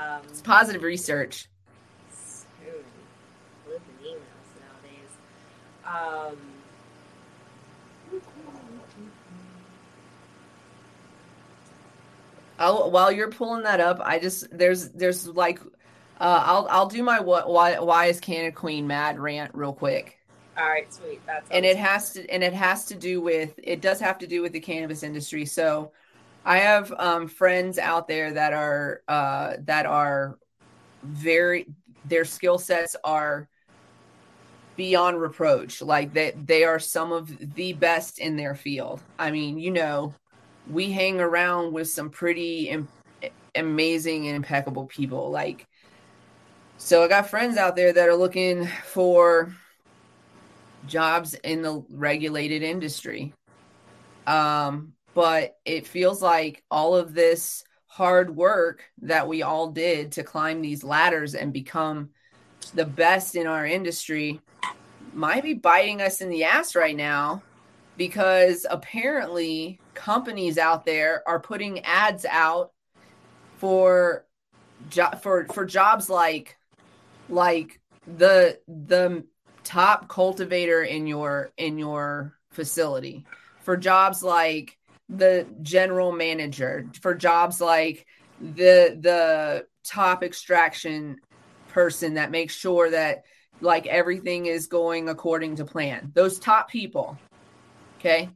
Um, 0.00 0.22
it's 0.28 0.40
positive 0.40 0.82
research. 0.82 1.48
Live 3.68 3.80
in 4.00 4.06
emails 4.06 4.48
nowadays. 5.84 6.32
Um, 6.32 6.38
I'll, 12.58 12.90
while 12.90 13.12
you're 13.12 13.30
pulling 13.30 13.62
that 13.64 13.80
up, 13.80 14.00
I 14.02 14.18
just 14.18 14.46
there's 14.50 14.88
there's 14.90 15.28
like 15.28 15.60
uh, 16.20 16.42
I'll 16.44 16.68
I'll 16.70 16.88
do 16.88 17.02
my 17.02 17.20
what 17.20 17.48
why 17.48 17.78
why 17.78 18.06
is 18.06 18.20
Canada 18.20 18.54
Queen 18.54 18.86
mad 18.86 19.18
rant 19.18 19.54
real 19.54 19.72
quick. 19.72 20.18
All 20.56 20.68
right, 20.68 20.92
sweet. 20.92 21.20
That's 21.26 21.48
and 21.50 21.64
it 21.64 21.76
has 21.76 22.12
to 22.14 22.28
and 22.30 22.42
it 22.42 22.52
has 22.52 22.86
to 22.86 22.94
do 22.94 23.20
with 23.20 23.54
it 23.62 23.80
does 23.80 24.00
have 24.00 24.18
to 24.18 24.26
do 24.26 24.42
with 24.42 24.52
the 24.52 24.60
cannabis 24.60 25.02
industry. 25.02 25.46
So 25.46 25.92
I 26.44 26.58
have 26.58 26.92
um, 26.98 27.28
friends 27.28 27.78
out 27.78 28.08
there 28.08 28.32
that 28.32 28.52
are 28.52 29.02
uh, 29.06 29.54
that 29.60 29.86
are 29.86 30.38
very 31.04 31.66
their 32.04 32.24
skill 32.24 32.58
sets 32.58 32.96
are 33.04 33.48
beyond 34.76 35.20
reproach. 35.20 35.82
Like 35.82 36.14
that 36.14 36.34
they, 36.46 36.58
they 36.60 36.64
are 36.64 36.78
some 36.78 37.12
of 37.12 37.54
the 37.54 37.74
best 37.74 38.18
in 38.18 38.36
their 38.36 38.56
field. 38.56 39.02
I 39.18 39.30
mean, 39.30 39.58
you 39.58 39.70
know, 39.70 40.14
we 40.70 40.90
hang 40.90 41.20
around 41.20 41.72
with 41.72 41.88
some 41.90 42.10
pretty 42.10 42.70
Im- 42.70 42.88
amazing 43.54 44.26
and 44.26 44.36
impeccable 44.36 44.86
people. 44.86 45.30
Like, 45.30 45.67
so 46.78 47.02
I 47.02 47.08
got 47.08 47.28
friends 47.28 47.56
out 47.56 47.76
there 47.76 47.92
that 47.92 48.08
are 48.08 48.16
looking 48.16 48.66
for 48.84 49.52
jobs 50.86 51.34
in 51.34 51.60
the 51.60 51.84
regulated 51.90 52.62
industry. 52.62 53.34
Um, 54.26 54.92
but 55.12 55.58
it 55.64 55.86
feels 55.86 56.22
like 56.22 56.62
all 56.70 56.94
of 56.94 57.14
this 57.14 57.64
hard 57.86 58.34
work 58.34 58.84
that 59.02 59.26
we 59.26 59.42
all 59.42 59.72
did 59.72 60.12
to 60.12 60.22
climb 60.22 60.62
these 60.62 60.84
ladders 60.84 61.34
and 61.34 61.52
become 61.52 62.10
the 62.74 62.84
best 62.84 63.34
in 63.34 63.46
our 63.46 63.66
industry 63.66 64.40
might 65.12 65.42
be 65.42 65.54
biting 65.54 66.00
us 66.00 66.20
in 66.20 66.28
the 66.28 66.44
ass 66.44 66.76
right 66.76 66.96
now 66.96 67.42
because 67.96 68.64
apparently 68.70 69.80
companies 69.94 70.58
out 70.58 70.86
there 70.86 71.22
are 71.26 71.40
putting 71.40 71.80
ads 71.80 72.24
out 72.24 72.70
for 73.56 74.24
job 74.90 75.20
for 75.20 75.44
for 75.46 75.64
jobs 75.64 76.08
like 76.08 76.56
like 77.28 77.80
the 78.06 78.58
the 78.66 79.24
top 79.64 80.08
cultivator 80.08 80.82
in 80.82 81.06
your 81.06 81.50
in 81.56 81.78
your 81.78 82.34
facility 82.50 83.24
for 83.60 83.76
jobs 83.76 84.22
like 84.22 84.78
the 85.08 85.46
general 85.62 86.12
manager 86.12 86.86
for 87.00 87.14
jobs 87.14 87.60
like 87.60 88.06
the 88.40 88.96
the 89.00 89.66
top 89.84 90.22
extraction 90.22 91.18
person 91.68 92.14
that 92.14 92.30
makes 92.30 92.54
sure 92.54 92.90
that 92.90 93.24
like 93.60 93.86
everything 93.86 94.46
is 94.46 94.66
going 94.68 95.08
according 95.08 95.56
to 95.56 95.64
plan. 95.64 96.12
Those 96.14 96.38
top 96.38 96.70
people 96.70 97.18
okay? 97.98 98.30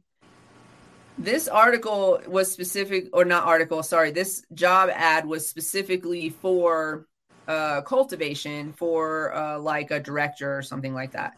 This 1.17 1.47
article 1.47 2.21
was 2.27 2.51
specific 2.51 3.09
or 3.13 3.23
not 3.23 3.45
article 3.45 3.81
sorry 3.83 4.11
this 4.11 4.43
job 4.53 4.89
ad 4.91 5.25
was 5.25 5.47
specifically 5.47 6.29
for 6.29 7.07
uh 7.47 7.81
cultivation 7.81 8.73
for 8.73 9.33
uh 9.35 9.59
like 9.59 9.91
a 9.91 9.99
director 9.99 10.57
or 10.57 10.61
something 10.61 10.93
like 10.93 11.11
that 11.11 11.33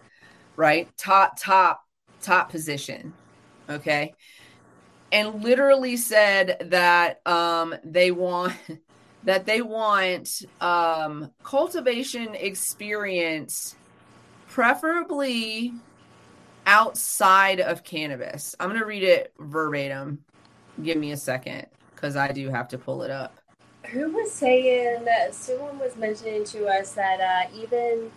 right 0.56 0.90
top 0.98 1.40
top 1.40 1.82
top 2.22 2.50
position 2.50 3.14
okay 3.70 4.14
and 5.12 5.44
literally 5.44 5.98
said 5.98 6.58
that 6.70 7.26
um 7.26 7.74
they 7.84 8.12
want 8.12 8.54
that 9.24 9.46
they 9.46 9.62
want 9.62 10.30
um 10.62 11.32
cultivation 11.44 12.36
experience 12.36 13.76
preferably 14.48 15.74
outside 16.66 17.60
of 17.60 17.84
cannabis. 17.84 18.56
I'm 18.60 18.70
going 18.70 18.80
to 18.80 18.86
read 18.86 19.04
it 19.04 19.34
verbatim. 19.38 20.20
Give 20.82 20.98
me 20.98 21.12
a 21.12 21.18
second 21.18 21.68
because 21.94 22.16
I 22.16 22.32
do 22.32 22.50
have 22.50 22.68
to 22.70 22.78
pull 22.78 23.04
it 23.04 23.12
up. 23.12 23.40
Who 23.92 24.12
was 24.12 24.32
saying 24.32 25.06
that 25.06 25.36
someone 25.36 25.80
was 25.80 25.96
mentioning 25.96 26.44
to 26.46 26.68
us 26.68 26.94
that 26.94 27.20
uh, 27.22 27.56
even 27.56 28.12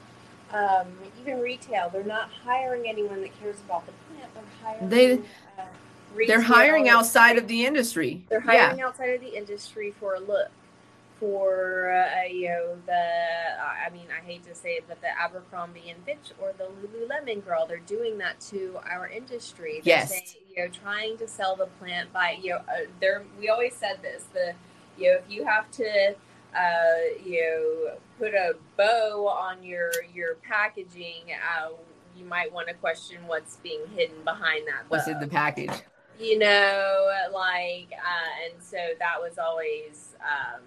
um, 0.52 0.86
even 1.20 1.40
retail, 1.40 1.90
they're 1.90 2.04
not 2.04 2.30
hiring 2.44 2.88
anyone 2.88 3.20
that 3.20 3.38
cares 3.40 3.56
about 3.66 3.86
the 3.86 3.92
plant. 3.92 4.34
They're 4.34 4.44
hiring. 4.62 4.88
They, 4.88 5.12
uh, 5.58 6.26
they're 6.26 6.40
hiring 6.40 6.88
outside 6.88 7.36
of 7.36 7.48
the 7.48 7.66
industry. 7.66 8.24
They're 8.28 8.40
hiring 8.40 8.78
yeah. 8.78 8.86
outside 8.86 9.10
of 9.10 9.20
the 9.20 9.36
industry 9.36 9.94
for 10.00 10.14
a 10.14 10.20
look 10.20 10.50
for 11.18 11.90
uh, 11.90 12.24
you 12.24 12.48
know 12.48 12.76
the 12.86 12.92
I 12.92 13.90
mean 13.90 14.06
I 14.16 14.24
hate 14.24 14.44
to 14.46 14.54
say 14.54 14.70
it, 14.70 14.84
but 14.88 15.00
the 15.00 15.08
Abercrombie 15.20 15.90
and 15.90 16.02
Fitch 16.04 16.32
or 16.40 16.52
the 16.56 16.64
Lululemon 16.64 17.44
girl, 17.44 17.66
they're 17.66 17.78
doing 17.78 18.18
that 18.18 18.40
to 18.42 18.78
our 18.88 19.08
industry. 19.08 19.80
They're 19.84 19.96
yes, 19.96 20.10
saying, 20.10 20.24
you 20.54 20.64
know, 20.64 20.70
trying 20.70 21.18
to 21.18 21.28
sell 21.28 21.56
the 21.56 21.66
plant 21.78 22.12
by 22.12 22.38
you 22.40 22.50
know, 22.50 22.56
uh, 22.56 22.86
they're 23.00 23.24
we 23.38 23.48
always 23.48 23.74
said 23.74 24.00
this 24.02 24.24
the 24.32 24.54
you 24.98 25.12
know 25.12 25.18
if 25.18 25.30
you 25.30 25.44
have 25.44 25.70
to 25.72 26.14
uh, 26.56 27.24
you 27.24 27.40
know 27.40 27.94
put 28.18 28.34
a 28.34 28.54
bow 28.76 29.28
on 29.28 29.62
your 29.62 29.90
your 30.12 30.34
packaging, 30.36 31.24
uh, 31.56 31.70
you 32.16 32.24
might 32.24 32.52
want 32.52 32.68
to 32.68 32.74
question 32.74 33.18
what's 33.26 33.56
being 33.56 33.82
hidden 33.94 34.16
behind 34.24 34.66
that. 34.66 34.88
Bow. 34.88 34.96
What's 34.96 35.08
in 35.08 35.20
the 35.20 35.28
package? 35.28 35.70
You 36.18 36.38
know, 36.38 37.28
like, 37.32 37.92
uh, 37.92 38.44
and 38.44 38.62
so 38.62 38.76
that 38.98 39.20
was 39.20 39.38
always. 39.38 40.16
Um, 40.20 40.62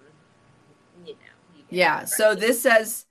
you 1.06 1.12
know. 1.12 1.56
You 1.56 1.64
yeah. 1.68 2.04
So 2.04 2.34
this 2.34 2.62
says 2.62 3.06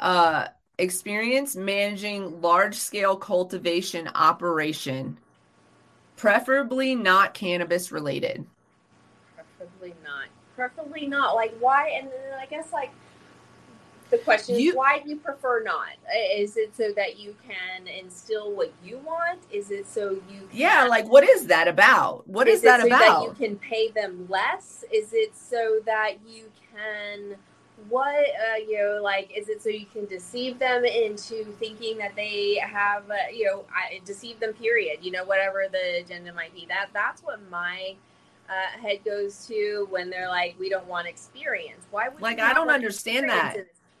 uh, 0.00 0.48
experience 0.78 1.54
managing 1.54 2.40
large 2.40 2.76
scale 2.76 3.16
cultivation 3.16 4.08
operation, 4.14 5.18
preferably 6.16 6.94
not 6.94 7.34
cannabis 7.34 7.92
related. 7.92 8.46
Preferably 9.34 9.94
not. 10.04 10.26
Preferably 10.62 11.08
not. 11.08 11.34
Like 11.34 11.54
why? 11.58 11.88
And 11.88 12.08
I 12.40 12.46
guess 12.46 12.72
like 12.72 12.92
the 14.10 14.18
question 14.18 14.60
you, 14.60 14.70
is 14.70 14.76
why 14.76 15.00
do 15.00 15.10
you 15.10 15.16
prefer 15.16 15.60
not? 15.64 15.88
Is 16.36 16.56
it 16.56 16.76
so 16.76 16.92
that 16.94 17.18
you 17.18 17.34
can 17.44 17.88
instill 17.88 18.52
what 18.52 18.72
you 18.84 18.98
want? 18.98 19.40
Is 19.50 19.72
it 19.72 19.88
so 19.88 20.10
you 20.30 20.46
can, 20.48 20.48
yeah 20.52 20.84
like 20.84 21.08
what 21.08 21.24
is 21.24 21.46
that 21.46 21.66
about? 21.66 22.28
What 22.28 22.46
is, 22.46 22.58
is 22.58 22.62
that 22.62 22.80
so 22.80 22.86
about? 22.86 23.00
that 23.00 23.22
you 23.24 23.46
can 23.46 23.56
pay 23.56 23.88
them 23.88 24.26
less? 24.28 24.84
Is 24.92 25.12
it 25.12 25.34
so 25.36 25.80
that 25.84 26.18
you 26.28 26.44
can 26.72 27.34
what 27.88 28.14
uh, 28.14 28.58
you 28.68 28.78
know 28.78 29.00
like 29.02 29.32
is 29.36 29.48
it 29.48 29.60
so 29.60 29.68
you 29.68 29.86
can 29.86 30.06
deceive 30.06 30.60
them 30.60 30.84
into 30.84 31.44
thinking 31.58 31.98
that 31.98 32.14
they 32.14 32.54
have 32.62 33.10
uh, 33.10 33.14
you 33.34 33.46
know 33.46 33.64
I, 33.74 34.00
deceive 34.04 34.38
them 34.38 34.52
period 34.52 34.98
you 35.02 35.10
know 35.10 35.24
whatever 35.24 35.64
the 35.72 36.02
agenda 36.02 36.32
might 36.32 36.54
be. 36.54 36.66
That 36.68 36.90
that's 36.92 37.20
what 37.24 37.40
my 37.50 37.96
uh, 38.52 38.80
head 38.80 39.04
goes 39.04 39.46
to 39.46 39.86
when 39.90 40.10
they're 40.10 40.28
like 40.28 40.54
we 40.58 40.68
don't 40.68 40.86
want 40.86 41.06
experience. 41.06 41.86
Why 41.90 42.08
would 42.08 42.20
like 42.20 42.40
i 42.40 42.52
don't 42.52 42.70
understand 42.70 43.28
that. 43.28 43.56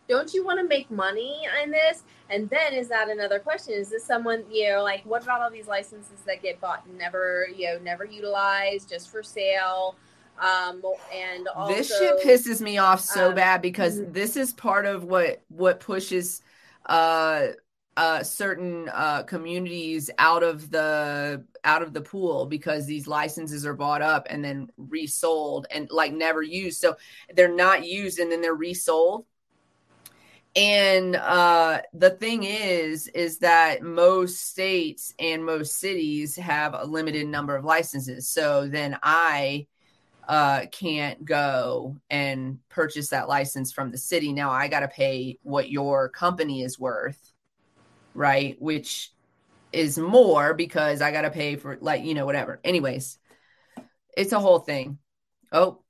don't 0.08 0.34
you 0.34 0.44
want 0.44 0.58
to 0.60 0.66
make 0.66 0.90
money 0.90 1.46
in 1.62 1.70
this? 1.70 2.02
And 2.28 2.48
then 2.50 2.72
is 2.72 2.88
that 2.88 3.08
another 3.08 3.38
question. 3.38 3.74
Is 3.74 3.90
this 3.90 4.04
someone 4.04 4.44
you 4.50 4.70
know 4.70 4.82
like 4.82 5.04
what 5.04 5.22
about 5.22 5.40
all 5.40 5.50
these 5.50 5.68
licenses 5.68 6.20
that 6.26 6.42
get 6.42 6.60
bought 6.60 6.84
and 6.86 6.98
never 6.98 7.46
you 7.54 7.66
know 7.66 7.78
never 7.78 8.04
utilized 8.04 8.88
just 8.88 9.10
for 9.10 9.22
sale? 9.22 9.96
Um, 10.38 10.82
and 11.14 11.46
also, 11.48 11.74
this 11.74 11.88
shit 11.88 12.20
pisses 12.24 12.60
me 12.60 12.78
off 12.78 13.00
so 13.00 13.28
um, 13.28 13.34
bad 13.34 13.62
because 13.62 14.00
mm-hmm. 14.00 14.12
this 14.12 14.36
is 14.36 14.52
part 14.52 14.86
of 14.86 15.04
what 15.04 15.42
what 15.48 15.78
pushes 15.78 16.42
uh 16.86 17.48
uh 17.96 18.22
certain 18.22 18.88
uh 18.92 19.22
communities 19.24 20.10
out 20.18 20.42
of 20.42 20.70
the 20.70 21.44
out 21.64 21.82
of 21.82 21.92
the 21.92 22.00
pool 22.00 22.46
because 22.46 22.86
these 22.86 23.06
licenses 23.06 23.66
are 23.66 23.74
bought 23.74 24.02
up 24.02 24.26
and 24.30 24.44
then 24.44 24.70
resold 24.76 25.66
and 25.70 25.90
like 25.90 26.12
never 26.12 26.42
used. 26.42 26.80
So 26.80 26.96
they're 27.34 27.54
not 27.54 27.86
used 27.86 28.18
and 28.18 28.32
then 28.32 28.40
they're 28.40 28.54
resold. 28.54 29.26
And 30.56 31.16
uh 31.16 31.82
the 31.92 32.10
thing 32.10 32.44
is 32.44 33.08
is 33.08 33.38
that 33.38 33.82
most 33.82 34.40
states 34.48 35.14
and 35.18 35.44
most 35.44 35.76
cities 35.76 36.36
have 36.36 36.74
a 36.74 36.84
limited 36.84 37.26
number 37.26 37.56
of 37.56 37.64
licenses. 37.64 38.28
So 38.28 38.68
then 38.68 38.98
i 39.02 39.66
uh, 40.28 40.66
can't 40.70 41.24
go 41.24 41.96
and 42.10 42.58
purchase 42.68 43.08
that 43.08 43.28
license 43.28 43.72
from 43.72 43.90
the 43.90 43.98
city. 43.98 44.32
Now 44.32 44.50
I 44.50 44.68
got 44.68 44.80
to 44.80 44.88
pay 44.88 45.38
what 45.42 45.70
your 45.70 46.08
company 46.08 46.62
is 46.62 46.78
worth, 46.78 47.31
right? 48.14 48.56
Which 48.60 49.12
is 49.72 49.98
more 49.98 50.54
because 50.54 51.00
I 51.00 51.12
got 51.12 51.22
to 51.22 51.30
pay 51.30 51.56
for, 51.56 51.78
like, 51.80 52.04
you 52.04 52.14
know, 52.14 52.26
whatever. 52.26 52.60
Anyways, 52.64 53.18
it's 54.16 54.32
a 54.32 54.40
whole 54.40 54.58
thing. 54.58 54.98
Oh, 55.50 55.82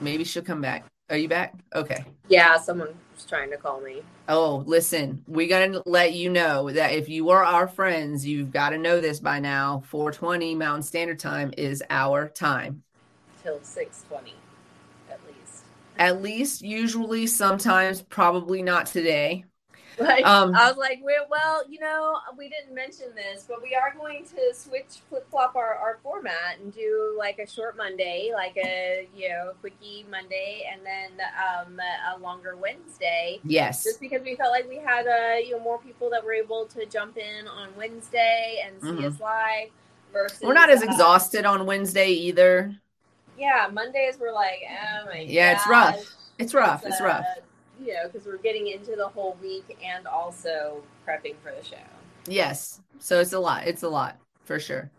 maybe 0.00 0.24
she'll 0.24 0.42
come 0.42 0.60
back. 0.60 0.86
Are 1.10 1.16
you 1.16 1.28
back? 1.28 1.54
Okay. 1.74 2.04
Yeah, 2.28 2.56
someone 2.56 2.94
was 3.14 3.24
trying 3.26 3.50
to 3.50 3.58
call 3.58 3.80
me. 3.80 4.02
Oh, 4.26 4.64
listen, 4.66 5.22
we 5.26 5.46
got 5.46 5.66
to 5.66 5.82
let 5.84 6.14
you 6.14 6.30
know 6.30 6.70
that 6.70 6.92
if 6.92 7.10
you 7.10 7.28
are 7.28 7.44
our 7.44 7.68
friends, 7.68 8.26
you've 8.26 8.50
got 8.50 8.70
to 8.70 8.78
know 8.78 9.00
this 9.00 9.20
by 9.20 9.38
now. 9.38 9.82
420 9.86 10.54
Mountain 10.54 10.82
Standard 10.82 11.18
Time 11.18 11.52
is 11.58 11.82
our 11.90 12.28
time 12.28 12.82
till 13.44 13.60
6:20 13.60 14.32
at 15.10 15.20
least. 15.26 15.64
At 15.98 16.22
least 16.22 16.62
usually 16.62 17.26
sometimes 17.26 18.00
probably 18.00 18.62
not 18.62 18.86
today. 18.86 19.44
Like, 20.00 20.26
um, 20.26 20.54
I 20.54 20.68
was 20.68 20.76
like, 20.76 21.00
well, 21.04 21.62
you 21.68 21.78
know, 21.78 22.18
we 22.36 22.48
didn't 22.48 22.74
mention 22.74 23.14
this, 23.14 23.46
but 23.48 23.62
we 23.62 23.74
are 23.74 23.94
going 23.96 24.24
to 24.24 24.54
switch 24.54 25.00
flip 25.08 25.28
flop 25.30 25.54
our, 25.54 25.74
our 25.74 25.98
format 26.02 26.58
and 26.60 26.74
do 26.74 27.14
like 27.16 27.38
a 27.38 27.46
short 27.46 27.76
Monday, 27.76 28.32
like 28.34 28.56
a 28.56 29.08
you 29.16 29.28
know 29.28 29.52
quickie 29.60 30.04
Monday, 30.10 30.68
and 30.72 30.84
then 30.84 31.26
um, 31.38 31.80
a 32.12 32.18
longer 32.18 32.56
Wednesday. 32.56 33.40
Yes, 33.44 33.84
just 33.84 34.00
because 34.00 34.22
we 34.22 34.34
felt 34.34 34.50
like 34.50 34.68
we 34.68 34.76
had 34.76 35.06
uh, 35.06 35.36
you 35.36 35.52
know 35.52 35.60
more 35.60 35.78
people 35.78 36.10
that 36.10 36.24
were 36.24 36.34
able 36.34 36.66
to 36.66 36.86
jump 36.86 37.16
in 37.16 37.46
on 37.46 37.68
Wednesday 37.76 38.64
and 38.66 38.80
see 38.80 38.88
mm-hmm. 38.88 39.14
us 39.14 39.20
live. 39.20 39.68
Versus, 40.12 40.40
we're 40.42 40.54
not 40.54 40.70
as 40.70 40.82
uh, 40.82 40.86
exhausted 40.86 41.44
on 41.44 41.66
Wednesday 41.66 42.08
either. 42.08 42.74
Yeah, 43.38 43.68
Mondays 43.72 44.16
we're 44.18 44.32
like, 44.32 44.60
oh 44.68 45.06
my 45.06 45.20
yeah, 45.20 45.54
gosh. 45.54 45.60
it's 45.60 45.68
rough. 45.70 46.16
It's 46.38 46.54
rough. 46.54 46.82
It's, 46.82 46.94
it's 46.94 47.00
uh, 47.00 47.04
rough 47.04 47.26
you 47.80 47.92
know, 47.94 48.08
because 48.10 48.26
we're 48.26 48.38
getting 48.38 48.68
into 48.68 48.96
the 48.96 49.08
whole 49.08 49.36
week 49.40 49.78
and 49.84 50.06
also 50.06 50.82
prepping 51.06 51.34
for 51.42 51.52
the 51.52 51.64
show. 51.64 51.76
Yes. 52.26 52.80
So 52.98 53.20
it's 53.20 53.32
a 53.32 53.38
lot. 53.38 53.66
It's 53.66 53.82
a 53.82 53.88
lot 53.88 54.18
for 54.44 54.58
sure. 54.58 54.90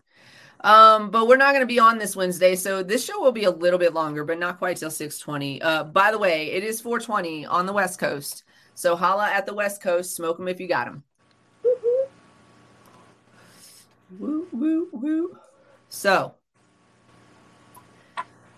Um, 0.61 1.11
but 1.11 1.27
we're 1.27 1.37
not 1.37 1.51
going 1.51 1.61
to 1.61 1.67
be 1.67 1.79
on 1.79 1.97
this 1.97 2.15
Wednesday, 2.15 2.55
so 2.55 2.81
this 2.81 3.05
show 3.05 3.19
will 3.19 3.31
be 3.31 3.43
a 3.43 3.51
little 3.51 3.77
bit 3.77 3.93
longer, 3.93 4.23
but 4.23 4.39
not 4.39 4.57
quite 4.57 4.77
till 4.77 4.89
6:20. 4.89 5.59
Uh, 5.61 5.83
by 5.83 6.11
the 6.11 6.17
way, 6.17 6.51
it 6.51 6.63
is 6.63 6.81
4:20 6.81 7.45
on 7.45 7.65
the 7.65 7.73
West 7.73 7.99
Coast, 7.99 8.43
so 8.73 8.95
holla 8.95 9.29
at 9.29 9.45
the 9.45 9.53
West 9.53 9.81
Coast, 9.81 10.15
smoke 10.15 10.37
them 10.37 10.47
if 10.47 10.59
you 10.59 10.67
got 10.67 10.85
them. 10.85 11.03
Woo 14.17 14.47
woo 14.51 14.87
woo. 14.91 15.37
So, 15.89 16.35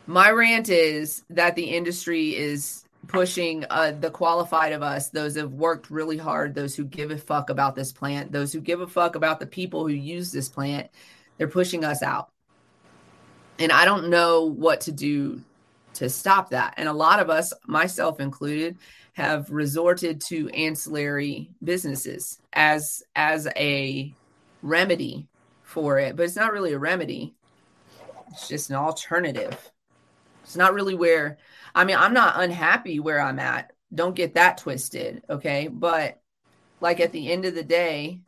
my 0.05 0.29
rant 0.31 0.69
is 0.69 1.23
that 1.29 1.55
the 1.55 1.75
industry 1.75 2.35
is 2.35 2.86
pushing 3.07 3.65
uh, 3.69 3.91
the 3.91 4.11
qualified 4.11 4.73
of 4.73 4.83
us, 4.83 5.09
those 5.09 5.35
who 5.35 5.41
have 5.41 5.53
worked 5.53 5.89
really 5.89 6.17
hard, 6.17 6.53
those 6.53 6.75
who 6.75 6.83
give 6.83 7.11
a 7.11 7.17
fuck 7.17 7.49
about 7.49 7.75
this 7.75 7.91
plant, 7.91 8.31
those 8.31 8.53
who 8.53 8.59
give 8.59 8.81
a 8.81 8.87
fuck 8.87 9.15
about 9.15 9.39
the 9.39 9.47
people 9.47 9.87
who 9.87 9.93
use 9.93 10.31
this 10.31 10.49
plant, 10.49 10.89
they're 11.37 11.47
pushing 11.47 11.83
us 11.83 12.03
out. 12.03 12.29
And 13.59 13.71
I 13.71 13.85
don't 13.85 14.09
know 14.09 14.43
what 14.43 14.81
to 14.81 14.91
do 14.91 15.41
to 15.95 16.09
stop 16.09 16.51
that. 16.51 16.75
And 16.77 16.87
a 16.87 16.93
lot 16.93 17.19
of 17.19 17.29
us, 17.29 17.53
myself 17.65 18.19
included, 18.19 18.77
have 19.13 19.49
resorted 19.49 20.21
to 20.21 20.47
ancillary 20.49 21.49
businesses 21.63 22.39
as 22.53 23.01
as 23.15 23.47
a 23.55 24.13
remedy 24.61 25.27
for 25.63 25.97
it, 25.97 26.15
but 26.15 26.23
it's 26.23 26.35
not 26.35 26.53
really 26.53 26.73
a 26.73 26.79
remedy. 26.79 27.33
It's 28.31 28.47
just 28.47 28.69
an 28.69 28.75
alternative. 28.75 29.71
It's 30.43 30.55
not 30.55 30.73
really 30.73 30.93
where 30.93 31.37
I 31.77 31.85
mean, 31.85 31.95
I'm 31.95 32.13
not 32.13 32.41
unhappy 32.41 32.99
where 32.99 33.19
I'm 33.19 33.37
at. 33.37 33.71
Don't 33.93 34.15
get 34.15 34.33
that 34.33 34.57
twisted, 34.57 35.21
okay? 35.29 35.67
But 35.67 36.19
like 36.81 36.99
at 36.99 37.11
the 37.11 37.31
end 37.31 37.45
of 37.45 37.53
the 37.53 37.63
day, 37.63 38.21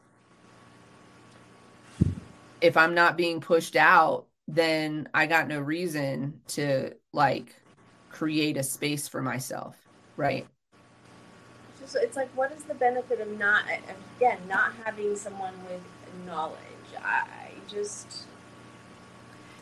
if 2.61 2.77
I'm 2.77 2.93
not 2.93 3.17
being 3.17 3.41
pushed 3.41 3.75
out, 3.75 4.27
then 4.47 5.09
I 5.15 5.25
got 5.25 5.47
no 5.47 5.59
reason 5.59 6.41
to 6.49 6.93
like 7.11 7.55
create 8.11 8.55
a 8.55 8.61
space 8.61 9.07
for 9.07 9.23
myself, 9.23 9.75
right? 10.15 10.45
Just, 11.81 11.95
it's 11.95 12.15
like, 12.15 12.29
what 12.37 12.51
is 12.51 12.65
the 12.65 12.75
benefit 12.75 13.19
of 13.19 13.35
not, 13.39 13.63
again, 14.17 14.37
not 14.47 14.73
having 14.85 15.15
someone 15.15 15.55
with 15.67 15.81
knowledge? 16.27 16.55
I 17.03 17.49
just 17.67 18.25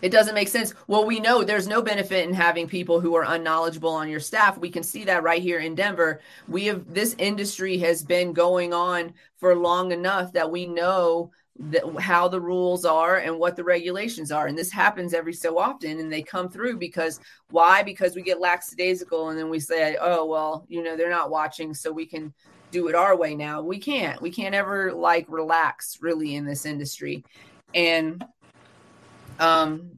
it 0.01 0.09
doesn't 0.09 0.35
make 0.35 0.47
sense. 0.47 0.73
Well, 0.87 1.05
we 1.05 1.19
know 1.19 1.43
there's 1.43 1.67
no 1.67 1.81
benefit 1.81 2.27
in 2.27 2.33
having 2.33 2.67
people 2.67 2.99
who 2.99 3.15
are 3.15 3.25
unknowledgeable 3.25 3.89
on 3.89 4.09
your 4.09 4.19
staff. 4.19 4.57
We 4.57 4.69
can 4.69 4.83
see 4.83 5.03
that 5.05 5.23
right 5.23 5.41
here 5.41 5.59
in 5.59 5.75
Denver. 5.75 6.21
We 6.47 6.65
have 6.65 6.93
this 6.93 7.15
industry 7.17 7.77
has 7.79 8.03
been 8.03 8.33
going 8.33 8.73
on 8.73 9.13
for 9.37 9.55
long 9.55 9.91
enough 9.91 10.33
that 10.33 10.51
we 10.51 10.65
know 10.65 11.31
that 11.59 11.83
how 11.99 12.27
the 12.27 12.39
rules 12.39 12.85
are 12.85 13.17
and 13.17 13.39
what 13.39 13.55
the 13.55 13.63
regulations 13.63 14.31
are. 14.31 14.47
And 14.47 14.57
this 14.57 14.71
happens 14.71 15.13
every 15.13 15.33
so 15.33 15.57
often 15.57 15.99
and 15.99 16.11
they 16.11 16.21
come 16.21 16.49
through 16.49 16.77
because 16.77 17.19
why? 17.49 17.81
Because 17.81 18.15
we 18.15 18.21
get 18.21 18.39
lackadaisical 18.39 19.29
and 19.29 19.39
then 19.39 19.49
we 19.49 19.59
say, 19.59 19.97
"Oh, 19.99 20.25
well, 20.25 20.65
you 20.69 20.83
know, 20.83 20.95
they're 20.95 21.09
not 21.09 21.31
watching, 21.31 21.73
so 21.73 21.91
we 21.91 22.05
can 22.05 22.33
do 22.71 22.87
it 22.89 22.95
our 22.95 23.15
way 23.15 23.35
now." 23.35 23.61
We 23.61 23.79
can't. 23.79 24.21
We 24.21 24.31
can't 24.31 24.53
ever 24.53 24.93
like 24.93 25.25
relax 25.29 25.97
really 26.01 26.35
in 26.35 26.45
this 26.45 26.65
industry. 26.65 27.23
And 27.73 28.23
um 29.39 29.91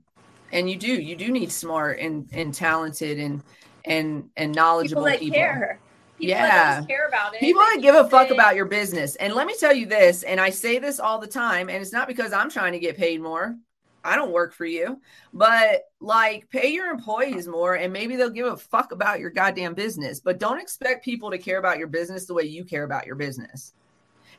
and 0.51 0.69
you 0.69 0.75
do 0.75 0.91
you 0.91 1.15
do 1.15 1.31
need 1.31 1.51
smart 1.51 1.99
and 1.99 2.27
and 2.31 2.53
talented 2.53 3.19
and 3.19 3.43
and 3.85 4.29
and 4.37 4.53
knowledgeable 4.53 5.03
people. 5.03 5.19
people. 5.19 5.35
Care. 5.35 5.79
People 6.17 6.35
yeah. 6.35 6.83
care 6.83 7.07
about 7.07 7.33
it. 7.33 7.39
People 7.39 7.61
that 7.61 7.79
give 7.81 7.95
a 7.95 8.09
fuck 8.09 8.29
about 8.29 8.53
your 8.55 8.65
business. 8.65 9.15
And 9.15 9.33
let 9.33 9.47
me 9.47 9.55
tell 9.57 9.73
you 9.73 9.85
this, 9.85 10.23
and 10.23 10.37
I 10.37 10.49
say 10.49 10.77
this 10.77 10.99
all 10.99 11.17
the 11.17 11.27
time, 11.27 11.69
and 11.69 11.81
it's 11.81 11.93
not 11.93 12.09
because 12.09 12.33
I'm 12.33 12.49
trying 12.49 12.73
to 12.73 12.79
get 12.79 12.97
paid 12.97 13.21
more. 13.21 13.55
I 14.03 14.15
don't 14.15 14.31
work 14.31 14.53
for 14.53 14.65
you, 14.65 15.01
but 15.33 15.83
like 16.01 16.49
pay 16.49 16.71
your 16.71 16.89
employees 16.89 17.47
more 17.47 17.75
and 17.75 17.91
maybe 17.91 18.15
they'll 18.15 18.29
give 18.29 18.47
a 18.47 18.55
fuck 18.55 18.93
about 18.93 19.19
your 19.19 19.29
goddamn 19.29 19.73
business. 19.73 20.19
But 20.21 20.39
don't 20.39 20.59
expect 20.59 21.03
people 21.03 21.29
to 21.31 21.37
care 21.37 21.59
about 21.59 21.77
your 21.77 21.87
business 21.87 22.25
the 22.25 22.33
way 22.33 22.43
you 22.43 22.63
care 22.63 22.83
about 22.83 23.05
your 23.05 23.15
business 23.15 23.73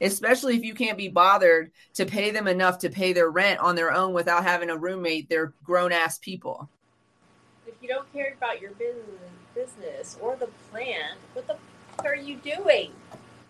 especially 0.01 0.57
if 0.57 0.65
you 0.65 0.75
can't 0.75 0.97
be 0.97 1.09
bothered 1.09 1.71
to 1.95 2.07
pay 2.07 2.31
them 2.31 2.47
enough 2.47 2.79
to 2.79 2.91
pay 2.91 3.13
their 3.13 3.31
rent 3.31 3.61
on 3.61 3.75
their 3.75 3.93
own 3.93 4.13
without 4.13 4.45
having 4.45 4.71
a 4.71 4.77
roommate. 4.77 5.29
They're 5.29 5.53
grown 5.65 5.93
ass 5.93 6.19
people. 6.19 6.69
If 7.67 7.75
you 7.83 7.89
don't 7.89 8.11
care 8.13 8.35
about 8.37 8.61
your 8.61 8.73
business, 8.73 10.17
or 10.21 10.37
the 10.37 10.49
plan, 10.71 11.17
what 11.35 11.47
the 11.47 11.57
fuck 11.97 12.07
are 12.07 12.17
you 12.17 12.37
doing? 12.37 12.93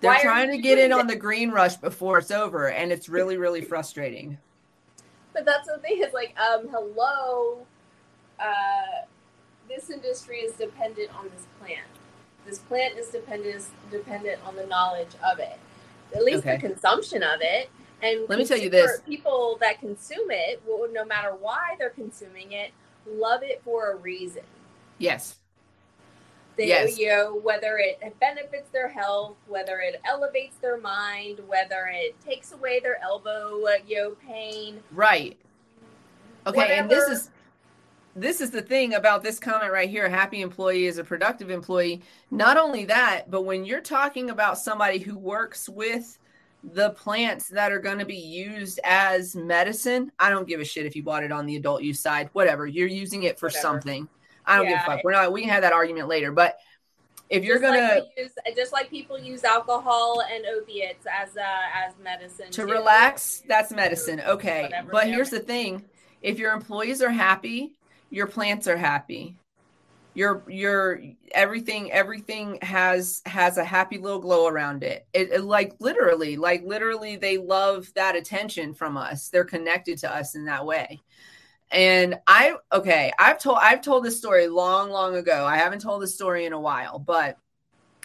They're 0.01 0.12
Why 0.12 0.22
trying 0.22 0.51
to 0.51 0.59
get 0.59 0.78
in 0.78 0.92
on 0.92 1.07
the 1.07 1.16
green 1.16 1.51
rush 1.51 1.76
before 1.76 2.18
it's 2.18 2.30
over, 2.30 2.70
and 2.70 2.90
it's 2.90 3.09
really, 3.09 3.36
really 3.36 3.61
frustrating. 3.61 4.38
But 5.32 5.44
that's 5.44 5.68
the 5.68 5.78
thing 5.78 6.03
is 6.03 6.12
like, 6.12 6.34
um, 6.40 6.68
hello, 6.68 7.66
uh, 8.40 9.05
this 9.68 9.90
industry 9.90 10.38
is 10.38 10.55
dependent 10.55 11.14
on 11.16 11.24
this 11.24 11.46
plant. 11.61 11.86
This 12.46 12.59
plant 12.59 12.98
is 12.98 13.09
dependent 13.09 13.64
dependent 13.90 14.40
on 14.44 14.57
the 14.57 14.66
knowledge 14.66 15.14
of 15.30 15.38
it 15.38 15.59
at 16.14 16.24
least 16.24 16.40
okay. 16.40 16.56
the 16.56 16.68
consumption 16.68 17.22
of 17.22 17.40
it. 17.40 17.70
And 18.02 18.28
let 18.28 18.38
me 18.38 18.44
tell 18.46 18.58
you 18.58 18.70
this: 18.70 19.00
people 19.06 19.58
that 19.61 19.80
consume 19.80 20.30
it, 20.30 20.62
well, 20.66 20.88
no 20.90 21.04
matter 21.04 21.34
why 21.38 21.76
they're 21.78 21.90
consuming 21.90 22.52
it, 22.52 22.72
love 23.06 23.42
it 23.42 23.61
for 23.64 23.92
a 23.92 23.96
reason. 23.96 24.42
Yes. 24.98 25.36
They, 26.56 26.68
yes. 26.68 26.98
you 26.98 27.08
know, 27.08 27.40
whether 27.42 27.78
it 27.78 28.02
benefits 28.20 28.68
their 28.70 28.88
health, 28.88 29.36
whether 29.46 29.78
it 29.78 30.00
elevates 30.06 30.56
their 30.56 30.78
mind, 30.78 31.40
whether 31.46 31.90
it 31.92 32.20
takes 32.22 32.52
away 32.52 32.80
their 32.80 33.00
elbow, 33.02 33.64
uh, 33.64 33.76
you 33.86 33.96
know, 33.96 34.11
pain. 34.26 34.82
Right. 34.92 35.38
Okay, 36.46 36.56
whatever. 36.56 36.80
and 36.82 36.90
this 36.90 37.08
is 37.08 37.30
this 38.16 38.40
is 38.40 38.50
the 38.50 38.62
thing 38.62 38.94
about 38.94 39.22
this 39.22 39.38
comment 39.38 39.72
right 39.72 39.88
here 39.88 40.08
happy 40.08 40.40
employee 40.40 40.86
is 40.86 40.98
a 40.98 41.04
productive 41.04 41.50
employee 41.50 42.02
not 42.30 42.56
only 42.56 42.84
that 42.84 43.30
but 43.30 43.42
when 43.42 43.64
you're 43.64 43.80
talking 43.80 44.30
about 44.30 44.58
somebody 44.58 44.98
who 44.98 45.16
works 45.16 45.68
with 45.68 46.18
the 46.74 46.90
plants 46.90 47.48
that 47.48 47.72
are 47.72 47.78
going 47.78 47.98
to 47.98 48.04
be 48.04 48.16
used 48.16 48.80
as 48.84 49.34
medicine 49.36 50.11
i 50.18 50.28
don't 50.28 50.48
give 50.48 50.61
a 50.61 50.64
shit 50.64 50.86
if 50.86 50.96
you 50.96 51.02
bought 51.02 51.22
it 51.22 51.32
on 51.32 51.46
the 51.46 51.56
adult 51.56 51.82
use 51.82 52.00
side 52.00 52.28
whatever 52.32 52.66
you're 52.66 52.88
using 52.88 53.22
it 53.22 53.38
for 53.38 53.46
whatever. 53.46 53.62
something 53.62 54.08
i 54.44 54.56
don't 54.56 54.66
yeah. 54.66 54.72
give 54.72 54.80
a 54.82 54.96
fuck 54.96 55.04
we're 55.04 55.12
not 55.12 55.32
we 55.32 55.42
can 55.42 55.50
have 55.50 55.62
that 55.62 55.72
argument 55.72 56.08
later 56.08 56.32
but 56.32 56.58
if 57.30 57.44
you're 57.44 57.61
just 57.61 57.72
gonna 57.72 57.94
like 57.94 58.08
use, 58.18 58.32
just 58.56 58.72
like 58.72 58.90
people 58.90 59.16
use 59.16 59.44
alcohol 59.44 60.20
and 60.30 60.44
opiates 60.46 61.06
as 61.06 61.36
uh, 61.36 61.42
as 61.72 61.94
medicine 62.02 62.50
to 62.50 62.66
too. 62.66 62.72
relax 62.72 63.44
that's 63.48 63.70
medicine 63.70 64.20
okay 64.26 64.62
Whatever, 64.62 64.90
but 64.90 65.06
here's 65.06 65.30
the 65.30 65.38
thing 65.38 65.84
if 66.22 66.38
your 66.38 66.52
employees 66.52 67.00
are 67.00 67.11
happy 67.11 67.72
your 68.11 68.26
plants 68.26 68.66
are 68.66 68.76
happy 68.76 69.36
your 70.14 70.42
your 70.48 71.00
everything 71.32 71.90
everything 71.92 72.58
has 72.62 73.22
has 73.26 73.58
a 73.58 73.64
happy 73.64 73.98
little 73.98 74.18
glow 74.18 74.48
around 74.48 74.82
it. 74.82 75.06
it. 75.12 75.30
it 75.30 75.44
like 75.44 75.74
literally 75.78 76.36
like 76.36 76.62
literally 76.64 77.16
they 77.16 77.38
love 77.38 77.88
that 77.94 78.16
attention 78.16 78.74
from 78.74 78.96
us 78.96 79.28
they're 79.28 79.44
connected 79.44 79.98
to 79.98 80.12
us 80.12 80.34
in 80.34 80.44
that 80.44 80.66
way 80.66 81.00
and 81.70 82.18
i 82.26 82.54
okay 82.72 83.12
i've 83.18 83.38
told 83.38 83.58
i've 83.61 83.80
told 83.80 84.04
this 84.04 84.18
story 84.18 84.48
long 84.48 84.90
long 84.90 85.14
ago 85.14 85.44
i 85.44 85.56
haven't 85.56 85.80
told 85.80 86.02
this 86.02 86.14
story 86.14 86.44
in 86.44 86.52
a 86.52 86.61
while 86.61 86.98
but 86.98 87.38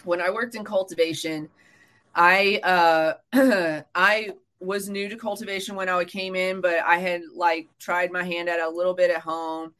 when 0.04 0.20
i 0.20 0.30
worked 0.30 0.54
in 0.54 0.64
cultivation 0.64 1.48
i 2.14 2.60
uh 2.62 3.82
i 3.96 4.30
was 4.60 4.88
new 4.88 5.08
to 5.08 5.16
cultivation 5.16 5.74
when 5.74 5.88
i 5.88 6.04
came 6.04 6.36
in 6.36 6.60
but 6.60 6.78
i 6.86 6.98
had 6.98 7.22
like 7.34 7.68
tried 7.80 8.12
my 8.12 8.22
hand 8.22 8.48
at 8.48 8.60
a 8.60 8.68
little 8.68 8.94
bit 8.94 9.10
at 9.10 9.20
home 9.20 9.72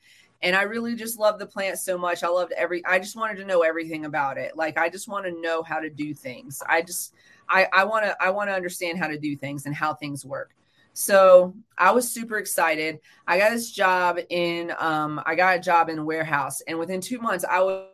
and 0.43 0.55
I 0.55 0.63
really 0.63 0.95
just 0.95 1.19
loved 1.19 1.39
the 1.39 1.47
plant 1.47 1.79
so 1.79 1.97
much. 1.97 2.23
I 2.23 2.29
loved 2.29 2.53
every 2.53 2.85
I 2.85 2.99
just 2.99 3.17
wanted 3.17 3.37
to 3.39 3.45
know 3.45 3.63
everything 3.63 4.05
about 4.05 4.39
it. 4.39 4.57
Like 4.57 4.79
I 4.79 4.89
just 4.89 5.09
want 5.09 5.27
to 5.27 5.41
know 5.41 5.63
how 5.63 5.81
to 5.81 5.91
do 5.91 6.15
things. 6.15 6.63
I 6.69 6.83
just 6.83 7.15
I 7.49 7.69
I 7.73 7.85
want 7.85 8.05
to 8.05 8.17
I 8.23 8.31
want 8.31 8.51
to 8.51 8.55
understand 8.55 8.99
how 8.99 9.09
to 9.09 9.19
do 9.19 9.37
things 9.37 9.67
and 9.67 9.75
how 9.75 9.95
things 9.95 10.25
work. 10.25 10.55
So 10.93 11.55
I 11.77 11.93
was 11.93 12.11
super 12.11 12.39
excited. 12.39 13.01
I 13.27 13.39
got 13.39 13.51
this 13.51 13.71
job 13.71 14.19
in 14.31 14.73
um 14.79 15.21
I 15.27 15.35
got 15.35 15.57
a 15.57 15.61
job 15.61 15.89
in 15.89 15.99
a 15.99 16.05
warehouse 16.05 16.61
and 16.63 16.79
within 16.79 17.01
2 17.01 17.19
months 17.19 17.45
I 17.49 17.61
was 17.63 17.89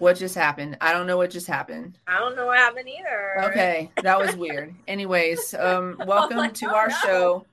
What 0.00 0.16
just 0.16 0.34
happened? 0.34 0.78
I 0.80 0.94
don't 0.94 1.06
know 1.06 1.18
what 1.18 1.30
just 1.30 1.46
happened. 1.46 1.98
I 2.06 2.18
don't 2.18 2.34
know 2.34 2.46
what 2.46 2.56
happened 2.56 2.88
either. 2.88 3.50
Okay, 3.50 3.90
that 4.02 4.18
was 4.18 4.34
weird. 4.44 4.74
Anyways, 4.88 5.52
um, 5.58 6.00
welcome 6.06 6.38
like, 6.38 6.54
to 6.54 6.70
oh, 6.70 6.74
our 6.74 6.88
no. 6.88 6.94
show 7.04 7.46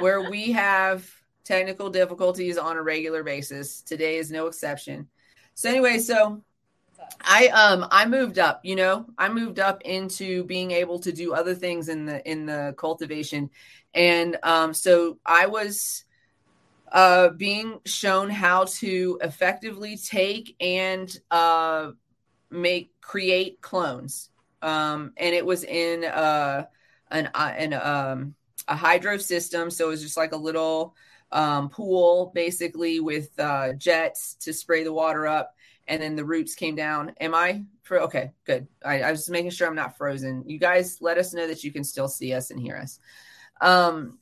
where 0.00 0.28
we 0.28 0.50
have 0.50 1.08
technical 1.44 1.90
difficulties 1.90 2.58
on 2.58 2.76
a 2.76 2.82
regular 2.82 3.22
basis. 3.22 3.82
Today 3.82 4.16
is 4.16 4.32
no 4.32 4.48
exception. 4.48 5.08
So 5.54 5.68
anyway, 5.68 5.98
so 5.98 6.42
I 7.20 7.46
um 7.48 7.86
I 7.92 8.06
moved 8.06 8.40
up, 8.40 8.62
you 8.64 8.74
know, 8.74 9.06
I 9.16 9.28
moved 9.28 9.60
up 9.60 9.82
into 9.82 10.42
being 10.42 10.72
able 10.72 10.98
to 11.00 11.12
do 11.12 11.34
other 11.34 11.54
things 11.54 11.88
in 11.88 12.06
the 12.06 12.28
in 12.28 12.46
the 12.46 12.74
cultivation. 12.76 13.48
And 13.94 14.38
um 14.42 14.74
so 14.74 15.18
I 15.24 15.46
was 15.46 16.04
uh, 16.92 17.30
being 17.30 17.80
shown 17.86 18.28
how 18.28 18.64
to 18.64 19.18
effectively 19.22 19.96
take 19.96 20.54
and 20.60 21.18
uh, 21.30 21.90
make 22.50 22.92
create 23.00 23.60
clones. 23.62 24.28
Um, 24.60 25.12
and 25.16 25.34
it 25.34 25.44
was 25.44 25.64
in 25.64 26.04
uh, 26.04 26.66
an 27.10 27.30
uh, 27.34 27.54
an 27.56 27.72
um, 27.74 28.34
a 28.68 28.76
hydro 28.76 29.16
system, 29.16 29.70
so 29.70 29.86
it 29.86 29.90
was 29.90 30.02
just 30.02 30.16
like 30.16 30.32
a 30.32 30.36
little 30.36 30.94
um, 31.32 31.70
pool, 31.70 32.30
basically 32.34 33.00
with 33.00 33.36
uh, 33.40 33.72
jets 33.72 34.34
to 34.40 34.52
spray 34.52 34.84
the 34.84 34.92
water 34.92 35.26
up, 35.26 35.56
and 35.88 36.00
then 36.00 36.14
the 36.14 36.24
roots 36.24 36.54
came 36.54 36.76
down. 36.76 37.12
Am 37.20 37.34
I 37.34 37.64
okay? 37.90 38.32
Good. 38.44 38.68
I, 38.84 39.02
I 39.02 39.10
was 39.10 39.20
just 39.20 39.30
making 39.30 39.50
sure 39.50 39.66
I'm 39.66 39.74
not 39.74 39.96
frozen. 39.96 40.44
You 40.46 40.58
guys, 40.58 40.98
let 41.00 41.18
us 41.18 41.34
know 41.34 41.46
that 41.46 41.64
you 41.64 41.72
can 41.72 41.84
still 41.84 42.08
see 42.08 42.34
us 42.34 42.50
and 42.50 42.60
hear 42.60 42.76
us. 42.76 43.00
Um, 43.60 44.18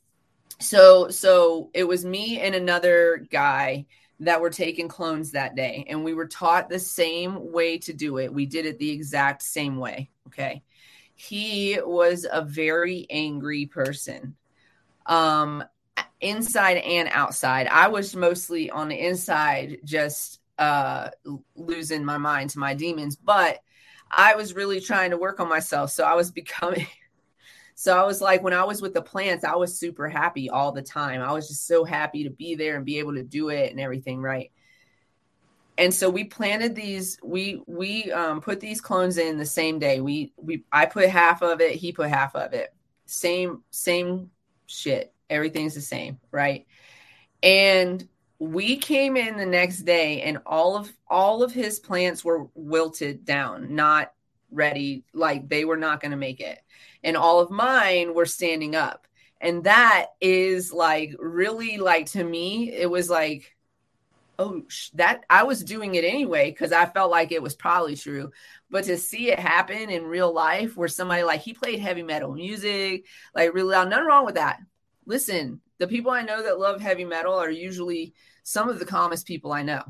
so 0.61 1.09
so 1.09 1.69
it 1.73 1.83
was 1.83 2.05
me 2.05 2.39
and 2.39 2.55
another 2.55 3.25
guy 3.29 3.85
that 4.19 4.39
were 4.39 4.49
taking 4.49 4.87
clones 4.87 5.31
that 5.31 5.55
day 5.55 5.85
and 5.89 6.03
we 6.03 6.13
were 6.13 6.27
taught 6.27 6.69
the 6.69 6.79
same 6.79 7.51
way 7.51 7.77
to 7.79 7.93
do 7.93 8.19
it. 8.19 8.33
We 8.33 8.45
did 8.45 8.65
it 8.65 8.77
the 8.77 8.91
exact 8.91 9.41
same 9.41 9.77
way 9.77 10.09
okay? 10.27 10.63
He 11.15 11.79
was 11.83 12.25
a 12.31 12.43
very 12.43 13.07
angry 13.09 13.65
person 13.65 14.35
um 15.05 15.63
inside 16.21 16.77
and 16.77 17.09
outside. 17.11 17.67
I 17.67 17.87
was 17.87 18.15
mostly 18.15 18.69
on 18.69 18.89
the 18.89 18.99
inside 18.99 19.79
just 19.83 20.41
uh 20.61 21.09
losing 21.55 22.05
my 22.05 22.17
mind 22.17 22.51
to 22.51 22.59
my 22.59 22.73
demons 22.73 23.15
but 23.15 23.59
i 24.11 24.35
was 24.35 24.53
really 24.53 24.79
trying 24.79 25.09
to 25.09 25.17
work 25.17 25.39
on 25.39 25.49
myself 25.49 25.89
so 25.89 26.03
i 26.03 26.13
was 26.13 26.29
becoming 26.29 26.85
so 27.81 27.97
I 27.97 28.03
was 28.03 28.21
like, 28.21 28.43
when 28.43 28.53
I 28.53 28.63
was 28.63 28.79
with 28.79 28.93
the 28.93 29.01
plants, 29.01 29.43
I 29.43 29.55
was 29.55 29.75
super 29.75 30.07
happy 30.07 30.51
all 30.51 30.71
the 30.71 30.83
time. 30.83 31.19
I 31.19 31.31
was 31.31 31.47
just 31.47 31.65
so 31.65 31.83
happy 31.83 32.23
to 32.25 32.29
be 32.29 32.53
there 32.53 32.75
and 32.75 32.85
be 32.85 32.99
able 32.99 33.15
to 33.15 33.23
do 33.23 33.49
it 33.49 33.71
and 33.71 33.79
everything 33.79 34.21
right. 34.21 34.51
And 35.79 35.91
so 35.91 36.07
we 36.07 36.25
planted 36.25 36.75
these. 36.75 37.17
We 37.23 37.63
we 37.65 38.11
um, 38.11 38.39
put 38.39 38.59
these 38.59 38.81
clones 38.81 39.17
in 39.17 39.39
the 39.39 39.47
same 39.47 39.79
day. 39.79 39.99
We 39.99 40.31
we 40.37 40.63
I 40.71 40.85
put 40.85 41.09
half 41.09 41.41
of 41.41 41.59
it. 41.59 41.71
He 41.71 41.91
put 41.91 42.09
half 42.09 42.35
of 42.35 42.53
it. 42.53 42.71
Same 43.07 43.63
same 43.71 44.29
shit. 44.67 45.11
Everything's 45.27 45.73
the 45.73 45.81
same, 45.81 46.19
right? 46.29 46.67
And 47.41 48.07
we 48.37 48.77
came 48.77 49.17
in 49.17 49.37
the 49.37 49.45
next 49.47 49.79
day 49.85 50.21
and 50.21 50.37
all 50.45 50.77
of 50.77 50.93
all 51.07 51.41
of 51.41 51.51
his 51.51 51.79
plants 51.79 52.23
were 52.23 52.45
wilted 52.53 53.25
down 53.25 53.73
not 53.73 54.13
ready 54.51 55.03
like 55.13 55.49
they 55.49 55.65
were 55.65 55.77
not 55.77 55.99
going 55.99 56.11
to 56.11 56.17
make 56.17 56.41
it 56.41 56.59
and 57.03 57.17
all 57.17 57.39
of 57.39 57.51
mine 57.51 58.13
were 58.13 58.25
standing 58.25 58.75
up. 58.75 59.07
And 59.39 59.63
that 59.63 60.07
is 60.19 60.71
like 60.71 61.15
really 61.17 61.77
like 61.77 62.07
to 62.07 62.23
me 62.23 62.71
it 62.71 62.89
was 62.89 63.09
like 63.09 63.55
oh 64.37 64.61
that 64.93 65.23
i 65.29 65.43
was 65.43 65.63
doing 65.63 65.95
it 65.95 66.03
anyway 66.03 66.49
because 66.49 66.71
i 66.71 66.85
felt 66.85 67.11
like 67.11 67.31
it 67.31 67.41
was 67.41 67.55
probably 67.55 67.95
true. 67.95 68.31
But 68.69 68.85
to 68.85 68.97
see 68.97 69.31
it 69.31 69.39
happen 69.39 69.89
in 69.89 70.03
real 70.03 70.31
life 70.31 70.77
where 70.77 70.87
somebody 70.87 71.23
like 71.23 71.41
he 71.41 71.53
played 71.53 71.79
heavy 71.79 72.03
metal 72.03 72.33
music 72.33 73.05
like 73.35 73.53
really 73.53 73.71
loud 73.71 73.89
nothing 73.89 74.05
wrong 74.05 74.25
with 74.25 74.35
that. 74.35 74.59
Listen 75.05 75.59
the 75.81 75.87
people 75.87 76.11
i 76.11 76.21
know 76.21 76.43
that 76.43 76.59
love 76.59 76.79
heavy 76.79 77.03
metal 77.03 77.33
are 77.33 77.49
usually 77.49 78.13
some 78.43 78.69
of 78.69 78.77
the 78.79 78.85
calmest 78.85 79.25
people 79.25 79.51
i 79.51 79.63
know. 79.63 79.81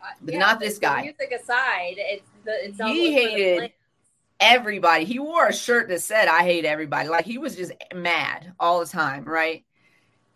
Uh, 0.00 0.06
but 0.22 0.34
yeah, 0.34 0.40
not 0.40 0.60
this 0.60 0.78
guy. 0.78 1.02
music 1.02 1.32
aside 1.32 1.94
it's 1.96 2.30
the 2.44 2.64
it's 2.64 2.78
he 2.78 3.12
hated 3.12 3.72
everybody. 4.40 5.04
He 5.04 5.18
wore 5.18 5.46
a 5.46 5.52
shirt 5.52 5.88
that 5.88 6.02
said 6.02 6.28
"I 6.28 6.42
hate 6.42 6.64
everybody." 6.64 7.08
Like 7.08 7.24
he 7.24 7.38
was 7.38 7.56
just 7.56 7.72
mad 7.94 8.52
all 8.58 8.80
the 8.80 8.86
time, 8.86 9.24
right? 9.24 9.64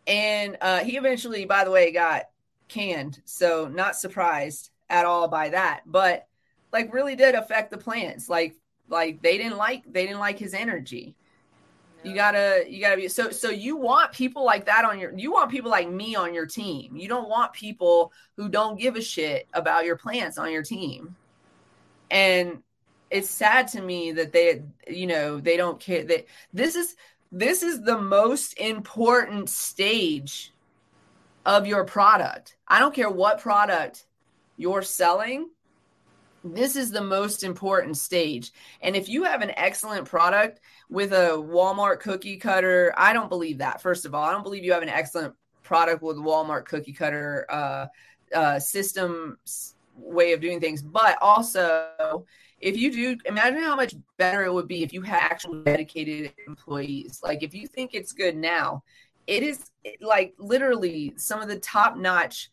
And 0.07 0.57
uh, 0.61 0.81
he 0.81 0.97
eventually, 0.97 1.45
by 1.45 1.65
the 1.65 1.71
way, 1.71 1.93
got 1.93 2.25
canned. 2.69 3.21
So 3.25 3.69
not 3.69 3.97
surprised 3.97 4.71
at 4.89 5.05
all 5.05 5.29
by 5.29 5.51
that. 5.51 5.83
But 5.87 6.27
like, 6.73 6.93
really 6.95 7.17
did 7.17 7.35
affect 7.35 7.71
the 7.71 7.79
plants. 7.79 8.29
Like, 8.29 8.57
like 8.89 9.23
they 9.23 9.39
didn't 9.39 9.57
like 9.57 9.85
they 9.91 10.07
didn't 10.07 10.21
like 10.21 10.39
his 10.39 10.55
energy. 10.55 11.15
You 12.03 12.15
gotta 12.15 12.65
you 12.67 12.81
gotta 12.81 12.97
be 12.97 13.09
so 13.09 13.31
so 13.31 13.51
you 13.51 13.77
want 13.77 14.13
people 14.13 14.45
like 14.45 14.65
that 14.67 14.87
on 14.87 14.99
your 14.99 15.17
you 15.17 15.31
want 15.33 15.51
people 15.51 15.71
like 15.71 15.91
me 15.91 16.15
on 16.15 16.33
your 16.33 16.47
team. 16.47 16.97
You 16.97 17.09
don't 17.09 17.29
want 17.29 17.53
people 17.53 18.13
who 18.37 18.49
don't 18.49 18.81
give 18.81 18.97
a 18.97 19.03
shit 19.03 19.47
about 19.53 19.85
your 19.85 19.97
plants 19.97 20.39
on 20.39 20.51
your 20.51 20.63
team. 20.63 21.15
And 22.11 22.63
it's 23.11 23.29
sad 23.29 23.69
to 23.69 23.83
me 23.83 24.13
that 24.13 24.33
they 24.33 24.63
you 24.89 25.07
know 25.07 25.41
they 25.41 25.57
don't 25.57 25.81
care 25.81 26.05
that 26.05 26.27
this 26.53 26.75
is 26.75 26.97
this 27.33 27.63
is 27.63 27.83
the 27.83 27.99
most 27.99 28.55
important 28.55 29.49
stage 29.49 30.53
of 31.47 31.67
your 31.67 31.85
product. 31.85 32.57
I 32.67 32.79
don't 32.79 32.95
care 32.95 33.11
what 33.11 33.41
product 33.41 34.05
you're 34.57 34.83
selling 34.83 35.49
this 36.43 36.77
is 36.77 36.91
the 36.91 37.03
most 37.03 37.45
important 37.45 37.97
stage. 37.97 38.53
And 38.81 38.97
if 38.97 39.09
you 39.09 39.25
have 39.25 39.43
an 39.43 39.53
excellent 39.57 40.07
product 40.07 40.61
with 40.89 41.13
a 41.13 41.31
walmart 41.37 42.01
cookie 42.01 42.37
cutter 42.37 42.93
i 42.97 43.13
don't 43.13 43.29
believe 43.29 43.59
that 43.59 43.81
first 43.81 44.05
of 44.05 44.15
all. 44.15 44.25
I 44.25 44.33
don't 44.33 44.43
believe 44.43 44.65
you 44.65 44.73
have 44.73 44.83
an 44.83 44.89
excellent 44.89 45.35
product 45.63 46.03
with 46.03 46.17
walmart 46.17 46.65
cookie 46.65 46.93
cutter 46.93 47.47
uh, 47.49 47.87
uh, 48.35 48.59
system 48.59 49.39
way 49.97 50.33
of 50.33 50.41
doing 50.41 50.61
things. 50.61 50.83
But 50.83 51.19
also 51.21 52.27
if 52.61 52.77
you 52.77 52.93
do 52.93 53.17
imagine 53.25 53.63
how 53.63 53.77
much 53.77 53.95
better 54.19 54.45
it 54.45 54.53
would 54.53 54.69
be 54.69 54.83
if 54.83 54.93
you 54.93 55.03
had 55.03 55.21
actual 55.23 55.63
dedicated 55.63 56.33
employees. 56.47 57.21
Like 57.23 57.43
if 57.43 57.55
you 57.55 57.67
think 57.67 57.95
it's 57.95 58.13
good 58.13 58.37
now 58.37 58.83
it 59.27 59.45
is 59.45 59.71
like 60.01 60.35
literally 60.39 61.15
some 61.17 61.41
of 61.41 61.49
the 61.49 61.59
top 61.59 61.97
notch 61.97 62.51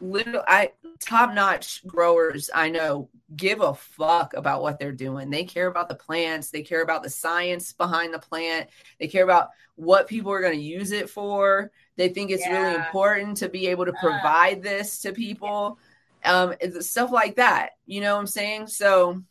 little 0.00 0.42
i 0.48 0.70
top 0.98 1.32
notch 1.32 1.86
growers 1.86 2.50
i 2.52 2.68
know 2.68 3.08
give 3.36 3.60
a 3.60 3.74
fuck 3.74 4.34
about 4.34 4.62
what 4.62 4.78
they're 4.78 4.92
doing. 4.92 5.30
They 5.30 5.44
care 5.44 5.66
about 5.66 5.88
the 5.88 5.94
plants. 5.94 6.50
They 6.50 6.62
care 6.62 6.82
about 6.82 7.02
the 7.02 7.10
science 7.10 7.72
behind 7.72 8.12
the 8.12 8.18
plant. 8.18 8.68
They 8.98 9.08
care 9.08 9.24
about 9.24 9.50
what 9.76 10.08
people 10.08 10.32
are 10.32 10.40
going 10.40 10.56
to 10.56 10.62
use 10.62 10.92
it 10.92 11.10
for. 11.10 11.70
They 11.96 12.08
think 12.08 12.30
it's 12.30 12.46
yeah. 12.46 12.60
really 12.60 12.74
important 12.74 13.36
to 13.38 13.48
be 13.48 13.66
able 13.68 13.86
to 13.86 13.92
uh. 13.92 14.00
provide 14.00 14.62
this 14.62 15.00
to 15.00 15.12
people 15.12 15.78
um 16.24 16.54
stuff 16.80 17.10
like 17.10 17.36
that. 17.36 17.70
You 17.86 18.00
know 18.00 18.14
what 18.14 18.20
i'm 18.20 18.26
saying? 18.26 18.68
So 18.68 19.22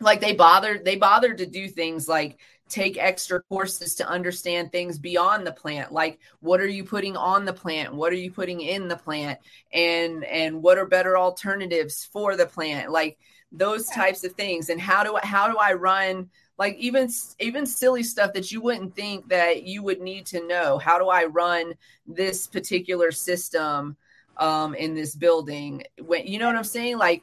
like 0.00 0.20
they 0.20 0.34
bothered 0.34 0.84
they 0.84 0.96
bothered 0.96 1.38
to 1.38 1.46
do 1.46 1.68
things 1.68 2.08
like 2.08 2.38
take 2.68 2.96
extra 2.96 3.42
courses 3.42 3.94
to 3.96 4.08
understand 4.08 4.72
things 4.72 4.98
beyond 4.98 5.46
the 5.46 5.52
plant. 5.52 5.92
Like 5.92 6.18
what 6.40 6.60
are 6.60 6.68
you 6.68 6.84
putting 6.84 7.16
on 7.16 7.44
the 7.44 7.52
plant? 7.52 7.94
What 7.94 8.12
are 8.12 8.16
you 8.16 8.30
putting 8.30 8.60
in 8.60 8.88
the 8.88 8.96
plant? 8.96 9.38
And 9.72 10.24
and 10.24 10.62
what 10.62 10.78
are 10.78 10.86
better 10.86 11.16
alternatives 11.16 12.08
for 12.12 12.36
the 12.36 12.46
plant? 12.46 12.90
Like 12.90 13.18
those 13.52 13.86
types 13.86 14.24
of 14.24 14.32
things. 14.32 14.68
And 14.68 14.80
how 14.80 15.04
do 15.04 15.16
I, 15.16 15.24
how 15.24 15.48
do 15.48 15.56
I 15.56 15.74
run 15.74 16.30
like 16.58 16.76
even 16.76 17.08
even 17.40 17.66
silly 17.66 18.02
stuff 18.02 18.32
that 18.32 18.52
you 18.52 18.60
wouldn't 18.60 18.94
think 18.94 19.28
that 19.28 19.64
you 19.64 19.82
would 19.82 20.00
need 20.00 20.26
to 20.26 20.46
know. 20.46 20.78
How 20.78 20.98
do 20.98 21.08
I 21.08 21.24
run 21.24 21.74
this 22.06 22.46
particular 22.46 23.10
system 23.10 23.96
um, 24.38 24.74
in 24.74 24.94
this 24.94 25.14
building. 25.14 25.84
When 26.04 26.26
you 26.26 26.38
know 26.38 26.46
what 26.46 26.56
I'm 26.56 26.64
saying, 26.64 26.98
like. 26.98 27.22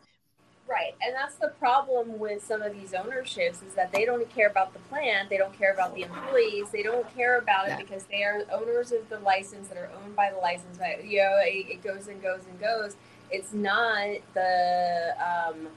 Right, 0.67 0.95
and 1.05 1.13
that's 1.13 1.35
the 1.35 1.49
problem 1.59 2.17
with 2.17 2.41
some 2.41 2.61
of 2.61 2.71
these 2.71 2.93
ownerships 2.93 3.61
is 3.61 3.73
that 3.73 3.91
they 3.91 4.05
don't 4.05 4.29
care 4.29 4.47
about 4.47 4.71
the 4.71 4.79
plant, 4.79 5.29
they 5.29 5.37
don't 5.37 5.51
care 5.57 5.73
about 5.73 5.93
the 5.93 6.03
employees, 6.03 6.69
they 6.71 6.81
don't 6.81 7.13
care 7.13 7.39
about 7.39 7.65
it 7.65 7.71
yeah. 7.71 7.77
because 7.77 8.05
they 8.05 8.23
are 8.23 8.45
owners 8.53 8.93
of 8.93 9.09
the 9.09 9.19
license 9.19 9.67
that 9.67 9.77
are 9.77 9.89
owned 10.01 10.15
by 10.15 10.31
the 10.31 10.37
license. 10.37 10.77
But 10.77 11.03
you 11.05 11.17
know, 11.17 11.39
it, 11.41 11.65
it 11.69 11.83
goes 11.83 12.07
and 12.07 12.21
goes 12.21 12.43
and 12.49 12.57
goes. 12.57 12.95
It's 13.29 13.51
not 13.51 14.07
the 14.33 15.13
um, 15.19 15.67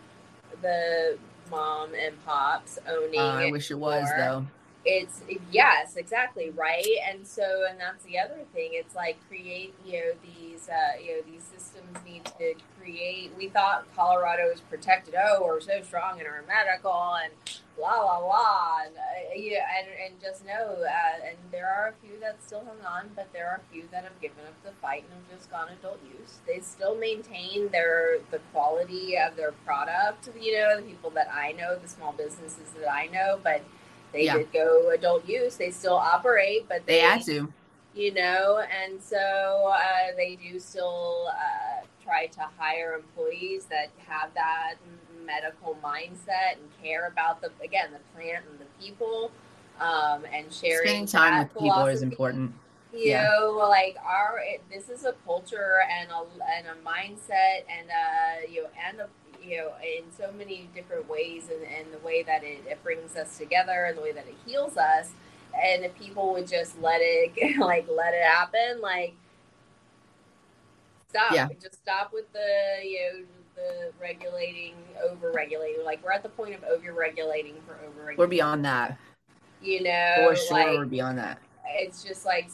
the 0.63 1.19
mom 1.51 1.91
and 1.95 2.25
pops 2.25 2.79
owning. 2.89 3.19
Uh, 3.19 3.35
I 3.35 3.51
wish 3.51 3.73
it 3.73 3.79
was 3.79 4.07
though. 4.17 4.47
It's 4.85 5.23
yes 5.51 5.97
exactly 5.97 6.51
right? 6.51 6.87
And 7.11 7.27
so 7.27 7.65
and 7.69 7.79
that's 7.81 8.05
the 8.05 8.19
other 8.19 8.41
thing 8.53 8.71
it's 8.73 8.95
like 8.95 9.17
create 9.29 9.75
you 9.85 9.93
know 9.93 10.13
these 10.23 10.69
uh, 10.69 11.01
you 11.03 11.17
know 11.17 11.23
these 11.27 11.43
systems 11.43 11.97
need 12.07 12.25
to 12.39 12.55
create 12.81 13.33
we 13.37 13.49
thought 13.49 13.87
colorado 13.97 14.53
protected 14.71 15.15
oh 15.19 15.43
we're 15.45 15.61
so 15.61 15.81
strong 15.83 16.21
in 16.21 16.27
our 16.27 16.43
medical 16.47 17.15
and 17.23 17.33
blah 17.77 18.01
blah 18.03 18.21
blah 18.21 18.79
and 18.87 18.95
uh, 18.97 19.35
yeah 19.35 19.65
and, 19.79 19.89
and 20.05 20.21
just 20.21 20.45
know 20.47 20.77
uh, 20.83 21.27
and 21.27 21.37
there 21.51 21.69
are 21.69 21.89
a 21.89 22.07
few 22.07 22.19
that 22.21 22.43
still 22.43 22.65
hung 22.65 22.85
on 22.87 23.11
but 23.17 23.29
there 23.33 23.49
are 23.49 23.57
a 23.57 23.73
few 23.73 23.85
that 23.91 24.05
have 24.05 24.21
given 24.21 24.39
up 24.47 24.55
the 24.65 24.73
fight 24.81 25.05
and 25.11 25.23
have 25.29 25.39
just 25.39 25.51
gone 25.51 25.69
adult 25.81 26.01
use. 26.05 26.39
They 26.47 26.61
still 26.61 26.95
maintain 26.97 27.71
their 27.71 28.19
the 28.31 28.39
quality 28.53 29.17
of 29.19 29.37
their 29.37 29.53
product 29.65 30.29
you 30.41 30.59
know 30.59 30.77
the 30.77 30.83
people 30.83 31.11
that 31.11 31.29
i 31.33 31.53
know 31.53 31.79
the 31.79 31.89
small 31.89 32.13
businesses 32.13 32.69
that 32.79 32.91
i 32.93 33.07
know 33.07 33.39
but 33.43 33.63
they 34.15 34.25
yeah. 34.27 34.39
did 34.39 34.53
go 34.53 34.91
adult 34.91 35.29
use. 35.29 35.57
They 35.57 35.71
still 35.71 35.97
operate, 35.97 36.67
but 36.69 36.87
they, 36.87 36.95
they 36.95 37.01
had 37.01 37.23
to. 37.25 37.53
You 37.95 38.15
know, 38.15 38.63
and 38.83 39.03
so 39.03 39.73
uh, 39.73 40.17
they 40.17 40.37
do 40.37 40.59
still 40.59 41.29
uh, 41.31 41.85
try 42.03 42.27
to 42.27 42.41
hire 42.57 42.95
employees 42.95 43.67
that 43.67 43.91
have 44.07 44.33
that 44.35 44.75
medical 45.25 45.77
mindset 45.83 46.55
and 46.55 46.83
care 46.83 47.07
about 47.09 47.41
the 47.41 47.51
again 47.63 47.89
the 47.93 48.01
plant 48.15 48.45
and 48.51 48.59
the 48.59 48.85
people, 48.85 49.31
um, 49.81 50.25
and 50.33 50.53
sharing. 50.53 50.87
Spending 50.87 51.07
time 51.07 51.39
with 51.41 51.53
people 51.53 51.87
is 51.87 52.03
important. 52.03 52.53
You 52.93 53.11
yeah. 53.11 53.25
know, 53.25 53.53
like 53.69 53.97
our 54.05 54.41
it, 54.45 54.63
this 54.71 54.89
is 54.89 55.05
a 55.05 55.15
culture 55.25 55.79
and 55.91 56.11
a 56.11 56.25
and 56.57 56.67
a 56.69 56.89
mindset 56.89 57.65
and 57.69 57.89
uh 57.91 58.49
you 58.49 58.63
know 58.63 58.69
and 58.89 59.01
a 59.01 59.09
you 59.47 59.59
know, 59.59 59.73
in 59.83 60.05
so 60.17 60.33
many 60.37 60.69
different 60.75 61.09
ways 61.09 61.49
and, 61.51 61.63
and 61.63 61.93
the 61.93 62.05
way 62.05 62.23
that 62.23 62.43
it, 62.43 62.65
it 62.69 62.83
brings 62.83 63.17
us 63.17 63.39
together 63.39 63.85
and 63.87 63.97
the 63.97 64.03
way 64.03 64.13
that 64.13 64.27
it 64.27 64.37
heals 64.47 64.77
us. 64.77 65.11
And 65.63 65.85
if 65.85 65.95
people 65.97 66.33
would 66.33 66.49
just 66.49 66.81
let 66.81 67.01
it, 67.01 67.59
like, 67.59 67.87
let 67.89 68.15
it 68.15 68.25
happen, 68.25 68.81
like, 68.81 69.15
stop. 71.09 71.33
Yeah. 71.33 71.49
Just 71.61 71.75
stop 71.75 72.13
with 72.13 72.33
the, 72.33 72.87
you 72.87 72.99
know, 72.99 73.25
the 73.55 73.93
regulating, 74.01 74.75
over 75.03 75.31
regulating. 75.31 75.85
Like, 75.85 76.05
we're 76.05 76.13
at 76.13 76.23
the 76.23 76.29
point 76.29 76.55
of 76.55 76.65
over 76.65 76.93
regulating 76.93 77.55
for 77.67 77.75
over 77.75 77.87
regulating. 77.87 78.19
We're 78.19 78.27
beyond 78.27 78.65
that. 78.65 78.99
You 79.63 79.83
know, 79.83 80.29
for 80.29 80.37
sure, 80.37 80.59
like, 80.59 80.77
we're 80.77 80.87
beyond 80.87 81.19
that. 81.19 81.39
It's 81.67 82.05
just 82.05 82.27
like, 82.27 82.51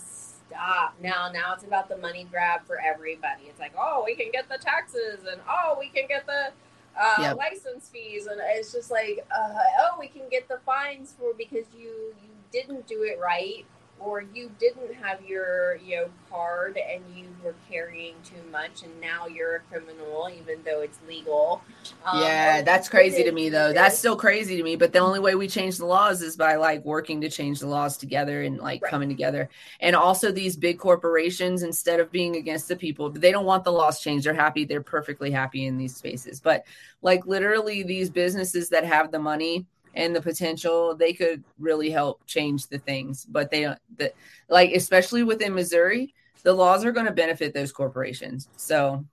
stop. 0.51 0.95
Now, 1.03 1.31
now 1.33 1.55
it's 1.55 1.65
about 1.65 1.89
the 1.89 1.97
money 1.97 2.27
grab 2.31 2.65
for 2.67 2.79
everybody. 2.81 3.45
It's 3.49 3.59
like, 3.59 3.73
oh, 3.79 4.03
we 4.05 4.15
can 4.15 4.31
get 4.31 4.49
the 4.49 4.59
taxes 4.59 5.21
and 5.31 5.41
oh, 5.49 5.77
we 5.79 5.89
can 5.89 6.07
get 6.07 6.27
the 6.27 6.51
uh, 6.99 7.15
yep. 7.21 7.37
license 7.37 7.89
fees, 7.89 8.27
and 8.27 8.41
it's 8.43 8.73
just 8.73 8.91
like, 8.91 9.27
uh, 9.37 9.55
oh, 9.81 9.97
we 9.99 10.09
can 10.09 10.23
get 10.31 10.49
the 10.49 10.59
fines 10.65 11.15
for 11.19 11.35
because 11.37 11.67
you 11.77 12.15
you 12.23 12.31
didn't 12.53 12.87
do 12.87 13.03
it 13.03 13.19
right, 13.21 13.65
or 14.01 14.23
you 14.23 14.51
didn't 14.59 14.95
have 14.95 15.23
your 15.25 15.77
you 15.77 15.97
know 15.97 16.07
card 16.31 16.79
and 16.79 17.03
you 17.15 17.27
were 17.45 17.55
carrying 17.71 18.15
too 18.25 18.43
much, 18.51 18.83
and 18.83 19.01
now 19.01 19.27
you're 19.27 19.57
a 19.57 19.61
criminal, 19.61 20.31
even 20.37 20.63
though 20.65 20.81
it's 20.81 20.99
legal. 21.07 21.63
Um, 22.05 22.23
yeah, 22.23 22.63
that's 22.63 22.89
crazy 22.89 23.23
to 23.25 23.33
me, 23.33 23.49
though. 23.49 23.73
That's 23.73 23.99
still 23.99 24.17
crazy 24.17 24.57
to 24.57 24.63
me. 24.63 24.77
But 24.77 24.93
the 24.93 25.01
only 25.01 25.21
way 25.21 25.35
we 25.35 25.49
change 25.49 25.77
the 25.77 25.87
laws 25.87 26.23
is 26.23 26.37
by 26.37 26.57
like 26.57 26.85
working 26.85 27.21
to 27.21 27.31
change 27.31 27.61
the 27.61 27.67
laws 27.67 27.97
together 27.97 28.43
and 28.43 28.59
like 28.59 28.83
right. 28.83 28.91
coming 28.91 29.09
together. 29.09 29.49
And 29.81 29.95
also, 29.95 30.33
these 30.33 30.57
big 30.57 30.79
corporations, 30.79 31.63
instead 31.63 32.01
of 32.01 32.11
being 32.11 32.37
against 32.37 32.69
the 32.69 32.77
people, 32.77 33.11
they 33.11 33.33
don't 33.33 33.47
want 33.47 33.65
the 33.65 33.73
laws 33.73 34.01
changed. 34.01 34.27
They're 34.27 34.35
happy. 34.35 34.65
They're 34.65 34.83
perfectly 34.83 35.31
happy 35.31 35.67
in 35.67 35.77
these 35.77 35.95
spaces. 35.97 36.41
But 36.41 36.65
like 37.03 37.27
literally, 37.27 37.83
these 37.83 38.11
businesses 38.11 38.69
that 38.71 38.85
have 38.85 39.11
the 39.11 39.19
money 39.19 39.67
and 39.95 40.15
the 40.15 40.23
potential 40.23 40.95
they 40.95 41.13
could 41.13 41.43
really 41.59 41.91
help 41.91 42.25
change 42.27 42.67
the 42.69 42.79
things 42.79 43.25
but 43.25 43.51
they 43.51 43.63
don't 43.63 43.79
the, 43.97 44.13
like 44.49 44.73
especially 44.73 45.23
within 45.23 45.55
missouri 45.55 46.15
the 46.43 46.53
laws 46.53 46.85
are 46.85 46.93
going 46.93 47.07
to 47.07 47.13
benefit 47.13 47.55
those 47.55 47.73
corporations. 47.73 48.49
So 48.57 49.05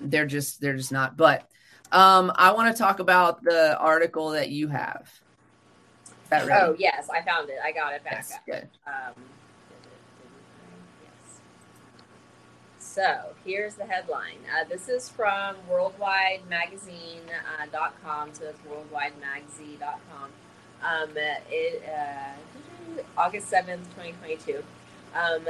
they're 0.00 0.26
just 0.26 0.60
they're 0.60 0.76
just 0.76 0.92
not 0.92 1.16
but 1.16 1.48
um 1.92 2.30
i 2.34 2.52
want 2.52 2.74
to 2.74 2.78
talk 2.78 2.98
about 2.98 3.42
the 3.42 3.78
article 3.78 4.30
that 4.30 4.50
you 4.50 4.68
have. 4.68 5.08
Oh 6.32 6.74
yes 6.78 7.08
i 7.12 7.22
found 7.22 7.48
it. 7.48 7.58
I 7.62 7.72
got 7.72 7.94
it 7.94 8.04
back 8.04 8.26
yes, 8.28 8.38
good. 8.46 8.68
Um, 8.86 9.14
So 12.94 13.34
here's 13.44 13.74
the 13.74 13.86
headline. 13.86 14.38
Uh, 14.48 14.62
this 14.68 14.88
is 14.88 15.08
from 15.08 15.56
worldwidemagazine.com. 15.68 18.30
Uh, 18.30 18.32
so 18.32 18.44
it's 18.44 18.60
worldwidemagazine.com. 18.60 20.30
Um, 20.80 21.10
it, 21.16 21.82
uh, 21.88 22.34
August 23.18 23.50
7th, 23.50 23.82
2022. 23.96 24.62
Um, 25.12 25.44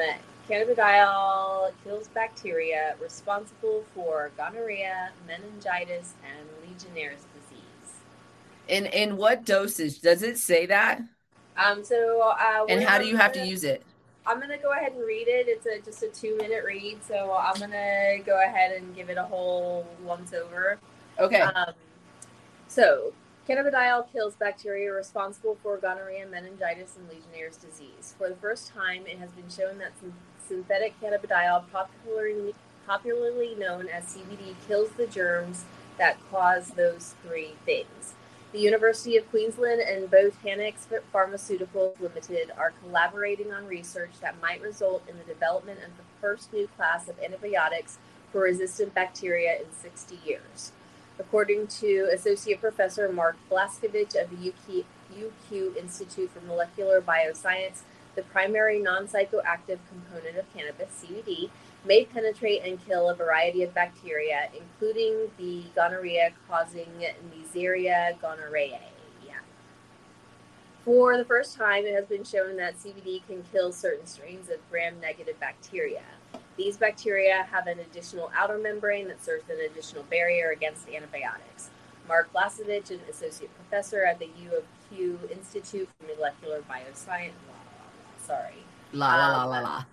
cannabidiol 0.48 1.72
kills 1.84 2.08
bacteria 2.08 2.96
responsible 2.98 3.84
for 3.94 4.30
gonorrhea, 4.38 5.10
meningitis, 5.26 6.14
and 6.24 6.48
Legionnaire's 6.66 7.26
disease. 7.34 7.98
In 8.68 8.86
in 8.86 9.18
what 9.18 9.44
dosage 9.44 10.00
does 10.00 10.22
it 10.22 10.38
say 10.38 10.64
that? 10.64 11.02
Um. 11.58 11.84
So. 11.84 12.22
Uh, 12.22 12.64
and 12.70 12.82
how 12.82 12.96
do 12.96 13.06
you 13.06 13.18
have 13.18 13.32
to 13.32 13.46
use 13.46 13.64
it? 13.64 13.82
I'm 14.26 14.40
gonna 14.40 14.59
go 14.59 14.72
ahead 14.72 14.92
and 14.92 15.05
read 15.05 15.28
it. 15.28 15.48
It's 15.48 15.66
a 15.66 15.80
just 15.84 16.02
a 16.02 16.09
two 16.09 16.36
minute 16.36 16.64
read, 16.64 16.98
so 17.06 17.32
I'm 17.38 17.59
gonna 17.60 18.18
go 18.24 18.42
ahead 18.42 18.72
and 18.72 18.94
give 18.94 19.10
it 19.10 19.18
a 19.18 19.24
whole 19.24 19.86
once 20.02 20.32
over. 20.32 20.78
Okay. 21.18 21.40
Um, 21.40 21.74
so 22.68 23.12
cannabidiol 23.48 24.10
kills 24.10 24.34
bacteria 24.34 24.92
responsible 24.92 25.59
for 25.62 25.76
gonorrhea, 25.76 26.26
meningitis, 26.26 26.96
and 26.96 27.09
Legionnaire's 27.09 27.59
disease. 27.59 28.14
For 28.16 28.28
the 28.28 28.36
first 28.36 28.72
time, 28.72 29.05
it 29.06 29.18
has 29.18 29.30
been 29.30 29.51
shown 29.51 29.78
that 29.78 29.92
synthetic 30.48 30.98
cannabidiol, 31.01 31.64
popularly 31.70 32.55
popularly 32.86 33.55
known 33.55 33.88
as 33.88 34.05
CBD, 34.05 34.55
kills 34.66 34.90
the 34.90 35.06
germs 35.06 35.64
that 35.98 36.18
cause 36.30 36.68
those 36.70 37.14
three 37.26 37.55
things. 37.64 38.13
The 38.55 38.60
University 38.60 39.16
of 39.16 39.28
Queensland 39.31 39.81
and 39.81 40.09
Botanix 40.09 40.86
Pharmaceuticals 41.12 41.98
Limited 41.98 42.52
are 42.56 42.72
collaborating 42.85 43.51
on 43.52 43.66
research 43.66 44.12
that 44.20 44.40
might 44.40 44.62
result 44.62 45.02
in 45.09 45.18
the 45.18 45.24
development 45.24 45.81
of 45.81 45.97
the 45.97 46.05
first 46.20 46.52
new 46.52 46.68
class 46.76 47.09
of 47.09 47.18
antibiotics 47.18 47.98
for 48.31 48.43
resistant 48.43 48.94
bacteria 48.94 49.56
in 49.56 49.66
60 49.72 50.20
years. 50.24 50.70
According 51.18 51.66
to 51.81 52.09
Associate 52.14 52.60
Professor 52.60 53.10
Mark 53.10 53.35
Blaskovich 53.51 54.14
of 54.14 54.31
the 54.31 54.52
UQ, 54.52 54.85
UQ 55.12 55.76
Institute 55.76 56.31
for 56.31 56.47
Molecular 56.47 57.01
Bioscience, 57.01 57.81
the 58.14 58.22
primary 58.22 58.78
non 58.78 59.09
psychoactive 59.09 59.81
component 59.89 60.36
of 60.39 60.44
cannabis, 60.55 61.02
CBD, 61.02 61.51
may 61.85 62.05
penetrate 62.05 62.62
and 62.65 62.85
kill 62.86 63.11
a 63.11 63.15
variety 63.15 63.62
of 63.62 63.74
bacteria, 63.74 64.48
including 64.56 65.31
the 65.39 65.65
gonorrhea 65.74 66.31
causing 66.48 66.89
Neisseria 67.31 68.19
gonorrhoeae. 68.20 68.78
For 70.85 71.16
the 71.16 71.24
first 71.24 71.56
time, 71.56 71.86
it 71.86 71.94
has 71.94 72.05
been 72.05 72.24
shown 72.24 72.59
that 72.59 72.77
CBD 72.77 73.27
can 73.27 73.43
kill 73.51 73.73
certain 73.73 74.06
strains 74.06 74.51
of 74.51 74.59
gram 74.70 75.01
negative 75.01 75.40
bacteria. 75.40 76.02
These 76.59 76.77
bacteria 76.77 77.47
have 77.51 77.66
an 77.66 77.78
additional 77.78 78.31
outer 78.36 78.59
membrane 78.59 79.09
that 79.09 79.24
serves 79.24 79.48
an 79.48 79.56
additional 79.65 80.02
barrier 80.05 80.51
against 80.51 80.86
antibiotics. 80.90 81.70
Mark 82.06 82.31
Blaskovich, 82.35 82.90
an 82.90 83.01
associate 83.09 83.51
professor 83.55 84.05
at 84.05 84.19
the 84.19 84.28
U 84.43 84.59
of 84.59 84.65
Q 84.90 85.19
Institute 85.31 85.89
for 85.98 86.06
Molecular 86.15 86.61
Bioscience. 86.61 87.32
Sorry. 88.19 88.62
La 88.94 89.16
la 89.16 89.44
la 89.44 89.44
la 89.44 89.60
la. 89.60 89.84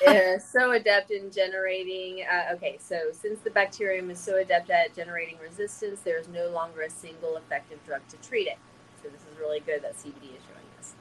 so 0.38 0.72
adept 0.72 1.10
in 1.10 1.30
generating. 1.30 2.24
Uh, 2.30 2.54
okay, 2.54 2.78
so 2.80 3.10
since 3.12 3.40
the 3.40 3.50
bacterium 3.50 4.10
is 4.10 4.18
so 4.18 4.36
adept 4.36 4.70
at 4.70 4.94
generating 4.94 5.36
resistance, 5.42 6.00
there 6.00 6.18
is 6.18 6.28
no 6.28 6.48
longer 6.48 6.82
a 6.82 6.90
single 6.90 7.36
effective 7.36 7.78
drug 7.86 8.00
to 8.08 8.16
treat 8.18 8.46
it. 8.46 8.58
So 9.02 9.08
this 9.08 9.20
is 9.20 9.38
really 9.38 9.60
good 9.60 9.82
that 9.82 9.96
CBD 9.96 10.36
is 10.36 10.42
showing 10.46 10.68
us. 10.78 10.94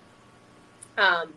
Um, 0.97 1.33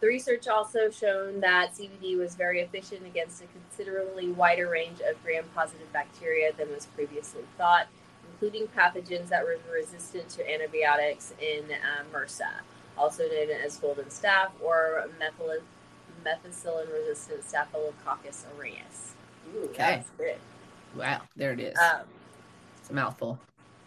the 0.00 0.06
research 0.06 0.46
also 0.46 0.90
shown 0.90 1.40
that 1.40 1.74
CBD 1.74 2.16
was 2.16 2.36
very 2.36 2.60
efficient 2.60 3.04
against 3.04 3.42
a 3.42 3.46
considerably 3.46 4.28
wider 4.28 4.68
range 4.68 5.00
of 5.00 5.22
gram-positive 5.24 5.92
bacteria 5.92 6.52
than 6.56 6.70
was 6.70 6.86
previously 6.86 7.42
thought, 7.56 7.88
including 8.32 8.68
pathogens 8.68 9.28
that 9.28 9.44
were 9.44 9.58
resistant 9.72 10.28
to 10.30 10.52
antibiotics 10.52 11.34
in 11.40 11.64
uh, 11.64 12.04
MRSA, 12.12 12.60
also 12.98 13.24
known 13.24 13.50
as 13.50 13.76
golden 13.76 14.06
staph 14.06 14.50
or 14.62 15.08
methylene 15.20 15.62
methicillin 16.24 16.92
resistant 16.92 17.44
Staphylococcus 17.44 18.44
aureus. 18.56 19.14
Ooh, 19.54 19.64
okay. 19.70 20.02
Wow, 20.96 21.22
there 21.36 21.52
it 21.52 21.60
is. 21.60 21.78
Um, 21.78 22.02
it's 22.78 22.90
a 22.90 22.92
mouthful. 22.94 23.38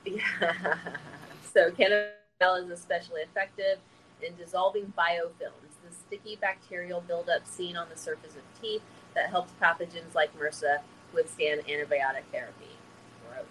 Yeah. 0.05 0.21
so 1.53 1.71
cannabis 1.71 2.13
is 2.41 2.69
especially 2.71 3.21
effective 3.21 3.77
in 4.23 4.35
dissolving 4.35 4.91
biofilms, 4.97 5.73
the 5.87 5.93
sticky 5.93 6.37
bacterial 6.37 7.01
buildup 7.01 7.45
seen 7.45 7.75
on 7.75 7.87
the 7.89 7.97
surface 7.97 8.35
of 8.35 8.61
teeth 8.61 8.81
that 9.15 9.29
helps 9.29 9.51
pathogens 9.61 10.13
like 10.15 10.35
MRSA 10.37 10.79
withstand 11.13 11.61
antibiotic 11.67 12.23
therapy. 12.31 12.69
Gross. 13.27 13.45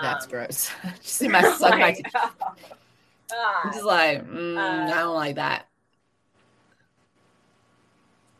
That's 0.00 0.24
um, 0.24 0.30
gross. 0.30 0.70
Just 1.02 1.06
see 1.16 1.28
my, 1.28 1.42
my 1.60 1.96
I'm 3.36 3.72
just 3.72 3.84
like, 3.84 4.26
mm, 4.26 4.56
uh, 4.56 4.92
I 4.92 5.00
don't 5.00 5.14
like 5.14 5.36
that. 5.36 5.68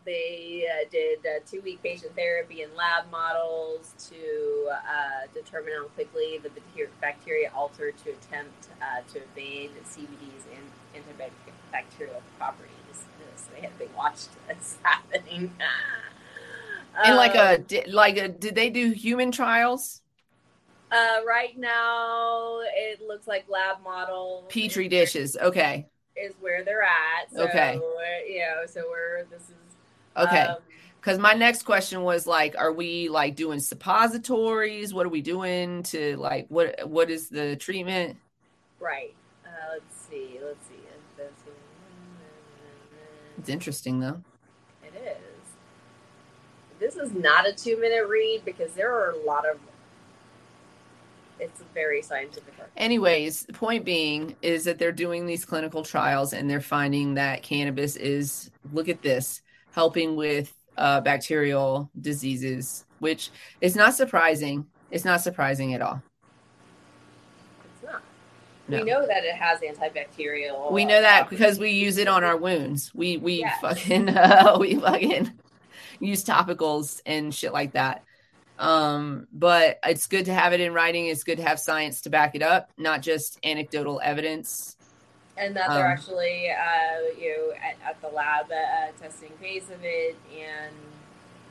They 0.04 0.66
uh, 0.70 0.88
did 0.90 1.20
uh, 1.20 1.40
two 1.50 1.62
week 1.62 1.82
patient 1.82 2.14
therapy 2.14 2.62
and 2.62 2.74
lab 2.74 3.10
models 3.10 3.94
to 4.10 4.68
uh, 4.70 5.26
determine 5.32 5.72
how 5.78 5.86
quickly 5.88 6.38
the 6.42 6.50
bacteria 7.00 7.50
alter 7.54 7.90
to 7.90 8.10
attempt 8.10 8.68
uh, 8.82 9.00
to 9.14 9.20
evade 9.32 9.70
CBD's 9.84 10.44
and 10.54 11.02
antibacterial 11.02 12.20
properties. 12.38 12.70
So 13.36 13.50
they 13.54 13.62
had 13.62 13.78
they 13.78 13.88
watched 13.96 14.28
this 14.48 14.76
happening. 14.82 15.54
and 17.02 17.16
like 17.16 17.34
a 17.34 17.56
um, 17.56 17.64
like 17.88 18.18
a, 18.18 18.28
did 18.28 18.54
they 18.54 18.68
do 18.68 18.90
human 18.90 19.32
trials? 19.32 20.02
Uh, 20.94 21.24
right 21.26 21.58
now, 21.58 22.60
it 22.62 23.00
looks 23.06 23.26
like 23.26 23.44
lab 23.48 23.82
model 23.82 24.44
Petri 24.48 24.86
dishes. 24.88 25.36
Okay. 25.36 25.86
Is 26.16 26.34
where 26.40 26.64
they're 26.64 26.82
at. 26.82 27.32
So, 27.34 27.42
okay. 27.48 27.80
You 28.28 28.38
know, 28.38 28.66
so 28.66 28.82
we're 28.88 29.24
this 29.24 29.42
is 29.42 29.54
Okay. 30.16 30.46
because 31.00 31.16
um, 31.16 31.22
my 31.22 31.32
next 31.32 31.64
question 31.64 32.02
was 32.02 32.28
like, 32.28 32.54
are 32.56 32.72
we 32.72 33.08
like 33.08 33.34
doing 33.34 33.58
suppositories? 33.58 34.94
What 34.94 35.06
are 35.06 35.08
we 35.10 35.20
doing 35.20 35.82
to 35.84 36.16
like 36.16 36.46
what 36.48 36.88
what 36.88 37.10
is 37.10 37.28
the 37.28 37.56
treatment? 37.56 38.16
Right. 38.78 39.14
Uh, 39.44 39.48
let's 39.72 39.96
see. 40.08 40.38
Let's 40.40 40.64
see. 40.68 40.74
It's 43.44 43.48
interesting 43.50 44.00
though. 44.00 44.22
It 44.82 44.94
is. 44.96 45.18
This 46.78 46.96
is 46.96 47.12
not 47.12 47.46
a 47.46 47.52
two 47.52 47.78
minute 47.78 48.06
read 48.08 48.42
because 48.44 48.72
there 48.72 48.90
are 48.90 49.10
a 49.10 49.18
lot 49.18 49.44
of 49.46 49.58
it's 51.40 51.62
very 51.74 52.02
scientific. 52.02 52.54
Anyways, 52.76 53.42
the 53.42 53.52
point 53.52 53.84
being 53.84 54.36
is 54.42 54.64
that 54.64 54.78
they're 54.78 54.92
doing 54.92 55.26
these 55.26 55.44
clinical 55.44 55.82
trials 55.82 56.32
and 56.32 56.48
they're 56.48 56.60
finding 56.60 57.14
that 57.14 57.42
cannabis 57.42 57.96
is 57.96 58.50
look 58.72 58.88
at 58.88 59.02
this 59.02 59.42
helping 59.72 60.16
with 60.16 60.52
uh, 60.76 61.00
bacterial 61.00 61.90
diseases, 62.00 62.84
which 62.98 63.30
is 63.60 63.76
not 63.76 63.94
surprising. 63.94 64.66
It's 64.90 65.04
not 65.04 65.20
surprising 65.20 65.74
at 65.74 65.82
all. 65.82 66.02
It's 67.64 67.92
not. 67.92 68.02
No. 68.68 68.78
We 68.78 68.84
know 68.84 69.06
that 69.06 69.24
it 69.24 69.34
has 69.34 69.60
antibacterial. 69.60 70.72
We 70.72 70.84
know 70.84 71.00
that 71.00 71.28
because 71.28 71.58
we 71.58 71.70
use 71.70 71.98
it 71.98 72.08
on 72.08 72.24
our 72.24 72.36
wounds. 72.36 72.92
We 72.94 73.16
we 73.18 73.40
yes. 73.40 73.60
fucking 73.60 74.08
uh, 74.16 74.56
we 74.58 74.76
fucking 74.76 75.32
use 76.00 76.24
topicals 76.24 77.00
and 77.06 77.34
shit 77.34 77.52
like 77.52 77.72
that. 77.72 78.04
Um, 78.58 79.26
but 79.32 79.78
it's 79.84 80.06
good 80.06 80.26
to 80.26 80.34
have 80.34 80.52
it 80.52 80.60
in 80.60 80.72
writing. 80.72 81.06
It's 81.06 81.24
good 81.24 81.38
to 81.38 81.44
have 81.44 81.58
science 81.58 82.00
to 82.02 82.10
back 82.10 82.34
it 82.34 82.42
up, 82.42 82.70
not 82.78 83.02
just 83.02 83.38
anecdotal 83.44 84.00
evidence. 84.02 84.76
And 85.36 85.56
that 85.56 85.70
they're 85.70 85.86
um, 85.86 85.92
actually 85.92 86.50
uh, 86.50 87.18
you 87.18 87.36
know 87.36 87.52
at, 87.56 87.76
at 87.90 88.00
the 88.00 88.08
lab 88.08 88.46
uh, 88.52 88.92
testing 89.02 89.32
phase 89.40 89.68
of 89.70 89.82
it 89.82 90.16
and 90.32 90.74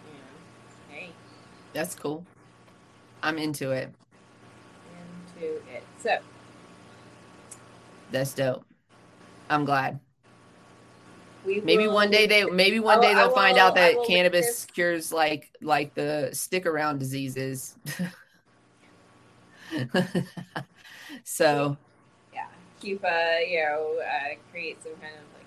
you 0.07 0.13
know 0.13 0.97
hey. 0.97 1.11
That's 1.73 1.93
cool. 1.93 2.25
I'm 3.21 3.37
into 3.37 3.71
it. 3.71 3.93
Into 5.35 5.55
it. 5.55 5.83
So. 6.01 6.17
That's 8.11 8.33
dope. 8.33 8.63
I'm 9.49 9.65
glad 9.65 9.99
we 11.45 11.61
maybe 11.61 11.87
will, 11.87 11.93
one 11.93 12.09
day 12.09 12.27
they 12.27 12.45
maybe 12.45 12.79
one 12.79 13.01
day 13.01 13.13
they'll 13.13 13.27
will, 13.27 13.35
find 13.35 13.57
out 13.57 13.75
that 13.75 13.95
cannabis 14.07 14.65
cures 14.65 15.11
like 15.11 15.51
like 15.61 15.93
the 15.93 16.29
stick 16.33 16.65
around 16.65 16.99
diseases 16.99 17.75
so 21.23 21.77
yeah, 22.33 22.47
keep 22.79 23.03
a 23.03 23.45
you 23.49 23.63
know 23.63 23.99
uh, 24.01 24.35
create 24.51 24.81
some 24.83 24.93
kind 24.93 25.15
of 25.15 25.23
like 25.35 25.45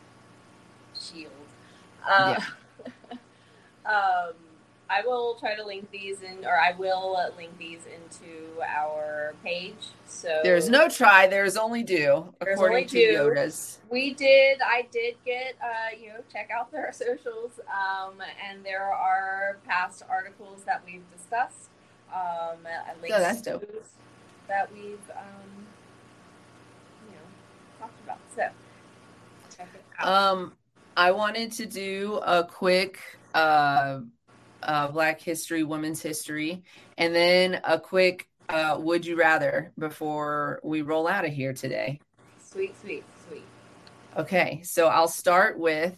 shield. 1.00 1.32
Uh, 2.06 2.38
yeah. 3.86 3.90
um, 3.90 4.34
I 4.88 5.02
will 5.04 5.34
try 5.34 5.56
to 5.56 5.64
link 5.64 5.90
these 5.90 6.22
in, 6.22 6.44
or 6.44 6.56
I 6.56 6.72
will 6.78 7.18
link 7.36 7.58
these 7.58 7.80
into 7.86 8.60
our 8.62 9.34
page. 9.42 9.74
So 10.06 10.40
there's 10.44 10.68
no 10.68 10.88
try, 10.88 11.26
there's 11.26 11.56
only 11.56 11.82
do, 11.82 12.32
there's 12.40 12.54
according 12.54 12.76
only 12.76 12.86
to 12.88 12.96
do. 12.96 13.18
Yoda's. 13.18 13.78
We 13.90 14.14
did, 14.14 14.60
I 14.64 14.86
did 14.92 15.16
get, 15.24 15.56
uh, 15.62 15.96
you 16.00 16.08
know, 16.08 16.20
check 16.32 16.50
out 16.50 16.70
their 16.70 16.92
socials, 16.94 17.58
um, 17.68 18.14
and 18.48 18.64
there 18.64 18.84
are 18.84 19.58
past 19.66 20.02
articles 20.08 20.62
that 20.64 20.82
we've 20.86 21.04
discussed. 21.16 21.70
Um, 22.14 22.58
oh, 22.64 23.08
that's 23.08 23.42
dope. 23.42 23.64
That 24.46 24.72
we've 24.72 25.10
um, 25.10 25.66
you 27.08 27.12
know, 27.12 27.80
talked 27.80 28.00
about. 28.04 28.18
So 28.36 28.48
check 29.56 29.68
it 29.74 29.82
out. 29.98 30.08
Um, 30.08 30.52
I 30.96 31.10
wanted 31.10 31.50
to 31.52 31.66
do 31.66 32.20
a 32.24 32.44
quick 32.44 33.00
uh, 33.34 34.00
uh, 34.66 34.88
Black 34.88 35.20
History, 35.20 35.62
Women's 35.62 36.02
History, 36.02 36.62
and 36.98 37.14
then 37.14 37.60
a 37.64 37.80
quick 37.80 38.28
uh, 38.48 38.76
Would 38.78 39.06
You 39.06 39.16
Rather 39.16 39.72
before 39.78 40.60
we 40.62 40.82
roll 40.82 41.08
out 41.08 41.24
of 41.24 41.32
here 41.32 41.52
today. 41.52 42.00
Sweet, 42.44 42.74
sweet, 42.80 43.04
sweet. 43.28 43.44
Okay, 44.16 44.60
so 44.64 44.88
I'll 44.88 45.08
start 45.08 45.58
with 45.58 45.96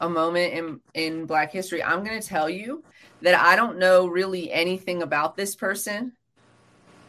a 0.00 0.08
moment 0.08 0.54
in 0.54 0.80
in 0.94 1.26
Black 1.26 1.52
History. 1.52 1.82
I'm 1.82 2.02
going 2.02 2.20
to 2.20 2.26
tell 2.26 2.48
you 2.48 2.82
that 3.22 3.34
I 3.34 3.54
don't 3.54 3.78
know 3.78 4.06
really 4.06 4.50
anything 4.50 5.02
about 5.02 5.36
this 5.36 5.54
person 5.54 6.12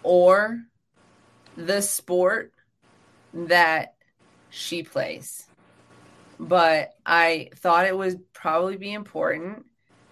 or 0.03 0.61
the 1.55 1.81
sport 1.81 2.51
that 3.33 3.93
she 4.49 4.83
plays. 4.83 5.47
But 6.39 6.89
I 7.05 7.49
thought 7.55 7.85
it 7.85 7.95
would 7.95 8.33
probably 8.33 8.75
be 8.75 8.91
important 8.91 9.65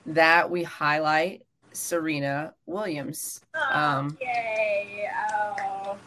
that 0.09 0.49
we 0.49 0.63
highlight 0.63 1.43
Serena 1.71 2.53
Williams. 2.65 3.41
Oh, 3.55 3.79
um, 3.79 4.17
yay. 4.21 5.07
Oh. 5.31 5.97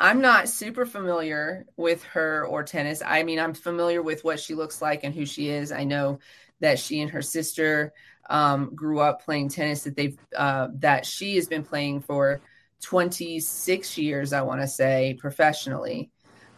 I'm 0.00 0.20
not 0.20 0.48
super 0.48 0.84
familiar 0.84 1.66
with 1.76 2.02
her 2.04 2.44
or 2.46 2.64
tennis. 2.64 3.02
I 3.04 3.22
mean, 3.22 3.38
I'm 3.38 3.54
familiar 3.54 4.02
with 4.02 4.24
what 4.24 4.40
she 4.40 4.54
looks 4.54 4.82
like 4.82 5.04
and 5.04 5.14
who 5.14 5.24
she 5.24 5.48
is. 5.48 5.70
I 5.70 5.84
know 5.84 6.18
that 6.60 6.78
she 6.78 7.00
and 7.00 7.10
her 7.10 7.22
sister 7.22 7.92
um, 8.28 8.74
grew 8.74 9.00
up 9.00 9.24
playing 9.24 9.48
tennis. 9.48 9.84
That 9.84 9.96
they've 9.96 10.18
uh, 10.36 10.68
that 10.74 11.06
she 11.06 11.36
has 11.36 11.46
been 11.46 11.62
playing 11.62 12.00
for 12.00 12.40
26 12.82 13.96
years, 13.98 14.32
I 14.32 14.42
want 14.42 14.60
to 14.60 14.66
say, 14.66 15.16
professionally 15.20 16.10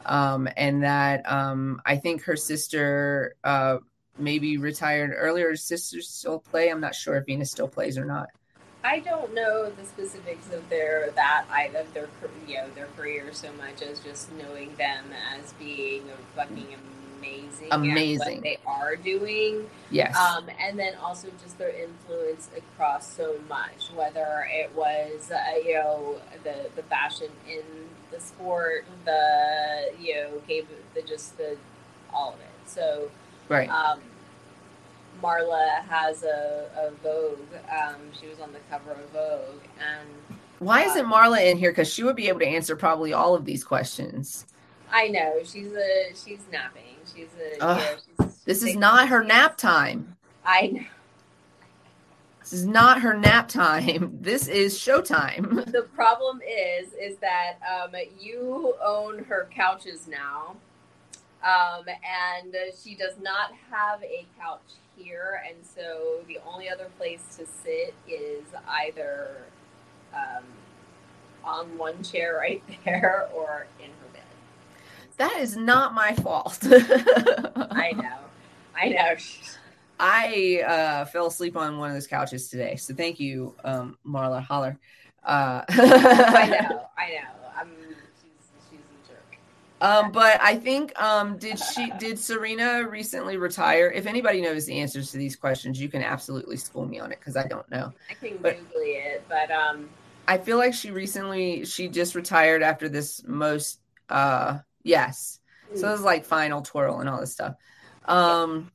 um, 0.07 0.49
and 0.57 0.83
that 0.83 1.31
um, 1.31 1.81
I 1.85 1.97
think 1.97 2.25
her 2.25 2.37
sister 2.37 3.37
uh, 3.43 3.79
maybe 4.19 4.57
retired 4.57 5.13
earlier. 5.17 5.51
Her 5.51 5.57
sister 5.57 6.01
still 6.01 6.39
play. 6.39 6.71
I'm 6.71 6.81
not 6.81 6.95
sure 6.95 7.17
if 7.17 7.27
Venus 7.27 7.51
still 7.51 7.69
plays 7.69 7.99
or 7.99 8.05
not. 8.05 8.29
I 8.85 8.99
don't 8.99 9.33
know 9.33 9.71
the 9.71 9.85
specifics 9.85 10.53
of 10.53 10.69
their 10.69 11.11
that 11.13 11.47
either 11.51 11.87
their 11.95 12.09
you 12.47 12.57
know 12.57 12.69
their 12.75 12.89
career 12.99 13.29
so 13.33 13.51
much 13.55 13.81
as 13.81 13.99
just 14.01 14.31
knowing 14.33 14.75
them 14.77 15.07
as 15.35 15.55
being 15.55 16.03
a 16.11 16.37
fucking 16.37 16.67
amazing, 17.19 17.69
amazing 17.71 18.35
what 18.35 18.43
they 18.43 18.59
are 18.67 18.97
doing. 18.97 19.69
Yes. 19.91 20.15
Um, 20.17 20.51
and 20.61 20.79
then 20.79 20.95
also 20.97 21.29
just 21.43 21.57
their 21.57 21.71
influence 21.71 22.51
across 22.57 23.11
so 23.11 23.37
much, 23.49 23.91
whether 23.95 24.47
it 24.51 24.71
was 24.75 25.31
uh, 25.31 25.39
you 25.65 25.75
know 25.75 26.21
the 26.43 26.69
the 26.77 26.83
fashion 26.83 27.29
in 27.49 27.63
the 28.11 28.21
sport, 28.21 28.85
the 29.05 29.93
you 29.99 30.15
know, 30.15 30.43
gave 30.47 30.67
the 30.95 31.03
just 31.03 31.39
the 31.39 31.57
all 32.13 32.35
of 32.35 32.41
it. 32.41 32.69
So 32.69 33.11
right. 33.55 33.69
Um, 33.69 34.01
Marla 35.23 35.83
has 35.89 36.23
a, 36.23 36.69
a 36.77 36.91
Vogue. 37.03 37.39
Um, 37.71 37.97
she 38.19 38.27
was 38.29 38.41
on 38.41 38.53
the 38.53 38.59
cover 38.71 38.93
of 38.93 39.09
Vogue, 39.11 39.63
and 39.81 40.39
why 40.59 40.83
isn't 40.83 41.05
um, 41.05 41.13
Marla 41.13 41.51
in 41.51 41.57
here? 41.57 41.71
Because 41.71 41.93
she 41.93 42.03
would 42.03 42.17
be 42.17 42.29
able 42.29 42.41
to 42.41 42.47
answer 42.47 42.77
probably 42.77 43.13
all 43.13 43.35
of 43.35 43.45
these 43.45 43.65
questions. 43.65 44.47
I 44.93 45.09
know 45.09 45.41
she's 45.45 45.73
a 45.73 46.09
she's 46.15 46.41
napping. 46.53 46.83
She's 47.15 47.29
a. 47.41 47.53
You 47.55 47.59
know, 47.59 47.97
she's, 48.19 48.45
this 48.45 48.63
is 48.63 48.77
not 48.77 49.09
her 49.09 49.25
nap 49.25 49.57
time. 49.57 50.17
I 50.45 50.69
know. 50.69 50.85
This 52.41 52.53
is 52.53 52.67
not 52.67 53.01
her 53.01 53.17
nap 53.17 53.49
time. 53.49 54.19
This 54.21 54.49
is 54.49 54.79
showtime. 54.79 55.71
The 55.73 55.83
problem 55.95 56.41
is, 56.43 56.93
is 56.93 57.17
that 57.19 57.55
um, 57.71 57.91
you 58.21 58.75
own 58.85 59.25
her 59.25 59.49
couches 59.51 60.07
now, 60.07 60.57
um, 61.45 61.85
and 61.87 62.55
she 62.83 62.95
does 62.95 63.15
not 63.21 63.53
have 63.71 64.03
a 64.03 64.27
couch 64.41 64.61
here, 64.97 65.43
and 65.47 65.57
so 65.65 66.21
the 66.27 66.39
only 66.47 66.69
other 66.69 66.89
place 66.99 67.23
to 67.37 67.47
sit 67.47 67.95
is 68.09 68.45
either 68.69 69.37
um, 70.15 70.45
on 71.45 71.77
one 71.79 72.03
chair 72.03 72.37
right 72.41 72.63
there 72.85 73.29
or 73.35 73.67
in 73.79 73.91
her 73.91 74.09
bed. 74.13 74.23
That 75.19 75.39
is 75.41 75.57
not 75.57 75.95
my 75.95 76.15
fault. 76.15 76.59
I 76.65 77.93
know. 77.97 78.19
I 78.77 78.89
know. 78.89 79.17
I 79.99 80.63
uh, 80.67 81.05
fell 81.05 81.27
asleep 81.27 81.57
on 81.57 81.79
one 81.79 81.91
of 81.91 81.95
those 81.95 82.07
couches 82.07 82.49
today. 82.49 82.77
So 82.77 82.95
thank 82.95 83.21
you, 83.21 83.55
um, 83.65 83.97
Marla 84.05 84.43
Holler. 84.43 84.79
Uh, 85.23 85.63
I 85.69 86.47
know, 86.49 86.89
I 86.99 87.11
know. 87.11 87.31
I'm, 87.57 87.71
she's, 88.21 88.51
she's 88.69 88.81
a 88.81 89.09
jerk. 89.09 89.39
Um, 89.85 90.13
but 90.13 90.41
I 90.41 90.57
think 90.57 90.99
um, 90.99 91.37
did 91.37 91.59
she 91.59 91.91
did 91.99 92.19
Serena 92.19 92.89
recently 92.89 93.37
retire? 93.37 93.93
If 93.95 94.07
anybody 94.07 94.41
knows 94.41 94.65
the 94.65 94.81
answers 94.81 95.11
to 95.11 95.19
these 95.19 95.37
questions, 95.37 95.79
you 95.79 95.91
can 95.91 96.03
absolutely 96.03 96.57
school 96.57 96.87
me 96.87 97.01
on 97.01 97.13
it 97.13 97.19
because 97.19 97.37
I 97.37 97.47
don't 97.47 97.71
know. 97.71 97.93
I 98.09 98.15
can 98.15 98.39
but, 98.41 98.57
Google 98.57 98.81
it, 98.81 99.25
but 99.29 99.51
um, 99.51 99.91
I 100.27 100.39
feel 100.39 100.57
like 100.57 100.73
she 100.73 100.91
recently 100.91 101.67
she 101.67 101.89
just 101.89 102.15
retired 102.15 102.63
after 102.63 102.89
this 102.89 103.23
most 103.27 103.79
uh 104.09 104.61
yes. 104.83 105.39
So 105.75 105.89
it 105.89 105.93
was 105.93 106.01
like 106.01 106.25
final 106.25 106.63
twirl 106.63 107.01
and 107.01 107.09
all 107.09 107.21
this 107.21 107.33
stuff. 107.33 107.57
Um 108.07 108.71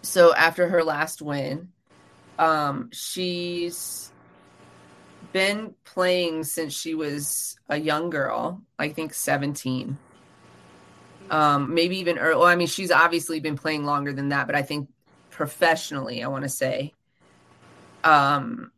so 0.00 0.34
after 0.34 0.66
her 0.66 0.82
last 0.82 1.20
win, 1.20 1.68
um 2.38 2.88
she's 2.90 4.10
been 5.34 5.74
playing 5.84 6.44
since 6.44 6.72
she 6.72 6.94
was 6.94 7.58
a 7.68 7.76
young 7.76 8.08
girl, 8.08 8.62
I 8.78 8.88
think 8.88 9.12
17. 9.12 9.98
Um 11.30 11.74
maybe 11.74 11.98
even 11.98 12.18
early, 12.18 12.36
well, 12.36 12.46
I 12.46 12.56
mean 12.56 12.66
she's 12.66 12.90
obviously 12.90 13.40
been 13.40 13.56
playing 13.56 13.84
longer 13.84 14.12
than 14.12 14.30
that, 14.30 14.46
but 14.46 14.56
I 14.56 14.62
think 14.62 14.88
professionally, 15.30 16.22
I 16.22 16.28
want 16.28 16.44
to 16.44 16.48
say 16.48 16.92
um 18.04 18.70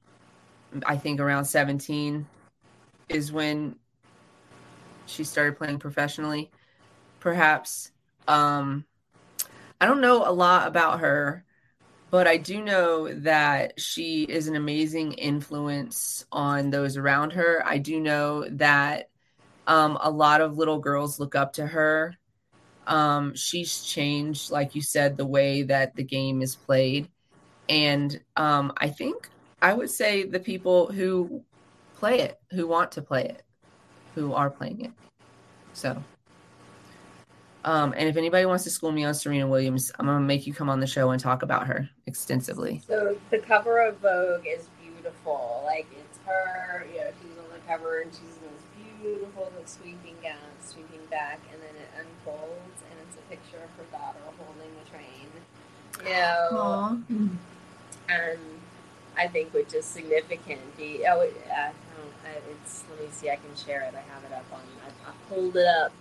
I 0.84 0.96
think 0.96 1.20
around 1.20 1.46
17 1.46 2.26
is 3.08 3.32
when 3.32 3.76
she 5.06 5.24
started 5.24 5.56
playing 5.56 5.78
professionally, 5.78 6.50
perhaps. 7.20 7.90
Um, 8.26 8.84
I 9.80 9.86
don't 9.86 10.00
know 10.00 10.28
a 10.28 10.32
lot 10.32 10.68
about 10.68 11.00
her, 11.00 11.44
but 12.10 12.26
I 12.26 12.36
do 12.36 12.62
know 12.62 13.12
that 13.20 13.80
she 13.80 14.24
is 14.24 14.48
an 14.48 14.56
amazing 14.56 15.12
influence 15.12 16.26
on 16.30 16.70
those 16.70 16.96
around 16.96 17.32
her. 17.32 17.62
I 17.64 17.78
do 17.78 18.00
know 18.00 18.48
that 18.50 19.08
um, 19.66 19.98
a 20.00 20.10
lot 20.10 20.40
of 20.40 20.58
little 20.58 20.78
girls 20.78 21.18
look 21.18 21.34
up 21.34 21.54
to 21.54 21.66
her. 21.66 22.14
Um, 22.88 23.34
she's 23.34 23.82
changed, 23.82 24.50
like 24.50 24.74
you 24.74 24.82
said, 24.82 25.16
the 25.16 25.26
way 25.26 25.62
that 25.62 25.94
the 25.94 26.02
game 26.02 26.42
is 26.42 26.56
played. 26.56 27.08
And 27.68 28.18
um, 28.36 28.72
I 28.78 28.88
think 28.88 29.28
I 29.60 29.74
would 29.74 29.90
say 29.90 30.24
the 30.24 30.40
people 30.40 30.90
who 30.90 31.42
play 31.96 32.20
it, 32.20 32.40
who 32.50 32.66
want 32.66 32.92
to 32.92 33.02
play 33.02 33.24
it, 33.24 33.42
who 34.14 34.32
are 34.32 34.50
playing 34.50 34.86
it. 34.86 34.92
So, 35.74 36.02
um, 37.64 37.92
and 37.96 38.08
if 38.08 38.16
anybody 38.16 38.46
wants 38.46 38.64
to 38.64 38.70
school 38.70 38.90
me 38.90 39.04
on 39.04 39.14
Serena 39.14 39.46
Williams, 39.46 39.92
I'm 39.98 40.06
gonna 40.06 40.20
make 40.20 40.46
you 40.46 40.54
come 40.54 40.70
on 40.70 40.80
the 40.80 40.86
show 40.86 41.10
and 41.10 41.20
talk 41.20 41.42
about 41.42 41.66
her 41.66 41.88
extensively. 42.06 42.82
So 42.86 43.18
the 43.30 43.38
cover 43.38 43.80
of 43.80 43.98
Vogue 43.98 44.46
is 44.46 44.68
beautiful. 44.80 45.62
Like 45.66 45.86
it's 45.92 46.18
her, 46.24 46.86
you 46.92 47.00
know, 47.00 47.10
she's 47.20 47.38
on 47.38 47.50
the 47.52 47.60
cover 47.66 48.00
and 48.00 48.12
she's 48.12 48.38
in 48.98 49.04
this 49.04 49.18
beautiful 49.18 49.52
sweeping 49.64 50.16
gown, 50.22 50.36
sweeping 50.60 51.04
back, 51.10 51.40
and 51.52 51.62
then 51.62 51.74
it 51.82 51.88
unfolds 51.98 52.82
and 52.90 52.98
it's 53.06 53.16
a 53.16 53.30
picture 53.30 53.62
of 53.62 53.70
her 53.76 53.84
daughter 53.90 54.18
holding 54.38 54.70
the 54.82 54.90
train. 54.90 55.28
You 56.04 56.14
know, 56.14 56.48
Aww. 56.52 57.30
and 58.08 58.38
I 59.16 59.26
think 59.26 59.52
which 59.52 59.74
is 59.74 59.84
significant. 59.84 60.60
The, 60.76 61.06
oh, 61.08 61.20
it, 61.20 61.36
uh, 61.50 61.70
it's 62.50 62.84
let 62.90 63.00
me 63.00 63.06
see. 63.10 63.30
I 63.30 63.36
can 63.36 63.56
share 63.56 63.82
it. 63.82 63.94
I 63.94 64.12
have 64.12 64.24
it 64.24 64.32
up 64.32 64.44
on. 64.52 64.60
I, 64.84 65.10
I 65.10 65.12
pulled 65.28 65.56
it 65.56 65.66
up. 65.66 65.92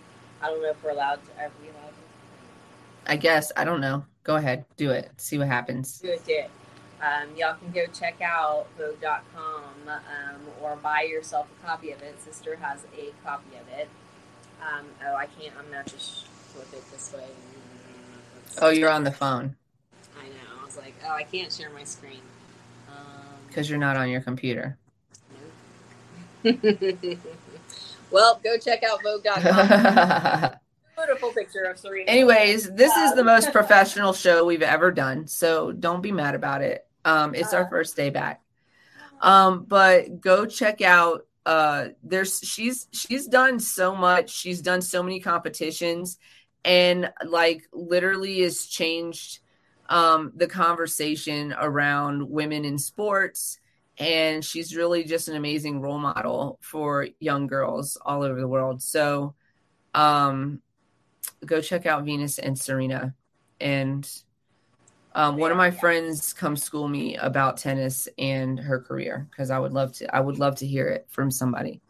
I 0.41 0.47
don't 0.47 0.61
know 0.61 0.69
if 0.69 0.83
we're 0.83 0.91
allowed 0.91 1.19
to. 1.25 1.43
Are 1.43 1.51
we 1.61 1.69
allowed 1.69 1.89
to? 1.89 3.11
I 3.11 3.15
guess 3.15 3.51
I 3.57 3.63
don't 3.63 3.81
know. 3.81 4.05
Go 4.23 4.35
ahead, 4.35 4.65
do 4.75 4.91
it. 4.91 5.09
See 5.17 5.37
what 5.37 5.47
happens. 5.47 5.99
Do 5.99 6.09
it. 6.09 6.25
Do 6.25 6.33
it. 6.33 6.51
Um, 7.01 7.35
y'all 7.37 7.55
can 7.55 7.71
go 7.71 7.85
check 7.87 8.21
out 8.21 8.67
Vogue.com 8.77 9.87
um, 9.87 10.41
or 10.61 10.75
buy 10.77 11.03
yourself 11.03 11.47
a 11.61 11.65
copy 11.65 11.91
of 11.91 12.01
it. 12.01 12.19
Sister 12.21 12.55
has 12.55 12.85
a 12.97 13.13
copy 13.23 13.55
of 13.55 13.79
it. 13.79 13.89
Um, 14.61 14.85
oh, 15.05 15.15
I 15.15 15.27
can't. 15.27 15.53
I'm 15.57 15.71
not 15.71 15.85
just 15.85 16.25
flip 16.25 16.67
it 16.73 16.83
this 16.91 17.13
way. 17.13 17.27
Oh, 18.59 18.69
you're 18.69 18.89
on 18.89 19.03
the 19.03 19.11
phone. 19.11 19.55
I 20.19 20.27
know. 20.29 20.61
I 20.61 20.65
was 20.65 20.77
like, 20.77 20.95
oh, 21.05 21.11
I 21.11 21.23
can't 21.23 21.53
share 21.53 21.69
my 21.69 21.83
screen. 21.83 22.21
Because 23.47 23.69
you're 23.69 23.79
not 23.79 23.97
on 23.97 24.09
your 24.09 24.21
computer. 24.21 24.77
well, 28.11 28.39
go 28.43 28.57
check 28.57 28.83
out 28.83 29.01
Vogue.com. 29.03 30.51
Beautiful 30.97 31.31
picture 31.31 31.63
of 31.63 31.77
Serena. 31.77 32.09
Anyways, 32.09 32.71
this 32.71 32.95
is 32.95 33.13
the 33.13 33.23
most 33.23 33.51
professional 33.53 34.13
show 34.13 34.45
we've 34.45 34.63
ever 34.63 34.91
done, 34.91 35.27
so 35.27 35.71
don't 35.71 36.01
be 36.01 36.11
mad 36.11 36.33
about 36.35 36.61
it. 36.61 36.86
Um, 37.07 37.33
it's 37.33 37.53
our 37.53 37.65
uh. 37.65 37.69
first 37.69 37.95
day 37.95 38.09
back. 38.09 38.41
Um, 39.21 39.65
but 39.67 40.21
go 40.21 40.45
check 40.45 40.81
out 40.81 41.25
uh 41.45 41.87
there's 42.03 42.39
she's 42.41 42.87
she's 42.91 43.25
done 43.25 43.57
so 43.57 43.95
much 43.95 44.29
she's 44.29 44.61
done 44.61 44.81
so 44.81 45.01
many 45.01 45.21
competitions 45.21 46.19
and 46.65 47.09
like 47.25 47.63
literally 47.71 48.41
has 48.41 48.65
changed 48.65 49.39
um, 49.89 50.33
the 50.35 50.47
conversation 50.47 51.55
around 51.57 52.29
women 52.29 52.65
in 52.65 52.77
sports. 52.77 53.59
And 53.97 54.45
she's 54.45 54.75
really 54.75 55.03
just 55.05 55.27
an 55.27 55.35
amazing 55.35 55.81
role 55.81 55.97
model 55.97 56.59
for 56.61 57.07
young 57.19 57.47
girls 57.47 57.97
all 58.05 58.21
over 58.21 58.39
the 58.39 58.47
world. 58.47 58.81
So 58.83 59.33
um, 59.95 60.61
go 61.45 61.61
check 61.61 61.85
out 61.85 62.03
Venus 62.05 62.37
and 62.37 62.59
Serena. 62.59 63.15
And 63.59 64.07
um, 65.17 65.35
one 65.37 65.49
of 65.49 65.57
my 65.57 65.71
friends 65.71 66.31
come 66.31 66.55
school 66.55 66.87
me 66.87 67.15
about 67.17 67.57
tennis 67.57 68.07
and 68.19 68.59
her 68.59 68.79
career 68.79 69.27
because 69.31 69.49
I 69.49 69.57
would 69.57 69.73
love 69.73 69.91
to. 69.93 70.15
I 70.15 70.19
would 70.19 70.37
love 70.37 70.55
to 70.57 70.67
hear 70.67 70.87
it 70.87 71.07
from 71.09 71.31
somebody. 71.31 71.81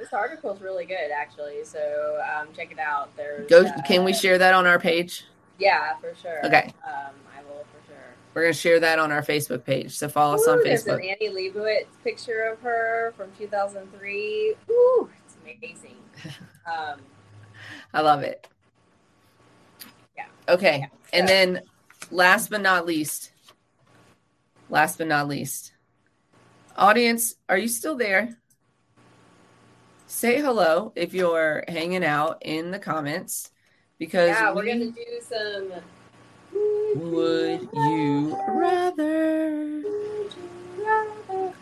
This 0.00 0.12
article 0.12 0.50
is 0.50 0.60
really 0.60 0.84
good, 0.84 1.12
actually. 1.16 1.62
So 1.62 2.20
um, 2.28 2.48
check 2.56 2.72
it 2.72 2.80
out. 2.80 3.16
There's. 3.16 3.48
Go. 3.48 3.62
Uh, 3.62 3.82
can 3.82 4.02
we 4.02 4.12
share 4.12 4.36
that 4.38 4.52
on 4.52 4.66
our 4.66 4.80
page? 4.80 5.24
Yeah, 5.60 5.96
for 6.00 6.12
sure. 6.20 6.44
Okay. 6.44 6.72
Um, 6.84 7.14
I 7.38 7.42
will 7.44 7.64
for 7.72 7.86
sure. 7.86 8.14
we're 8.34 8.42
gonna 8.42 8.52
share 8.52 8.80
that 8.80 8.98
on 8.98 9.12
our 9.12 9.22
Facebook 9.22 9.64
page. 9.64 9.96
So 9.96 10.08
follow 10.08 10.34
Ooh, 10.34 10.40
us 10.40 10.48
on 10.48 10.58
Facebook. 10.58 10.64
There's 10.64 10.86
an 10.86 11.16
Annie 11.20 11.30
Leibovitz 11.30 11.86
picture 12.02 12.50
of 12.52 12.60
her 12.62 13.14
from 13.16 13.30
2003. 13.38 14.54
Ooh, 14.70 15.08
it's 15.24 15.36
amazing. 15.44 15.96
Um, 16.66 16.98
I 17.94 18.00
love 18.00 18.24
it. 18.24 18.48
Yeah. 20.16 20.24
Okay, 20.48 20.78
yeah. 20.80 20.86
and 21.12 21.28
then 21.28 21.62
last 22.10 22.50
but 22.50 22.60
not 22.60 22.86
least, 22.86 23.32
last 24.68 24.98
but 24.98 25.06
not 25.06 25.28
least, 25.28 25.72
audience, 26.76 27.34
are 27.48 27.58
you 27.58 27.68
still 27.68 27.96
there? 27.96 28.36
Say 30.06 30.40
hello 30.40 30.92
if 30.94 31.14
you're 31.14 31.64
hanging 31.68 32.04
out 32.04 32.38
in 32.42 32.70
the 32.70 32.78
comments 32.78 33.50
because 33.98 34.30
yeah, 34.30 34.52
we're 34.52 34.62
we, 34.62 34.72
gonna 34.72 34.90
do 34.90 35.20
some 35.20 35.72
would 36.96 37.68
you 37.74 38.36
rather? 38.48 39.82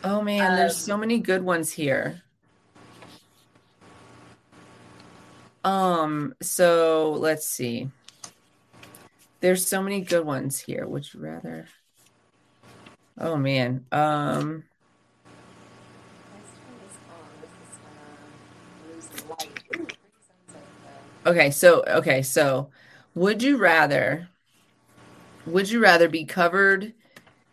Oh 0.05 0.23
man, 0.23 0.53
um, 0.53 0.57
there's 0.57 0.77
so 0.77 0.97
many 0.97 1.19
good 1.19 1.43
ones 1.43 1.73
here. 1.73 2.23
Um, 5.65 6.35
so 6.41 7.17
let's 7.19 7.47
see. 7.47 7.91
There's 9.45 9.69
so 9.69 9.83
many 9.83 10.01
good 10.01 10.25
ones 10.25 10.59
here. 10.59 10.87
Would 10.87 11.13
you 11.13 11.21
rather? 11.21 11.67
Oh 13.21 13.37
man. 13.37 13.85
Um 13.93 14.65
Okay, 21.27 21.51
so 21.51 21.85
okay, 21.87 22.23
so 22.23 22.71
would 23.15 23.43
you 23.43 23.59
rather 23.59 24.31
would 25.45 25.69
you 25.69 25.79
rather 25.79 26.09
be 26.09 26.25
covered 26.25 26.95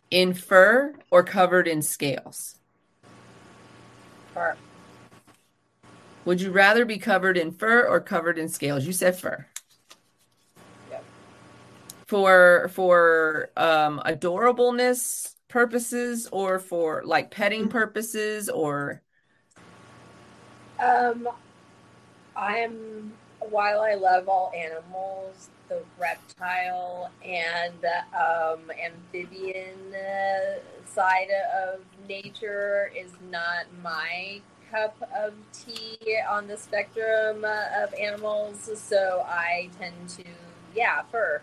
in 0.09 0.34
fur 0.34 0.95
or 1.11 1.23
covered 1.23 1.68
in 1.68 1.81
scales? 1.81 2.55
Fur. 4.34 4.55
Would 6.23 6.39
you 6.39 6.51
rather 6.51 6.85
be 6.85 6.97
covered 6.97 7.38
in 7.38 7.51
fur 7.51 7.85
or 7.85 7.99
covered 7.99 8.38
in 8.38 8.47
scales? 8.47 8.88
You 8.88 8.93
said 8.93 9.19
fur. 9.19 9.51
For 12.12 12.68
for 12.74 13.52
um 13.56 14.02
adorableness 14.06 15.34
purposes 15.48 16.28
or 16.34 16.60
for 16.60 17.04
like 17.06 17.32
petting 17.32 17.70
purposes 17.70 18.50
or 18.50 19.02
um 20.78 21.30
I 22.36 22.58
am 22.58 23.14
while 23.40 23.80
I 23.80 23.94
love 23.94 24.28
all 24.28 24.52
animals, 24.54 25.52
the 25.70 25.84
reptile 25.98 27.12
and 27.24 27.86
um, 28.14 28.70
amphibian 28.78 29.96
uh, 29.96 30.60
side 30.86 31.30
of 31.66 31.80
nature 32.10 32.92
is 32.94 33.12
not 33.30 33.68
my 33.82 34.42
cup 34.70 35.02
of 35.16 35.34
tea 35.54 36.20
on 36.30 36.48
the 36.48 36.58
spectrum 36.58 37.46
uh, 37.46 37.84
of 37.84 37.94
animals. 37.94 38.70
So 38.76 39.24
I 39.26 39.70
tend 39.80 40.10
to, 40.10 40.26
yeah, 40.76 41.04
fur. 41.10 41.42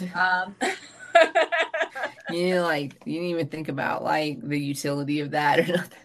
um, 0.14 0.54
you 2.30 2.50
know, 2.50 2.62
like 2.62 2.94
you 3.04 3.14
didn't 3.14 3.28
even 3.28 3.48
think 3.48 3.68
about 3.68 4.02
like 4.02 4.40
the 4.40 4.58
utility 4.58 5.20
of 5.20 5.32
that 5.32 5.60
or 5.60 5.66
nothing. 5.76 5.98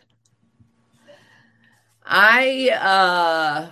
I 2.05 2.69
uh 2.69 3.71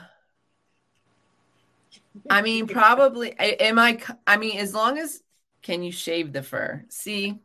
I 2.30 2.42
mean, 2.42 2.68
probably. 2.68 3.34
Am 3.40 3.80
I? 3.80 4.00
I 4.26 4.38
mean, 4.38 4.58
as 4.58 4.74
long 4.74 4.98
as 4.98 5.22
can 5.62 5.84
you 5.84 5.92
shave 5.92 6.34
the 6.34 6.44
fur? 6.44 6.84
See, 6.90 7.40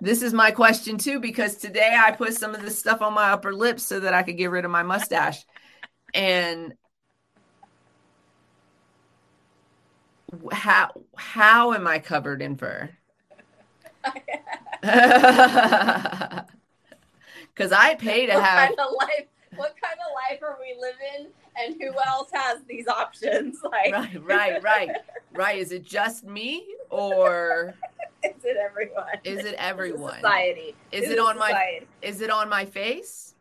this 0.00 0.22
is 0.22 0.32
my 0.32 0.50
question 0.50 0.98
too 0.98 1.20
because 1.20 1.56
today 1.56 1.96
I 1.96 2.12
put 2.12 2.34
some 2.34 2.54
of 2.54 2.62
this 2.62 2.78
stuff 2.78 3.02
on 3.02 3.14
my 3.14 3.30
upper 3.30 3.54
lip 3.54 3.80
so 3.80 4.00
that 4.00 4.14
I 4.14 4.22
could 4.22 4.36
get 4.36 4.50
rid 4.50 4.64
of 4.64 4.70
my 4.70 4.82
mustache, 4.82 5.44
and 6.14 6.74
how 10.52 10.90
how 11.16 11.72
am 11.72 11.86
I 11.86 11.98
covered 11.98 12.42
in 12.42 12.56
fur? 12.56 12.90
Because 17.56 17.72
I 17.72 17.94
pay 17.94 18.26
to 18.26 18.34
what 18.34 18.44
have. 18.44 18.68
Kind 18.68 18.80
of 18.80 18.92
life, 18.98 19.26
what 19.56 19.74
kind 19.82 19.98
of 20.06 20.12
life 20.30 20.42
are 20.42 20.58
we 20.60 20.78
living, 20.78 21.32
and 21.56 21.76
who 21.80 21.92
else 22.06 22.28
has 22.32 22.58
these 22.68 22.86
options? 22.86 23.56
Like, 23.64 23.92
right, 23.92 24.22
right, 24.22 24.62
right, 24.62 24.90
right. 25.32 25.58
Is 25.58 25.72
it 25.72 25.84
just 25.84 26.24
me, 26.24 26.66
or 26.90 27.74
is 28.24 28.44
it 28.44 28.56
everyone? 28.56 29.06
Is 29.24 29.44
it 29.44 29.54
everyone? 29.58 30.16
Society. 30.16 30.76
Is 30.92 31.10
it 31.10 31.18
on 31.18 31.36
society. 31.36 31.86
my? 32.02 32.06
Is 32.06 32.20
it 32.20 32.30
on 32.30 32.48
my 32.48 32.66
face? 32.66 33.34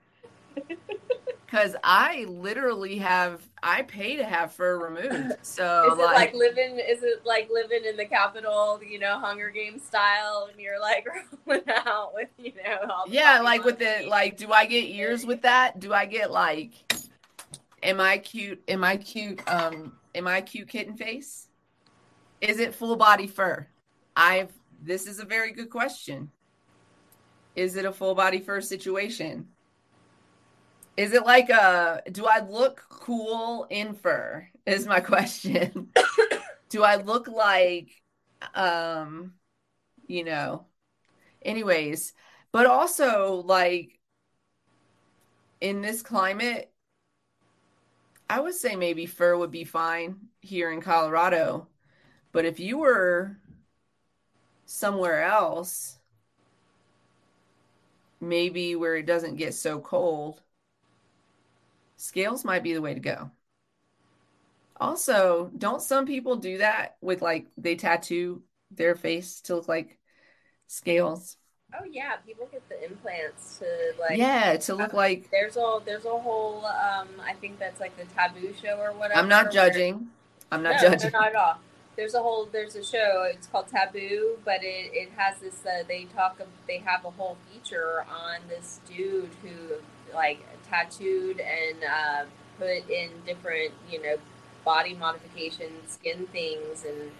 Because 1.56 1.73
I 1.86 2.26
literally 2.27 2.98
have, 2.98 3.41
I 3.64 3.84
pay 3.84 4.18
to 4.18 4.26
have 4.26 4.52
fur 4.52 4.77
removed. 4.77 5.36
So 5.41 5.94
is 5.94 5.99
it 5.99 6.02
like, 6.02 6.15
like, 6.15 6.34
living? 6.34 6.80
Is 6.80 7.02
it 7.02 7.26
like 7.26 7.49
living 7.49 7.86
in 7.88 7.95
the 7.95 8.03
capital? 8.03 8.82
You 8.86 8.99
know, 8.99 9.18
Hunger 9.19 9.49
Games 9.49 9.84
style, 9.84 10.49
and 10.52 10.60
you're 10.60 10.82
like 10.82 11.07
rolling 11.45 11.64
out 11.69 12.14
with 12.14 12.27
you 12.38 12.52
know. 12.61 13.06
yeah, 13.07 13.40
like 13.40 13.64
with 13.64 13.80
the 13.80 14.06
like. 14.10 14.36
Do 14.36 14.52
I 14.52 14.65
get 14.65 14.84
ears 14.84 15.26
with 15.26 15.44
that? 15.44 15.80
Do 15.80 15.94
I 15.94 16.06
get 16.06 16.30
like? 16.30 16.73
Am 17.84 18.02
I 18.02 18.18
cute? 18.18 18.61
Am 18.68 18.84
I 18.84 18.98
cute? 18.98 19.41
Um, 19.48 19.94
am 20.14 20.27
I 20.27 20.41
cute 20.41 20.68
kitten 20.68 20.98
face? 20.98 21.48
Is 22.41 22.60
it 22.60 22.76
full 22.76 22.98
body 22.98 23.27
fur? 23.27 23.65
I've. 24.15 24.52
This 24.82 25.07
is 25.07 25.19
a 25.19 25.26
very 25.26 25.53
good 25.53 25.69
question. 25.69 26.32
Is 27.56 27.77
it 27.77 27.86
a 27.86 27.94
full 27.94 28.14
body 28.14 28.40
fur 28.40 28.60
situation? 28.60 29.48
Is 30.98 31.14
it 31.14 31.26
like 31.26 31.50
a 31.50 32.02
do 32.12 32.26
I 32.26 32.40
look 32.40 32.84
cool 32.90 33.68
in 33.70 33.94
fur? 33.96 34.48
Is 34.66 34.88
my 34.88 35.00
question. 35.02 35.90
do 36.70 36.84
I 36.84 36.98
look 36.98 37.28
like 37.28 38.02
um 38.54 39.34
you 40.08 40.24
know 40.24 40.68
anyways, 41.44 42.14
but 42.52 42.66
also 42.66 43.44
like 43.46 44.00
in 45.62 45.82
this 45.82 46.02
climate 46.02 46.72
I 48.30 48.40
would 48.40 48.54
say 48.56 48.76
maybe 48.76 49.06
fur 49.06 49.38
would 49.38 49.52
be 49.52 49.64
fine 49.64 50.30
here 50.42 50.72
in 50.72 50.82
Colorado. 50.82 51.68
But 52.32 52.46
if 52.46 52.60
you 52.60 52.78
were 52.80 53.38
somewhere 54.66 55.24
else, 55.24 55.98
maybe 58.20 58.76
where 58.76 58.96
it 58.98 59.06
doesn't 59.06 59.36
get 59.38 59.54
so 59.54 59.80
cold, 59.80 60.42
scales 62.06 62.45
might 62.45 62.64
be 62.64 62.73
the 62.73 62.82
way 62.82 62.94
to 62.94 62.99
go. 62.99 63.32
Also, 64.77 65.52
don't 65.57 65.82
some 65.82 66.06
people 66.06 66.36
do 66.36 66.60
that 66.60 66.98
with 67.02 67.22
like 67.22 67.48
they 67.57 67.76
tattoo 67.76 68.44
their 68.72 68.95
face 68.95 69.41
to 69.41 69.56
look 69.56 69.68
like 69.68 69.98
scales? 70.68 71.38
Oh 71.73 71.86
yeah, 71.90 72.18
people 72.26 72.48
get 72.52 72.68
the 72.69 72.84
implants 72.86 73.60
to 73.60 73.65
like 73.99 74.18
yeah 74.18 74.57
to 74.57 74.76
look 74.76 74.94
like. 74.94 75.30
There's 75.32 75.57
a 75.57 75.80
there's 75.86 76.06
a 76.06 76.10
whole 76.10 76.65
um 76.65 77.07
I 77.23 77.34
think 77.40 77.60
that's 77.60 77.80
like 77.80 77.98
the 77.98 78.06
taboo 78.14 78.53
show 78.61 78.77
or 78.77 78.91
whatever. 78.91 79.19
I'm 79.19 79.30
not 79.30 79.52
judging. 79.52 80.07
I'm 80.52 80.61
not 80.61 80.73
judging 80.82 80.91
no, 80.91 80.98
judging. 80.98 81.11
not 81.11 81.27
at 81.27 81.36
all. 81.36 81.60
There's 81.95 82.14
a 82.14 82.19
whole 82.22 82.49
there's 82.52 82.76
a 82.76 82.84
show. 82.84 83.30
It's 83.34 83.48
called 83.48 83.69
Taboo, 83.69 84.38
but 84.44 84.61
it, 84.61 84.91
it 84.94 85.10
has 85.15 85.40
this. 85.40 85.65
Uh, 85.65 85.84
they 85.88 86.06
talk. 86.15 86.40
of 86.41 86.48
They 86.68 86.80
have 86.80 87.06
a 87.06 87.11
whole 87.11 87.38
feature 87.52 88.06
on 88.10 88.41
this 88.49 88.82
dude 88.86 89.30
who 89.41 89.76
like 90.14 90.40
tattooed 90.70 91.40
and 91.40 91.78
uh, 91.84 92.26
put 92.58 92.90
in 92.90 93.10
different, 93.26 93.72
you 93.90 94.02
know, 94.02 94.18
body 94.64 94.94
modification, 94.96 95.68
skin 95.88 96.28
things, 96.28 96.86
and 96.86 97.12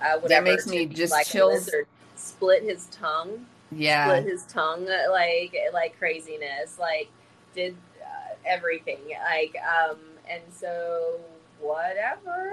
uh, 0.00 0.18
whatever. 0.18 0.28
That 0.28 0.44
makes 0.44 0.66
me 0.66 0.86
just 0.86 1.12
like 1.12 1.26
chills. 1.26 1.70
Split 2.16 2.64
his 2.64 2.86
tongue. 2.86 3.46
Yeah. 3.70 4.06
Split 4.06 4.24
his 4.24 4.44
tongue 4.44 4.86
like 5.10 5.54
like 5.72 5.98
craziness. 5.98 6.78
Like 6.78 7.08
did 7.54 7.76
uh, 8.02 8.34
everything. 8.44 8.98
Like 9.24 9.56
um, 9.62 9.98
and 10.28 10.42
so 10.52 11.20
whatever. 11.60 12.52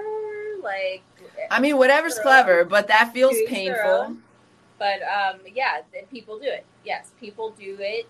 Like 0.62 1.02
I 1.50 1.60
mean, 1.60 1.76
whatever's 1.76 2.18
clever, 2.18 2.64
but 2.64 2.88
that 2.88 3.12
feels 3.12 3.36
painful. 3.46 4.16
But 4.78 5.00
um, 5.02 5.40
yeah, 5.52 5.80
people 6.10 6.38
do 6.38 6.46
it. 6.46 6.64
Yes, 6.84 7.10
people 7.18 7.50
do 7.50 7.76
it 7.80 8.06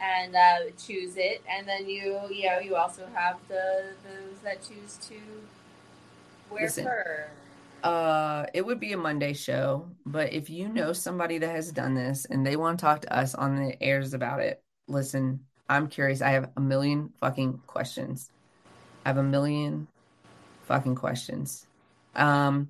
and 0.00 0.34
uh, 0.34 0.58
choose 0.78 1.16
it, 1.16 1.42
and 1.48 1.68
then 1.68 1.88
you 1.88 2.18
you 2.30 2.46
know 2.46 2.58
you 2.58 2.76
also 2.76 3.06
have 3.14 3.36
the 3.48 3.92
those 4.04 4.38
that 4.42 4.62
choose 4.62 4.98
to 5.08 5.14
wear 6.50 6.64
Listen, 6.64 6.84
fur. 6.84 7.28
Uh, 7.82 8.46
it 8.52 8.64
would 8.64 8.80
be 8.80 8.92
a 8.92 8.96
Monday 8.96 9.32
show, 9.32 9.86
but 10.04 10.32
if 10.32 10.50
you 10.50 10.68
know 10.68 10.92
somebody 10.92 11.38
that 11.38 11.50
has 11.50 11.72
done 11.72 11.94
this 11.94 12.26
and 12.26 12.46
they 12.46 12.56
want 12.56 12.78
to 12.78 12.84
talk 12.84 13.00
to 13.02 13.16
us 13.16 13.34
on 13.34 13.56
the 13.56 13.82
airs 13.82 14.12
about 14.12 14.40
it, 14.40 14.62
listen, 14.86 15.40
I'm 15.68 15.88
curious. 15.88 16.20
I 16.20 16.30
have 16.30 16.50
a 16.56 16.60
million 16.60 17.10
fucking 17.20 17.62
questions. 17.66 18.30
I 19.04 19.10
have 19.10 19.18
a 19.18 19.22
million 19.22 19.88
fucking 20.64 20.94
questions. 20.94 21.66
Um, 22.14 22.68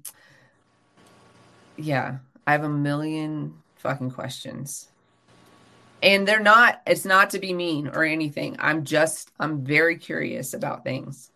yeah, 1.76 2.18
I 2.46 2.52
have 2.52 2.64
a 2.64 2.68
million 2.68 3.54
fucking 3.76 4.10
questions 4.10 4.89
and 6.02 6.26
they're 6.26 6.40
not 6.40 6.80
it's 6.86 7.04
not 7.04 7.30
to 7.30 7.38
be 7.38 7.52
mean 7.52 7.88
or 7.88 8.04
anything. 8.04 8.56
I'm 8.58 8.84
just 8.84 9.30
i'm 9.38 9.64
very 9.64 9.96
curious 9.96 10.54
about 10.54 10.84
things. 10.84 11.30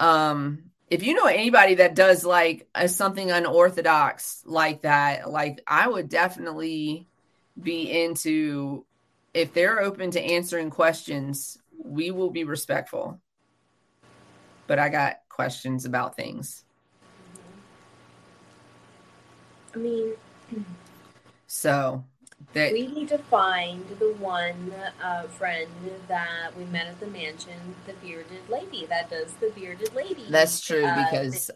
Um 0.00 0.70
if 0.90 1.02
you 1.02 1.14
know 1.14 1.26
anybody 1.26 1.76
that 1.76 1.94
does 1.94 2.24
like 2.24 2.68
a, 2.74 2.88
something 2.88 3.30
unorthodox 3.30 4.42
like 4.44 4.82
that 4.82 5.30
like 5.30 5.60
i 5.66 5.88
would 5.88 6.08
definitely 6.08 7.08
be 7.60 7.90
into 8.04 8.84
if 9.32 9.54
they're 9.54 9.80
open 9.80 10.10
to 10.10 10.20
answering 10.20 10.70
questions 10.70 11.58
we 11.82 12.10
will 12.10 12.30
be 12.30 12.44
respectful. 12.44 13.20
But 14.66 14.78
i 14.78 14.88
got 14.88 15.20
questions 15.28 15.84
about 15.84 16.16
things. 16.16 16.64
I 19.74 19.78
mean 19.78 20.12
so 21.46 22.04
that 22.54 22.72
we 22.72 22.86
need 22.86 23.08
to 23.08 23.18
find 23.18 23.84
the 23.98 24.14
one 24.14 24.72
uh, 25.02 25.24
friend 25.24 25.68
that 26.08 26.56
we 26.56 26.64
met 26.66 26.86
at 26.86 26.98
the 27.00 27.06
mansion, 27.06 27.58
the 27.86 27.92
bearded 27.94 28.48
lady 28.48 28.86
that 28.86 29.10
does 29.10 29.32
the 29.34 29.50
bearded 29.54 29.94
lady. 29.94 30.24
That's 30.30 30.60
true 30.60 30.84
uh, 30.84 31.04
because 31.04 31.50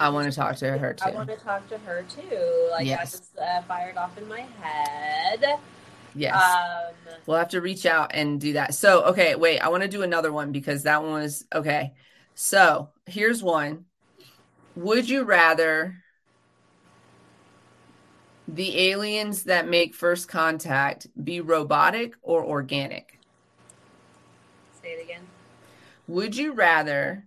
I 0.00 0.08
want 0.08 0.30
to 0.30 0.36
talk 0.36 0.56
to 0.56 0.78
her 0.78 0.94
too. 0.94 1.04
I 1.04 1.10
want 1.10 1.28
to 1.28 1.36
talk 1.36 1.68
to 1.68 1.78
her 1.78 2.04
too. 2.08 2.68
Like 2.70 2.86
yes. 2.86 3.12
that 3.12 3.18
just 3.18 3.38
uh, 3.38 3.62
fired 3.62 3.96
off 3.96 4.16
in 4.18 4.28
my 4.28 4.46
head. 4.60 5.58
Yes. 6.14 6.34
Um, 6.34 7.14
we'll 7.26 7.36
have 7.36 7.50
to 7.50 7.60
reach 7.60 7.86
out 7.86 8.12
and 8.14 8.40
do 8.40 8.54
that. 8.54 8.74
So, 8.74 9.04
okay, 9.04 9.34
wait, 9.34 9.60
I 9.60 9.68
want 9.68 9.82
to 9.82 9.88
do 9.88 10.02
another 10.02 10.32
one 10.32 10.52
because 10.52 10.84
that 10.84 11.02
one 11.02 11.12
was 11.12 11.44
okay. 11.54 11.92
So, 12.34 12.90
here's 13.06 13.42
one. 13.42 13.84
Would 14.74 15.08
you 15.08 15.24
rather 15.24 15.96
the 18.48 18.78
aliens 18.78 19.44
that 19.44 19.68
make 19.68 19.94
first 19.94 20.26
contact 20.26 21.06
be 21.22 21.40
robotic 21.40 22.14
or 22.22 22.42
organic? 22.42 23.18
Say 24.82 24.92
it 24.92 25.04
again. 25.04 25.26
Would 26.08 26.34
you 26.34 26.54
rather 26.54 27.26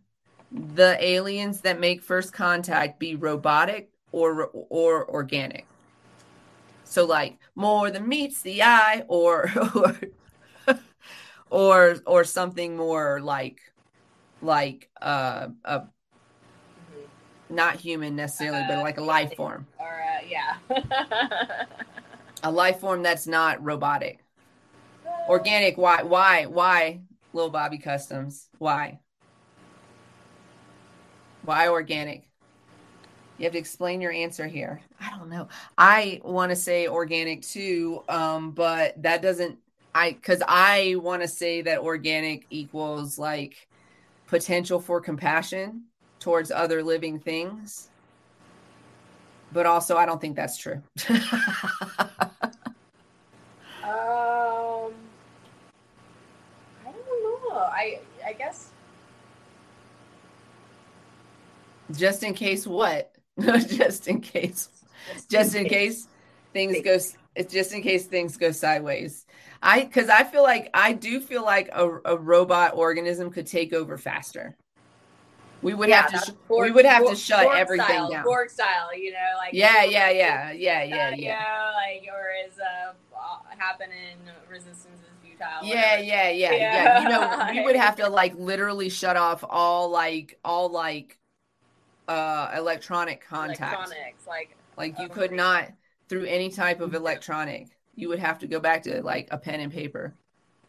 the 0.52 0.98
aliens 0.99 1.61
that 1.61 1.80
make 1.80 2.02
first 2.02 2.34
contact 2.34 2.99
be 2.99 3.15
robotic 3.15 3.91
or 4.11 4.49
or 4.52 5.07
organic? 5.10 5.68
So 6.84 7.06
like 7.06 7.38
more 7.56 7.91
than 7.91 8.10
meets 8.10 8.41
the 8.41 8.64
eye 8.64 9.03
or 9.07 9.52
or 9.76 9.99
or, 11.52 11.98
or 12.06 12.23
something 12.23 12.76
more 12.76 13.22
like 13.22 13.61
like 14.41 14.89
uh, 15.02 15.49
a. 15.64 15.84
not 17.52 17.76
human 17.76 18.15
necessarily, 18.15 18.60
uh, 18.60 18.68
but 18.68 18.84
like 18.84 18.98
a 18.98 19.03
life 19.03 19.36
form. 19.36 19.68
Or 19.80 20.02
yeah. 20.28 20.57
a 22.44 22.52
life 22.52 22.80
form 22.80 23.03
that's 23.03 23.28
not 23.28 23.64
robotic. 23.64 24.23
Organic, 25.28 25.78
why, 25.78 26.03
why, 26.03 26.45
why, 26.45 27.02
little 27.34 27.49
Bobby 27.49 27.78
Customs? 27.78 28.48
Why? 28.57 28.99
Why 31.44 31.69
organic? 31.69 32.30
You 33.38 33.45
have 33.45 33.53
to 33.53 33.60
explain 33.60 34.02
your 34.02 34.11
answer 34.11 34.48
here. 34.48 34.82
I 34.99 35.18
don't 35.18 35.30
know. 35.30 35.48
I 35.78 36.22
want 36.23 36.52
to 36.52 36.56
say 36.56 36.88
organic 36.88 37.41
too, 37.41 38.03
um, 38.07 38.52
but 38.52 39.02
that 39.02 39.22
doesn't. 39.22 39.57
I 39.95 40.11
because 40.11 40.44
I 40.48 40.95
want 40.98 41.23
to 41.23 41.28
say 41.28 41.64
that 41.64 41.80
organic 41.80 42.45
equals 42.52 43.18
like 43.18 43.68
potential 44.28 44.80
for 44.80 45.02
compassion 45.02 45.86
towards 46.22 46.52
other 46.52 46.81
living 46.81 47.19
things. 47.19 47.89
But 49.52 49.65
also, 49.65 49.98
I 49.98 50.06
don't 50.06 50.22
think 50.22 50.38
that's 50.38 50.56
true. 50.56 50.81
um, 51.10 51.19
I 56.85 56.91
don't 56.93 57.23
know. 57.23 57.57
I 57.57 57.99
I 58.26 58.31
guess. 58.31 58.69
Just 61.91 62.23
in 62.23 62.34
case, 62.34 62.65
what? 62.65 63.14
just 63.41 64.07
in 64.07 64.22
case. 64.22 64.69
Just 65.30 65.56
in 65.56 65.65
case 65.65 66.07
things 66.53 66.77
go. 66.81 66.98
It's 67.35 67.53
just 67.53 67.73
in 67.73 67.81
case 67.81 68.06
things 68.06 68.38
go 68.38 68.52
sideways. 68.52 69.26
I 69.61 69.84
because 69.84 70.07
I 70.07 70.23
feel 70.23 70.43
like 70.43 70.69
I 70.73 70.93
do 70.93 71.19
feel 71.19 71.43
like 71.43 71.69
a, 71.73 71.89
a 72.06 72.18
robot 72.18 72.76
organism 72.76 73.31
could 73.31 73.48
take 73.48 73.73
over 73.73 73.98
faster. 73.98 74.56
We 75.62 75.74
would 75.74 75.90
yeah, 75.90 76.10
have 76.10 76.26
to. 76.26 76.34
Borg, 76.48 76.70
we 76.70 76.72
would 76.72 76.86
have 76.86 77.04
Borg, 77.04 77.16
to 77.16 77.22
shut 77.22 77.46
Borg 77.46 77.58
everything 77.58 77.86
style, 77.86 78.10
down. 78.10 78.24
Borg 78.24 78.50
style, 78.50 78.96
you 78.96 79.12
know, 79.12 79.18
like 79.38 79.54
yeah, 79.54 79.84
yeah, 79.84 80.10
yeah, 80.10 80.52
yeah, 80.52 80.84
yeah, 80.84 81.16
yeah. 81.16 81.72
like 81.76 82.08
or 82.12 82.30
is 82.48 82.58
uh, 82.60 82.94
happen 83.58 83.90
in 83.92 84.18
resistance 84.50 85.02
is 85.02 85.12
futile. 85.24 85.48
Yeah, 85.64 85.98
yeah, 85.98 86.30
yeah, 86.30 86.52
yeah, 86.52 86.54
yeah. 86.54 87.02
You 87.02 87.10
know, 87.10 87.62
we 87.62 87.66
would 87.66 87.76
have 87.76 87.96
to 87.98 88.10
like 88.10 88.34
literally 88.36 88.90
shut 88.90 89.16
off 89.18 89.44
all 89.48 89.90
like 89.90 90.40
all 90.44 90.70
like 90.70 91.20
uh 92.08 92.52
electronic 92.56 93.24
contact. 93.24 93.74
Electronics, 93.74 94.28
like 94.28 94.56
like 94.78 95.00
you 95.00 95.10
could 95.10 95.32
not 95.32 95.70
through 96.10 96.26
any 96.26 96.50
type 96.50 96.82
of 96.82 96.94
electronic. 96.96 97.68
You 97.96 98.10
would 98.10 98.20
have 98.20 98.40
to 98.40 98.48
go 98.48 98.60
back 98.60 98.84
to 98.84 99.02
like 99.04 99.28
a 99.32 99.38
pen 99.38 99.60
and 99.60 99.72
paper. 99.72 100.16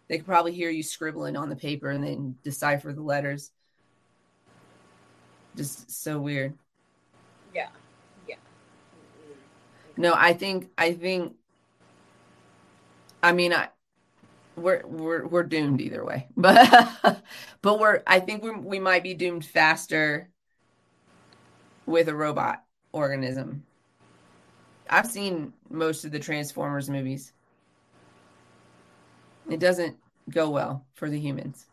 They 0.09 0.19
could 0.19 0.27
probably 0.27 0.53
hear 0.53 0.69
you 0.69 0.83
scribbling 0.83 1.37
on 1.37 1.49
the 1.49 1.57
paper 1.57 1.89
and 1.89 2.05
then 2.05 2.37
decipher 2.43 2.93
the 2.93 3.01
letters 3.01 3.51
just 5.57 5.91
so 5.91 6.19
weird. 6.19 6.55
Yeah. 7.55 7.69
Yeah. 8.29 8.37
No, 9.97 10.15
I 10.17 10.33
think 10.33 10.71
I 10.79 10.93
think 10.93 11.35
I 13.23 13.33
mean 13.33 13.53
I 13.53 13.69
we're 14.57 14.83
we're 14.87 15.27
we're 15.27 15.43
doomed 15.43 15.81
either 15.81 16.05
way. 16.05 16.29
But 16.37 17.23
but 17.63 17.79
we're 17.79 18.03
I 18.07 18.21
think 18.21 18.43
we 18.43 18.51
we 18.51 18.79
might 18.79 19.03
be 19.03 19.15
doomed 19.15 19.45
faster 19.45 20.29
with 21.87 22.09
a 22.09 22.15
robot 22.15 22.63
organism. 22.93 23.65
I've 24.89 25.07
seen 25.07 25.53
most 25.71 26.05
of 26.05 26.13
the 26.13 26.19
Transformers 26.19 26.91
movies. 26.91 27.33
It 29.51 29.59
doesn't 29.59 29.97
go 30.31 30.51
well 30.51 30.87
for 30.95 31.11
the 31.11 31.19
humans 31.19 31.67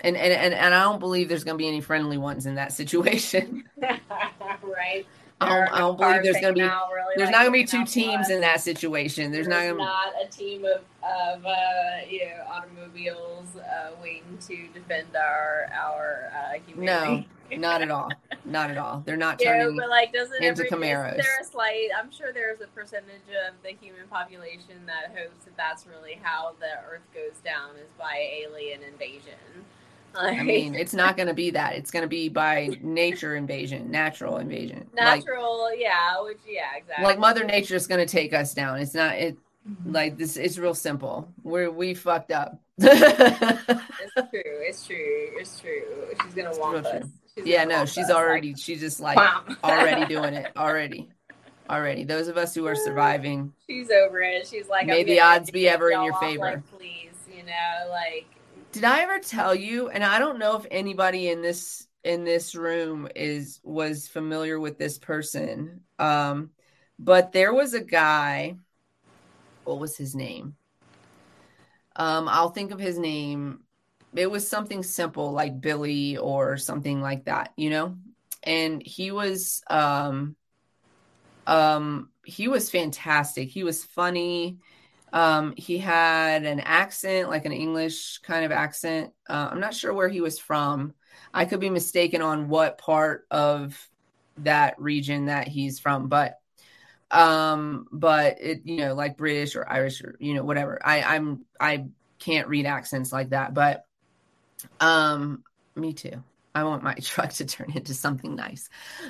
and 0.00 0.16
and 0.16 0.32
and, 0.32 0.54
and 0.54 0.74
I 0.74 0.82
don't 0.82 1.00
believe 1.00 1.28
there's 1.28 1.44
going 1.44 1.56
to 1.56 1.58
be 1.58 1.68
any 1.68 1.80
friendly 1.80 2.18
ones 2.18 2.46
in 2.46 2.56
that 2.56 2.72
situation. 2.72 3.64
right. 3.78 5.06
I 5.38 5.48
don't, 5.48 5.68
I 5.68 5.78
don't 5.80 5.98
believe 5.98 6.22
there's 6.22 6.40
going 6.40 6.54
to 6.54 6.60
be 6.60 6.62
really 6.62 7.14
there's 7.16 7.26
like 7.26 7.34
not 7.34 7.46
going 7.46 7.66
to 7.66 7.78
be 7.78 7.84
two 7.84 7.84
teams 7.84 8.30
in 8.30 8.40
that 8.40 8.62
situation. 8.62 9.30
There's, 9.30 9.46
there's 9.46 9.68
not 9.68 9.76
gonna... 9.78 9.90
not 9.90 10.14
a 10.22 10.28
team 10.30 10.64
of 10.64 10.80
of 11.04 11.44
uh, 11.44 12.06
you 12.08 12.24
know 12.24 12.44
automobiles 12.48 13.54
uh, 13.56 13.90
waiting 14.02 14.38
to 14.46 14.68
defend 14.72 15.14
our 15.14 15.68
our 15.74 16.30
uh, 16.34 16.58
humanity. 16.66 17.28
No, 17.50 17.56
not 17.58 17.82
at 17.82 17.90
all. 17.90 18.10
Not 18.46 18.70
at 18.70 18.78
all. 18.78 19.02
They're 19.04 19.16
not 19.16 19.38
turning. 19.44 19.76
Yeah, 19.76 19.82
but 19.82 19.90
like, 19.90 20.12
doesn't 20.12 20.42
into 20.42 20.64
every, 20.64 20.70
Camaros. 20.70 21.16
There 21.16 21.40
a 21.40 21.44
slight. 21.44 21.88
I'm 21.96 22.10
sure 22.10 22.32
there's 22.32 22.62
a 22.62 22.68
percentage 22.68 23.28
of 23.46 23.54
the 23.62 23.76
human 23.78 24.08
population 24.08 24.86
that 24.86 25.14
hopes 25.16 25.44
that 25.44 25.56
that's 25.56 25.86
really 25.86 26.18
how 26.22 26.54
the 26.60 26.80
Earth 26.90 27.06
goes 27.12 27.40
down 27.44 27.76
is 27.76 27.90
by 27.98 28.42
alien 28.42 28.82
invasion. 28.82 29.66
I 30.18 30.42
mean, 30.42 30.74
it's 30.74 30.94
not 30.94 31.16
going 31.16 31.28
to 31.28 31.34
be 31.34 31.50
that. 31.50 31.74
It's 31.74 31.90
going 31.90 32.02
to 32.02 32.08
be 32.08 32.28
by 32.28 32.70
nature 32.80 33.36
invasion, 33.36 33.90
natural 33.90 34.38
invasion. 34.38 34.88
Natural, 34.94 35.62
like, 35.62 35.78
yeah, 35.80 36.20
which 36.22 36.38
yeah, 36.46 36.76
exactly. 36.76 37.04
Like 37.04 37.18
Mother 37.18 37.44
Nature 37.44 37.76
is 37.76 37.86
going 37.86 38.04
to 38.04 38.10
take 38.10 38.32
us 38.32 38.54
down. 38.54 38.78
It's 38.78 38.94
not 38.94 39.16
it 39.16 39.36
mm-hmm. 39.68 39.92
like 39.92 40.16
this. 40.16 40.36
It's 40.36 40.58
real 40.58 40.74
simple. 40.74 41.28
We're 41.42 41.70
we 41.70 41.94
fucked 41.94 42.32
up. 42.32 42.60
it's 42.78 44.14
true. 44.14 44.42
It's 44.44 44.86
true. 44.86 45.28
It's 45.38 45.60
true. 45.60 45.82
She's 46.22 46.34
gonna 46.34 46.58
want 46.58 46.86
us. 46.86 47.08
She's 47.34 47.46
yeah, 47.46 47.64
no, 47.64 47.84
she's 47.84 48.06
us. 48.06 48.10
already. 48.10 48.48
Like, 48.48 48.58
she's 48.58 48.80
just 48.80 49.00
like 49.00 49.18
already 49.64 50.06
doing 50.06 50.34
it. 50.34 50.52
Already. 50.56 51.10
Already, 51.68 52.04
those 52.04 52.28
of 52.28 52.36
us 52.36 52.54
who 52.54 52.64
are 52.68 52.76
surviving, 52.76 53.52
she's 53.68 53.90
over 53.90 54.20
it. 54.20 54.46
She's 54.46 54.68
like, 54.68 54.86
may 54.86 55.02
the 55.02 55.18
odds 55.18 55.50
be 55.50 55.68
ever 55.68 55.90
in 55.90 56.00
your 56.04 56.14
favor. 56.20 56.44
Like, 56.44 56.70
please, 56.78 57.10
you 57.28 57.42
know, 57.42 57.90
like 57.90 58.35
did 58.76 58.84
I 58.84 59.00
ever 59.00 59.20
tell 59.20 59.54
you? 59.54 59.88
And 59.88 60.04
I 60.04 60.18
don't 60.18 60.38
know 60.38 60.58
if 60.58 60.66
anybody 60.70 61.30
in 61.30 61.40
this 61.40 61.88
in 62.04 62.24
this 62.24 62.54
room 62.54 63.08
is 63.16 63.58
was 63.64 64.06
familiar 64.06 64.60
with 64.60 64.76
this 64.76 64.98
person. 64.98 65.80
Um, 65.98 66.50
but 66.98 67.32
there 67.32 67.54
was 67.54 67.72
a 67.72 67.80
guy. 67.80 68.56
What 69.64 69.78
was 69.78 69.96
his 69.96 70.14
name? 70.14 70.56
Um, 71.96 72.28
I'll 72.28 72.50
think 72.50 72.70
of 72.70 72.78
his 72.78 72.98
name. 72.98 73.60
It 74.14 74.30
was 74.30 74.46
something 74.46 74.82
simple 74.82 75.32
like 75.32 75.58
Billy 75.58 76.18
or 76.18 76.58
something 76.58 77.00
like 77.00 77.24
that, 77.24 77.54
you 77.56 77.70
know. 77.70 77.96
And 78.42 78.82
he 78.82 79.10
was 79.10 79.62
um, 79.70 80.36
um, 81.46 82.10
he 82.26 82.46
was 82.48 82.70
fantastic. 82.70 83.48
He 83.48 83.64
was 83.64 83.84
funny. 83.84 84.58
Um, 85.16 85.54
he 85.56 85.78
had 85.78 86.44
an 86.44 86.60
accent, 86.60 87.30
like 87.30 87.46
an 87.46 87.52
English 87.52 88.18
kind 88.18 88.44
of 88.44 88.52
accent. 88.52 89.14
Uh, 89.26 89.48
I'm 89.50 89.60
not 89.60 89.72
sure 89.72 89.94
where 89.94 90.10
he 90.10 90.20
was 90.20 90.38
from. 90.38 90.92
I 91.32 91.46
could 91.46 91.58
be 91.58 91.70
mistaken 91.70 92.20
on 92.20 92.50
what 92.50 92.76
part 92.76 93.26
of 93.30 93.88
that 94.36 94.78
region 94.78 95.26
that 95.26 95.48
he's 95.48 95.80
from, 95.80 96.08
but 96.08 96.38
um 97.12 97.86
but 97.92 98.40
it 98.40 98.62
you 98.64 98.78
know 98.78 98.92
like 98.92 99.16
british 99.16 99.54
or 99.54 99.64
irish 99.70 100.02
or 100.02 100.16
you 100.18 100.34
know 100.34 100.42
whatever 100.42 100.80
i 100.84 101.02
i'm 101.02 101.44
i 101.60 101.84
can't 102.18 102.48
read 102.48 102.66
accents 102.66 103.12
like 103.12 103.28
that 103.28 103.54
but 103.54 103.84
um 104.80 105.44
me 105.76 105.92
too 105.92 106.20
i 106.52 106.64
want 106.64 106.82
my 106.82 106.94
truck 107.00 107.32
to 107.32 107.44
turn 107.44 107.70
into 107.76 107.94
something 107.94 108.34
nice 108.34 108.68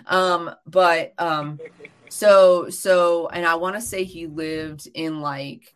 um 0.08 0.50
but 0.66 1.14
um 1.16 1.58
so 2.10 2.68
so 2.68 3.28
and 3.28 3.46
i 3.46 3.54
want 3.54 3.76
to 3.76 3.80
say 3.80 4.04
he 4.04 4.26
lived 4.26 4.86
in 4.92 5.22
like 5.22 5.74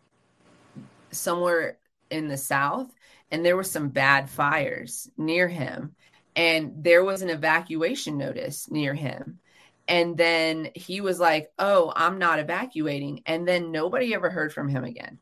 somewhere 1.11 1.77
in 2.09 2.27
the 2.27 2.37
south 2.37 2.93
and 3.31 3.45
there 3.45 3.55
were 3.55 3.63
some 3.63 3.89
bad 3.89 4.29
fires 4.29 5.09
near 5.17 5.47
him 5.47 5.95
and 6.35 6.83
there 6.83 7.03
was 7.03 7.21
an 7.21 7.29
evacuation 7.29 8.17
notice 8.17 8.69
near 8.71 8.93
him. 8.93 9.39
And 9.87 10.15
then 10.15 10.69
he 10.75 11.01
was 11.01 11.19
like 11.19 11.51
oh 11.59 11.91
i'm 11.95 12.19
not 12.19 12.39
evacuating 12.39 13.23
and 13.25 13.47
then 13.47 13.71
nobody 13.71 14.13
ever 14.13 14.29
heard 14.29 14.53
from 14.53 14.69
him 14.69 14.83
again. 14.83 15.19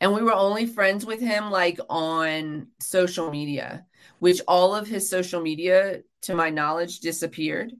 And 0.00 0.12
we 0.12 0.22
were 0.22 0.34
only 0.34 0.66
friends 0.66 1.06
with 1.06 1.20
him 1.20 1.50
like 1.50 1.78
on 1.88 2.68
social 2.80 3.30
media 3.30 3.86
which 4.18 4.40
all 4.48 4.74
of 4.74 4.86
his 4.86 5.08
social 5.08 5.40
media 5.40 6.00
to 6.22 6.34
my 6.34 6.50
knowledge 6.50 7.00
disappeared. 7.00 7.72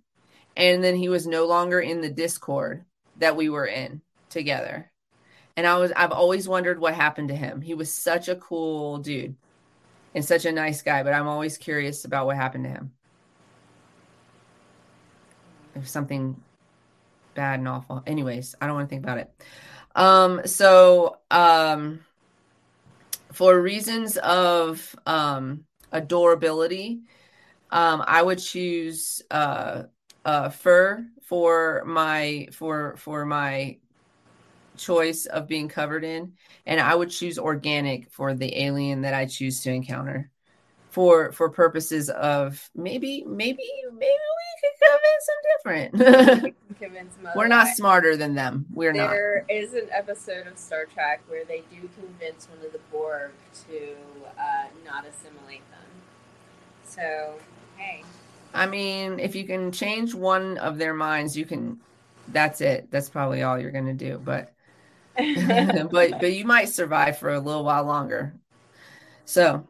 And 0.56 0.82
then 0.82 0.96
he 0.96 1.08
was 1.08 1.26
no 1.26 1.46
longer 1.46 1.80
in 1.80 2.00
the 2.00 2.10
discord 2.10 2.84
that 3.18 3.36
we 3.36 3.48
were 3.48 3.66
in 3.66 4.00
together 4.28 4.90
and 5.56 5.66
I 5.66 5.78
was 5.78 5.92
I've 5.96 6.12
always 6.12 6.48
wondered 6.48 6.78
what 6.78 6.94
happened 6.94 7.28
to 7.28 7.34
him. 7.34 7.60
He 7.62 7.74
was 7.74 7.92
such 7.92 8.28
a 8.28 8.36
cool 8.36 8.98
dude 8.98 9.36
and 10.14 10.24
such 10.24 10.44
a 10.44 10.52
nice 10.52 10.82
guy, 10.82 11.02
but 11.02 11.14
I'm 11.14 11.28
always 11.28 11.56
curious 11.58 12.04
about 12.04 12.26
what 12.26 12.36
happened 12.36 12.64
to 12.64 12.70
him. 12.70 12.92
If 15.74 15.88
something 15.88 16.36
bad 17.34 17.58
and 17.58 17.68
awful. 17.68 18.02
Anyways, 18.06 18.54
I 18.60 18.66
don't 18.66 18.76
want 18.76 18.88
to 18.88 18.90
think 18.90 19.04
about 19.04 19.18
it. 19.18 19.30
Um 19.94 20.42
so 20.46 21.18
um 21.30 22.00
for 23.32 23.60
reasons 23.60 24.16
of 24.18 24.94
um 25.06 25.64
adorability, 25.92 27.00
um 27.70 28.02
I 28.06 28.22
would 28.22 28.38
choose 28.38 29.22
uh 29.30 29.84
uh 30.24 30.50
fur 30.50 31.06
for 31.22 31.82
my 31.86 32.48
for 32.52 32.96
for 32.96 33.24
my 33.24 33.78
choice 34.76 35.26
of 35.26 35.46
being 35.46 35.68
covered 35.68 36.04
in, 36.04 36.32
and 36.66 36.80
I 36.80 36.94
would 36.94 37.10
choose 37.10 37.38
organic 37.38 38.10
for 38.10 38.34
the 38.34 38.62
alien 38.62 39.02
that 39.02 39.14
I 39.14 39.26
choose 39.26 39.60
to 39.62 39.70
encounter. 39.70 40.30
For 40.90 41.30
for 41.32 41.50
purposes 41.50 42.08
of 42.08 42.70
maybe 42.74 43.22
maybe 43.26 43.62
maybe 43.92 44.16
we 44.36 44.46
could 44.62 44.76
convince 44.92 45.26
them 45.26 46.40
different. 46.42 46.56
convince 46.78 47.14
them 47.16 47.32
We're 47.36 47.48
not 47.48 47.68
smarter 47.68 48.16
than 48.16 48.34
them. 48.34 48.66
We're 48.72 48.94
there 48.94 49.02
not. 49.02 49.10
There 49.10 49.44
is 49.48 49.74
an 49.74 49.88
episode 49.90 50.46
of 50.46 50.56
Star 50.56 50.86
Trek 50.86 51.20
where 51.28 51.44
they 51.44 51.62
do 51.70 51.88
convince 52.00 52.48
one 52.48 52.64
of 52.64 52.72
the 52.72 52.80
Borg 52.90 53.32
to 53.68 53.94
uh, 54.38 54.66
not 54.84 55.04
assimilate 55.06 55.68
them. 55.70 55.86
So 56.84 57.34
hey. 57.76 58.02
I 58.54 58.66
mean, 58.66 59.18
if 59.18 59.34
you 59.34 59.44
can 59.44 59.72
change 59.72 60.14
one 60.14 60.56
of 60.58 60.78
their 60.78 60.94
minds, 60.94 61.36
you 61.36 61.44
can. 61.44 61.78
That's 62.28 62.60
it. 62.60 62.90
That's 62.90 63.10
probably 63.10 63.42
all 63.42 63.58
you're 63.58 63.70
going 63.70 63.86
to 63.86 63.92
do. 63.92 64.18
But 64.22 64.52
but 65.90 66.18
but 66.20 66.32
you 66.32 66.44
might 66.44 66.68
survive 66.68 67.18
for 67.18 67.30
a 67.32 67.40
little 67.40 67.64
while 67.64 67.84
longer. 67.84 68.36
So, 69.24 69.68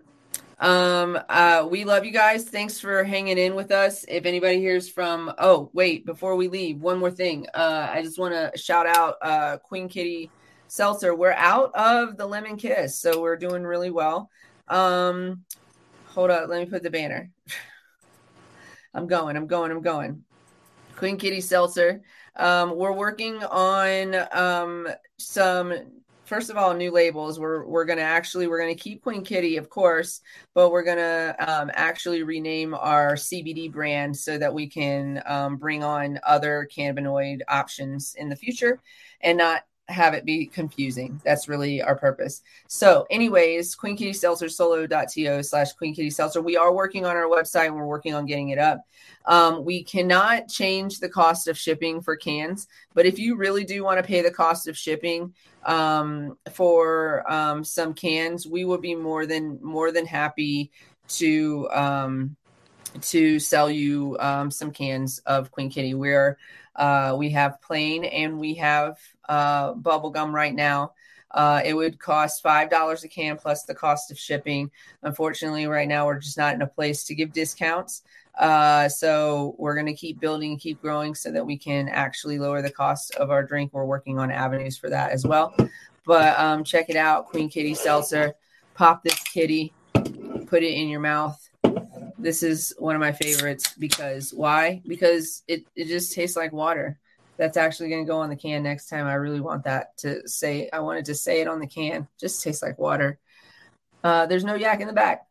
Um, 0.60 1.18
uh, 1.28 1.68
we 1.70 1.85
love 1.85 2.05
you 2.06 2.12
guys. 2.12 2.44
Thanks 2.48 2.81
for 2.81 3.05
hanging 3.05 3.39
in 3.39 3.55
with 3.56 3.70
us. 3.73 4.05
If 4.09 4.27
anybody 4.27 4.59
hears 4.60 4.89
from, 4.90 5.32
oh, 5.39 5.70
wait, 5.74 6.06
before 6.06 6.36
we 6.36 6.48
leave, 6.48 6.81
one 6.81 6.98
more 6.98 7.10
thing. 7.10 7.47
Uh, 7.55 7.89
I 7.93 8.02
just 8.02 8.18
want 8.18 8.35
to 8.35 8.59
shout 8.59 8.86
out 8.86 9.16
uh, 9.23 9.59
Queen 9.59 9.89
Kitty 9.89 10.32
Seltzer. 10.68 11.14
We're 11.14 11.32
out 11.32 11.73
of 11.74 12.16
the 12.18 12.27
lemon 12.27 12.56
kiss, 12.56 12.98
so 13.01 13.20
we're 13.23 13.36
doing 13.36 13.64
really 13.64 13.90
well. 13.90 14.31
Um, 14.68 15.44
hold 16.06 16.31
up, 16.31 16.48
let 16.48 16.60
me 16.60 16.66
put 16.70 16.82
the 16.82 16.90
banner. 16.90 17.31
I'm 18.94 19.06
going, 19.06 19.36
I'm 19.36 19.47
going, 19.47 19.70
I'm 19.73 19.82
going. 19.82 20.24
Queen 20.97 21.18
Kitty 21.18 21.40
Seltzer. 21.43 22.02
Um, 22.36 22.76
we're 22.76 22.92
working 22.92 23.42
on 23.44 24.14
um, 24.32 24.88
some 25.18 25.72
first 26.24 26.50
of 26.50 26.56
all 26.56 26.74
new 26.74 26.90
labels. 26.90 27.40
We're 27.40 27.64
we're 27.64 27.84
gonna 27.84 28.02
actually 28.02 28.46
we're 28.46 28.58
gonna 28.60 28.74
keep 28.74 29.02
queen 29.02 29.24
kitty 29.24 29.56
of 29.56 29.70
course 29.70 30.20
but 30.54 30.70
we're 30.70 30.82
gonna 30.82 31.34
um, 31.38 31.70
actually 31.72 32.22
rename 32.22 32.74
our 32.74 33.14
cbd 33.14 33.72
brand 33.72 34.16
so 34.16 34.36
that 34.36 34.52
we 34.52 34.68
can 34.68 35.22
um, 35.26 35.56
bring 35.56 35.84
on 35.84 36.18
other 36.24 36.68
cannabinoid 36.74 37.40
options 37.48 38.14
in 38.18 38.28
the 38.28 38.36
future 38.36 38.80
and 39.20 39.38
not 39.38 39.62
have 39.88 40.14
it 40.14 40.24
be 40.24 40.46
confusing. 40.46 41.20
That's 41.24 41.48
really 41.48 41.80
our 41.80 41.96
purpose. 41.96 42.42
So, 42.66 43.06
anyways, 43.10 43.74
Queen 43.74 43.96
Kitty 43.96 44.12
Seltzer 44.12 44.48
solo.to 44.48 45.42
slash 45.42 45.72
Queen 45.72 45.94
Kitty 45.94 46.10
Seltzer. 46.10 46.42
We 46.42 46.56
are 46.56 46.72
working 46.72 47.06
on 47.06 47.16
our 47.16 47.28
website 47.28 47.66
and 47.66 47.76
we're 47.76 47.86
working 47.86 48.14
on 48.14 48.26
getting 48.26 48.48
it 48.48 48.58
up. 48.58 48.84
Um, 49.26 49.64
we 49.64 49.84
cannot 49.84 50.48
change 50.48 50.98
the 50.98 51.08
cost 51.08 51.46
of 51.46 51.56
shipping 51.56 52.00
for 52.00 52.16
cans, 52.16 52.66
but 52.94 53.06
if 53.06 53.18
you 53.18 53.36
really 53.36 53.64
do 53.64 53.84
want 53.84 53.98
to 53.98 54.06
pay 54.06 54.22
the 54.22 54.30
cost 54.30 54.66
of 54.66 54.76
shipping 54.76 55.34
um, 55.64 56.36
for 56.52 57.30
um, 57.30 57.62
some 57.62 57.94
cans, 57.94 58.46
we 58.46 58.64
would 58.64 58.80
be 58.80 58.94
more 58.94 59.26
than 59.26 59.58
more 59.62 59.92
than 59.92 60.06
happy 60.06 60.70
to 61.08 61.68
um, 61.70 62.36
to 63.02 63.38
sell 63.38 63.70
you 63.70 64.16
um, 64.20 64.50
some 64.50 64.70
cans 64.70 65.20
of 65.26 65.50
Queen 65.50 65.70
Kitty. 65.70 65.94
We're 65.94 66.38
uh, 66.76 67.14
we 67.18 67.30
have 67.30 67.60
plain 67.62 68.04
and 68.04 68.38
we 68.38 68.54
have 68.54 68.98
uh, 69.28 69.73
bubble 69.74 70.11
gum 70.11 70.35
right 70.35 70.55
now. 70.55 70.93
Uh, 71.32 71.61
it 71.65 71.74
would 71.74 71.98
cost 71.98 72.43
five 72.43 72.70
dollars 72.70 73.05
a 73.05 73.09
can 73.09 73.36
plus 73.36 73.65
the 73.65 73.74
cost 73.74 74.11
of 74.11 74.19
shipping. 74.19 74.70
Unfortunately, 75.03 75.66
right 75.66 75.89
now 75.89 76.07
we're 76.07 76.19
just 76.19 76.39
not 76.39 76.55
in 76.55 76.62
a 76.62 76.66
place 76.66 77.05
to 77.05 77.15
give 77.15 77.32
discounts. 77.32 78.03
Uh, 78.39 78.89
so 78.89 79.55
we're 79.59 79.74
going 79.74 79.86
to 79.86 79.94
keep 79.94 80.20
building 80.20 80.59
keep 80.59 80.81
growing 80.81 81.15
so 81.15 81.31
that 81.32 81.44
we 81.44 81.57
can 81.57 81.89
actually 81.89 82.39
lower 82.39 82.62
the 82.62 82.70
cost 82.70 83.15
of 83.16 83.31
our 83.31 83.43
drink. 83.43 83.73
We're 83.73 83.85
working 83.85 84.19
on 84.19 84.31
avenues 84.31 84.77
for 84.77 84.90
that 84.90 85.11
as 85.11 85.27
well. 85.27 85.55
But 86.05 86.39
um, 86.39 86.62
check 86.62 86.89
it 86.89 86.97
out, 86.97 87.27
Queen 87.27 87.48
Kitty 87.48 87.74
Seltzer. 87.74 88.35
Pop 88.74 89.03
this 89.03 89.19
kitty, 89.23 89.73
put 90.47 90.62
it 90.62 90.74
in 90.74 90.89
your 90.89 91.01
mouth. 91.01 91.43
This 92.19 92.43
is 92.43 92.74
one 92.78 92.94
of 92.94 93.01
my 93.01 93.12
favorites 93.12 93.74
because 93.78 94.32
why? 94.32 94.82
Because 94.86 95.43
it, 95.48 95.65
it 95.74 95.86
just 95.86 96.12
tastes 96.12 96.36
like 96.36 96.53
water 96.53 96.98
that's 97.36 97.56
actually 97.56 97.88
going 97.90 98.04
to 98.04 98.10
go 98.10 98.18
on 98.18 98.30
the 98.30 98.36
can 98.36 98.62
next 98.62 98.88
time. 98.88 99.06
I 99.06 99.14
really 99.14 99.40
want 99.40 99.64
that 99.64 99.96
to 99.98 100.26
say, 100.28 100.68
I 100.72 100.80
wanted 100.80 101.06
to 101.06 101.14
say 101.14 101.40
it 101.40 101.48
on 101.48 101.60
the 101.60 101.66
can. 101.66 102.08
Just 102.18 102.42
tastes 102.42 102.62
like 102.62 102.78
water. 102.78 103.18
Uh, 104.02 104.26
there's 104.26 104.44
no 104.44 104.54
yak 104.54 104.80
in 104.80 104.86
the 104.86 104.92
back. 104.92 105.26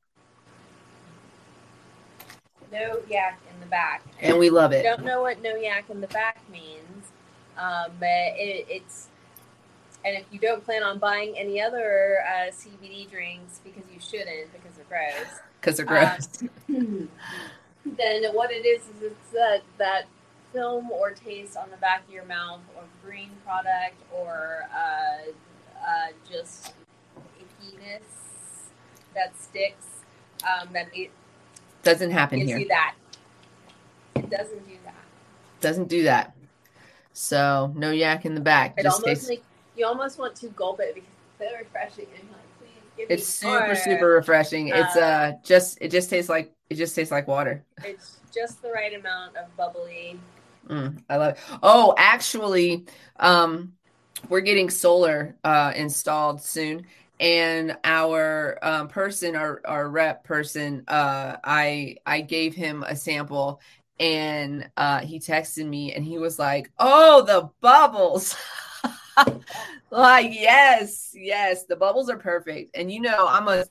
No 2.71 2.99
yak 3.09 3.39
in 3.53 3.59
the 3.59 3.65
back. 3.67 4.03
And 4.19 4.37
we 4.37 4.49
love 4.49 4.71
it. 4.71 4.83
Don't 4.83 5.03
know 5.03 5.21
what 5.21 5.41
no 5.41 5.55
yak 5.55 5.89
in 5.89 6.01
the 6.01 6.07
back 6.07 6.39
means, 6.51 7.11
um, 7.57 7.91
but 7.99 8.07
it, 8.07 8.65
it's, 8.69 9.07
and 10.03 10.17
if 10.17 10.25
you 10.31 10.39
don't 10.39 10.63
plan 10.63 10.83
on 10.83 10.99
buying 10.99 11.35
any 11.37 11.61
other 11.61 12.19
uh, 12.27 12.51
CBD 12.51 13.09
drinks 13.09 13.61
because 13.63 13.83
you 13.91 13.99
shouldn't 13.99 14.51
because 14.51 14.75
they're 14.75 14.85
gross. 14.89 15.39
Because 15.61 15.77
they're 15.77 15.85
gross. 15.85 16.27
Um, 16.69 17.09
then 17.85 18.23
what 18.33 18.51
it 18.51 18.65
is 18.65 18.81
is 18.81 19.03
it's 19.03 19.31
that 19.31 19.61
that 19.77 20.05
film 20.55 20.89
or 20.89 21.11
taste 21.11 21.57
on 21.57 21.69
the 21.69 21.77
back 21.77 22.03
of 22.07 22.13
your 22.13 22.23
mouth 22.25 22.61
or 22.77 22.83
green 23.03 23.29
product 23.45 23.95
or 24.13 24.61
uh, 24.73 25.29
uh, 25.85 26.07
just 26.29 26.73
ickiness 27.39 28.01
that 29.13 29.37
sticks 29.39 29.85
um, 30.43 30.69
that 30.71 30.87
it 30.93 31.11
doesn't 31.83 32.11
happen 32.11 32.39
here. 32.39 32.57
you 32.57 32.63
see 32.63 32.69
that. 32.69 32.95
It 34.15 34.29
doesn't 34.29 34.65
do 34.65 34.75
that. 34.85 34.95
Doesn't 35.59 35.89
do 35.89 36.03
that. 36.03 36.33
So 37.11 37.71
no 37.75 37.91
yak 37.91 38.25
in 38.25 38.33
the 38.33 38.41
back. 38.41 38.75
It 38.77 38.83
Just 38.83 39.03
almost 39.03 39.05
tastes, 39.21 39.29
make, 39.29 39.43
you 39.75 39.85
almost 39.85 40.17
want 40.17 40.35
to 40.37 40.47
gulp 40.47 40.79
it 40.79 40.95
because 40.95 41.09
it's 41.39 41.51
so 41.51 41.57
refreshing 41.57 42.07
and 42.17 42.29
like, 42.29 42.97
give 42.97 43.11
it's 43.11 43.27
super 43.27 43.65
more. 43.65 43.75
super 43.75 44.07
refreshing. 44.07 44.69
It's 44.69 44.95
Uh, 44.95 44.99
uh 44.99 45.31
just 45.43 45.77
it 45.81 45.91
just 45.91 46.09
tastes 46.09 46.29
like 46.29 46.53
it 46.69 46.75
just 46.75 46.95
tastes 46.95 47.11
like 47.11 47.27
water. 47.27 47.63
It's 47.83 48.17
just 48.33 48.61
the 48.61 48.71
right 48.71 48.93
amount 48.97 49.35
of 49.37 49.55
bubbly. 49.57 50.17
Mm, 50.67 51.03
I 51.09 51.17
love 51.17 51.33
it. 51.33 51.39
Oh, 51.61 51.93
actually, 51.97 52.85
um, 53.19 53.73
we're 54.29 54.41
getting 54.41 54.69
solar 54.69 55.35
uh, 55.43 55.73
installed 55.75 56.41
soon, 56.41 56.85
and 57.19 57.77
our 57.83 58.57
um, 58.63 58.87
person, 58.87 59.35
our 59.35 59.61
our 59.65 59.89
rep 59.89 60.23
person, 60.23 60.83
uh, 60.87 61.37
I 61.43 61.97
I 62.05 62.21
gave 62.21 62.55
him 62.55 62.83
a 62.83 62.95
sample, 62.95 63.61
and 63.99 64.69
uh, 64.77 65.01
he 65.01 65.19
texted 65.19 65.67
me, 65.67 65.93
and 65.93 66.03
he 66.03 66.17
was 66.17 66.39
like, 66.39 66.71
"Oh, 66.79 67.23
the 67.23 67.49
bubbles." 67.61 68.35
like 69.91 70.31
yes 70.33 71.11
yes 71.13 71.65
the 71.65 71.75
bubbles 71.75 72.09
are 72.09 72.17
perfect 72.17 72.71
and 72.75 72.91
you 72.91 72.99
know 72.99 73.27
i'm 73.29 73.47
a 73.47 73.63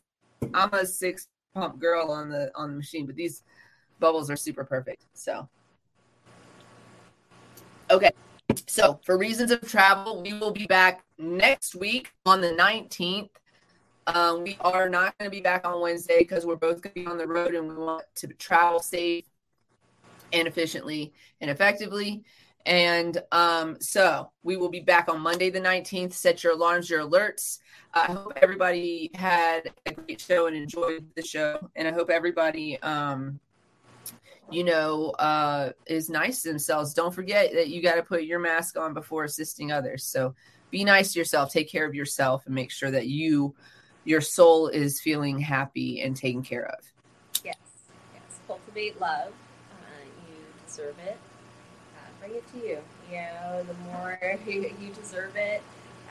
i'm 0.55 0.73
a 0.75 0.87
six 0.87 1.29
pump 1.55 1.79
girl 1.79 2.11
on 2.11 2.29
the 2.29 2.51
on 2.55 2.71
the 2.71 2.77
machine 2.77 3.07
but 3.07 3.15
these 3.15 3.43
bubbles 4.01 4.31
are 4.31 4.37
super 4.37 4.65
perfect 4.65 5.05
so 5.15 5.49
Okay. 7.91 8.11
So, 8.67 9.01
for 9.05 9.19
reasons 9.19 9.51
of 9.51 9.61
travel, 9.63 10.23
we 10.23 10.33
will 10.35 10.53
be 10.53 10.67
back 10.67 11.05
next 11.19 11.75
week 11.75 12.13
on 12.27 12.41
the 12.41 12.51
19th. 12.51 13.31
Um, 14.07 14.43
we 14.43 14.59
are 14.61 14.89
not 14.89 15.17
going 15.19 15.31
to 15.31 15.35
be 15.35 15.41
back 15.41 15.67
on 15.67 15.81
Wednesday 15.81 16.19
because 16.19 16.45
we're 16.45 16.57
both 16.57 16.83
going 16.83 16.95
to 16.95 17.01
be 17.01 17.07
on 17.07 17.19
the 17.19 17.27
road 17.27 17.55
and 17.55 17.69
we 17.69 17.75
want 17.75 18.05
to 18.17 18.29
travel 18.29 18.81
safe 18.81 19.25
and 20.33 20.47
efficiently 20.47 21.13
and 21.41 21.51
effectively. 21.51 22.25
And 22.67 23.19
um, 23.33 23.77
so 23.81 24.31
we 24.43 24.57
will 24.57 24.71
be 24.71 24.81
back 24.81 25.09
on 25.09 25.21
Monday 25.21 25.51
the 25.51 25.61
19th. 25.61 26.13
Set 26.13 26.43
your 26.43 26.55
alarms, 26.55 26.89
your 26.89 27.03
alerts. 27.03 27.59
I 27.93 28.07
hope 28.07 28.33
everybody 28.41 29.11
had 29.15 29.71
a 29.87 29.93
great 29.93 30.21
show 30.21 30.47
and 30.47 30.57
enjoyed 30.57 31.07
the 31.15 31.23
show. 31.23 31.71
And 31.77 31.87
I 31.87 31.93
hope 31.93 32.11
everybody 32.11 32.81
um, 32.83 33.41
you 34.51 34.65
know, 34.65 35.11
uh, 35.11 35.73
is 35.87 36.11
nice 36.11 36.43
to 36.43 36.49
themselves. 36.49 36.95
Don't 36.95 37.15
forget 37.15 37.53
that 37.53 37.69
you 37.69 37.83
got 37.83 37.97
to 37.97 38.03
put 38.03 38.25
your 38.25 38.39
mask 38.39 38.77
on 38.77 38.95
before 38.95 39.25
assisting 39.25 39.73
others. 39.73 40.05
So 40.05 40.35
be 40.71 40.85
nice 40.85 41.13
to 41.13 41.19
yourself, 41.19 41.53
take 41.53 41.71
care 41.71 41.87
of 41.87 41.95
yourself, 41.95 42.47
and 42.47 42.55
make 42.55 42.71
sure 42.71 42.91
that 42.91 43.07
you, 43.07 43.55
your 44.05 44.21
soul 44.21 44.69
is 44.69 45.01
feeling 45.01 45.39
happy 45.39 46.03
and 46.03 46.17
taken 46.17 46.43
care 46.43 46.67
of. 46.67 46.93
Yes, 47.45 47.57
yes. 48.13 48.39
Cultivate 48.47 49.01
love. 49.01 49.33
Uh, 49.71 50.05
you 50.29 50.37
deserve 50.67 50.97
it. 51.07 51.17
Uh, 51.97 52.21
bring 52.21 52.33
it 52.33 52.45
to 52.53 52.59
you. 52.59 52.79
You 53.11 53.19
know, 53.19 53.65
the 53.65 53.75
more 53.85 54.19
you, 54.47 54.75
you 54.81 54.93
deserve 54.95 55.37
it, 55.37 55.63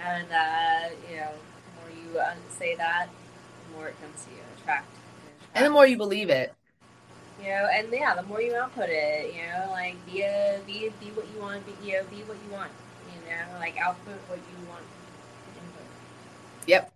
and 0.04 0.28
uh, 0.32 0.96
you 1.10 1.18
know, 1.18 1.32
the 1.32 1.82
more 1.82 2.14
you 2.14 2.20
uh, 2.20 2.34
say 2.58 2.76
that, 2.76 3.10
the 3.68 3.78
more 3.78 3.88
it 3.90 4.02
comes 4.02 4.24
to 4.26 4.32
you. 4.32 4.38
Attract. 4.60 4.88
And 5.56 5.66
the 5.66 5.70
more 5.70 5.86
you 5.86 5.98
believe 5.98 6.30
it. 6.30 6.54
You 7.44 7.50
know, 7.50 7.68
and 7.74 7.88
yeah, 7.92 8.16
the 8.16 8.24
more 8.24 8.42
you 8.42 8.56
output 8.56 8.88
it, 8.90 9.34
you 9.36 9.42
know, 9.42 9.68
like 9.72 9.96
be 10.06 10.22
a 10.22 10.60
be 10.66 10.92
be 11.00 11.08
what 11.12 11.26
you 11.34 11.42
want, 11.42 11.66
be 11.66 11.88
you 11.88 11.94
know, 11.98 12.04
be 12.10 12.18
what 12.24 12.38
you 12.46 12.52
want, 12.52 12.72
you 13.14 13.20
know, 13.30 13.60
like 13.60 13.78
output 13.78 14.16
what 14.30 14.38
you 14.40 14.68
want. 14.70 14.84
input. 15.56 15.86
Yep. 16.68 16.94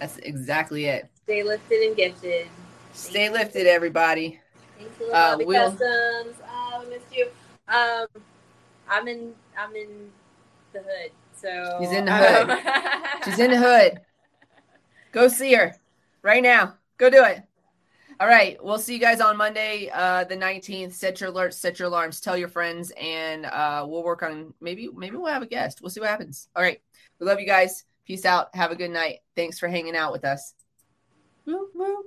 That's 0.00 0.16
exactly 0.18 0.86
it. 0.86 1.08
Stay 1.24 1.42
lifted 1.44 1.82
and 1.86 1.96
gifted. 1.96 2.48
Stay 2.92 3.30
lifted, 3.30 3.66
everybody. 3.66 4.40
Thanks 4.78 5.00
a 5.00 5.16
Uh, 5.16 5.36
we'll- 5.38 5.70
Customs. 5.70 6.36
Oh, 6.44 6.82
I 6.84 6.88
missed 6.88 7.14
you. 7.14 7.28
Um, 7.68 8.06
I'm 8.88 9.06
in. 9.06 9.32
I'm 9.56 9.74
in 9.76 10.10
the 10.72 10.80
hood. 10.80 11.12
So 11.40 11.76
She's 11.80 11.92
in 11.92 12.04
the 12.04 12.12
hood. 12.12 13.24
She's 13.24 13.38
in 13.38 13.50
the 13.52 13.58
hood. 13.58 14.00
Go 15.12 15.28
see 15.28 15.54
her 15.54 15.76
right 16.22 16.42
now. 16.42 16.74
Go 16.98 17.10
do 17.10 17.22
it. 17.24 17.42
All 18.22 18.28
right. 18.28 18.56
We'll 18.62 18.78
see 18.78 18.94
you 18.94 19.00
guys 19.00 19.20
on 19.20 19.36
Monday, 19.36 19.90
uh, 19.92 20.22
the 20.22 20.36
19th. 20.36 20.92
Set 20.92 21.20
your 21.20 21.32
alerts, 21.32 21.54
set 21.54 21.80
your 21.80 21.88
alarms, 21.88 22.20
tell 22.20 22.36
your 22.36 22.46
friends, 22.46 22.92
and 22.92 23.46
uh, 23.46 23.84
we'll 23.84 24.04
work 24.04 24.22
on 24.22 24.54
maybe 24.60 24.88
maybe 24.94 25.16
we'll 25.16 25.32
have 25.32 25.42
a 25.42 25.46
guest. 25.46 25.82
We'll 25.82 25.90
see 25.90 25.98
what 25.98 26.08
happens. 26.08 26.48
All 26.54 26.62
right. 26.62 26.80
We 27.18 27.26
love 27.26 27.40
you 27.40 27.46
guys. 27.46 27.82
Peace 28.06 28.24
out. 28.24 28.54
Have 28.54 28.70
a 28.70 28.76
good 28.76 28.92
night. 28.92 29.22
Thanks 29.34 29.58
for 29.58 29.66
hanging 29.66 29.96
out 29.96 30.12
with 30.12 30.24
us. 30.24 30.54
Woo, 31.46 31.66
woo. 31.74 32.04